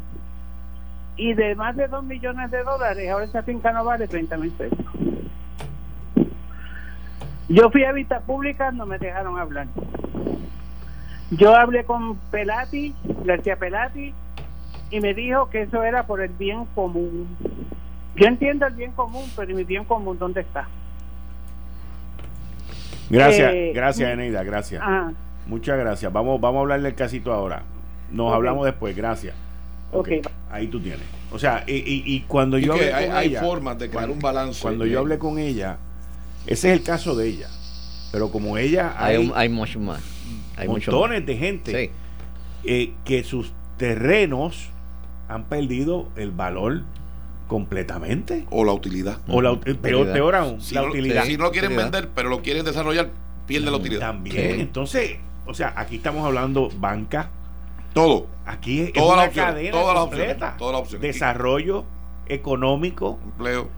Y 1.16 1.34
de 1.34 1.56
más 1.56 1.76
de 1.76 1.88
2 1.88 2.04
millones 2.04 2.52
de 2.52 2.64
dólares, 2.64 3.10
ahora 3.10 3.26
esa 3.26 3.42
finca 3.44 3.72
no 3.72 3.84
vale 3.84 4.08
30 4.08 4.38
mil 4.38 4.52
pesos. 4.52 4.78
Yo 7.50 7.70
fui 7.70 7.84
a 7.84 7.92
vista 7.92 8.20
pública, 8.22 8.72
no 8.72 8.86
me 8.86 8.98
dejaron 8.98 9.40
hablar. 9.40 9.68
Yo 11.32 11.56
hablé 11.56 11.84
con 11.84 12.18
Pelati, 12.32 12.94
García 13.26 13.56
Pelati, 13.56 14.14
y 14.92 15.00
me 15.00 15.14
dijo 15.14 15.50
que 15.50 15.64
eso 15.64 15.84
era 15.84 16.06
por 16.06 16.22
el 16.22 16.30
bien 16.30 16.66
común. 16.76 17.28
Yo 18.16 18.28
entiendo 18.28 18.68
el 18.68 18.74
bien 18.74 18.92
común, 18.92 19.26
pero 19.36 19.56
mi 19.56 19.64
bien 19.64 19.86
común, 19.86 20.18
¿dónde 20.20 20.42
está? 20.42 20.68
Gracias, 23.10 23.54
eh, 23.54 23.72
gracias 23.74 24.12
Eneida, 24.12 24.44
gracias. 24.44 24.82
Muchas 25.48 25.78
gracias. 25.78 26.12
Vamos, 26.12 26.40
vamos 26.40 26.60
a 26.60 26.62
hablar 26.62 26.82
del 26.82 26.96
casito 26.96 27.34
ahora. 27.34 27.64
Nos 28.12 28.34
hablamos 28.34 28.66
después, 28.66 28.96
gracias. 28.96 29.36
Okay. 29.92 30.22
Ahí 30.50 30.68
tú 30.68 30.80
tienes. 30.80 31.06
O 31.32 31.40
sea, 31.40 31.64
y, 31.68 32.04
y, 32.06 32.22
cuando 32.22 32.58
yo 32.58 32.74
hablé 32.74 32.94
hay, 32.94 33.10
hay 33.10 33.36
formas 33.36 33.78
de 33.78 33.90
crear 33.90 34.10
un 34.10 34.20
balance. 34.20 34.62
Cuando 34.62 34.86
yo 34.86 35.00
hablé 35.00 35.18
con 35.18 35.40
ella, 35.40 35.78
ese 36.46 36.72
es 36.72 36.80
el 36.80 36.84
caso 36.84 37.16
de 37.16 37.28
ella. 37.28 37.48
Pero 38.12 38.30
como 38.30 38.58
ella 38.58 38.94
hay, 38.98 39.32
hay, 39.34 39.50
mucho 39.50 39.80
más. 39.80 40.02
Hay 40.56 40.68
montones 40.68 41.26
de 41.26 41.36
gente 41.36 41.92
eh, 42.64 42.94
que 43.06 43.24
sus 43.24 43.52
terrenos 43.78 44.70
han 45.28 45.46
perdido 45.46 46.10
el 46.16 46.32
valor 46.32 46.84
completamente. 47.48 48.46
O 48.50 48.64
la 48.64 48.74
utilidad. 48.74 49.20
O 49.28 49.42
la, 49.42 49.60
peor, 49.60 50.12
peor 50.12 50.36
aún, 50.36 50.62
si 50.62 50.76
la 50.76 50.84
utilidad. 50.84 51.26
Si 51.26 51.38
no 51.38 51.46
lo 51.46 51.52
quieren 51.52 51.76
vender, 51.76 52.10
pero 52.14 52.30
lo 52.30 52.42
quieren 52.42 52.66
desarrollar, 52.66 53.12
pierde 53.48 53.72
la 53.72 53.78
utilidad. 53.78 54.02
También. 54.02 54.60
Entonces, 54.60 55.18
o 55.46 55.54
sea, 55.54 55.74
aquí 55.76 55.98
estamos 55.98 56.26
hablando 56.26 56.70
banca. 56.78 57.30
Todo. 57.94 58.28
Aquí 58.46 58.92
es 58.94 59.02
una 59.02 59.30
cadena 59.30 59.72
toda 59.72 59.94
completa. 59.96 60.58
Toda 60.58 60.84
Desarrollo 61.00 61.86
económico. 62.28 63.20
Empleo. 63.24 63.70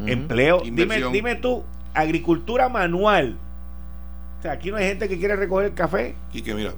Empleo. 0.00 0.62
Dime, 0.64 1.02
dime 1.10 1.36
tú, 1.36 1.64
agricultura 1.94 2.68
manual. 2.68 3.38
O 4.38 4.42
sea, 4.42 4.52
aquí 4.52 4.70
no 4.70 4.76
hay 4.76 4.86
gente 4.86 5.08
que 5.08 5.18
quiere 5.18 5.36
recoger 5.36 5.66
el 5.66 5.74
café. 5.74 6.16
Y 6.32 6.42
que 6.42 6.54
mira, 6.54 6.74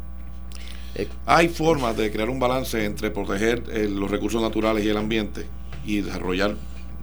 eh, 0.95 1.09
hay 1.27 1.49
formas 1.49 1.97
de 1.97 2.13
crear 2.13 2.29
un 2.29 2.39
balance 2.39 2.85
entre 2.85 3.11
proteger 3.11 3.65
eh, 3.73 3.89
los 3.89 4.11
recursos 4.11 4.41
naturales 4.41 4.85
y 4.85 4.89
el 4.89 4.97
ambiente 4.97 5.47
y 5.85 6.01
desarrollar 6.01 6.57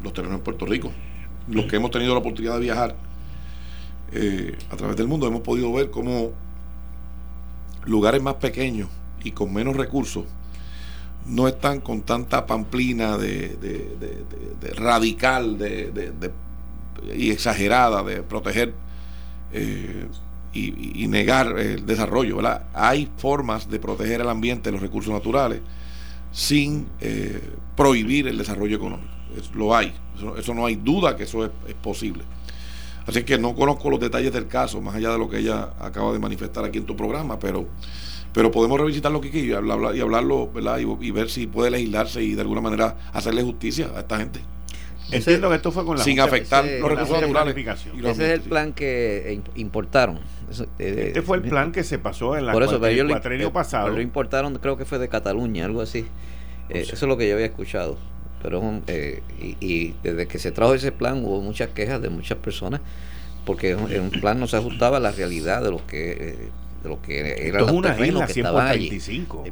los 0.03 0.13
terrenos 0.13 0.38
en 0.38 0.43
Puerto 0.43 0.65
Rico. 0.65 0.91
Los 1.47 1.65
que 1.65 1.75
hemos 1.75 1.91
tenido 1.91 2.13
la 2.13 2.19
oportunidad 2.19 2.55
de 2.55 2.61
viajar 2.61 2.95
eh, 4.11 4.57
a 4.69 4.75
través 4.75 4.97
del 4.97 5.07
mundo 5.07 5.27
hemos 5.27 5.41
podido 5.41 5.71
ver 5.71 5.89
cómo 5.89 6.32
lugares 7.86 8.21
más 8.21 8.36
pequeños 8.36 8.89
y 9.23 9.32
con 9.32 9.53
menos 9.53 9.75
recursos 9.75 10.25
no 11.25 11.47
están 11.47 11.79
con 11.82 12.01
tanta 12.01 12.45
pamplina 12.45 13.17
de, 13.17 14.25
radical 14.75 15.57
y 17.15 17.32
exagerada 17.32 18.03
de 18.03 18.23
proteger 18.23 18.73
eh, 19.53 20.07
y, 20.53 21.07
negar 21.07 21.59
el 21.59 21.86
desarrollo. 21.86 22.38
¿verdad? 22.38 22.65
Hay 22.73 23.09
formas 23.17 23.69
de 23.69 23.79
proteger 23.79 24.21
el 24.21 24.29
ambiente, 24.29 24.71
los 24.71 24.82
recursos 24.82 25.13
naturales, 25.13 25.61
sin 26.32 26.88
eh, 26.99 27.41
prohibir 27.75 28.27
el 28.27 28.38
desarrollo 28.38 28.77
económico. 28.77 29.09
lo 29.55 29.75
hay, 29.75 29.93
eso, 30.38 30.53
no 30.53 30.65
hay 30.65 30.75
duda 30.75 31.15
que 31.15 31.23
eso 31.23 31.45
es, 31.45 31.51
posible. 31.82 32.23
Así 33.05 33.23
que 33.23 33.38
no 33.38 33.55
conozco 33.55 33.89
los 33.89 33.99
detalles 33.99 34.32
del 34.32 34.47
caso, 34.47 34.79
más 34.79 34.95
allá 34.95 35.11
de 35.11 35.17
lo 35.17 35.29
que 35.29 35.39
ella 35.39 35.73
acaba 35.79 36.13
de 36.13 36.19
manifestar 36.19 36.63
aquí 36.63 36.77
en 36.77 36.86
tu 36.86 36.95
programa, 36.95 37.39
pero 37.39 37.67
pero 38.34 38.49
podemos 38.49 38.79
revisitar 38.79 39.11
lo 39.11 39.19
que 39.19 39.27
y, 39.27 39.51
hablar, 39.51 39.93
y 39.95 39.99
hablarlo 39.99 40.49
¿verdad? 40.51 40.79
Y, 40.79 41.11
ver 41.11 41.29
si 41.29 41.47
puede 41.47 41.69
legislarse 41.69 42.23
y 42.23 42.34
de 42.34 42.41
alguna 42.41 42.61
manera 42.61 42.95
hacerle 43.11 43.43
justicia 43.43 43.91
a 43.95 43.99
esta 44.01 44.17
gente. 44.17 44.39
Entiendo 45.11 45.49
que 45.49 45.55
esto 45.55 45.71
fue 45.71 45.84
con 45.84 45.97
la 45.97 46.03
sin 46.03 46.19
afectar 46.21 46.63
los 46.63 46.89
recursos 46.89 47.19
naturales. 47.19 47.55
Ese 47.57 48.09
es 48.09 48.19
el 48.19 48.41
plan 48.41 48.71
que 48.71 49.41
importaron. 49.55 50.19
Eh, 50.80 51.06
este 51.08 51.22
fue 51.22 51.38
el 51.38 51.43
plan 51.43 51.72
que 51.72 51.84
se 51.84 51.99
pasó 51.99 52.38
en 52.38 52.45
la 52.45 52.54
Por 52.54 52.64
eso, 52.64 52.86
el 52.86 53.08
cuatrenio 53.08 53.52
pasado. 53.52 53.89
Lo 53.89 54.02
importaron, 54.02 54.56
creo 54.56 54.78
que 54.78 54.86
fue 54.86 54.99
de 54.99 55.10
Cataluña, 55.10 55.66
algo 55.66 55.82
así. 55.82 56.06
Eh, 56.70 56.82
eso 56.82 56.93
es 56.93 57.02
lo 57.04 57.18
que 57.18 57.28
yo 57.28 57.36
había 57.36 57.47
escuchado. 57.47 57.97
Pero 58.41 58.82
eh, 58.88 59.22
y, 59.60 59.93
desde 60.04 60.28
que 60.28 60.39
se 60.39 60.52
trajo 60.52 60.74
ese 60.74 60.91
plan 60.91 61.24
hubo 61.24 61.41
muchas 61.41 61.70
quejas 61.70 62.02
de 62.02 62.10
muchas 62.10 62.38
personas 62.39 62.82
porque 63.45 63.76
un 63.76 64.12
plan 64.12 64.39
no 64.39 64.47
se 64.47 64.58
ajustaba 64.58 64.97
a 64.97 64.99
la 64.99 65.12
realidad 65.12 65.64
de 65.64 65.72
lo 65.72 65.86
que 65.86 66.52
de 66.84 66.89
lo 66.89 67.02
que 67.02 67.47
era 67.47 67.62
los 67.62 67.72
una 67.72 67.95
terrenos 67.95 68.26
que 68.26 68.39
estaban 68.39 68.68
allí. 68.68 69.02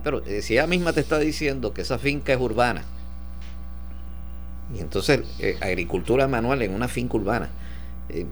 pero 0.04 0.24
eh, 0.26 0.42
si 0.42 0.54
ella 0.54 0.68
misma 0.68 0.94
te 0.94 1.00
está 1.00 1.20
diciendo 1.20 1.74
que 1.74 1.82
esa 1.82 1.98
finca 1.98 2.34
es 2.34 2.40
urbana, 2.40 2.84
y 4.76 4.80
entonces 4.80 5.22
eh, 5.40 5.58
agricultura 5.62 6.28
manual 6.28 6.62
en 6.62 6.74
una 6.74 6.88
finca 6.88 7.18
urbana, 7.18 7.50
eh, 8.10 8.26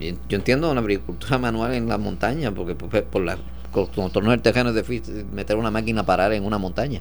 yo 0.00 0.36
entiendo 0.36 0.70
una 0.70 0.80
agricultura 0.80 1.38
manual 1.38 1.74
en 1.74 1.88
la 1.88 1.98
montaña, 1.98 2.52
porque 2.52 2.74
por, 2.74 3.04
por 3.04 3.22
la 3.22 3.38
contorno 3.70 4.30
del 4.32 4.42
terreno 4.42 4.70
es 4.70 4.74
difícil 4.74 5.24
meter 5.26 5.56
una 5.56 5.70
máquina 5.70 6.00
a 6.00 6.06
parar 6.06 6.32
en 6.32 6.44
una 6.44 6.58
montaña. 6.58 7.00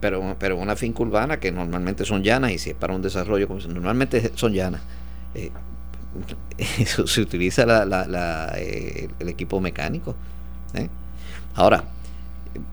Pero, 0.00 0.36
pero 0.38 0.56
una 0.56 0.76
finca 0.76 1.02
urbana 1.02 1.40
que 1.40 1.50
normalmente 1.50 2.04
son 2.04 2.22
llanas 2.22 2.52
y 2.52 2.58
si 2.58 2.70
es 2.70 2.76
para 2.76 2.94
un 2.94 3.02
desarrollo, 3.02 3.48
normalmente 3.68 4.32
son 4.34 4.52
llanas 4.52 4.82
se 7.06 7.20
utiliza 7.20 7.64
eh, 8.56 9.08
el 9.18 9.28
equipo 9.28 9.60
mecánico. 9.60 10.14
¿eh? 10.74 10.88
Ahora, 11.54 11.84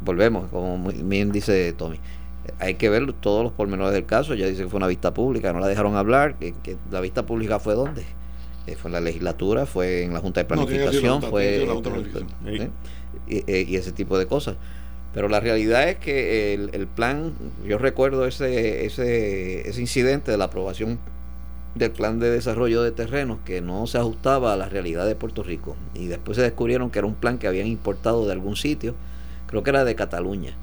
volvemos, 0.03 0.49
como 0.49 0.91
bien 0.91 1.31
dice 1.31 1.73
Tommy, 1.73 1.99
hay 2.59 2.75
que 2.75 2.89
ver 2.89 3.13
todos 3.13 3.43
los 3.43 3.53
pormenores 3.53 3.93
del 3.93 4.05
caso. 4.05 4.35
Ya 4.35 4.47
dice 4.47 4.63
que 4.63 4.69
fue 4.69 4.77
una 4.77 4.87
vista 4.87 5.13
pública, 5.13 5.53
no 5.53 5.59
la 5.59 5.67
dejaron 5.67 5.95
hablar. 5.95 6.35
Que, 6.35 6.53
la 6.91 7.01
vista 7.01 7.25
pública 7.25 7.59
fue 7.59 7.73
dónde? 7.73 8.05
Eh, 8.67 8.75
fue 8.75 8.89
en 8.89 8.93
la 8.93 9.01
legislatura, 9.01 9.65
fue 9.65 10.03
en 10.03 10.13
la 10.13 10.19
Junta 10.19 10.41
de 10.41 10.45
Planificación, 10.45 11.21
fue. 11.23 11.67
y, 13.27 13.75
ese 13.75 13.91
tipo 13.91 14.17
de 14.17 14.27
cosas. 14.27 14.55
Pero 15.13 15.27
la 15.27 15.39
realidad 15.39 15.89
es 15.89 15.97
que 15.97 16.53
el, 16.53 16.69
el 16.73 16.87
plan, 16.87 17.33
yo 17.65 17.77
recuerdo 17.77 18.25
ese, 18.25 18.85
ese, 18.85 19.67
ese 19.67 19.81
incidente 19.81 20.31
de 20.31 20.37
la 20.37 20.45
aprobación 20.45 20.99
del 21.75 21.91
plan 21.91 22.19
de 22.19 22.29
desarrollo 22.29 22.83
de 22.83 22.91
terrenos 22.91 23.39
que 23.45 23.61
no 23.61 23.87
se 23.87 23.97
ajustaba 23.97 24.53
a 24.53 24.57
la 24.57 24.69
realidad 24.69 25.05
de 25.05 25.15
Puerto 25.15 25.43
Rico. 25.43 25.75
Y 25.93 26.07
después 26.07 26.37
se 26.37 26.43
descubrieron 26.43 26.91
que 26.91 26.99
era 26.99 27.07
un 27.07 27.15
plan 27.15 27.37
que 27.37 27.47
habían 27.47 27.67
importado 27.67 28.25
de 28.25 28.33
algún 28.33 28.55
sitio, 28.55 28.95
creo 29.47 29.63
que 29.63 29.69
era 29.69 29.83
de 29.83 29.95
Cataluña. 29.95 30.53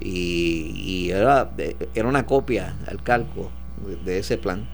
Y, 0.00 1.10
era, 1.10 1.50
era 1.94 2.08
una 2.08 2.26
copia 2.26 2.76
al 2.86 3.02
calco 3.02 3.50
de 4.04 4.18
ese 4.18 4.38
plan 4.38 4.66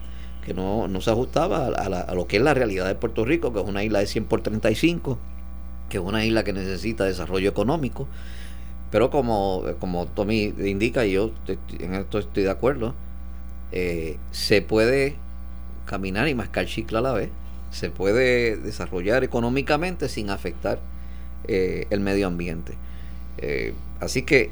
que 0.45 0.53
no, 0.53 0.87
no 0.87 1.01
se 1.01 1.11
ajustaba 1.11 1.67
a, 1.67 2.15
lo 2.15 2.27
que 2.27 2.37
es 2.37 2.43
la 2.43 2.53
realidad 2.53 2.87
de 2.87 2.95
Puerto 2.95 3.25
Rico, 3.25 3.53
que 3.53 3.59
es 3.59 3.65
una 3.65 3.83
isla 3.83 3.99
de 3.99 4.07
100 4.07 4.25
por 4.25 4.41
35, 4.41 5.17
que 5.89 5.97
es 5.97 6.03
una 6.03 6.25
isla 6.25 6.43
que 6.43 6.53
necesita 6.53 7.05
desarrollo 7.05 7.49
económico. 7.49 8.07
Pero 8.89 9.09
como, 9.09 9.63
como 9.79 10.07
Tommy 10.07 10.53
indica, 10.65 11.05
y 11.05 11.13
yo 11.13 11.31
en 11.79 11.93
esto 11.93 12.19
estoy 12.19 12.43
de 12.43 12.49
acuerdo, 12.49 12.93
eh, 13.71 14.17
se 14.31 14.61
puede 14.61 15.15
caminar 15.85 16.27
y 16.27 16.35
mascar 16.35 16.65
chicle 16.65 16.97
a 16.97 17.01
la 17.01 17.13
vez. 17.13 17.29
Se 17.69 17.89
puede 17.89 18.57
desarrollar 18.57 19.23
económicamente 19.23 20.09
sin 20.09 20.29
afectar 20.29 20.79
eh, 21.47 21.87
el 21.89 22.01
medio 22.01 22.27
ambiente. 22.27 22.73
Eh, 23.37 23.73
así 24.01 24.23
que 24.23 24.51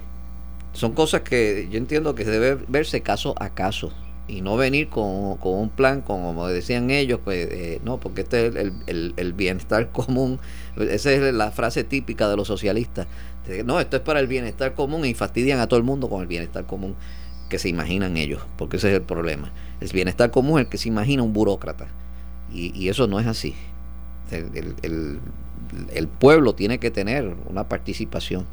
son 0.72 0.94
cosas 0.94 1.22
que 1.22 1.68
yo 1.70 1.78
entiendo 1.78 2.16
que 2.16 2.24
debe 2.24 2.56
verse 2.68 3.02
caso 3.02 3.36
a 3.40 3.50
caso 3.50 3.92
y 4.30 4.42
no 4.42 4.56
venir 4.58 4.90
con, 4.90 5.38
un 5.42 5.70
plan, 5.70 6.02
como 6.02 6.48
decían 6.48 6.92
ellos, 6.92 7.20
pues 7.24 7.48
eh, 7.52 7.82
no, 7.84 8.00
porque 8.00 8.22
este 8.22 8.48
es 8.48 8.56
el, 8.88 9.14
el, 9.18 9.34
bienestar 9.34 9.90
común. 9.92 10.40
Esa 10.78 11.12
es 11.12 11.34
la 11.34 11.52
frase 11.52 11.84
típica 11.84 12.30
de 12.30 12.38
los 12.38 12.48
socialistas. 12.48 13.08
No, 13.66 13.80
esto 13.80 13.98
es 13.98 14.04
para 14.04 14.20
el 14.20 14.28
bienestar 14.28 14.76
común 14.76 15.06
y 15.06 15.16
fastidian 15.16 15.60
a 15.60 15.68
todo 15.68 15.80
el 15.80 15.84
mundo 15.84 16.08
con 16.08 16.22
el 16.22 16.28
bienestar 16.28 16.66
común 16.68 16.96
que 17.50 17.58
se 17.58 17.68
imaginan 17.68 18.16
ellos, 18.16 18.44
porque 18.58 18.78
ese 18.78 18.90
es 18.90 18.96
el 18.96 19.02
problema. 19.02 19.52
El 19.82 19.90
bienestar 19.90 20.32
común 20.32 20.60
es 20.60 20.66
el 20.66 20.70
que 20.70 20.78
se 20.78 20.88
imagina 20.88 21.24
un 21.24 21.34
burócrata, 21.34 21.88
y, 22.54 22.88
eso 22.90 23.08
no 23.08 23.20
es 23.20 23.28
así. 23.28 23.56
El, 24.32 26.08
pueblo 26.20 26.54
tiene 26.54 26.80
que 26.80 26.92
tener 26.92 27.36
una 27.48 27.68
participación. 27.68 28.46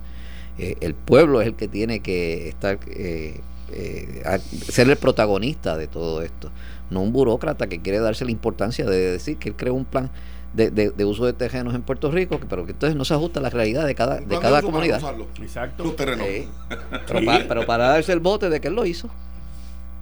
Eh, 0.58 0.76
el 0.80 0.94
pueblo 0.94 1.42
es 1.42 1.48
el 1.48 1.54
que 1.54 1.68
tiene 1.68 2.00
que 2.00 2.48
estar 2.48 2.78
eh, 2.88 3.40
eh, 3.72 4.40
ser 4.68 4.88
el 4.88 4.96
protagonista 4.96 5.76
de 5.76 5.86
todo 5.86 6.22
esto, 6.22 6.50
no 6.90 7.00
un 7.00 7.12
burócrata 7.12 7.66
que 7.66 7.80
quiere 7.80 7.98
darse 7.98 8.24
la 8.24 8.30
importancia 8.30 8.84
de 8.84 9.12
decir 9.12 9.36
que 9.38 9.50
él 9.50 9.56
creó 9.56 9.74
un 9.74 9.84
plan 9.84 10.10
de, 10.56 10.70
de, 10.70 11.04
uso 11.04 11.26
de 11.26 11.34
terrenos 11.34 11.74
en 11.74 11.82
Puerto 11.82 12.10
Rico, 12.10 12.40
pero 12.48 12.64
que 12.64 12.72
entonces 12.72 12.96
no 12.96 13.04
se 13.04 13.12
ajusta 13.12 13.40
a 13.40 13.42
la 13.42 13.50
realidad 13.50 13.86
de 13.86 13.94
cada, 13.94 14.20
de 14.20 14.38
cada 14.38 14.62
comunidad. 14.62 15.02
Exacto. 15.40 15.94
pero, 15.96 17.66
para, 17.66 17.88
darse 17.88 18.12
el 18.12 18.20
bote 18.20 18.48
de 18.48 18.60
que 18.60 18.68
él 18.68 18.74
lo 18.74 18.86
hizo. 18.86 19.08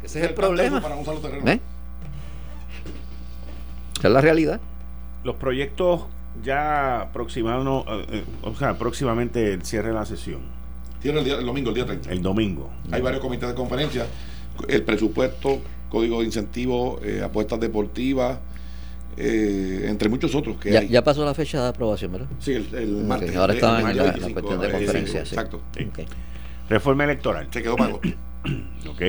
Ese 0.03 0.21
es 0.21 0.29
el, 0.29 0.35
problema. 0.35 0.83
¿Eh? 1.47 1.61
Esa 3.99 4.09
es 4.09 4.15
la 4.15 4.21
realidad. 4.21 4.61
Los 5.25 5.37
proyectos 5.37 6.03
ya 6.43 7.01
aproximados, 7.01 7.87
eh, 7.87 8.07
eh, 8.11 8.25
o 8.43 8.55
sea, 8.55 8.79
próximamente 8.79 9.55
el 9.55 9.65
cierre 9.65 9.89
de 9.89 9.95
la 9.95 10.05
sesión. 10.05 10.43
Tiene 11.05 11.21
el, 11.21 11.31
el 11.31 11.45
domingo, 11.45 11.69
el 11.69 11.75
día 11.75 11.85
30. 11.85 12.11
El 12.11 12.23
domingo. 12.23 12.73
Hay 12.91 13.03
varios 13.03 13.21
comités 13.21 13.47
de 13.47 13.55
conferencia. 13.55 14.07
El 14.67 14.83
presupuesto, 14.85 15.61
código 15.91 16.21
de 16.21 16.25
incentivos, 16.25 16.99
apuestas 17.23 17.61
deportivas, 17.61 18.39
eh, 19.17 19.85
entre 19.89 20.09
muchos 20.09 20.35
otros 20.35 20.57
que 20.57 20.73
ya, 20.73 20.81
hay. 20.81 20.89
Ya 20.89 21.05
pasó 21.05 21.25
la 21.25 21.35
fecha 21.35 21.63
de 21.63 21.69
aprobación, 21.69 22.13
¿verdad? 22.13 22.29
Sí, 22.41 22.53
el, 22.53 23.05
martes. 23.05 23.37
Ahora 23.37 23.55
está 23.55 23.81
en 23.81 23.97
la, 23.97 24.13
cuestión 24.13 24.61
de 24.61 24.71
conferencia. 24.71 25.21
Exacto. 25.21 25.61
Reforma 26.69 27.05
electoral. 27.05 27.49
Se 27.51 27.63
quedó 27.63 27.77
pago. 27.77 28.01
ok. 28.89 29.03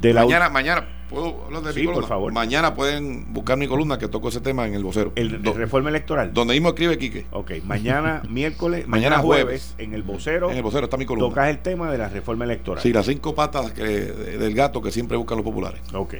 De 0.00 0.14
la 0.14 0.24
mañana, 0.24 0.48
mañana, 0.48 0.88
¿puedo 1.08 1.44
hablar 1.46 1.62
de 1.62 1.72
sí, 1.72 1.86
por 1.86 2.06
favor. 2.06 2.32
Mañana 2.32 2.74
pueden 2.74 3.32
buscar 3.32 3.56
mi 3.56 3.66
columna 3.66 3.98
que 3.98 4.08
toco 4.08 4.28
ese 4.28 4.40
tema 4.40 4.66
en 4.66 4.74
el 4.74 4.84
vocero. 4.84 5.12
El 5.14 5.42
de 5.42 5.52
reforma 5.52 5.90
electoral. 5.90 6.32
Donde 6.32 6.54
mismo 6.54 6.70
escribe 6.70 6.98
Quique. 6.98 7.26
Ok, 7.32 7.52
mañana 7.64 8.22
miércoles, 8.28 8.86
mañana, 8.86 9.18
jueves, 9.18 9.74
en 9.78 9.94
el 9.94 10.02
vocero. 10.02 10.50
En 10.50 10.56
el 10.56 10.62
vocero 10.62 10.84
está 10.84 10.96
mi 10.96 11.06
columna. 11.06 11.28
Tocas 11.28 11.48
el 11.48 11.58
tema 11.58 11.90
de 11.90 11.98
la 11.98 12.08
reforma 12.08 12.44
electoral. 12.44 12.82
Sí, 12.82 12.92
las 12.92 13.06
cinco 13.06 13.34
patas 13.34 13.72
que, 13.72 13.82
del 13.82 14.54
gato 14.54 14.82
que 14.82 14.90
siempre 14.90 15.16
buscan 15.16 15.38
los 15.38 15.44
populares. 15.44 15.80
Ok. 15.92 16.14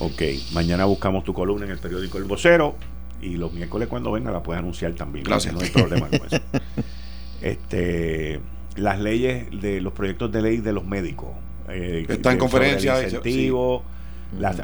Ok, 0.00 0.22
mañana 0.52 0.86
buscamos 0.86 1.24
tu 1.24 1.34
columna 1.34 1.66
en 1.66 1.72
el 1.72 1.78
periódico 1.78 2.16
El 2.16 2.24
Vocero 2.24 2.74
y 3.20 3.36
los 3.36 3.52
miércoles 3.52 3.88
cuando 3.88 4.10
venga 4.12 4.30
la 4.30 4.42
puedes 4.42 4.58
anunciar 4.58 4.94
también. 4.94 5.24
Gracias. 5.24 5.52
No 5.52 5.60
hay 5.60 5.70
problema 5.70 6.08
con 6.08 6.26
eso. 6.26 6.40
Este, 7.42 8.38
las 8.76 9.00
leyes 9.00 9.46
de 9.50 9.80
los 9.80 9.94
proyectos 9.94 10.30
de 10.30 10.42
ley 10.42 10.58
de 10.58 10.74
los 10.74 10.84
médicos. 10.84 11.30
Eh, 11.72 12.06
Está 12.08 12.32
en 12.32 12.38
conferencia. 12.38 13.02
Incentivo, 13.02 13.82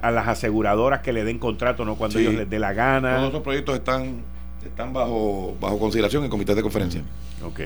a 0.03 0.11
las 0.11 0.29
aseguradoras 0.29 1.01
que 1.01 1.13
le 1.13 1.25
den 1.25 1.39
contrato, 1.39 1.85
no 1.85 1.97
cuando 1.97 2.19
ellos 2.19 2.35
les 2.35 2.49
dé 2.49 2.59
la 2.59 2.73
gana. 2.73 3.17
Todos 3.17 3.29
esos 3.31 3.43
proyectos 3.43 3.77
están, 3.77 4.23
están 4.65 4.93
bajo, 4.93 5.57
bajo 5.61 5.79
consideración 5.79 6.25
en 6.25 6.31
comité 6.31 6.55
de 6.55 6.63
conferencia. 6.63 7.03
Ok. 7.45 7.61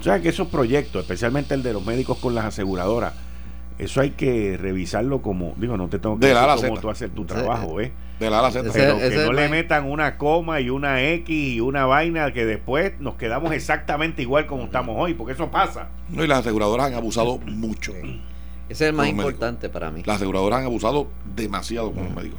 O 0.00 0.02
sea 0.02 0.20
que 0.20 0.28
esos 0.28 0.48
proyectos, 0.48 1.02
especialmente 1.02 1.54
el 1.54 1.62
de 1.62 1.72
los 1.72 1.84
médicos 1.84 2.18
con 2.18 2.34
las 2.34 2.44
aseguradoras, 2.44 3.14
eso 3.78 4.00
hay 4.00 4.10
que 4.10 4.56
revisarlo 4.56 5.22
como, 5.22 5.54
digo, 5.56 5.76
no 5.76 5.88
te 5.88 5.98
tengo 5.98 6.18
que 6.18 6.26
decir 6.26 6.68
cómo 6.68 6.80
tú 6.80 6.90
haces 6.90 7.10
tu 7.14 7.24
trabajo, 7.24 7.80
¿eh? 7.80 7.92
De 8.18 8.30
la 8.30 8.48
Pero 8.72 8.98
que 8.98 9.16
no 9.24 9.32
le 9.32 9.48
metan 9.48 9.90
una 9.90 10.16
coma 10.18 10.60
y 10.60 10.70
una 10.70 11.02
X 11.02 11.54
y 11.54 11.60
una 11.60 11.84
vaina 11.84 12.32
que 12.32 12.46
después 12.46 12.92
nos 13.00 13.16
quedamos 13.16 13.52
exactamente 13.52 14.22
igual 14.22 14.46
como 14.46 14.64
estamos 14.64 14.94
hoy, 14.98 15.14
porque 15.14 15.32
eso 15.32 15.50
pasa. 15.50 15.88
No, 16.10 16.22
y 16.22 16.28
las 16.28 16.38
aseguradoras 16.40 16.86
han 16.86 16.94
abusado 16.94 17.38
mucho. 17.38 17.92
Ese 17.92 18.14
es 18.68 18.80
el 18.82 18.92
más 18.92 19.08
importante 19.08 19.68
para 19.68 19.90
mí. 19.90 20.02
Las 20.06 20.16
aseguradoras 20.16 20.60
han 20.60 20.66
abusado 20.66 21.08
demasiado 21.34 21.90
con 21.92 22.04
los 22.04 22.14
médicos. 22.14 22.38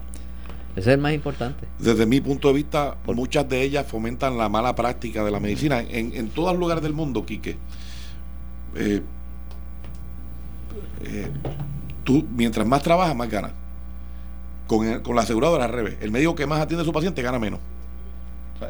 Ese 0.75 0.89
es 0.89 0.95
el 0.95 1.01
más 1.01 1.13
importante. 1.13 1.67
Desde 1.77 2.05
mi 2.05 2.21
punto 2.21 2.47
de 2.49 2.53
vista, 2.53 2.95
muchas 3.05 3.47
de 3.47 3.61
ellas 3.61 3.85
fomentan 3.85 4.37
la 4.37 4.49
mala 4.49 4.75
práctica 4.75 5.23
de 5.23 5.31
la 5.31 5.39
medicina. 5.39 5.81
En, 5.81 6.13
en 6.13 6.29
todos 6.29 6.51
los 6.51 6.59
lugares 6.59 6.83
del 6.83 6.93
mundo, 6.93 7.25
Quique, 7.25 7.57
eh, 8.75 9.01
eh, 11.03 11.31
tú 12.03 12.25
mientras 12.35 12.65
más 12.65 12.81
trabajas, 12.81 13.15
más 13.15 13.29
ganas. 13.29 13.51
Con, 14.67 15.01
con 15.01 15.15
la 15.15 15.21
aseguradora 15.21 15.65
al 15.65 15.71
revés. 15.71 15.97
El 16.01 16.11
médico 16.11 16.35
que 16.35 16.47
más 16.47 16.59
atiende 16.59 16.81
a 16.81 16.85
su 16.85 16.93
paciente 16.93 17.21
gana 17.21 17.39
menos. 17.39 17.59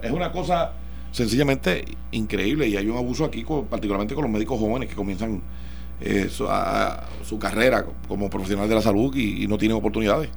es 0.02 0.12
una 0.12 0.32
cosa 0.32 0.74
sencillamente 1.12 1.86
increíble 2.12 2.68
y 2.68 2.76
hay 2.76 2.90
un 2.90 2.98
abuso 2.98 3.24
aquí, 3.24 3.46
particularmente 3.70 4.14
con 4.14 4.24
los 4.24 4.32
médicos 4.32 4.60
jóvenes 4.60 4.90
que 4.90 4.96
comienzan 4.96 5.42
eh, 6.02 6.30
su, 6.30 7.40
carrera 7.40 7.86
como 8.08 8.30
profesional 8.30 8.68
de 8.68 8.76
la 8.76 8.82
salud 8.82 9.16
y, 9.16 9.48
no 9.48 9.58
tienen 9.58 9.78
oportunidades. 9.78 10.30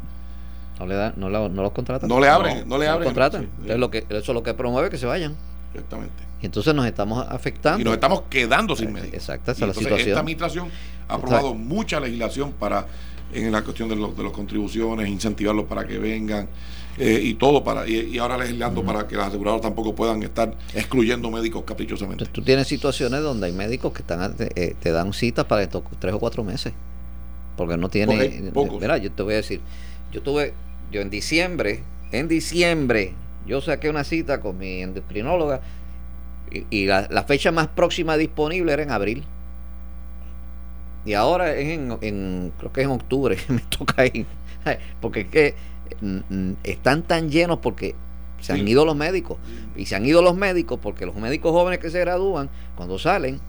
No, 0.78 0.86
le 0.86 0.94
da, 0.94 1.12
no, 1.16 1.28
no 1.28 1.62
los 1.62 1.72
contratan. 1.72 2.08
No 2.08 2.20
le 2.20 2.28
abren, 2.28 2.68
no, 2.68 2.78
le 2.78 2.86
abren. 2.86 3.06
contratan. 3.06 3.48
lo 3.66 3.90
que, 3.90 4.06
eso 4.08 4.18
es 4.18 4.28
lo 4.28 4.42
que 4.44 4.54
promueve 4.54 4.88
que 4.88 4.98
se 4.98 5.06
vayan. 5.06 5.34
Exactamente. 5.74 6.22
Y 6.40 6.46
entonces 6.46 6.72
nos 6.72 6.86
estamos 6.86 7.26
afectando. 7.28 7.80
Y 7.80 7.84
nos 7.84 7.94
estamos 7.94 8.22
quedando 8.30 8.76
sin 8.76 8.92
médicos. 8.92 9.14
Exacto, 9.14 9.50
esa 9.50 9.64
es 9.64 9.68
la 9.68 9.74
situación. 9.74 10.08
Esta 10.10 10.20
administración 10.20 10.68
ha 11.08 11.14
aprobado 11.14 11.54
mucha 11.54 11.98
legislación 11.98 12.52
para 12.52 12.86
en 13.32 13.52
la 13.52 13.62
cuestión 13.62 13.88
de, 13.88 13.96
los, 13.96 14.16
de 14.16 14.22
las 14.22 14.32
contribuciones, 14.32 15.08
incentivarlos 15.08 15.66
para 15.66 15.86
que 15.86 15.98
vengan. 15.98 16.48
Eh, 17.00 17.20
y 17.22 17.34
todo 17.34 17.62
para 17.62 17.88
y, 17.88 18.18
ahora 18.18 18.36
legislando 18.36 18.82
para 18.82 19.06
que 19.06 19.14
las 19.14 19.28
aseguradoras 19.28 19.62
tampoco 19.62 19.94
puedan 19.94 20.20
estar 20.24 20.52
excluyendo 20.74 21.30
médicos 21.30 21.62
caprichosamente. 21.64 22.26
tú 22.26 22.42
tienes 22.42 22.66
situaciones 22.66 23.22
donde 23.22 23.46
hay 23.46 23.52
médicos 23.52 23.92
que 23.92 24.02
están 24.02 24.34
eh, 24.40 24.74
te 24.80 24.90
dan 24.90 25.12
citas 25.12 25.44
para 25.44 25.62
estos 25.62 25.84
tres 26.00 26.12
o 26.14 26.18
cuatro 26.18 26.42
meses 26.42 26.72
porque 27.56 27.76
no 27.76 27.88
tiene 27.88 28.50
mira 28.80 28.98
yo 28.98 29.12
te 29.12 29.22
voy 29.22 29.34
a 29.34 29.36
decir 29.36 29.60
yo 30.10 30.22
tuve 30.22 30.54
yo 30.90 31.00
en 31.00 31.08
diciembre 31.08 31.84
en 32.10 32.26
diciembre 32.26 33.14
yo 33.46 33.60
saqué 33.60 33.88
una 33.88 34.02
cita 34.02 34.40
con 34.40 34.58
mi 34.58 34.82
endocrinóloga 34.82 35.60
y, 36.50 36.86
la, 36.86 37.24
fecha 37.28 37.52
más 37.52 37.68
próxima 37.68 38.16
disponible 38.16 38.72
era 38.72 38.82
en 38.82 38.90
abril 38.90 39.24
y 41.08 41.14
ahora 41.14 41.54
es 41.54 41.68
en, 41.68 41.98
en 42.00 42.52
creo 42.58 42.72
que 42.72 42.80
es 42.82 42.86
en 42.86 42.92
octubre 42.92 43.36
me 43.48 43.60
toca 43.60 44.06
ir 44.06 44.26
porque 45.00 45.20
es 45.20 45.26
que 45.28 45.54
están 46.62 47.02
tan 47.02 47.30
llenos 47.30 47.58
porque 47.58 47.94
se 48.40 48.52
han 48.52 48.68
ido 48.68 48.84
los 48.84 48.94
médicos. 48.94 49.38
Y 49.74 49.86
se 49.86 49.96
han 49.96 50.04
ido 50.04 50.20
los 50.20 50.36
médicos 50.36 50.78
porque 50.82 51.06
los 51.06 51.16
médicos 51.16 51.52
jóvenes 51.52 51.80
que 51.80 51.90
se 51.90 51.98
gradúan, 52.00 52.50
cuando 52.76 52.98
salen, 52.98 53.40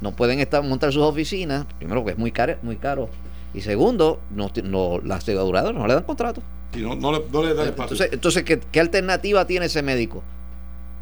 no 0.00 0.12
pueden 0.12 0.40
estar 0.40 0.62
montar 0.64 0.92
sus 0.92 1.02
oficinas. 1.02 1.64
Primero, 1.78 2.04
que 2.04 2.10
es 2.10 2.18
muy 2.18 2.32
caro. 2.32 2.56
Muy 2.62 2.76
caro 2.76 3.08
y 3.54 3.60
segundo, 3.60 4.20
no, 4.30 4.50
no, 4.64 5.00
las 5.04 5.18
aseguradoras 5.18 5.72
no 5.72 5.86
le 5.86 5.94
dan 5.94 6.02
contrato. 6.02 6.42
no, 6.76 6.96
no, 6.96 7.12
le, 7.12 7.54
dan 7.54 7.68
espacio. 7.68 7.94
Entonces, 7.94 8.08
entonces 8.12 8.44
¿qué, 8.44 8.80
alternativa 8.80 9.46
tiene 9.46 9.66
ese 9.66 9.80
médico? 9.80 10.24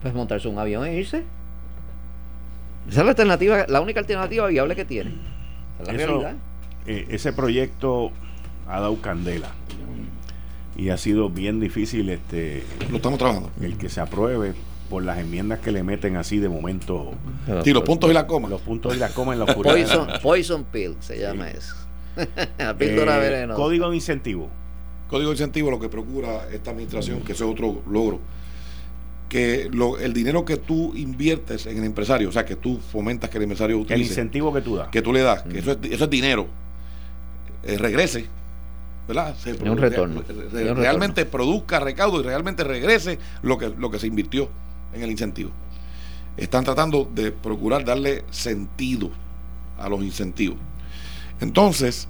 Pues 0.03 0.13
montarse 0.13 0.49
un 0.49 0.59
avión 0.59 0.85
e 0.85 0.99
irse. 0.99 1.25
Esa 2.89 3.01
es 3.01 3.05
la 3.05 3.13
alternativa, 3.13 3.65
la 3.69 3.81
única 3.81 4.01
alternativa 4.01 4.47
viable 4.49 4.77
que 4.77 4.85
tiene. 4.85 5.13
Eh, 6.87 7.07
ese 7.11 7.33
proyecto 7.33 8.11
ha 8.69 8.81
dado 8.81 9.01
candela. 9.01 9.51
Y 10.77 10.89
ha 10.89 10.97
sido 10.97 11.29
bien 11.29 11.61
difícil 11.61 12.09
este 12.09 12.65
lo 12.91 12.97
estamos 12.97 13.19
trabajando. 13.19 13.51
el 13.61 13.77
que 13.77 13.91
se 13.91 14.01
apruebe 14.01 14.55
por 14.89 15.03
las 15.03 15.19
enmiendas 15.19 15.61
que 15.61 15.71
le 15.71 15.83
meten 15.83 16.17
así 16.17 16.39
de 16.39 16.49
momento. 16.49 17.13
Sí 17.65 17.73
los 17.73 17.83
puntos 17.83 18.11
y 18.11 18.15
la 18.15 18.27
coma. 18.27 18.49
Los 18.49 18.63
puntos 18.63 18.97
y 18.97 18.99
la 18.99 19.11
coma 19.11 19.35
en 19.35 19.41
la 19.41 19.47
poison, 19.47 20.09
poison 20.23 20.65
pill 20.65 20.97
se 21.01 21.19
llama 21.19 21.51
eso. 21.51 21.75
La 22.59 22.77
píldora 22.77 23.45
eh, 23.45 23.49
código 23.55 23.89
de 23.89 23.97
incentivo. 23.97 24.51
Código 25.09 25.31
de 25.31 25.35
incentivo 25.35 25.71
lo 25.71 25.81
que 25.81 25.89
procura 25.89 26.47
esta 26.53 26.73
administración 26.73 27.23
que 27.23 27.33
eso 27.33 27.47
es 27.47 27.53
otro 27.53 27.81
logro 27.91 28.21
que 29.33 29.71
lo, 29.73 29.99
el 29.99 30.13
dinero 30.13 30.45
que 30.45 30.59
tú 30.59 30.93
inviertes 30.95 31.65
en 31.65 31.79
el 31.79 31.85
empresario, 31.85 32.29
o 32.29 32.33
sea, 32.33 32.45
que 32.45 32.55
tú 32.55 32.77
fomentas 32.77 33.31
que 33.31 33.39
el 33.39 33.45
empresario 33.45 33.79
utilice. 33.79 33.95
El 33.95 34.03
incentivo 34.03 34.53
que 34.53 34.61
tú 34.61 34.77
das. 34.77 34.89
Que 34.89 35.01
tú 35.01 35.11
le 35.11 35.23
das, 35.23 35.43
que 35.45 35.59
eso, 35.59 35.73
es, 35.73 35.79
eso 35.91 36.05
es 36.05 36.11
dinero, 36.11 36.49
eh, 37.63 37.79
regrese 37.79 38.27
¿verdad? 39.09 39.35
un 39.65 39.79
retorno. 39.79 40.23
realmente 40.75 41.25
produzca 41.25 41.81
recaudo 41.81 42.21
y 42.21 42.25
realmente 42.25 42.63
regrese 42.63 43.19
lo 43.41 43.57
que, 43.57 43.71
lo 43.71 43.91
que 43.91 43.99
se 43.99 44.07
invirtió 44.07 44.51
en 44.93 45.03
el 45.03 45.11
incentivo. 45.11 45.51
Están 46.37 46.65
tratando 46.65 47.11
de 47.11 47.33
procurar 47.33 47.87
darle 47.87 48.27
sentido 48.29 49.11
a 49.79 49.89
los 49.89 50.03
incentivos. 50.03 50.59
Entonces, 51.41 52.07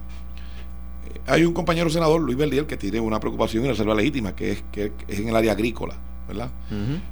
hay 1.29 1.45
un 1.45 1.55
compañero 1.55 1.89
senador, 1.89 2.21
Luis 2.21 2.37
Verdiel, 2.37 2.67
que 2.67 2.77
tiene 2.77 2.99
una 2.99 3.21
preocupación 3.21 3.65
y 3.65 3.69
reserva 3.69 3.95
legítima, 3.95 4.35
que 4.35 4.51
es, 4.51 4.65
que 4.73 4.91
es 5.07 5.21
en 5.21 5.29
el 5.29 5.37
área 5.37 5.53
agrícola. 5.53 5.95
¿Verdad? 6.27 6.51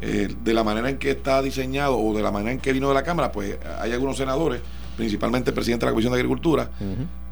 Eh, 0.01 0.35
de 0.43 0.55
la 0.55 0.65
manera 0.65 0.89
en 0.89 0.99
que 0.99 1.11
está 1.11 1.43
diseñado 1.43 1.99
o 1.99 2.17
de 2.17 2.23
la 2.23 2.31
manera 2.31 2.53
en 2.53 2.59
que 2.59 2.73
vino 2.73 2.89
de 2.89 2.95
la 2.95 3.03
Cámara, 3.03 3.33
pues 3.33 3.59
hay 3.81 3.93
algunos 3.93 4.17
senadores, 4.17 4.61
principalmente 4.97 5.51
el 5.51 5.55
presidente 5.55 5.85
de 5.85 5.91
la 5.91 5.93
Comisión 5.93 6.13
de 6.13 6.19
Agricultura, 6.19 6.71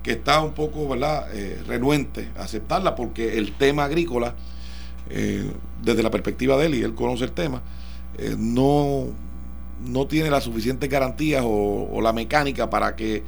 que 0.03 0.13
está 0.13 0.41
un 0.41 0.53
poco 0.53 0.89
¿verdad? 0.89 1.27
Eh, 1.35 1.61
renuente 1.67 2.29
a 2.39 2.43
aceptarla 2.45 2.95
porque 2.95 3.39
el 3.39 3.53
tema 3.53 3.85
agrícola, 3.85 4.35
eh, 5.11 5.51
desde 5.83 6.03
la 6.03 6.11
perspectiva 6.11 6.57
de 6.57 6.67
él, 6.67 6.75
y 6.77 6.83
él 6.83 6.95
conoce 6.95 7.25
el 7.25 7.33
tema, 7.33 7.63
eh, 8.17 8.35
no, 8.39 9.07
no 9.85 10.07
tiene 10.07 10.31
las 10.31 10.45
suficientes 10.45 10.89
garantías 10.89 11.43
o, 11.45 12.01
la 12.03 12.13
mecánica 12.13 12.71
para 12.71 12.97
que 12.97 13.23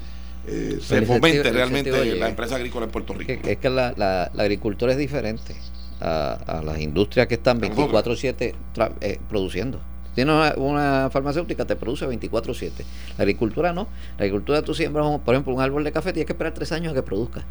se 0.80 1.02
fomente 1.02 1.52
realmente 1.52 2.14
la 2.16 2.28
empresa 2.28 2.56
agrícola 2.56 2.86
en 2.86 2.92
Puerto 2.92 3.14
Rico. 3.14 3.32
Es 3.46 3.58
que 3.58 3.70
la, 3.70 3.94
la, 3.96 4.30
agricultura 4.42 4.92
es 4.92 4.98
diferente 4.98 5.54
a, 6.00 6.62
las 6.64 6.80
industrias 6.80 7.26
que 7.26 7.34
están 7.34 7.60
24/7 7.60 8.54
produciendo 9.28 9.80
tienes 10.14 10.54
una, 10.56 11.08
farmacéutica, 11.10 11.64
te 11.64 11.76
produce 11.76 12.06
24-7. 12.06 12.70
La 13.16 13.22
agricultura 13.22 13.72
no. 13.72 13.88
La 14.18 14.24
agricultura 14.24 14.62
tú 14.62 14.74
siembras, 14.74 15.06
por 15.24 15.34
ejemplo, 15.34 15.54
un 15.54 15.60
árbol 15.60 15.84
de 15.84 15.92
café, 15.92 16.12
tienes 16.12 16.26
que 16.26 16.32
esperar 16.32 16.52
tres 16.52 16.72
años 16.72 16.92
a 16.92 16.94
que 16.94 17.02
produzca. 17.02 17.44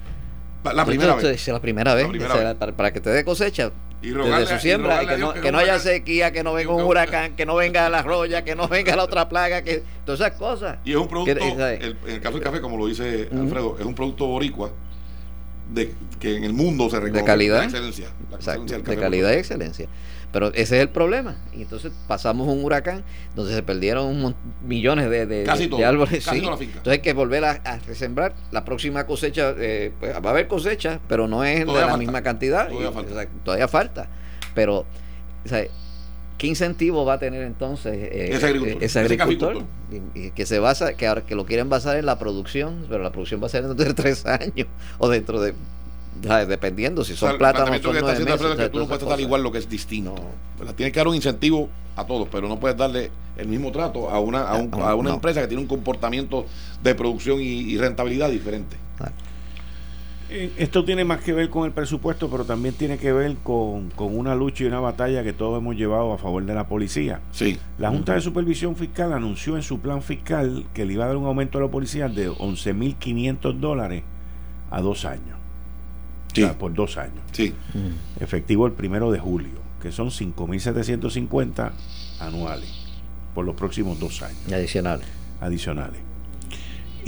La, 0.64 0.86
primera 0.86 1.16
vez. 1.16 1.48
La 1.48 1.60
primera 1.60 1.96
vez. 1.96 2.56
para, 2.76 2.92
que 2.92 3.00
te 3.00 3.10
dé 3.10 3.24
cosecha. 3.24 3.72
desde 4.02 4.46
su 4.46 4.60
siembra, 4.60 5.06
que, 5.08 5.18
no, 5.18 5.34
que, 5.34 5.52
no, 5.54 5.58
haya 5.58 5.80
sequía, 5.80 6.34
que 6.34 6.44
no 6.44 6.54
venga 6.54 6.74
un 6.74 6.84
huracán, 6.84 7.38
que 7.38 7.46
no 7.46 7.56
venga 7.56 7.90
la 7.90 8.02
roya, 8.02 8.44
que 8.44 8.56
no 8.56 8.68
venga 8.68 8.94
la 8.98 9.06
otra 9.06 9.30
plaga, 9.30 9.62
que 9.62 9.84
todas 10.06 10.20
esas 10.20 10.34
cosas. 10.34 10.80
Y 10.84 10.92
es 10.92 10.98
un 10.98 11.08
producto, 11.08 11.32
el, 11.32 11.98
en 12.06 12.14
el 12.14 12.22
caso 12.22 12.36
del 12.36 12.44
café, 12.44 12.60
como 12.60 12.78
lo 12.78 12.88
dice 12.88 13.30
Alfredo, 13.32 13.78
es 13.80 13.86
un 13.86 13.96
producto 13.96 14.28
boricua 14.28 14.72
de 15.74 15.94
que 16.20 16.36
en 16.36 16.44
el 16.44 16.54
mundo 16.54 16.90
se 16.90 16.98
reconoce 17.00 17.22
de 17.22 17.26
calidad, 17.26 17.58
la 17.60 17.64
excelencia, 17.66 18.08
de 18.78 18.98
calidad 18.98 19.32
y 19.32 19.36
excelencia. 19.36 19.88
Pero 20.32 20.50
ese 20.50 20.78
es 20.78 20.82
el 20.84 20.90
problema. 20.90 21.38
Y 21.54 21.64
entonces 21.64 21.92
pasamos 22.08 22.48
un 22.48 22.64
huracán 22.64 23.04
donde 23.36 23.54
se 23.54 23.64
perdieron 23.64 24.36
millones 24.64 25.10
de, 25.10 25.26
de, 25.26 25.50
árboles. 25.84 26.28
Entonces 26.28 26.88
hay 26.88 27.00
que 27.00 27.14
volver 27.14 27.46
a, 27.46 27.52
a 27.64 27.80
resembrar. 27.80 28.36
La 28.52 28.64
próxima 28.64 29.08
cosecha, 29.08 29.56
eh, 29.58 29.92
pues, 30.00 30.14
va 30.14 30.30
a 30.30 30.32
haber 30.32 30.48
cosecha, 30.48 31.00
pero 31.08 31.28
no 31.28 31.44
es 31.44 31.66
de 31.66 31.74
la 31.74 31.98
misma 31.98 32.22
cantidad. 32.22 32.70
Todavía, 33.44 33.68
falta. 33.68 34.08
Pero, 34.54 34.86
¿qué 36.40 36.48
incentivo 36.48 37.06
va 37.06 37.14
a 37.14 37.20
tener 37.20 37.44
entonces 37.44 37.94
eh, 37.96 38.78
ese 38.82 39.00
agricultor? 39.00 39.64
Y, 40.16 40.32
que 40.32 40.48
se 40.48 40.58
basa, 40.58 40.94
que 40.96 41.06
ahora 41.06 41.22
que 41.22 41.36
lo 41.36 41.46
quieren 41.46 41.70
basar 41.70 41.98
en 41.98 42.08
la 42.08 42.18
producción, 42.18 42.88
pero 42.90 43.04
la 43.04 43.12
producción 43.12 43.44
va 43.44 43.46
a 43.46 43.50
ser 43.50 43.68
dentro 43.68 43.86
de 43.86 43.94
tres 43.94 44.26
años 44.26 44.68
o 44.98 45.08
dentro 45.08 45.40
de 45.40 45.54
dependiendo 46.48 47.06
si 47.06 47.16
son 47.16 47.38
plátanos 47.38 47.70
que 47.80 47.98
está 47.98 48.12
haciendo 48.12 48.58
que 48.58 48.70
tú 48.70 48.80
no 48.80 48.88
puedes 48.88 49.00
tratar 49.00 49.20
igual 49.20 49.44
lo 49.44 49.52
que 49.52 49.60
es 49.60 49.70
distinto. 49.70 50.16
Tienes 50.76 50.92
que 50.92 51.00
dar 51.00 51.08
un 51.08 51.16
incentivo 51.16 51.70
a 51.96 52.06
todos, 52.06 52.28
pero 52.32 52.48
no 52.48 52.60
puedes 52.60 52.78
darle 52.78 53.12
el 53.38 53.48
mismo 53.48 53.72
trato 53.72 54.10
a 54.10 54.20
una, 54.20 54.42
a, 54.42 54.96
una 54.96 55.14
empresa 55.14 55.42
que 55.42 55.48
tiene 55.48 55.62
un 55.62 55.68
comportamiento 55.68 56.46
de 56.82 56.96
producción 56.96 57.40
y, 57.42 57.78
rentabilidad 57.78 58.30
diferente. 58.30 58.78
Eh, 60.30 60.52
esto 60.58 60.86
tiene 60.86 61.04
más 61.06 61.22
que 61.22 61.34
ver 61.34 61.50
con 61.50 61.66
el 61.66 61.72
presupuesto, 61.72 62.30
pero 62.30 62.46
también 62.46 62.76
tiene 62.76 62.98
que 62.98 63.12
ver 63.12 63.36
con, 63.44 63.92
una 63.98 64.36
lucha 64.36 64.64
y 64.64 64.68
una 64.68 64.80
batalla 64.80 65.24
que 65.24 65.34
todos 65.34 65.58
hemos 65.60 65.76
llevado 65.76 66.14
a 66.14 66.18
favor 66.18 66.46
de 66.46 66.54
la 66.54 66.68
policía. 66.68 67.22
Sí. 67.32 67.58
La 67.78 67.90
Junta 67.90 68.14
de 68.14 68.22
Supervisión 68.22 68.76
Fiscal 68.76 69.14
anunció 69.14 69.56
en 69.56 69.64
su 69.64 69.80
plan 69.80 70.02
fiscal 70.02 70.66
que 70.74 70.86
le 70.86 70.94
iba 70.94 71.06
a 71.06 71.08
dar 71.08 71.18
un 71.18 71.26
aumento 71.26 71.58
a 71.58 71.62
la 71.62 71.68
policía 71.68 72.08
de 72.10 72.30
11.500 72.30 73.60
dólares 73.60 74.04
a 74.70 74.82
dos 74.82 75.06
años 75.06 75.40
por 76.58 76.74
dos 76.74 76.98
años. 76.98 77.22
Sí. 77.32 77.54
Efectivo 78.20 78.66
el 78.68 78.74
primero 78.74 79.12
de 79.12 79.20
julio, 79.20 79.60
que 79.82 79.92
son 79.92 80.10
5.750 80.10 81.72
anuales 82.20 82.70
por 83.34 83.46
los 83.46 83.56
próximos 83.56 84.00
dos 84.00 84.22
años. 84.22 84.40
Adicionales. 84.52 85.08
Adicionales. 85.42 86.02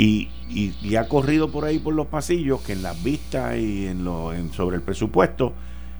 Y, 0.03 0.29
y, 0.49 0.95
ha 0.95 1.07
corrido 1.07 1.51
por 1.51 1.63
ahí 1.63 1.77
por 1.77 1.93
los 1.93 2.07
pasillos 2.07 2.61
que 2.61 2.73
en 2.73 2.81
las 2.81 3.03
vistas 3.03 3.55
y 3.59 3.85
en 3.85 4.03
lo, 4.03 4.33
en, 4.33 4.51
sobre 4.51 4.77
el 4.77 4.81
presupuesto, 4.81 5.53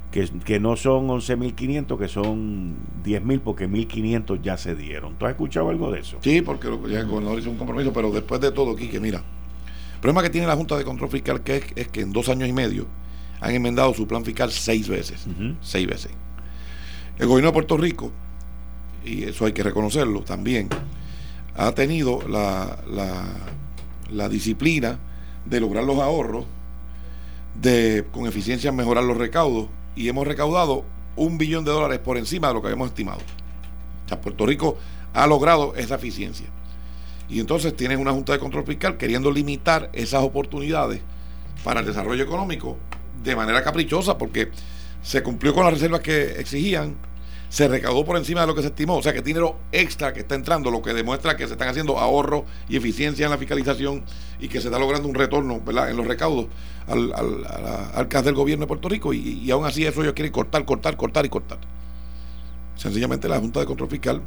que, 0.10 0.28
que 0.44 0.60
no 0.60 0.76
son 0.76 1.08
11.500, 1.08 2.00
que 2.00 2.08
son 2.08 2.78
10.000, 3.06 3.42
porque 3.42 3.70
1.500 3.70 4.42
ya 4.42 4.58
se 4.58 4.76
dieron. 4.76 5.20
¿Tú 5.20 5.28
has 5.28 5.34
escuchado 5.34 5.70
algo 5.70 5.92
de 5.92 6.00
eso? 6.00 6.18
Sí, 6.22 6.42
porque 6.42 6.68
el 6.68 6.78
gobernador 6.78 7.38
hizo 7.38 7.52
un 7.52 7.58
compromiso, 7.58 7.94
pero 7.94 8.10
después 8.12 8.42
de 8.42 8.52
todo, 8.52 8.76
que 8.76 9.00
mira, 9.00 9.20
el 9.20 10.00
problema 10.00 10.24
que 10.24 10.32
tiene 10.32 10.48
la 10.48 10.56
Junta 10.56 10.76
de 10.80 10.84
Control 10.84 11.12
Fiscal 11.12 11.42
que 11.42 11.58
es, 11.58 11.66
es 11.76 11.88
que 11.90 12.02
en 12.02 12.12
dos 12.12 12.28
años 12.28 12.50
y 12.50 12.54
medio 12.54 12.88
han 13.40 13.54
enmendado 13.54 13.94
su 13.94 14.08
plan 14.08 14.26
fiscal 14.26 14.52
seis 14.52 14.90
veces. 14.90 15.28
Seis 15.62 15.86
veces. 15.86 16.12
El 17.20 17.28
gobierno 17.28 17.50
de 17.50 17.54
Puerto 17.54 17.78
Rico, 17.78 18.12
y 19.06 19.26
eso 19.26 19.46
hay 19.46 19.54
que 19.54 19.62
reconocerlo 19.62 20.24
también, 20.24 20.70
ha 21.56 21.72
tenido 21.74 22.28
la, 22.28 22.80
la, 22.90 23.26
disciplina 24.30 25.00
de 25.46 25.60
lograr 25.60 25.84
los 25.84 26.00
ahorros, 26.00 26.46
de 27.60 28.06
con 28.12 28.28
eficiencia 28.28 28.72
mejorar 28.72 29.04
los 29.04 29.18
recaudos, 29.18 29.68
y 29.96 30.08
hemos 30.08 30.28
recaudado 30.28 30.86
un 31.16 31.38
billón 31.38 31.66
de 31.66 31.72
dólares 31.72 32.00
por 32.00 32.18
encima 32.18 32.48
de 32.48 32.54
lo 32.54 32.62
que 32.62 32.68
habíamos 32.68 32.90
estimado. 32.90 33.20
O 34.06 34.10
sea, 34.10 34.22
Puerto 34.22 34.46
Rico 34.46 34.78
ha 35.14 35.28
logrado 35.28 35.76
esa 35.76 35.96
eficiencia. 35.96 36.48
Y 37.30 37.40
entonces 37.40 37.76
tienes 37.76 37.98
una 37.98 38.12
Junta 38.12 38.34
de 38.34 38.40
Control 38.40 38.66
Fiscal 38.66 38.98
queriendo 38.98 39.32
limitar 39.32 39.90
esas 39.94 40.24
oportunidades 40.24 41.02
para 41.64 41.80
el 41.80 41.86
desarrollo 41.86 42.24
económico 42.24 42.78
de 43.24 43.36
manera 43.36 43.64
caprichosa, 43.64 44.18
porque 44.18 44.52
se 45.02 45.24
cumplió 45.24 45.54
con 45.54 45.64
las 45.64 45.74
reservas 45.74 46.02
que 46.02 46.40
exigían, 46.40 46.96
se 47.52 47.68
recaudó 47.68 48.06
por 48.06 48.16
encima 48.16 48.40
de 48.40 48.48
lo 48.48 48.56
que 48.56 48.62
se 48.62 48.70
estimó, 48.70 48.96
o 48.96 49.04
sea 49.04 49.12
que 49.12 49.22
dinero 49.22 49.58
extra 49.74 50.14
que 50.14 50.22
está 50.22 50.36
entrando, 50.36 50.72
lo 50.72 50.82
que 50.82 50.94
demuestra 50.94 51.36
que 51.36 51.46
se 51.48 51.52
están 51.52 51.68
haciendo 51.68 52.00
ahorro 52.00 52.46
y 52.70 52.78
eficiencia 52.78 53.26
en 53.26 53.30
la 53.30 53.38
fiscalización 53.38 54.06
y 54.40 54.48
que 54.48 54.62
se 54.62 54.70
está 54.70 54.80
logrando 54.80 55.10
un 55.10 55.16
retorno 55.16 55.62
en 55.68 55.98
los 55.98 56.08
recaudos 56.08 56.48
al, 56.88 57.12
al, 57.94 58.08
caso 58.08 58.24
del 58.24 58.36
gobierno 58.36 58.64
de 58.64 58.68
Puerto 58.68 58.88
Rico 58.88 59.12
y, 59.14 59.52
aún 59.52 59.66
así 59.66 59.86
eso 59.86 60.02
ellos 60.02 60.14
quieren 60.14 60.32
cortar, 60.32 60.64
cortar, 60.64 60.96
cortar 60.96 61.26
y 61.26 61.30
cortar. 61.30 61.58
Sencillamente 62.78 63.28
la 63.28 63.38
Junta 63.38 63.60
de 63.60 63.66
Control 63.66 63.90
Fiscal 63.90 64.22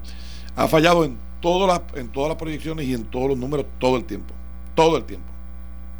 ha 0.55 0.69
fallado 0.69 1.03
en 1.07 1.17
todas 1.41 1.67
las, 1.67 1.99
en 1.99 2.13
todas 2.13 2.29
las 2.29 2.37
proyecciones 2.37 2.87
y 2.87 2.93
en 2.93 3.05
todos 3.05 3.29
los 3.31 3.39
números 3.39 3.65
todo 3.79 3.97
el 3.97 4.05
tiempo, 4.05 4.35
todo 4.75 4.99
el 4.99 5.05
tiempo. 5.05 5.34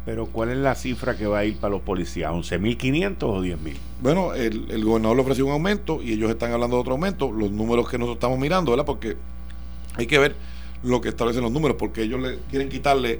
Pero 0.05 0.27
¿cuál 0.27 0.51
es 0.51 0.57
la 0.57 0.75
cifra 0.75 1.17
que 1.17 1.25
va 1.25 1.39
a 1.39 1.45
ir 1.45 1.57
para 1.57 1.71
los 1.71 1.81
policías? 1.81 2.31
¿11.500 2.31 3.23
o 3.23 3.41
10.000? 3.43 3.75
Bueno, 4.01 4.35
el, 4.35 4.69
el, 4.69 4.85
gobernador 4.85 5.17
le 5.17 5.23
ofreció 5.23 5.47
un 5.47 5.51
aumento 5.51 6.01
y 6.01 6.13
ellos 6.13 6.29
están 6.29 6.51
hablando 6.51 6.75
de 6.75 6.81
otro 6.81 6.93
aumento. 6.93 7.31
Los 7.31 7.49
números 7.49 7.89
que 7.89 7.97
nosotros 7.97 8.17
estamos 8.17 8.37
mirando, 8.37 8.71
¿verdad? 8.71 8.85
Porque 8.85 9.17
hay 9.95 10.05
que 10.05 10.19
ver 10.19 10.35
lo 10.83 11.01
que 11.01 11.09
establecen 11.09 11.41
los 11.41 11.51
números, 11.51 11.77
porque 11.79 12.03
ellos 12.03 12.21
le 12.21 12.37
quieren 12.51 12.69
quitarle 12.69 13.19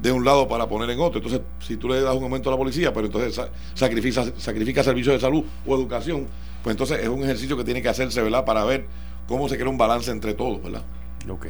de 0.00 0.10
un 0.10 0.24
lado 0.24 0.48
para 0.48 0.66
poner 0.68 0.88
en 0.88 1.00
otro. 1.00 1.18
Entonces, 1.18 1.42
si 1.60 1.76
tú 1.76 1.88
le 1.88 2.00
das 2.00 2.16
un 2.16 2.22
aumento 2.22 2.48
a 2.48 2.52
la 2.52 2.58
policía, 2.58 2.94
pero 2.94 3.06
entonces 3.06 3.38
sacrifica, 3.74 4.24
sacrifica 4.38 4.82
servicios 4.82 5.14
de 5.14 5.20
salud 5.20 5.44
o 5.66 5.74
educación, 5.74 6.26
pues 6.62 6.72
entonces 6.72 7.00
es 7.00 7.08
un 7.08 7.22
ejercicio 7.22 7.56
que 7.58 7.64
tiene 7.64 7.82
que 7.82 7.90
hacerse, 7.90 8.22
¿verdad? 8.22 8.44
Para 8.44 8.64
ver 8.64 8.86
cómo 9.28 9.48
se 9.50 9.56
crea 9.56 9.68
un 9.68 9.78
balance 9.78 10.10
entre 10.10 10.32
todos, 10.32 10.62
¿verdad? 10.62 10.82
Ok. 11.28 11.46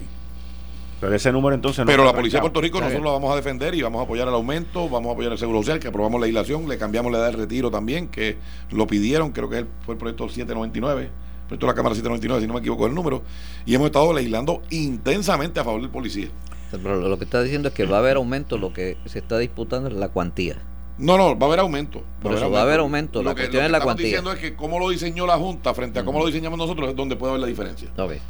Pero 1.02 1.16
ese 1.16 1.32
número 1.32 1.56
entonces 1.56 1.80
no 1.80 1.86
Pero 1.86 2.04
la 2.04 2.12
Policía 2.12 2.38
de 2.38 2.42
Puerto 2.42 2.60
Rico 2.60 2.78
nosotros 2.78 3.04
la 3.04 3.10
vamos 3.10 3.32
a 3.32 3.34
defender 3.34 3.74
y 3.74 3.82
vamos 3.82 3.98
a 3.98 4.04
apoyar 4.04 4.28
el 4.28 4.34
aumento, 4.34 4.88
vamos 4.88 5.10
a 5.10 5.12
apoyar 5.14 5.32
el 5.32 5.38
Seguro 5.38 5.58
Social, 5.58 5.80
que 5.80 5.88
aprobamos 5.88 6.20
legislación, 6.20 6.68
le 6.68 6.78
cambiamos 6.78 7.10
la 7.10 7.18
edad 7.18 7.32
de 7.32 7.38
retiro 7.38 7.72
también, 7.72 8.06
que 8.06 8.36
lo 8.70 8.86
pidieron, 8.86 9.32
creo 9.32 9.50
que 9.50 9.66
fue 9.84 9.94
el 9.94 9.98
proyecto 9.98 10.28
799, 10.28 11.02
el 11.02 11.10
proyecto 11.48 11.66
de 11.66 11.72
la 11.72 11.74
Cámara 11.74 11.96
799, 11.96 12.42
si 12.42 12.46
no 12.46 12.54
me 12.54 12.60
equivoco 12.60 12.86
el 12.86 12.94
número, 12.94 13.24
y 13.66 13.74
hemos 13.74 13.86
estado 13.86 14.12
legislando 14.12 14.62
intensamente 14.70 15.58
a 15.58 15.64
favor 15.64 15.80
del 15.80 15.90
policía. 15.90 16.28
Pero 16.70 17.00
lo 17.00 17.18
que 17.18 17.24
está 17.24 17.42
diciendo 17.42 17.66
es 17.66 17.74
que 17.74 17.84
va 17.84 17.96
a 17.96 17.98
haber 17.98 18.16
aumento, 18.16 18.56
lo 18.56 18.72
que 18.72 18.96
se 19.06 19.18
está 19.18 19.38
disputando 19.38 19.88
es 19.88 19.96
la 19.96 20.10
cuantía. 20.10 20.62
No, 20.98 21.18
no, 21.18 21.36
va 21.36 21.46
a 21.46 21.48
haber 21.48 21.58
aumento. 21.58 22.04
Por 22.22 22.32
eso 22.32 22.48
va 22.48 22.60
a 22.60 22.62
haber 22.62 22.78
aumento. 22.78 23.24
la 23.24 23.34
cuestión 23.34 23.64
es 23.64 23.72
la 23.72 23.80
cuantía. 23.80 24.06
diciendo 24.06 24.30
es 24.30 24.38
que 24.38 24.54
cómo 24.54 24.78
lo 24.78 24.88
diseñó 24.90 25.26
la 25.26 25.36
Junta 25.36 25.74
frente 25.74 25.98
a 25.98 26.04
cómo 26.04 26.20
lo 26.20 26.26
diseñamos 26.26 26.56
nosotros 26.56 26.90
es 26.90 26.94
donde 26.94 27.16
puede 27.16 27.30
haber 27.30 27.40
la 27.40 27.48
diferencia. 27.48 27.88
Okay. 27.96 28.20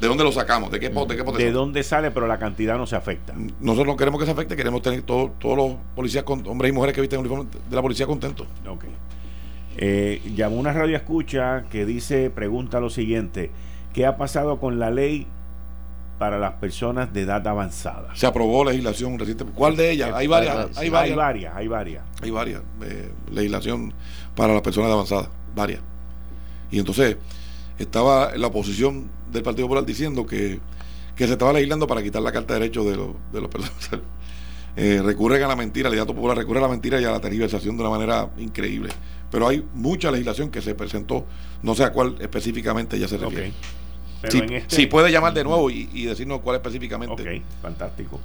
¿De 0.00 0.08
dónde 0.08 0.24
lo 0.24 0.32
sacamos? 0.32 0.70
¿De 0.70 0.80
qué, 0.80 0.88
de 0.88 1.16
qué 1.16 1.44
¿De 1.44 1.52
dónde 1.52 1.82
sale? 1.82 2.10
Pero 2.10 2.26
la 2.26 2.38
cantidad 2.38 2.78
no 2.78 2.86
se 2.86 2.96
afecta. 2.96 3.34
Nosotros 3.60 3.86
no 3.86 3.96
queremos 3.96 4.18
que 4.18 4.26
se 4.26 4.32
afecte, 4.32 4.56
queremos 4.56 4.80
tener 4.80 5.02
todos 5.02 5.30
los 5.42 5.74
policías, 5.94 6.24
hombres 6.26 6.70
y 6.70 6.72
mujeres 6.72 6.94
que 6.94 7.02
visten 7.02 7.20
el 7.20 7.26
uniforme 7.26 7.50
de 7.68 7.76
la 7.76 7.82
policía 7.82 8.06
contentos. 8.06 8.46
Ok. 8.66 8.84
Eh, 9.76 10.22
llamó 10.34 10.56
una 10.56 10.72
radio 10.72 10.96
escucha 10.96 11.64
que 11.70 11.84
dice, 11.84 12.30
pregunta 12.30 12.80
lo 12.80 12.88
siguiente, 12.88 13.50
¿qué 13.92 14.06
ha 14.06 14.16
pasado 14.16 14.58
con 14.58 14.78
la 14.78 14.90
ley 14.90 15.26
para 16.18 16.38
las 16.38 16.54
personas 16.54 17.12
de 17.12 17.22
edad 17.22 17.46
avanzada? 17.46 18.14
Se 18.14 18.26
aprobó 18.26 18.64
legislación 18.64 19.18
reciente. 19.18 19.44
¿Cuál 19.54 19.76
de 19.76 19.90
ellas? 19.90 20.12
Hay 20.14 20.26
varias. 20.26 20.78
Hay 20.78 20.88
varias, 20.88 21.10
hay 21.10 21.16
varias. 21.16 21.56
Hay 21.56 21.68
varias, 21.68 22.04
hay 22.22 22.30
varias 22.30 22.62
eh, 22.82 23.12
legislación 23.30 23.92
para 24.34 24.54
las 24.54 24.62
personas 24.62 24.88
de 24.88 24.94
avanzada, 24.94 25.28
varias. 25.54 25.80
Y 26.70 26.78
entonces 26.78 27.18
estaba 27.78 28.34
la 28.36 28.46
oposición 28.46 29.10
del 29.30 29.42
Partido 29.42 29.66
Popular 29.66 29.84
diciendo 29.84 30.26
que, 30.26 30.60
se 31.16 31.24
estaba 31.24 31.52
legislando 31.52 31.86
para 31.86 32.02
quitar 32.02 32.22
la 32.22 32.32
carta 32.32 32.54
de 32.54 32.60
derechos 32.60 32.86
de, 32.86 32.96
los, 32.96 33.08
de 33.32 33.40
los 33.40 33.50
personas. 33.50 33.80
Eh, 34.76 35.02
recurren 35.04 35.42
a 35.42 35.48
la 35.48 35.56
mentira, 35.56 35.88
el 35.88 35.92
liderato 35.92 36.14
popular 36.14 36.36
recurre 36.36 36.60
a 36.60 36.62
la 36.62 36.68
mentira 36.68 37.00
y 37.00 37.04
a 37.04 37.10
la 37.10 37.20
tergiversación 37.20 37.76
de 37.76 37.82
una 37.82 37.90
manera 37.90 38.30
increíble. 38.38 38.90
Pero 39.28 39.48
hay 39.48 39.66
mucha 39.74 40.12
legislación 40.12 40.48
que 40.48 40.62
se 40.62 40.76
presentó, 40.76 41.26
no 41.62 41.74
sé 41.74 41.82
a 41.82 41.92
cuál 41.92 42.16
específicamente 42.20 42.96
ya 42.96 43.08
se 43.08 43.18
refiere. 43.18 43.48
Okay. 43.48 43.54
Este 44.22 44.64
si, 44.68 44.86
puede 44.86 45.10
llamar 45.10 45.32
de 45.32 45.44
nuevo 45.44 45.70
y, 45.70 45.88
y, 45.92 46.04
decirnos 46.04 46.40
cuál 46.40 46.56
específicamente. 46.56 47.22
Ok, 47.22 47.42
fantástico. 47.62 48.20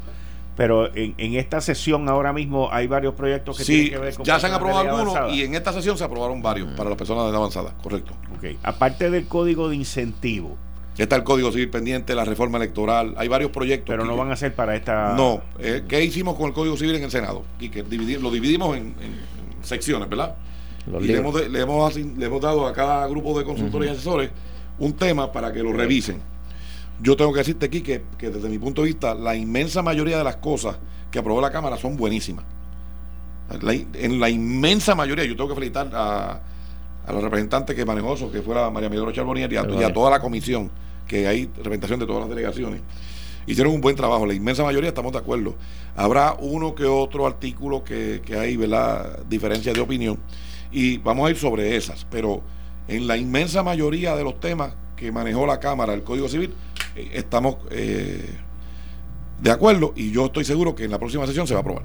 Pero 0.57 0.93
en, 0.95 1.15
en, 1.17 1.35
esta 1.35 1.61
sesión 1.61 2.07
ahora 2.07 2.31
mismo 2.31 2.69
hay 2.71 2.87
varios 2.87 3.13
proyectos 3.13 3.57
que 3.57 3.63
tienen 3.63 3.89
que 3.89 3.97
ver 3.97 4.15
con. 4.15 4.25
Ya 4.25 4.39
se 4.39 4.47
han 4.47 4.53
aprobado 4.53 4.89
algunos 4.89 5.33
y 5.33 5.43
en 5.43 5.55
esta 5.55 5.73
sesión 5.73 5.97
se 5.97 6.03
aprobaron 6.03 6.41
varios 6.41 6.69
para 6.73 6.89
las 6.89 6.97
personas 6.97 7.23
de 7.25 7.29
edad 7.29 7.37
avanzada, 7.37 7.73
correcto. 7.81 8.13
Ok. 8.37 8.57
Aparte 8.63 9.09
del 9.09 9.27
código 9.27 9.69
de 9.69 9.75
incentivo. 9.75 10.57
Está 10.97 11.17
el 11.17 11.23
Código 11.23 11.51
Civil 11.51 11.69
pendiente, 11.69 12.15
la 12.15 12.23
reforma 12.23 12.57
electoral, 12.57 13.15
hay 13.17 13.27
varios 13.27 13.51
proyectos. 13.51 13.87
Pero 13.87 14.05
no 14.05 14.15
van 14.15 14.31
a 14.31 14.35
ser 14.35 14.55
para 14.55 14.75
esta. 14.75 15.13
No. 15.15 15.41
Eh, 15.59 15.83
¿Qué 15.87 16.03
hicimos 16.03 16.35
con 16.35 16.47
el 16.47 16.53
Código 16.53 16.77
Civil 16.77 16.95
en 16.95 17.03
el 17.03 17.11
Senado? 17.11 17.43
Y 17.59 17.69
que 17.69 17.83
lo 17.83 18.31
dividimos 18.31 18.77
en, 18.77 18.95
secciones, 19.61 20.07
¿verdad? 20.07 20.35
y 21.01 21.07
le 21.07 21.17
hemos, 21.17 21.49
le, 21.49 21.59
hemos, 21.59 21.95
le 21.95 22.25
hemos, 22.25 22.41
dado 22.41 22.67
a 22.67 22.73
cada 22.73 23.07
grupo 23.07 23.37
de 23.37 23.43
consultores 23.43 23.89
y 23.89 23.93
asesores 23.93 24.29
un 24.77 24.93
tema 24.93 25.31
para 25.31 25.51
que 25.51 25.63
lo 25.63 25.73
revisen 25.73 26.21
yo 27.01 27.15
tengo 27.15 27.33
que 27.33 27.39
decirte 27.39 27.65
aquí 27.65 27.81
que, 27.81 28.03
desde 28.19 28.49
mi 28.49 28.57
punto 28.57 28.81
de 28.81 28.87
vista, 28.87 29.13
la 29.13 29.35
inmensa 29.35 29.81
mayoría 29.81 30.17
de 30.17 30.23
las 30.23 30.37
cosas 30.37 30.77
que 31.11 31.19
aprobó 31.19 31.41
la 31.41 31.51
Cámara 31.51 31.77
son 31.77 31.97
buenísimas. 31.97 32.45
en 33.61 34.19
la 34.19 34.29
inmensa 34.29 34.95
mayoría, 34.95 35.25
yo 35.25 35.35
tengo 35.35 35.49
que 35.49 35.55
felicitar 35.55 35.89
a, 35.93 36.41
a 37.05 37.11
los 37.13 37.23
representantes 37.23 37.75
que 37.75 37.85
manejó 37.85 38.13
eso, 38.13 38.31
que 38.31 38.41
fuera 38.41 38.69
María 38.69 38.89
Miguel 38.89 39.13
Charbonier 39.13 39.51
y, 39.51 39.57
a, 39.57 39.93
toda 39.93 40.09
la 40.09 40.19
comisión, 40.19 40.71
que 41.07 41.27
hay 41.27 41.45
representación 41.45 41.99
de 41.99 42.05
todas 42.05 42.21
las 42.21 42.29
delegaciones. 42.29 42.81
Hicieron 43.47 43.73
un 43.73 43.81
buen 43.81 43.95
trabajo, 43.95 44.25
la 44.25 44.33
inmensa 44.33 44.63
mayoría 44.63 44.89
estamos 44.89 45.11
de 45.11 45.19
acuerdo. 45.19 45.55
Habrá 45.95 46.35
uno 46.39 46.73
que 46.73 46.85
otro 46.85 47.27
artículo 47.27 47.83
que, 47.83 48.21
que 48.25 48.37
hay, 48.37 48.57
¿verdad? 48.57 49.19
Diferencias 49.29 49.75
de 49.75 49.81
opinión. 49.81 50.19
Y 50.71 50.97
vamos 50.97 51.27
a 51.27 51.29
ir 51.29 51.37
sobre 51.37 51.75
esas, 51.75 52.05
pero 52.09 52.41
en 52.87 53.07
la 53.07 53.17
inmensa 53.17 53.63
mayoría 53.63 54.15
de 54.15 54.23
los 54.23 54.39
temas 54.39 54.73
que 54.95 55.11
manejó 55.11 55.45
la 55.45 55.59
Cámara, 55.59 55.93
el 55.93 56.03
Código 56.03 56.27
Civil, 56.27 56.53
eh, 56.95 57.11
estamos 57.13 57.57
eh, 57.69 58.35
de 59.41 59.51
acuerdo 59.51 59.93
y 59.95 60.11
yo 60.11 60.25
estoy 60.25 60.45
seguro 60.45 60.75
que 60.75 60.85
en 60.85 60.91
la 60.91 60.99
próxima 60.99 61.25
sesión 61.27 61.47
se 61.47 61.53
va 61.53 61.59
a 61.59 61.61
aprobar. 61.61 61.83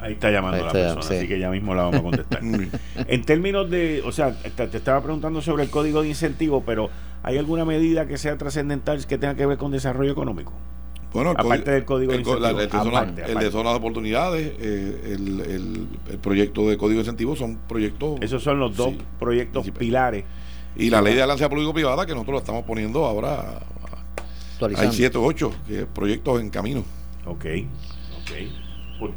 Ahí 0.00 0.12
está 0.12 0.30
llamando 0.30 0.64
la 0.64 0.72
persona, 0.72 1.00
así 1.00 1.26
que 1.26 1.38
ya 1.38 1.50
mismo 1.50 1.74
la 1.74 1.82
vamos 1.84 2.00
a 2.00 2.02
contestar. 2.02 2.40
en 3.08 3.24
términos 3.24 3.68
de, 3.68 4.02
o 4.04 4.12
sea, 4.12 4.32
te, 4.32 4.64
estaba 4.64 5.02
preguntando 5.02 5.42
sobre 5.42 5.64
el 5.64 5.70
código 5.70 6.02
de 6.02 6.08
incentivo, 6.08 6.62
pero 6.64 6.88
¿hay 7.22 7.36
alguna 7.36 7.64
medida 7.64 8.06
que 8.06 8.16
sea 8.16 8.36
trascendental 8.38 9.04
que 9.06 9.18
tenga 9.18 9.34
que 9.34 9.46
ver 9.46 9.58
con 9.58 9.72
desarrollo 9.72 10.12
económico? 10.12 10.52
Bueno, 11.12 11.30
aparte 11.30 11.70
del 11.70 11.84
código 11.84 12.12
de 12.12 12.18
incentivo. 12.18 12.48
el, 13.26 13.38
de 13.38 13.50
zonas 13.50 13.72
de 13.72 13.78
oportunidades, 13.78 14.52
eh, 14.60 15.16
el, 15.16 16.18
proyecto 16.20 16.68
de 16.68 16.76
código 16.76 16.98
de 16.98 17.04
incentivo 17.04 17.34
son 17.34 17.58
proyectos. 17.68 18.20
Esos 18.20 18.42
son 18.42 18.60
los 18.60 18.76
dos 18.76 18.94
proyectos 19.18 19.70
pilares 19.70 20.24
y 20.76 20.90
la 20.90 21.02
ley 21.02 21.14
de 21.14 21.22
alianza 21.22 21.48
público-privada 21.48 22.06
que 22.06 22.12
nosotros 22.12 22.34
la 22.34 22.40
estamos 22.40 22.64
poniendo 22.64 23.04
ahora. 23.04 23.60
Hay 24.76 24.92
siete 24.92 25.18
o 25.18 25.24
ocho 25.24 25.52
proyectos 25.94 26.40
en 26.40 26.50
camino. 26.50 26.84
Ok, 27.26 27.46
ok. 28.22 28.67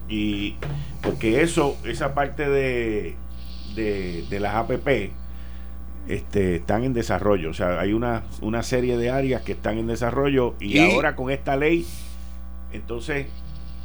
Y 0.07 0.55
porque 1.01 1.41
eso, 1.41 1.77
esa 1.85 2.13
parte 2.13 2.49
de, 2.49 3.15
de, 3.75 4.39
las 4.39 4.55
APP 4.55 5.11
este, 6.07 6.55
están 6.57 6.83
en 6.83 6.93
desarrollo. 6.93 7.49
O 7.49 7.53
sea, 7.53 7.79
hay 7.79 7.93
una, 7.93 8.23
una 8.41 8.63
serie 8.63 8.97
de 8.97 9.09
áreas 9.09 9.41
que 9.41 9.53
están 9.53 9.77
en 9.77 9.87
desarrollo 9.87 10.55
y, 10.59 10.79
ahora 10.79 11.15
con 11.15 11.31
esta 11.31 11.55
ley, 11.55 11.85
entonces 12.71 13.27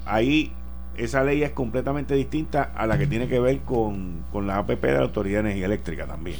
ahí 0.04 0.52
esa 0.96 1.24
ley 1.24 1.42
es 1.42 1.50
completamente 1.50 2.14
distinta 2.14 2.62
a 2.74 2.86
la 2.86 2.98
que 2.98 3.06
tiene 3.06 3.28
que 3.28 3.38
ver 3.38 3.60
con, 3.60 4.24
con 4.32 4.46
la 4.46 4.58
APP 4.58 4.82
de 4.82 4.92
la 4.92 5.02
Autoridad 5.02 5.42
de 5.42 5.50
Energía 5.50 5.66
Eléctrica 5.66 6.06
también 6.06 6.36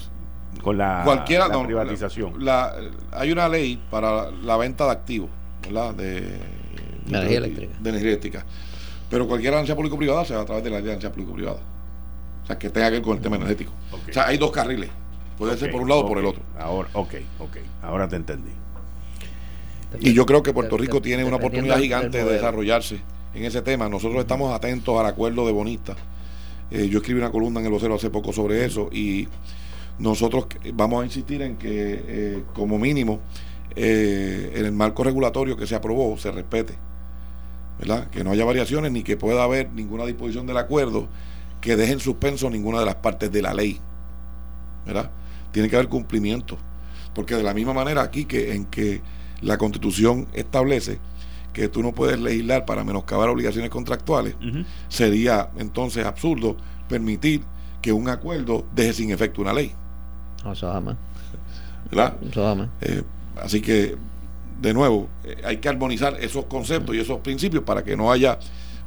con 0.63 0.79
la, 0.79 1.03
Cualquiera, 1.05 1.49
privatización. 1.49 2.45
La, 2.45 2.75
hay 3.13 3.33
una 3.33 3.49
ley 3.49 3.81
para 3.91 4.31
la 4.31 4.57
venta 4.57 4.85
de 4.87 4.91
activos, 4.91 5.31
¿verdad? 5.63 5.95
De, 5.95 6.39
energía 7.09 7.39
eléctrica. 7.39 7.73
De 7.79 7.91
energía 7.91 8.09
eléctrica. 8.09 8.47
Pero 9.11 9.27
cualquier 9.27 9.55
alianza 9.55 9.75
público-privada 9.75 10.25
se 10.25 10.35
va 10.35 10.43
a 10.43 10.45
través 10.45 10.65
de 10.65 10.71
la 10.71 10.79
alianza 10.79 11.11
público-privada. 11.11 11.61
O 12.43 12.47
sea, 12.47 12.59
que 12.59 12.71
tenga 12.71 12.89
que 12.89 12.95
ver 12.95 13.03
con 13.03 13.17
el 13.17 13.23
tema 13.23 13.37
energético. 13.37 13.73
O 13.93 14.13
sea, 14.13 14.27
hay 14.27 14.39
dos 14.39 14.51
carriles. 14.51 14.91
Puede 15.39 15.57
ser 15.57 15.71
por 15.71 15.83
un 15.83 15.89
lado 15.89 16.03
o 16.03 16.09
por 16.09 16.19
el 16.19 16.27
otro. 16.27 16.43
Ahora, 16.59 16.89
ok, 16.93 17.15
ok. 17.41 17.57
Ahora 17.83 18.09
te 18.09 18.17
entendí. 18.17 18.53
Y 20.01 20.13
yo 20.13 20.27
creo 20.27 20.43
que 20.43 20.53
Puerto 20.53 20.77
Rico 20.77 21.01
tiene 21.01 21.25
una 21.25 21.37
oportunidad 21.37 21.79
gigante 21.79 22.25
de 22.25 22.33
desarrollarse 22.33 23.01
en 23.35 23.45
ese 23.45 23.63
tema. 23.63 23.89
Nosotros 23.89 24.21
estamos 24.21 24.55
atentos 24.55 24.99
al 24.99 25.07
acuerdo 25.07 25.47
de 25.47 25.53
Bonita 25.53 25.97
Eh, 26.71 26.89
yo 26.89 26.99
escribí 26.99 27.21
una 27.21 27.31
columna 27.31 27.61
en 27.61 27.67
el 27.67 27.73
vocero 27.73 27.95
hace 27.95 28.11
poco 28.11 28.33
sobre 28.33 28.65
eso 28.65 28.89
y 28.91 29.29
nosotros 29.99 30.47
vamos 30.75 31.03
a 31.03 31.05
insistir 31.05 31.41
en 31.43 31.57
que 31.57 32.05
eh, 32.09 32.43
como 32.55 32.77
mínimo 32.77 33.21
eh, 33.77 34.53
en 34.55 34.67
el 34.67 34.73
marco 34.73 35.05
regulatorio 35.05 35.57
que 35.57 35.67
se 35.67 35.77
aprobó 35.77 36.19
se 36.19 36.33
respete, 36.33 36.75
¿verdad? 37.79 38.09
Que 38.11 38.25
no 38.25 38.31
haya 38.31 38.45
variaciones 38.45 38.93
ni 38.93 39.03
que 39.03 39.17
pueda 39.17 39.43
haber 39.45 39.71
ninguna 39.73 40.05
disposición 40.05 40.47
del 40.47 40.57
acuerdo 40.57 41.09
que 41.61 41.77
deje 41.77 41.93
en 41.93 42.01
suspenso 42.01 42.49
ninguna 42.51 42.81
de 42.81 42.87
las 42.87 42.97
partes 42.97 43.31
de 43.33 43.43
la 43.43 43.55
ley, 43.55 43.81
¿verdad? 44.85 45.11
Tiene 45.53 45.69
que 45.69 45.77
haber 45.77 45.89
cumplimiento, 45.89 46.59
porque 47.15 47.35
de 47.35 47.43
la 47.43 47.55
misma 47.55 47.73
manera 47.73 48.03
aquí 48.03 48.25
que 48.25 48.55
en 48.55 48.67
que 48.67 49.03
la 49.41 49.59
Constitución 49.59 50.27
establece 50.33 50.99
que 51.53 51.69
tú 51.69 51.83
no 51.83 51.93
puedes 51.93 52.21
legislar 52.21 52.67
para 52.67 52.85
menoscabar 52.85 53.31
obligaciones 53.31 53.71
contractuales, 53.71 54.37
sería 54.89 55.51
entonces 55.57 56.05
absurdo 56.05 56.57
permitir 56.89 57.43
que 57.81 57.93
un 57.93 58.09
acuerdo 58.09 58.67
deje 58.75 58.93
sin 58.93 59.11
efecto 59.11 59.41
una 59.41 59.53
ley. 59.53 59.73
Eso 60.51 60.71
jamás. 60.71 60.97
¿Verdad? 61.91 62.17
Eh, 62.81 63.03
así 63.43 63.61
que, 63.61 63.97
de 64.61 64.75
nuevo, 64.75 65.09
eh, 65.25 65.37
hay 65.45 65.59
que 65.59 65.69
armonizar 65.69 66.17
esos 66.21 66.47
conceptos 66.47 66.95
y 66.95 67.01
esos 67.01 67.21
principios 67.21 67.65
para 67.65 67.85
que 67.85 67.97
no 67.97 68.11
haya 68.11 68.39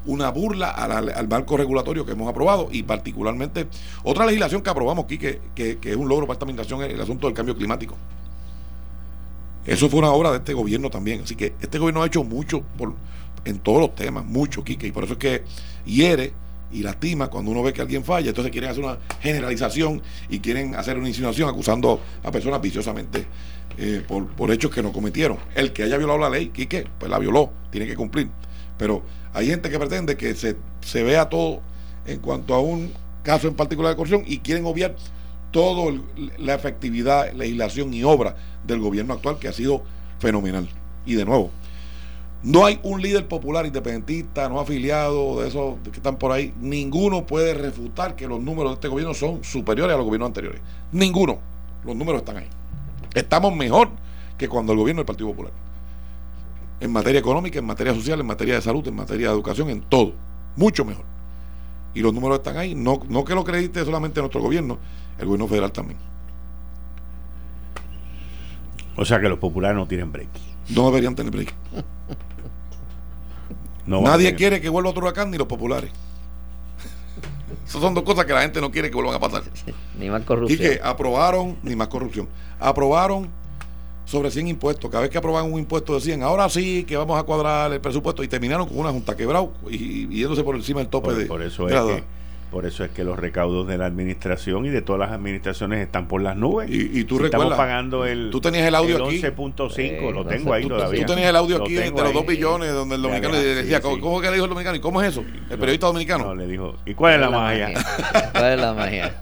una 0.06 0.30
burla 0.30 0.70
al, 0.70 1.28
marco 1.28 1.58
regulatorio 1.58 2.06
que 2.06 2.14
hemos 2.14 2.30
aprobado 2.30 2.70
y 2.72 2.84
particularmente 2.84 3.68
otra 4.04 4.26
legislación 4.26 4.62
que 4.62 4.70
aprobamos 4.70 5.06
aquí 5.06 5.18
que, 5.18 5.42
que, 5.54 5.78
es 5.84 5.96
un 5.96 6.08
logro 6.08 6.26
para 6.26 6.36
esta 6.36 6.46
administración 6.46 6.82
el 6.84 7.02
asunto 7.02 7.28
del 7.28 7.36
cambio 7.36 7.56
climático. 7.56 7.96
Eso 9.66 9.90
fue 9.90 10.00
una 10.00 10.12
obra 10.12 10.32
de 10.32 10.38
este 10.38 10.54
gobierno 10.54 10.90
también. 10.90 11.22
Así 11.24 11.36
que 11.36 11.54
este 11.62 11.78
gobierno 11.78 12.02
ha 12.02 12.08
hecho 12.08 12.24
mucho 12.24 12.62
por, 12.78 12.96
en 13.46 13.60
todos 13.60 13.80
los 13.80 13.96
temas, 13.96 14.26
mucho, 14.26 14.64
Quique, 14.64 14.88
y 14.88 14.92
por 14.92 15.04
eso 15.04 15.14
es 15.14 15.20
que 15.20 15.44
hiere 15.86 16.34
y 16.72 16.84
lastima 16.84 17.28
cuando 17.28 17.52
uno 17.52 17.64
ve 17.64 17.74
que 17.74 17.82
alguien 17.82 18.04
falla. 18.04 18.30
Entonces 18.30 18.52
quieren 18.52 18.70
hacer 18.70 18.84
una 18.84 18.98
generalización 19.22 20.02
y 20.30 20.40
quieren 20.40 20.76
hacer 20.76 20.98
una 20.98 21.08
insinuación 21.08 21.50
acusando 21.50 22.02
a 22.24 22.32
personas 22.32 22.62
viciosamente 22.62 23.26
eh, 23.78 24.04
por, 24.08 24.52
hechos 24.52 24.72
que 24.72 24.84
no 24.84 24.92
cometieron. 24.92 25.38
El 25.56 25.74
que 25.74 25.84
haya 25.84 25.98
violado 25.98 26.20
la 26.20 26.30
ley, 26.30 26.50
Quique, 26.50 26.88
pues 27.00 27.10
la 27.10 27.20
violó, 27.20 27.52
tiene 27.72 27.88
que 27.88 27.96
cumplir. 27.96 28.30
Pero 28.78 29.04
hay 29.34 29.48
gente 29.48 29.70
que 29.70 29.80
pretende 29.80 30.18
que 30.18 30.36
se, 30.36 30.58
se 30.82 31.04
vea 31.04 31.30
todo 31.30 31.62
en 32.06 32.20
cuanto 32.20 32.56
a 32.56 32.60
un 32.60 32.92
caso 33.24 33.48
en 33.48 33.56
particular 33.56 33.92
de 33.92 33.98
corrupción 33.98 34.24
y 34.26 34.40
quieren 34.40 34.66
obviar 34.66 34.96
toda 35.52 35.94
la 36.38 36.56
efectividad, 36.56 37.34
legislación 37.34 37.94
y 37.94 38.04
obra 38.04 38.36
del 38.66 38.80
gobierno 38.80 39.14
actual 39.14 39.40
que 39.40 39.48
ha 39.48 39.54
sido 39.54 39.84
fenomenal. 40.20 40.70
Y 41.06 41.16
de 41.16 41.26
nuevo, 41.26 41.52
no 42.42 42.66
hay 42.66 42.80
un 42.84 43.02
líder 43.02 43.28
popular 43.28 43.66
independentista, 43.66 44.48
no 44.48 44.60
afiliado, 44.62 45.42
de 45.42 45.50
esos 45.50 45.76
que 45.84 45.98
están 45.98 46.18
por 46.18 46.32
ahí. 46.32 46.54
Ninguno 46.60 47.26
puede 47.26 47.54
refutar 47.54 48.16
que 48.16 48.28
los 48.28 48.40
números 48.42 48.72
de 48.72 48.74
este 48.76 48.88
gobierno 48.88 49.14
son 49.14 49.44
superiores 49.44 49.94
a 49.94 49.98
los 49.98 50.06
gobiernos 50.06 50.28
anteriores. 50.28 50.62
Ninguno. 50.92 51.40
Los 51.84 51.96
números 51.96 52.22
están 52.22 52.38
ahí. 52.38 52.48
Estamos 53.14 53.54
mejor 53.56 53.90
que 54.38 54.48
cuando 54.48 54.72
el 54.72 54.80
gobierno 54.80 55.02
del 55.02 55.06
Partido 55.06 55.30
Popular. 55.30 55.52
En 56.80 56.92
materia 56.92 57.20
económica, 57.20 57.60
en 57.60 57.66
materia 57.66 57.94
social, 57.94 58.22
en 58.22 58.26
materia 58.26 58.56
de 58.56 58.62
salud, 58.62 58.88
en 58.88 58.96
materia 58.96 59.28
de 59.28 59.34
educación, 59.34 59.70
en 59.70 59.82
todo. 59.82 60.14
Mucho 60.56 60.86
mejor. 60.86 61.04
Y 61.94 62.00
los 62.00 62.14
números 62.14 62.38
están 62.38 62.56
ahí. 62.56 62.74
No, 62.74 63.02
no 63.10 63.26
que 63.26 63.36
lo 63.36 63.42
acredite 63.42 63.84
solamente 63.84 64.22
nuestro 64.22 64.42
gobierno, 64.42 64.78
el 65.18 65.26
gobierno 65.26 65.48
federal 65.48 65.74
también. 65.74 66.00
O 68.96 69.04
sea 69.04 69.20
que 69.20 69.28
los 69.28 69.40
populares 69.40 69.76
no 69.76 69.88
tienen 69.88 70.10
break. 70.10 70.30
No 70.70 70.86
deberían 70.86 71.16
tener 71.16 71.34
break. 71.34 71.54
Nadie 73.90 74.36
quiere 74.36 74.62
que 74.62 74.70
vuelva 74.70 74.92
otro 74.92 75.04
huracán 75.04 75.32
ni 75.32 75.38
los 75.38 75.48
populares. 75.48 75.90
Esas 77.68 77.82
son 77.82 77.94
dos 77.94 78.04
cosas 78.04 78.26
que 78.26 78.34
la 78.34 78.42
gente 78.42 78.62
no 78.62 78.72
quiere 78.72 78.90
que 78.90 78.96
vuelvan 78.96 79.16
a 79.16 79.20
pasar. 79.20 79.44
ni 80.00 80.10
más 80.10 80.24
corrupción. 80.24 80.60
Y 80.60 80.62
que 80.62 80.80
aprobaron, 80.84 81.58
ni 81.64 81.76
más 81.76 81.88
corrupción. 81.88 82.28
Aprobaron 82.60 83.30
sobre 84.06 84.32
100 84.32 84.48
impuestos. 84.48 84.90
Cada 84.90 85.02
vez 85.02 85.12
que 85.12 85.18
aprobaban 85.18 85.52
un 85.52 85.60
impuesto 85.60 85.94
decían, 85.96 86.24
ahora 86.24 86.50
sí 86.50 86.84
que 86.84 86.98
vamos 86.98 87.20
a 87.20 87.24
cuadrar 87.24 87.72
el 87.74 87.82
presupuesto. 87.82 88.24
Y 88.24 88.28
terminaron 88.28 88.68
con 88.68 88.78
una 88.78 88.92
junta 88.92 89.16
quebrado 89.16 89.54
y, 89.70 90.08
yéndose 90.08 90.44
por 90.44 90.56
encima 90.56 90.80
del 90.80 90.90
tope 90.90 91.14
de. 91.14 91.26
Por 91.26 91.42
eso 91.42 91.68
es 91.68 91.74
que 91.74 92.19
por 92.52 92.66
eso 92.66 92.84
es 92.84 92.92
que 92.92 93.04
los 93.04 93.18
recaudos 93.20 93.68
de 93.68 93.78
la 93.78 93.86
administración 93.86 94.66
y 94.66 94.70
de 94.70 94.82
todas 94.82 95.00
las 95.00 95.12
administraciones 95.12 95.80
están 95.80 96.08
por 96.08 96.22
las 96.22 96.36
nubes. 96.36 96.70
Y, 96.70 97.04
tú 97.04 97.20
recuerdas. 97.20 97.44
Estamos 97.44 97.58
pagando 97.58 98.06
el. 98.06 98.30
Tú 98.32 98.42
tenías 98.42 98.68
el 98.68 98.76
audio 98.76 99.06
aquí. 99.06 99.22
11.5, 99.22 100.14
lo 100.14 100.26
tengo 100.26 100.54
ahí 100.54 100.68
todavía. 100.68 101.06
Tú 101.06 101.14
tenías 101.14 101.30
el 101.30 101.36
audio 101.36 101.62
aquí 101.62 101.74
de 101.74 101.92
los 101.92 102.14
dos 102.14 102.26
billones, 102.26 102.74
donde 102.74 102.96
el 102.96 103.02
dominicano 103.02 103.34
le 103.36 103.44
decía, 103.44 103.82
¿cómo, 103.82 104.20
que 104.22 104.28
le 104.28 104.34
dijo 104.34 104.46
el 104.46 104.50
dominicano? 104.50 104.78
¿Y 104.78 104.80
cómo 104.80 105.02
es 105.02 105.10
eso? 105.10 105.24
El 105.50 105.60
periodista 105.60 105.88
dominicano. 105.88 106.26
No, 106.26 106.36
le 106.36 106.48
dijo, 106.48 106.76
¿y 106.86 106.94
cuál 106.94 107.16
es 107.16 107.20
la, 107.22 107.30
magia? 107.30 107.74
¿Cuál 108.32 108.54
es 108.54 108.60
la 108.60 108.74
magia? 108.74 109.16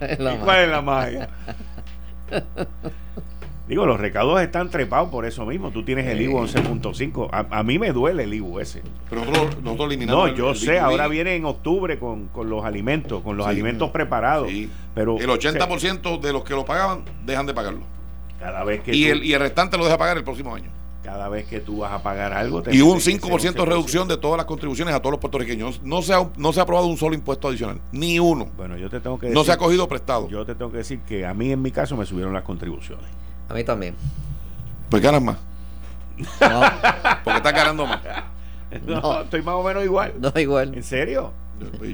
¿Y 0.00 0.16
cuál 0.38 0.60
es 0.60 0.68
la 0.68 0.82
magia? 0.82 1.28
Digo, 3.68 3.84
los 3.84 4.00
recaudos 4.00 4.40
están 4.40 4.70
trepados 4.70 5.10
por 5.10 5.26
eso 5.26 5.44
mismo. 5.44 5.70
Tú 5.70 5.84
tienes 5.84 6.06
el 6.06 6.22
IBU 6.22 6.38
11.5. 6.38 7.28
A, 7.50 7.62
mí 7.62 7.78
me 7.78 7.92
duele 7.92 8.24
el 8.24 8.32
IBU 8.32 8.60
ese. 8.60 8.82
Pero 9.10 9.24
nosotros, 9.62 9.86
eliminamos. 9.88 10.30
No, 10.30 10.34
yo 10.34 10.54
sé, 10.54 10.78
ahora 10.78 11.06
viene 11.06 11.36
en 11.36 11.44
octubre 11.44 11.98
con, 11.98 12.30
los 12.44 12.64
alimentos, 12.64 13.22
con 13.22 13.36
los 13.36 13.46
alimentos 13.46 13.90
preparados. 13.90 14.48
Pero 14.94 15.18
el 15.18 15.28
80% 15.28 16.20
de 16.20 16.32
los 16.32 16.44
que 16.44 16.54
lo 16.54 16.64
pagaban 16.64 17.04
dejan 17.26 17.44
de 17.44 17.52
pagarlo. 17.52 17.82
Cada 18.40 18.64
vez 18.64 18.80
que 18.82 18.94
y, 18.94 19.06
el, 19.06 19.24
y 19.24 19.34
el 19.34 19.40
restante 19.40 19.76
lo 19.76 19.84
deja 19.84 19.98
pagar 19.98 20.16
el 20.16 20.24
próximo 20.24 20.54
año. 20.54 20.70
Cada 21.02 21.28
vez 21.28 21.46
que 21.46 21.60
tú 21.60 21.78
vas 21.78 21.92
a 21.92 22.02
pagar 22.02 22.32
algo. 22.32 22.62
y 22.70 22.80
un 22.80 22.98
5% 22.98 23.52
de 23.52 23.64
reducción 23.64 24.08
de 24.08 24.16
todas 24.16 24.36
las 24.36 24.46
contribuciones 24.46 24.94
a 24.94 25.00
todos 25.00 25.12
los 25.12 25.20
puertorriqueños. 25.20 25.82
No 25.82 26.02
se, 26.02 26.12
ha, 26.12 26.28
no 26.36 26.52
se 26.52 26.60
ha 26.60 26.64
aprobado 26.64 26.86
un 26.86 26.96
solo 26.96 27.14
impuesto 27.14 27.48
adicional. 27.48 27.80
Ni 27.92 28.18
uno. 28.18 28.48
Bueno, 28.56 28.76
yo 28.76 28.90
te 28.90 29.00
tengo 29.00 29.18
que 29.18 29.26
decir, 29.26 29.34
No 29.34 29.44
se 29.44 29.52
ha 29.52 29.56
cogido 29.56 29.88
prestado. 29.88 30.28
Yo 30.28 30.44
te 30.44 30.54
tengo 30.54 30.70
que 30.70 30.78
decir 30.78 31.00
que 31.00 31.24
a 31.24 31.34
mí, 31.34 31.50
en 31.50 31.62
mi 31.62 31.70
caso, 31.70 31.96
me 31.96 32.04
subieron 32.04 32.32
las 32.34 32.42
contribuciones. 32.42 33.06
A 33.48 33.54
mí 33.54 33.64
también. 33.64 33.94
Pues 34.90 35.02
ganas 35.02 35.22
más. 35.22 35.36
No. 36.40 36.60
Porque 37.24 37.36
estás 37.38 37.52
ganando 37.52 37.86
más. 37.86 38.00
No, 38.84 39.22
estoy 39.22 39.42
más 39.42 39.54
o 39.54 39.62
menos 39.62 39.84
igual. 39.84 40.14
No, 40.18 40.32
igual. 40.36 40.74
¿En 40.74 40.82
serio? 40.82 41.32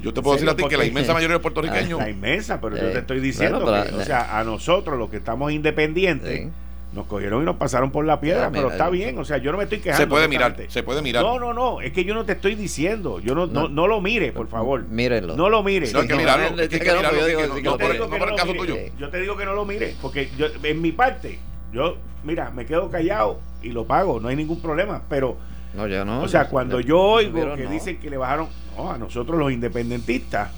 Yo 0.03 0.13
te 0.13 0.21
puedo 0.21 0.35
decir 0.35 0.49
a 0.49 0.57
ti 0.57 0.65
que 0.69 0.77
la 0.77 0.85
inmensa 0.85 1.15
mayoría 1.15 1.37
de 1.37 1.41
puertorriqueños. 1.41 1.99
La 1.99 2.11
inmensa, 2.11 2.61
pero 2.61 2.77
yo 2.77 2.91
te 2.93 2.99
estoy 2.99 3.21
diciendo 3.21 3.61
que, 3.61 3.95
o 3.95 4.05
sea, 4.05 4.39
a 4.39 4.45
nosotros, 4.45 4.99
los 4.99 5.09
que 5.11 5.17
estamos 5.19 5.53
independientes, 5.53 6.49
nos 6.95 7.07
cogieron 7.07 7.43
y 7.43 7.45
nos 7.45 7.57
pasaron 7.57 7.91
por 7.91 8.05
la 8.05 8.21
piedra, 8.21 8.51
pero 8.53 8.71
está 8.71 8.89
bien, 8.89 9.19
o 9.19 9.25
sea, 9.25 9.39
yo 9.39 9.51
no 9.51 9.59
me 9.59 9.65
estoy 9.65 9.79
quejando. 9.79 10.05
Se 10.05 10.07
puede 10.07 10.29
mirar, 10.29 10.57
se 10.69 10.83
puede 10.83 11.03
mirar. 11.03 11.25
No, 11.25 11.39
no, 11.39 11.53
no, 11.53 11.81
es 11.81 11.93
que 11.93 12.05
yo 12.05 12.15
no 12.15 12.25
te 12.25 12.33
estoy 12.33 12.55
diciendo, 12.55 13.21
yo 13.21 13.35
no, 13.35 13.47
no, 13.47 13.69
no 13.69 13.87
lo 13.89 14.01
mire, 14.01 14.33
por 14.33 14.49
favor. 14.49 14.87
Mírenlo. 14.89 15.37
No 15.37 15.49
lo 15.49 15.63
mire. 15.63 15.91
No 15.93 16.01
hay 16.01 16.09
que 16.09 16.15
mirarlo, 16.15 16.63
hay 16.63 16.69
que 16.69 16.79
mirarlo. 16.79 17.61
No 17.63 17.77
por 17.77 18.29
el 18.29 18.37
caso 18.37 18.55
tuyo. 18.55 18.77
Yo 18.99 19.11
te 19.11 19.21
digo 19.21 19.37
que 19.37 19.45
no 19.45 19.55
lo 19.55 19.65
mire, 19.65 19.97
porque 20.01 20.31
yo, 20.39 20.47
en 20.63 20.81
mi 20.81 20.93
parte, 20.93 21.39
yo, 21.73 21.97
mira, 22.23 22.51
me 22.51 22.65
quedo 22.65 22.91
callado 22.91 23.41
y 23.63 23.71
lo 23.71 23.85
pago, 23.85 24.21
no 24.21 24.29
hay 24.29 24.37
ningún 24.37 24.61
problema, 24.61 25.03
pero... 25.09 25.37
No, 25.75 25.89
ya 25.89 26.05
no. 26.05 26.23
O 26.23 26.29
sea, 26.29 26.49
cuando 26.49 26.79
yo 26.79 27.01
oigo 27.01 27.57
que 27.57 27.67
dicen 27.67 27.99
que 27.99 28.09
le 28.09 28.17
bajaron, 28.17 28.47
no, 28.77 28.93
a 28.93 28.99
nosotros 28.99 29.37
los 29.37 29.51
independentistas, 29.51 30.53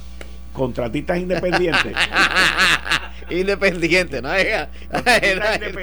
contratistas 0.53 1.19
independientes. 1.19 1.95
independientes, 3.31 4.23
¿no? 4.23 4.31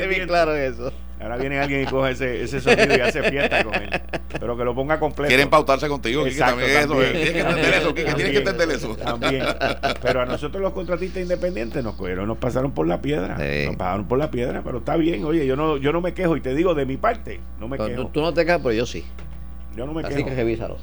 bien 0.10 0.28
claro 0.28 0.56
eso. 0.56 0.92
Ahora 1.24 1.38
viene 1.38 1.58
alguien 1.58 1.84
y 1.84 1.86
coge 1.86 2.12
ese, 2.12 2.44
ese 2.44 2.60
sonido 2.60 2.98
y 2.98 3.00
hace 3.00 3.24
fiesta 3.24 3.64
con 3.64 3.74
él. 3.76 3.90
Pero 4.28 4.58
que 4.58 4.66
lo 4.66 4.76
ponga 4.76 5.00
completo. 5.00 5.30
Quieren 5.30 5.50
pautarse 5.50 5.88
contigo, 5.88 6.28
Exacto, 6.28 6.58
también, 6.58 6.78
eso. 6.78 6.96
Tienes 7.00 7.32
que 7.32 7.40
entender 7.40 7.74
eso, 7.74 7.94
tienes 7.94 8.16
que 8.16 8.38
entender 8.38 8.72
eso. 8.72 8.96
También. 8.98 9.46
Pero 10.02 10.22
a 10.22 10.26
nosotros 10.26 10.62
los 10.62 10.74
contratistas 10.74 11.24
independientes 11.24 11.82
nos 11.82 11.96
cogieron, 11.96 12.28
nos 12.28 12.38
pasaron 12.38 12.74
por 12.74 12.88
la 12.88 13.02
piedra. 13.02 13.38
Nos 13.38 13.76
pasaron 13.78 14.06
por 14.06 14.20
la 14.20 14.32
piedra, 14.32 14.64
pero 14.66 14.80
está 14.80 14.98
bien. 14.98 15.24
Oye, 15.24 15.46
yo 15.46 15.56
no, 15.56 15.78
yo 15.78 15.94
no 15.94 16.02
me 16.02 16.14
quejo 16.14 16.36
y 16.36 16.42
te 16.42 16.54
digo 16.56 16.76
de 16.76 16.86
mi 16.86 16.98
parte, 16.98 17.40
no 17.58 17.70
me 17.70 17.78
quejo. 17.78 18.08
Tú, 18.08 18.20
no 18.20 18.34
te 18.34 18.44
quejas, 18.44 18.60
pero 18.62 18.74
yo 18.74 18.86
sí. 18.86 19.06
Yo 19.78 19.86
no 19.86 19.94
me 19.94 20.02
Así 20.02 20.16
quejo. 20.16 20.28
que 20.28 20.36
revísalo. 20.36 20.78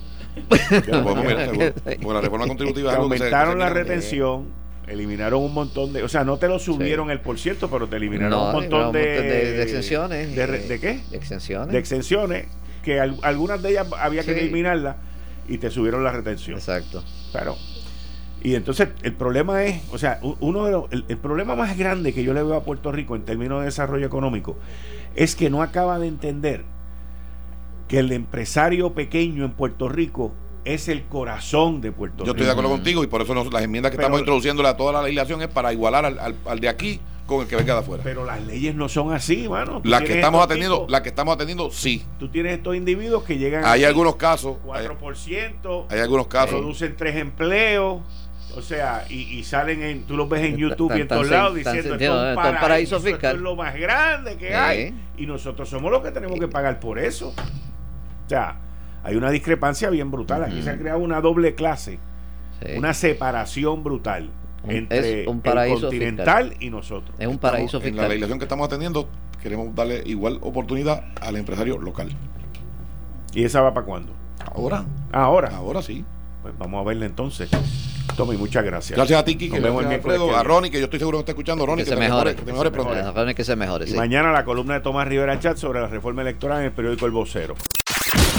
Porque 0.49 2.15
la 2.15 2.21
reforma 2.23 2.47
contributiva 2.47 2.95
aumentaron 2.95 3.59
la 3.59 3.69
retención 3.69 4.60
eliminaron 4.91 5.43
un 5.43 5.55
montón 5.55 5.93
de, 5.93 6.03
o 6.03 6.09
sea, 6.09 6.25
no 6.25 6.37
te 6.39 6.49
lo 6.49 6.59
subieron 6.59 7.11
el 7.11 7.21
por 7.21 7.39
cierto, 7.39 7.71
pero 7.71 7.89
te 7.89 7.97
eliminaron 7.97 8.49
un 8.49 8.53
montón 8.53 8.93
de, 8.93 9.01
de, 9.01 9.63
exenciones. 9.63 10.35
De, 10.35 10.81
qué? 10.81 11.01
De 11.11 11.17
exenciones. 11.17 11.73
De 11.73 11.79
exenciones, 11.79 12.47
que 12.83 13.01
algunas 13.01 13.63
de 13.63 13.71
ellas 13.71 13.87
había 13.99 14.25
que 14.25 14.39
eliminarlas 14.39 14.97
y 15.49 15.59
te 15.59 15.71
subieron 15.71 16.05
la 16.05 16.13
retención. 16.13 16.59
Exacto. 16.59 17.05
Pero, 17.33 17.57
y 18.43 18.55
entonces 18.55 18.89
el 19.03 19.15
problema 19.15 19.65
es, 19.65 19.83
o 19.93 19.99
sea, 19.99 20.19
uno 20.41 20.65
de 20.65 20.73
los, 20.73 20.93
el, 20.93 21.05
el, 21.09 21.19
problema 21.19 21.55
más 21.55 21.77
grande 21.79 22.13
que 22.13 22.25
yo 22.25 22.35
le 22.35 22.43
veo 22.43 22.55
a 22.55 22.65
Puerto 22.65 22.91
Rico 22.91 23.15
en 23.15 23.25
términos 23.25 23.61
de 23.61 23.67
desarrollo 23.67 24.07
económico 24.07 24.57
es 25.15 25.37
que 25.37 25.51
no 25.51 25.63
acaba 25.63 25.99
de 25.99 26.09
entender 26.09 26.65
que 27.89 27.99
el 27.99 28.13
empresario 28.13 28.95
pequeño 28.95 29.45
en 29.45 29.53
Puerto 29.53 29.89
Rico 29.89 30.33
es 30.65 30.89
el 30.89 31.05
corazón 31.05 31.81
de 31.81 31.93
Puerto 31.93 32.19
Rico. 32.19 32.27
Yo 32.27 32.33
estoy 32.33 32.47
de 32.47 32.53
acuerdo 32.53 32.71
contigo 32.71 33.03
y 33.03 33.07
por 33.07 33.23
eso 33.23 33.35
las 33.35 33.63
enmiendas 33.63 33.91
que 33.91 33.97
estamos 33.97 34.19
introduciendo 34.19 34.67
a 34.67 34.77
toda 34.77 34.93
la 34.93 35.03
legislación 35.03 35.43
es 35.43 35.49
para 35.49 35.73
igualar 35.73 36.05
al, 36.05 36.61
de 36.61 36.69
aquí 36.69 37.01
con 37.27 37.43
el 37.43 37.47
que 37.47 37.57
venga 37.57 37.75
de 37.75 37.81
afuera. 37.81 38.03
Pero 38.03 38.25
las 38.25 38.43
leyes 38.43 38.75
no 38.75 38.89
son 38.89 39.13
así, 39.13 39.49
mano. 39.49 39.81
Las 39.85 40.03
que 40.03 40.15
estamos 40.15 40.45
atendiendo, 40.45 40.87
las 40.89 41.01
que 41.03 41.11
estamos 41.11 41.35
atendiendo, 41.35 41.71
sí. 41.71 42.05
Tú 42.19 42.29
tienes 42.29 42.55
estos 42.55 42.75
individuos 42.75 43.23
que 43.23 43.39
llegan 43.39 43.65
Hay 43.65 43.85
algunos 43.85 44.17
casos 44.17 44.57
4%, 44.67 45.87
hay, 45.89 46.01
algunos 46.01 46.27
casos 46.27 46.59
producen 46.59 46.97
tres 46.97 47.17
empleos 47.17 48.01
O 48.57 48.63
sea, 48.63 49.07
y, 49.09 49.43
salen 49.45 49.83
en, 49.83 50.03
tú 50.03 50.17
los 50.17 50.29
ves 50.29 50.45
en 50.45 50.57
YouTube 50.57 50.93
y 50.97 51.03
en 51.03 51.09
todos 51.09 51.31
lados 51.31 51.55
diciendo 51.55 51.95
esto 51.95 52.31
es 52.31 52.37
un 52.37 52.43
paraíso, 52.43 53.01
fiscal. 53.01 53.37
Esto 53.37 53.37
es 53.37 53.43
lo 53.43 53.57
más 53.57 53.75
grande 53.77 54.37
que 54.37 54.55
hay. 54.55 54.95
Y 55.17 55.27
nosotros 55.27 55.69
somos 55.69 55.91
los 55.91 56.03
que 56.03 56.11
tenemos 56.11 56.39
que 56.39 56.49
pagar 56.49 56.81
por 56.81 56.99
eso. 56.99 57.29
O 57.29 58.29
sea, 58.29 58.59
hay 59.03 59.17
una 59.17 59.31
discrepancia 59.31 59.91
bien 59.91 60.11
brutal. 60.11 60.45
Aquí 60.45 60.63
se 60.63 60.71
ha 60.71 60.79
creado 60.79 60.99
una 60.99 61.21
doble 61.21 61.55
clase, 61.55 61.99
una 62.77 62.95
separación 62.95 63.83
brutal 63.83 64.31
entre 64.67 65.27
un 65.27 65.43
el 65.45 65.81
continental 65.81 66.55
y 66.61 66.71
nosotros. 66.71 67.15
Es 67.19 67.27
un 67.27 67.39
paraíso 67.39 67.81
fiscal. 67.81 67.91
En 67.91 68.03
la 68.03 68.09
legislación 68.09 68.39
que 68.39 68.45
estamos 68.45 68.67
atendiendo, 68.67 69.09
queremos 69.43 69.75
darle 69.75 70.03
igual 70.07 70.39
oportunidad 70.43 71.05
al 71.21 71.37
empresario 71.37 71.79
local. 71.79 72.11
¿Y 73.33 73.45
esa 73.45 73.63
va 73.63 73.73
para 73.73 73.87
cuándo? 73.87 74.13
Ahora. 74.55 74.85
Ahora. 75.13 75.51
Ahora 75.55 75.83
sí. 75.83 76.05
Pues 76.43 76.55
vamos 76.59 76.81
a 76.81 76.89
verla 76.89 77.07
entonces. 77.07 77.51
Tommy, 78.17 78.37
muchas 78.37 78.65
gracias. 78.65 78.97
Gracias 78.97 79.21
a 79.21 79.25
ti, 79.25 79.37
Kiki. 79.37 79.59
Gracias 79.59 79.85
a 79.85 79.91
Alfredo, 79.91 80.37
a 80.37 80.43
Ronnie, 80.43 80.71
que 80.71 80.79
yo 80.79 80.85
estoy 80.85 80.99
seguro 80.99 81.19
que 81.19 81.21
está 81.21 81.33
escuchando. 81.33 81.65
Ronnie, 81.65 81.85
que, 81.85 81.91
se 81.91 81.97
mejore. 81.97 82.35
Que 82.35 82.43
te 82.43 82.53
mejore 82.53 82.71
pronto. 82.71 83.13
Ronnie, 83.13 83.35
que 83.35 83.45
se 83.45 83.57
mejore. 83.57 83.89
Y 83.89 83.95
mañana 83.95 84.33
la 84.33 84.45
columna 84.45 84.75
de 84.75 84.81
Tomás 84.81 85.07
Rivera 85.07 85.39
Chat 85.39 85.57
sobre 85.59 85.81
la 85.81 85.87
reforma 85.87 86.23
electoral 86.23 86.61
en 86.61 86.67
el 86.67 86.73
periódico 86.73 87.07
El 87.07 87.13
Vocero. 87.13 87.55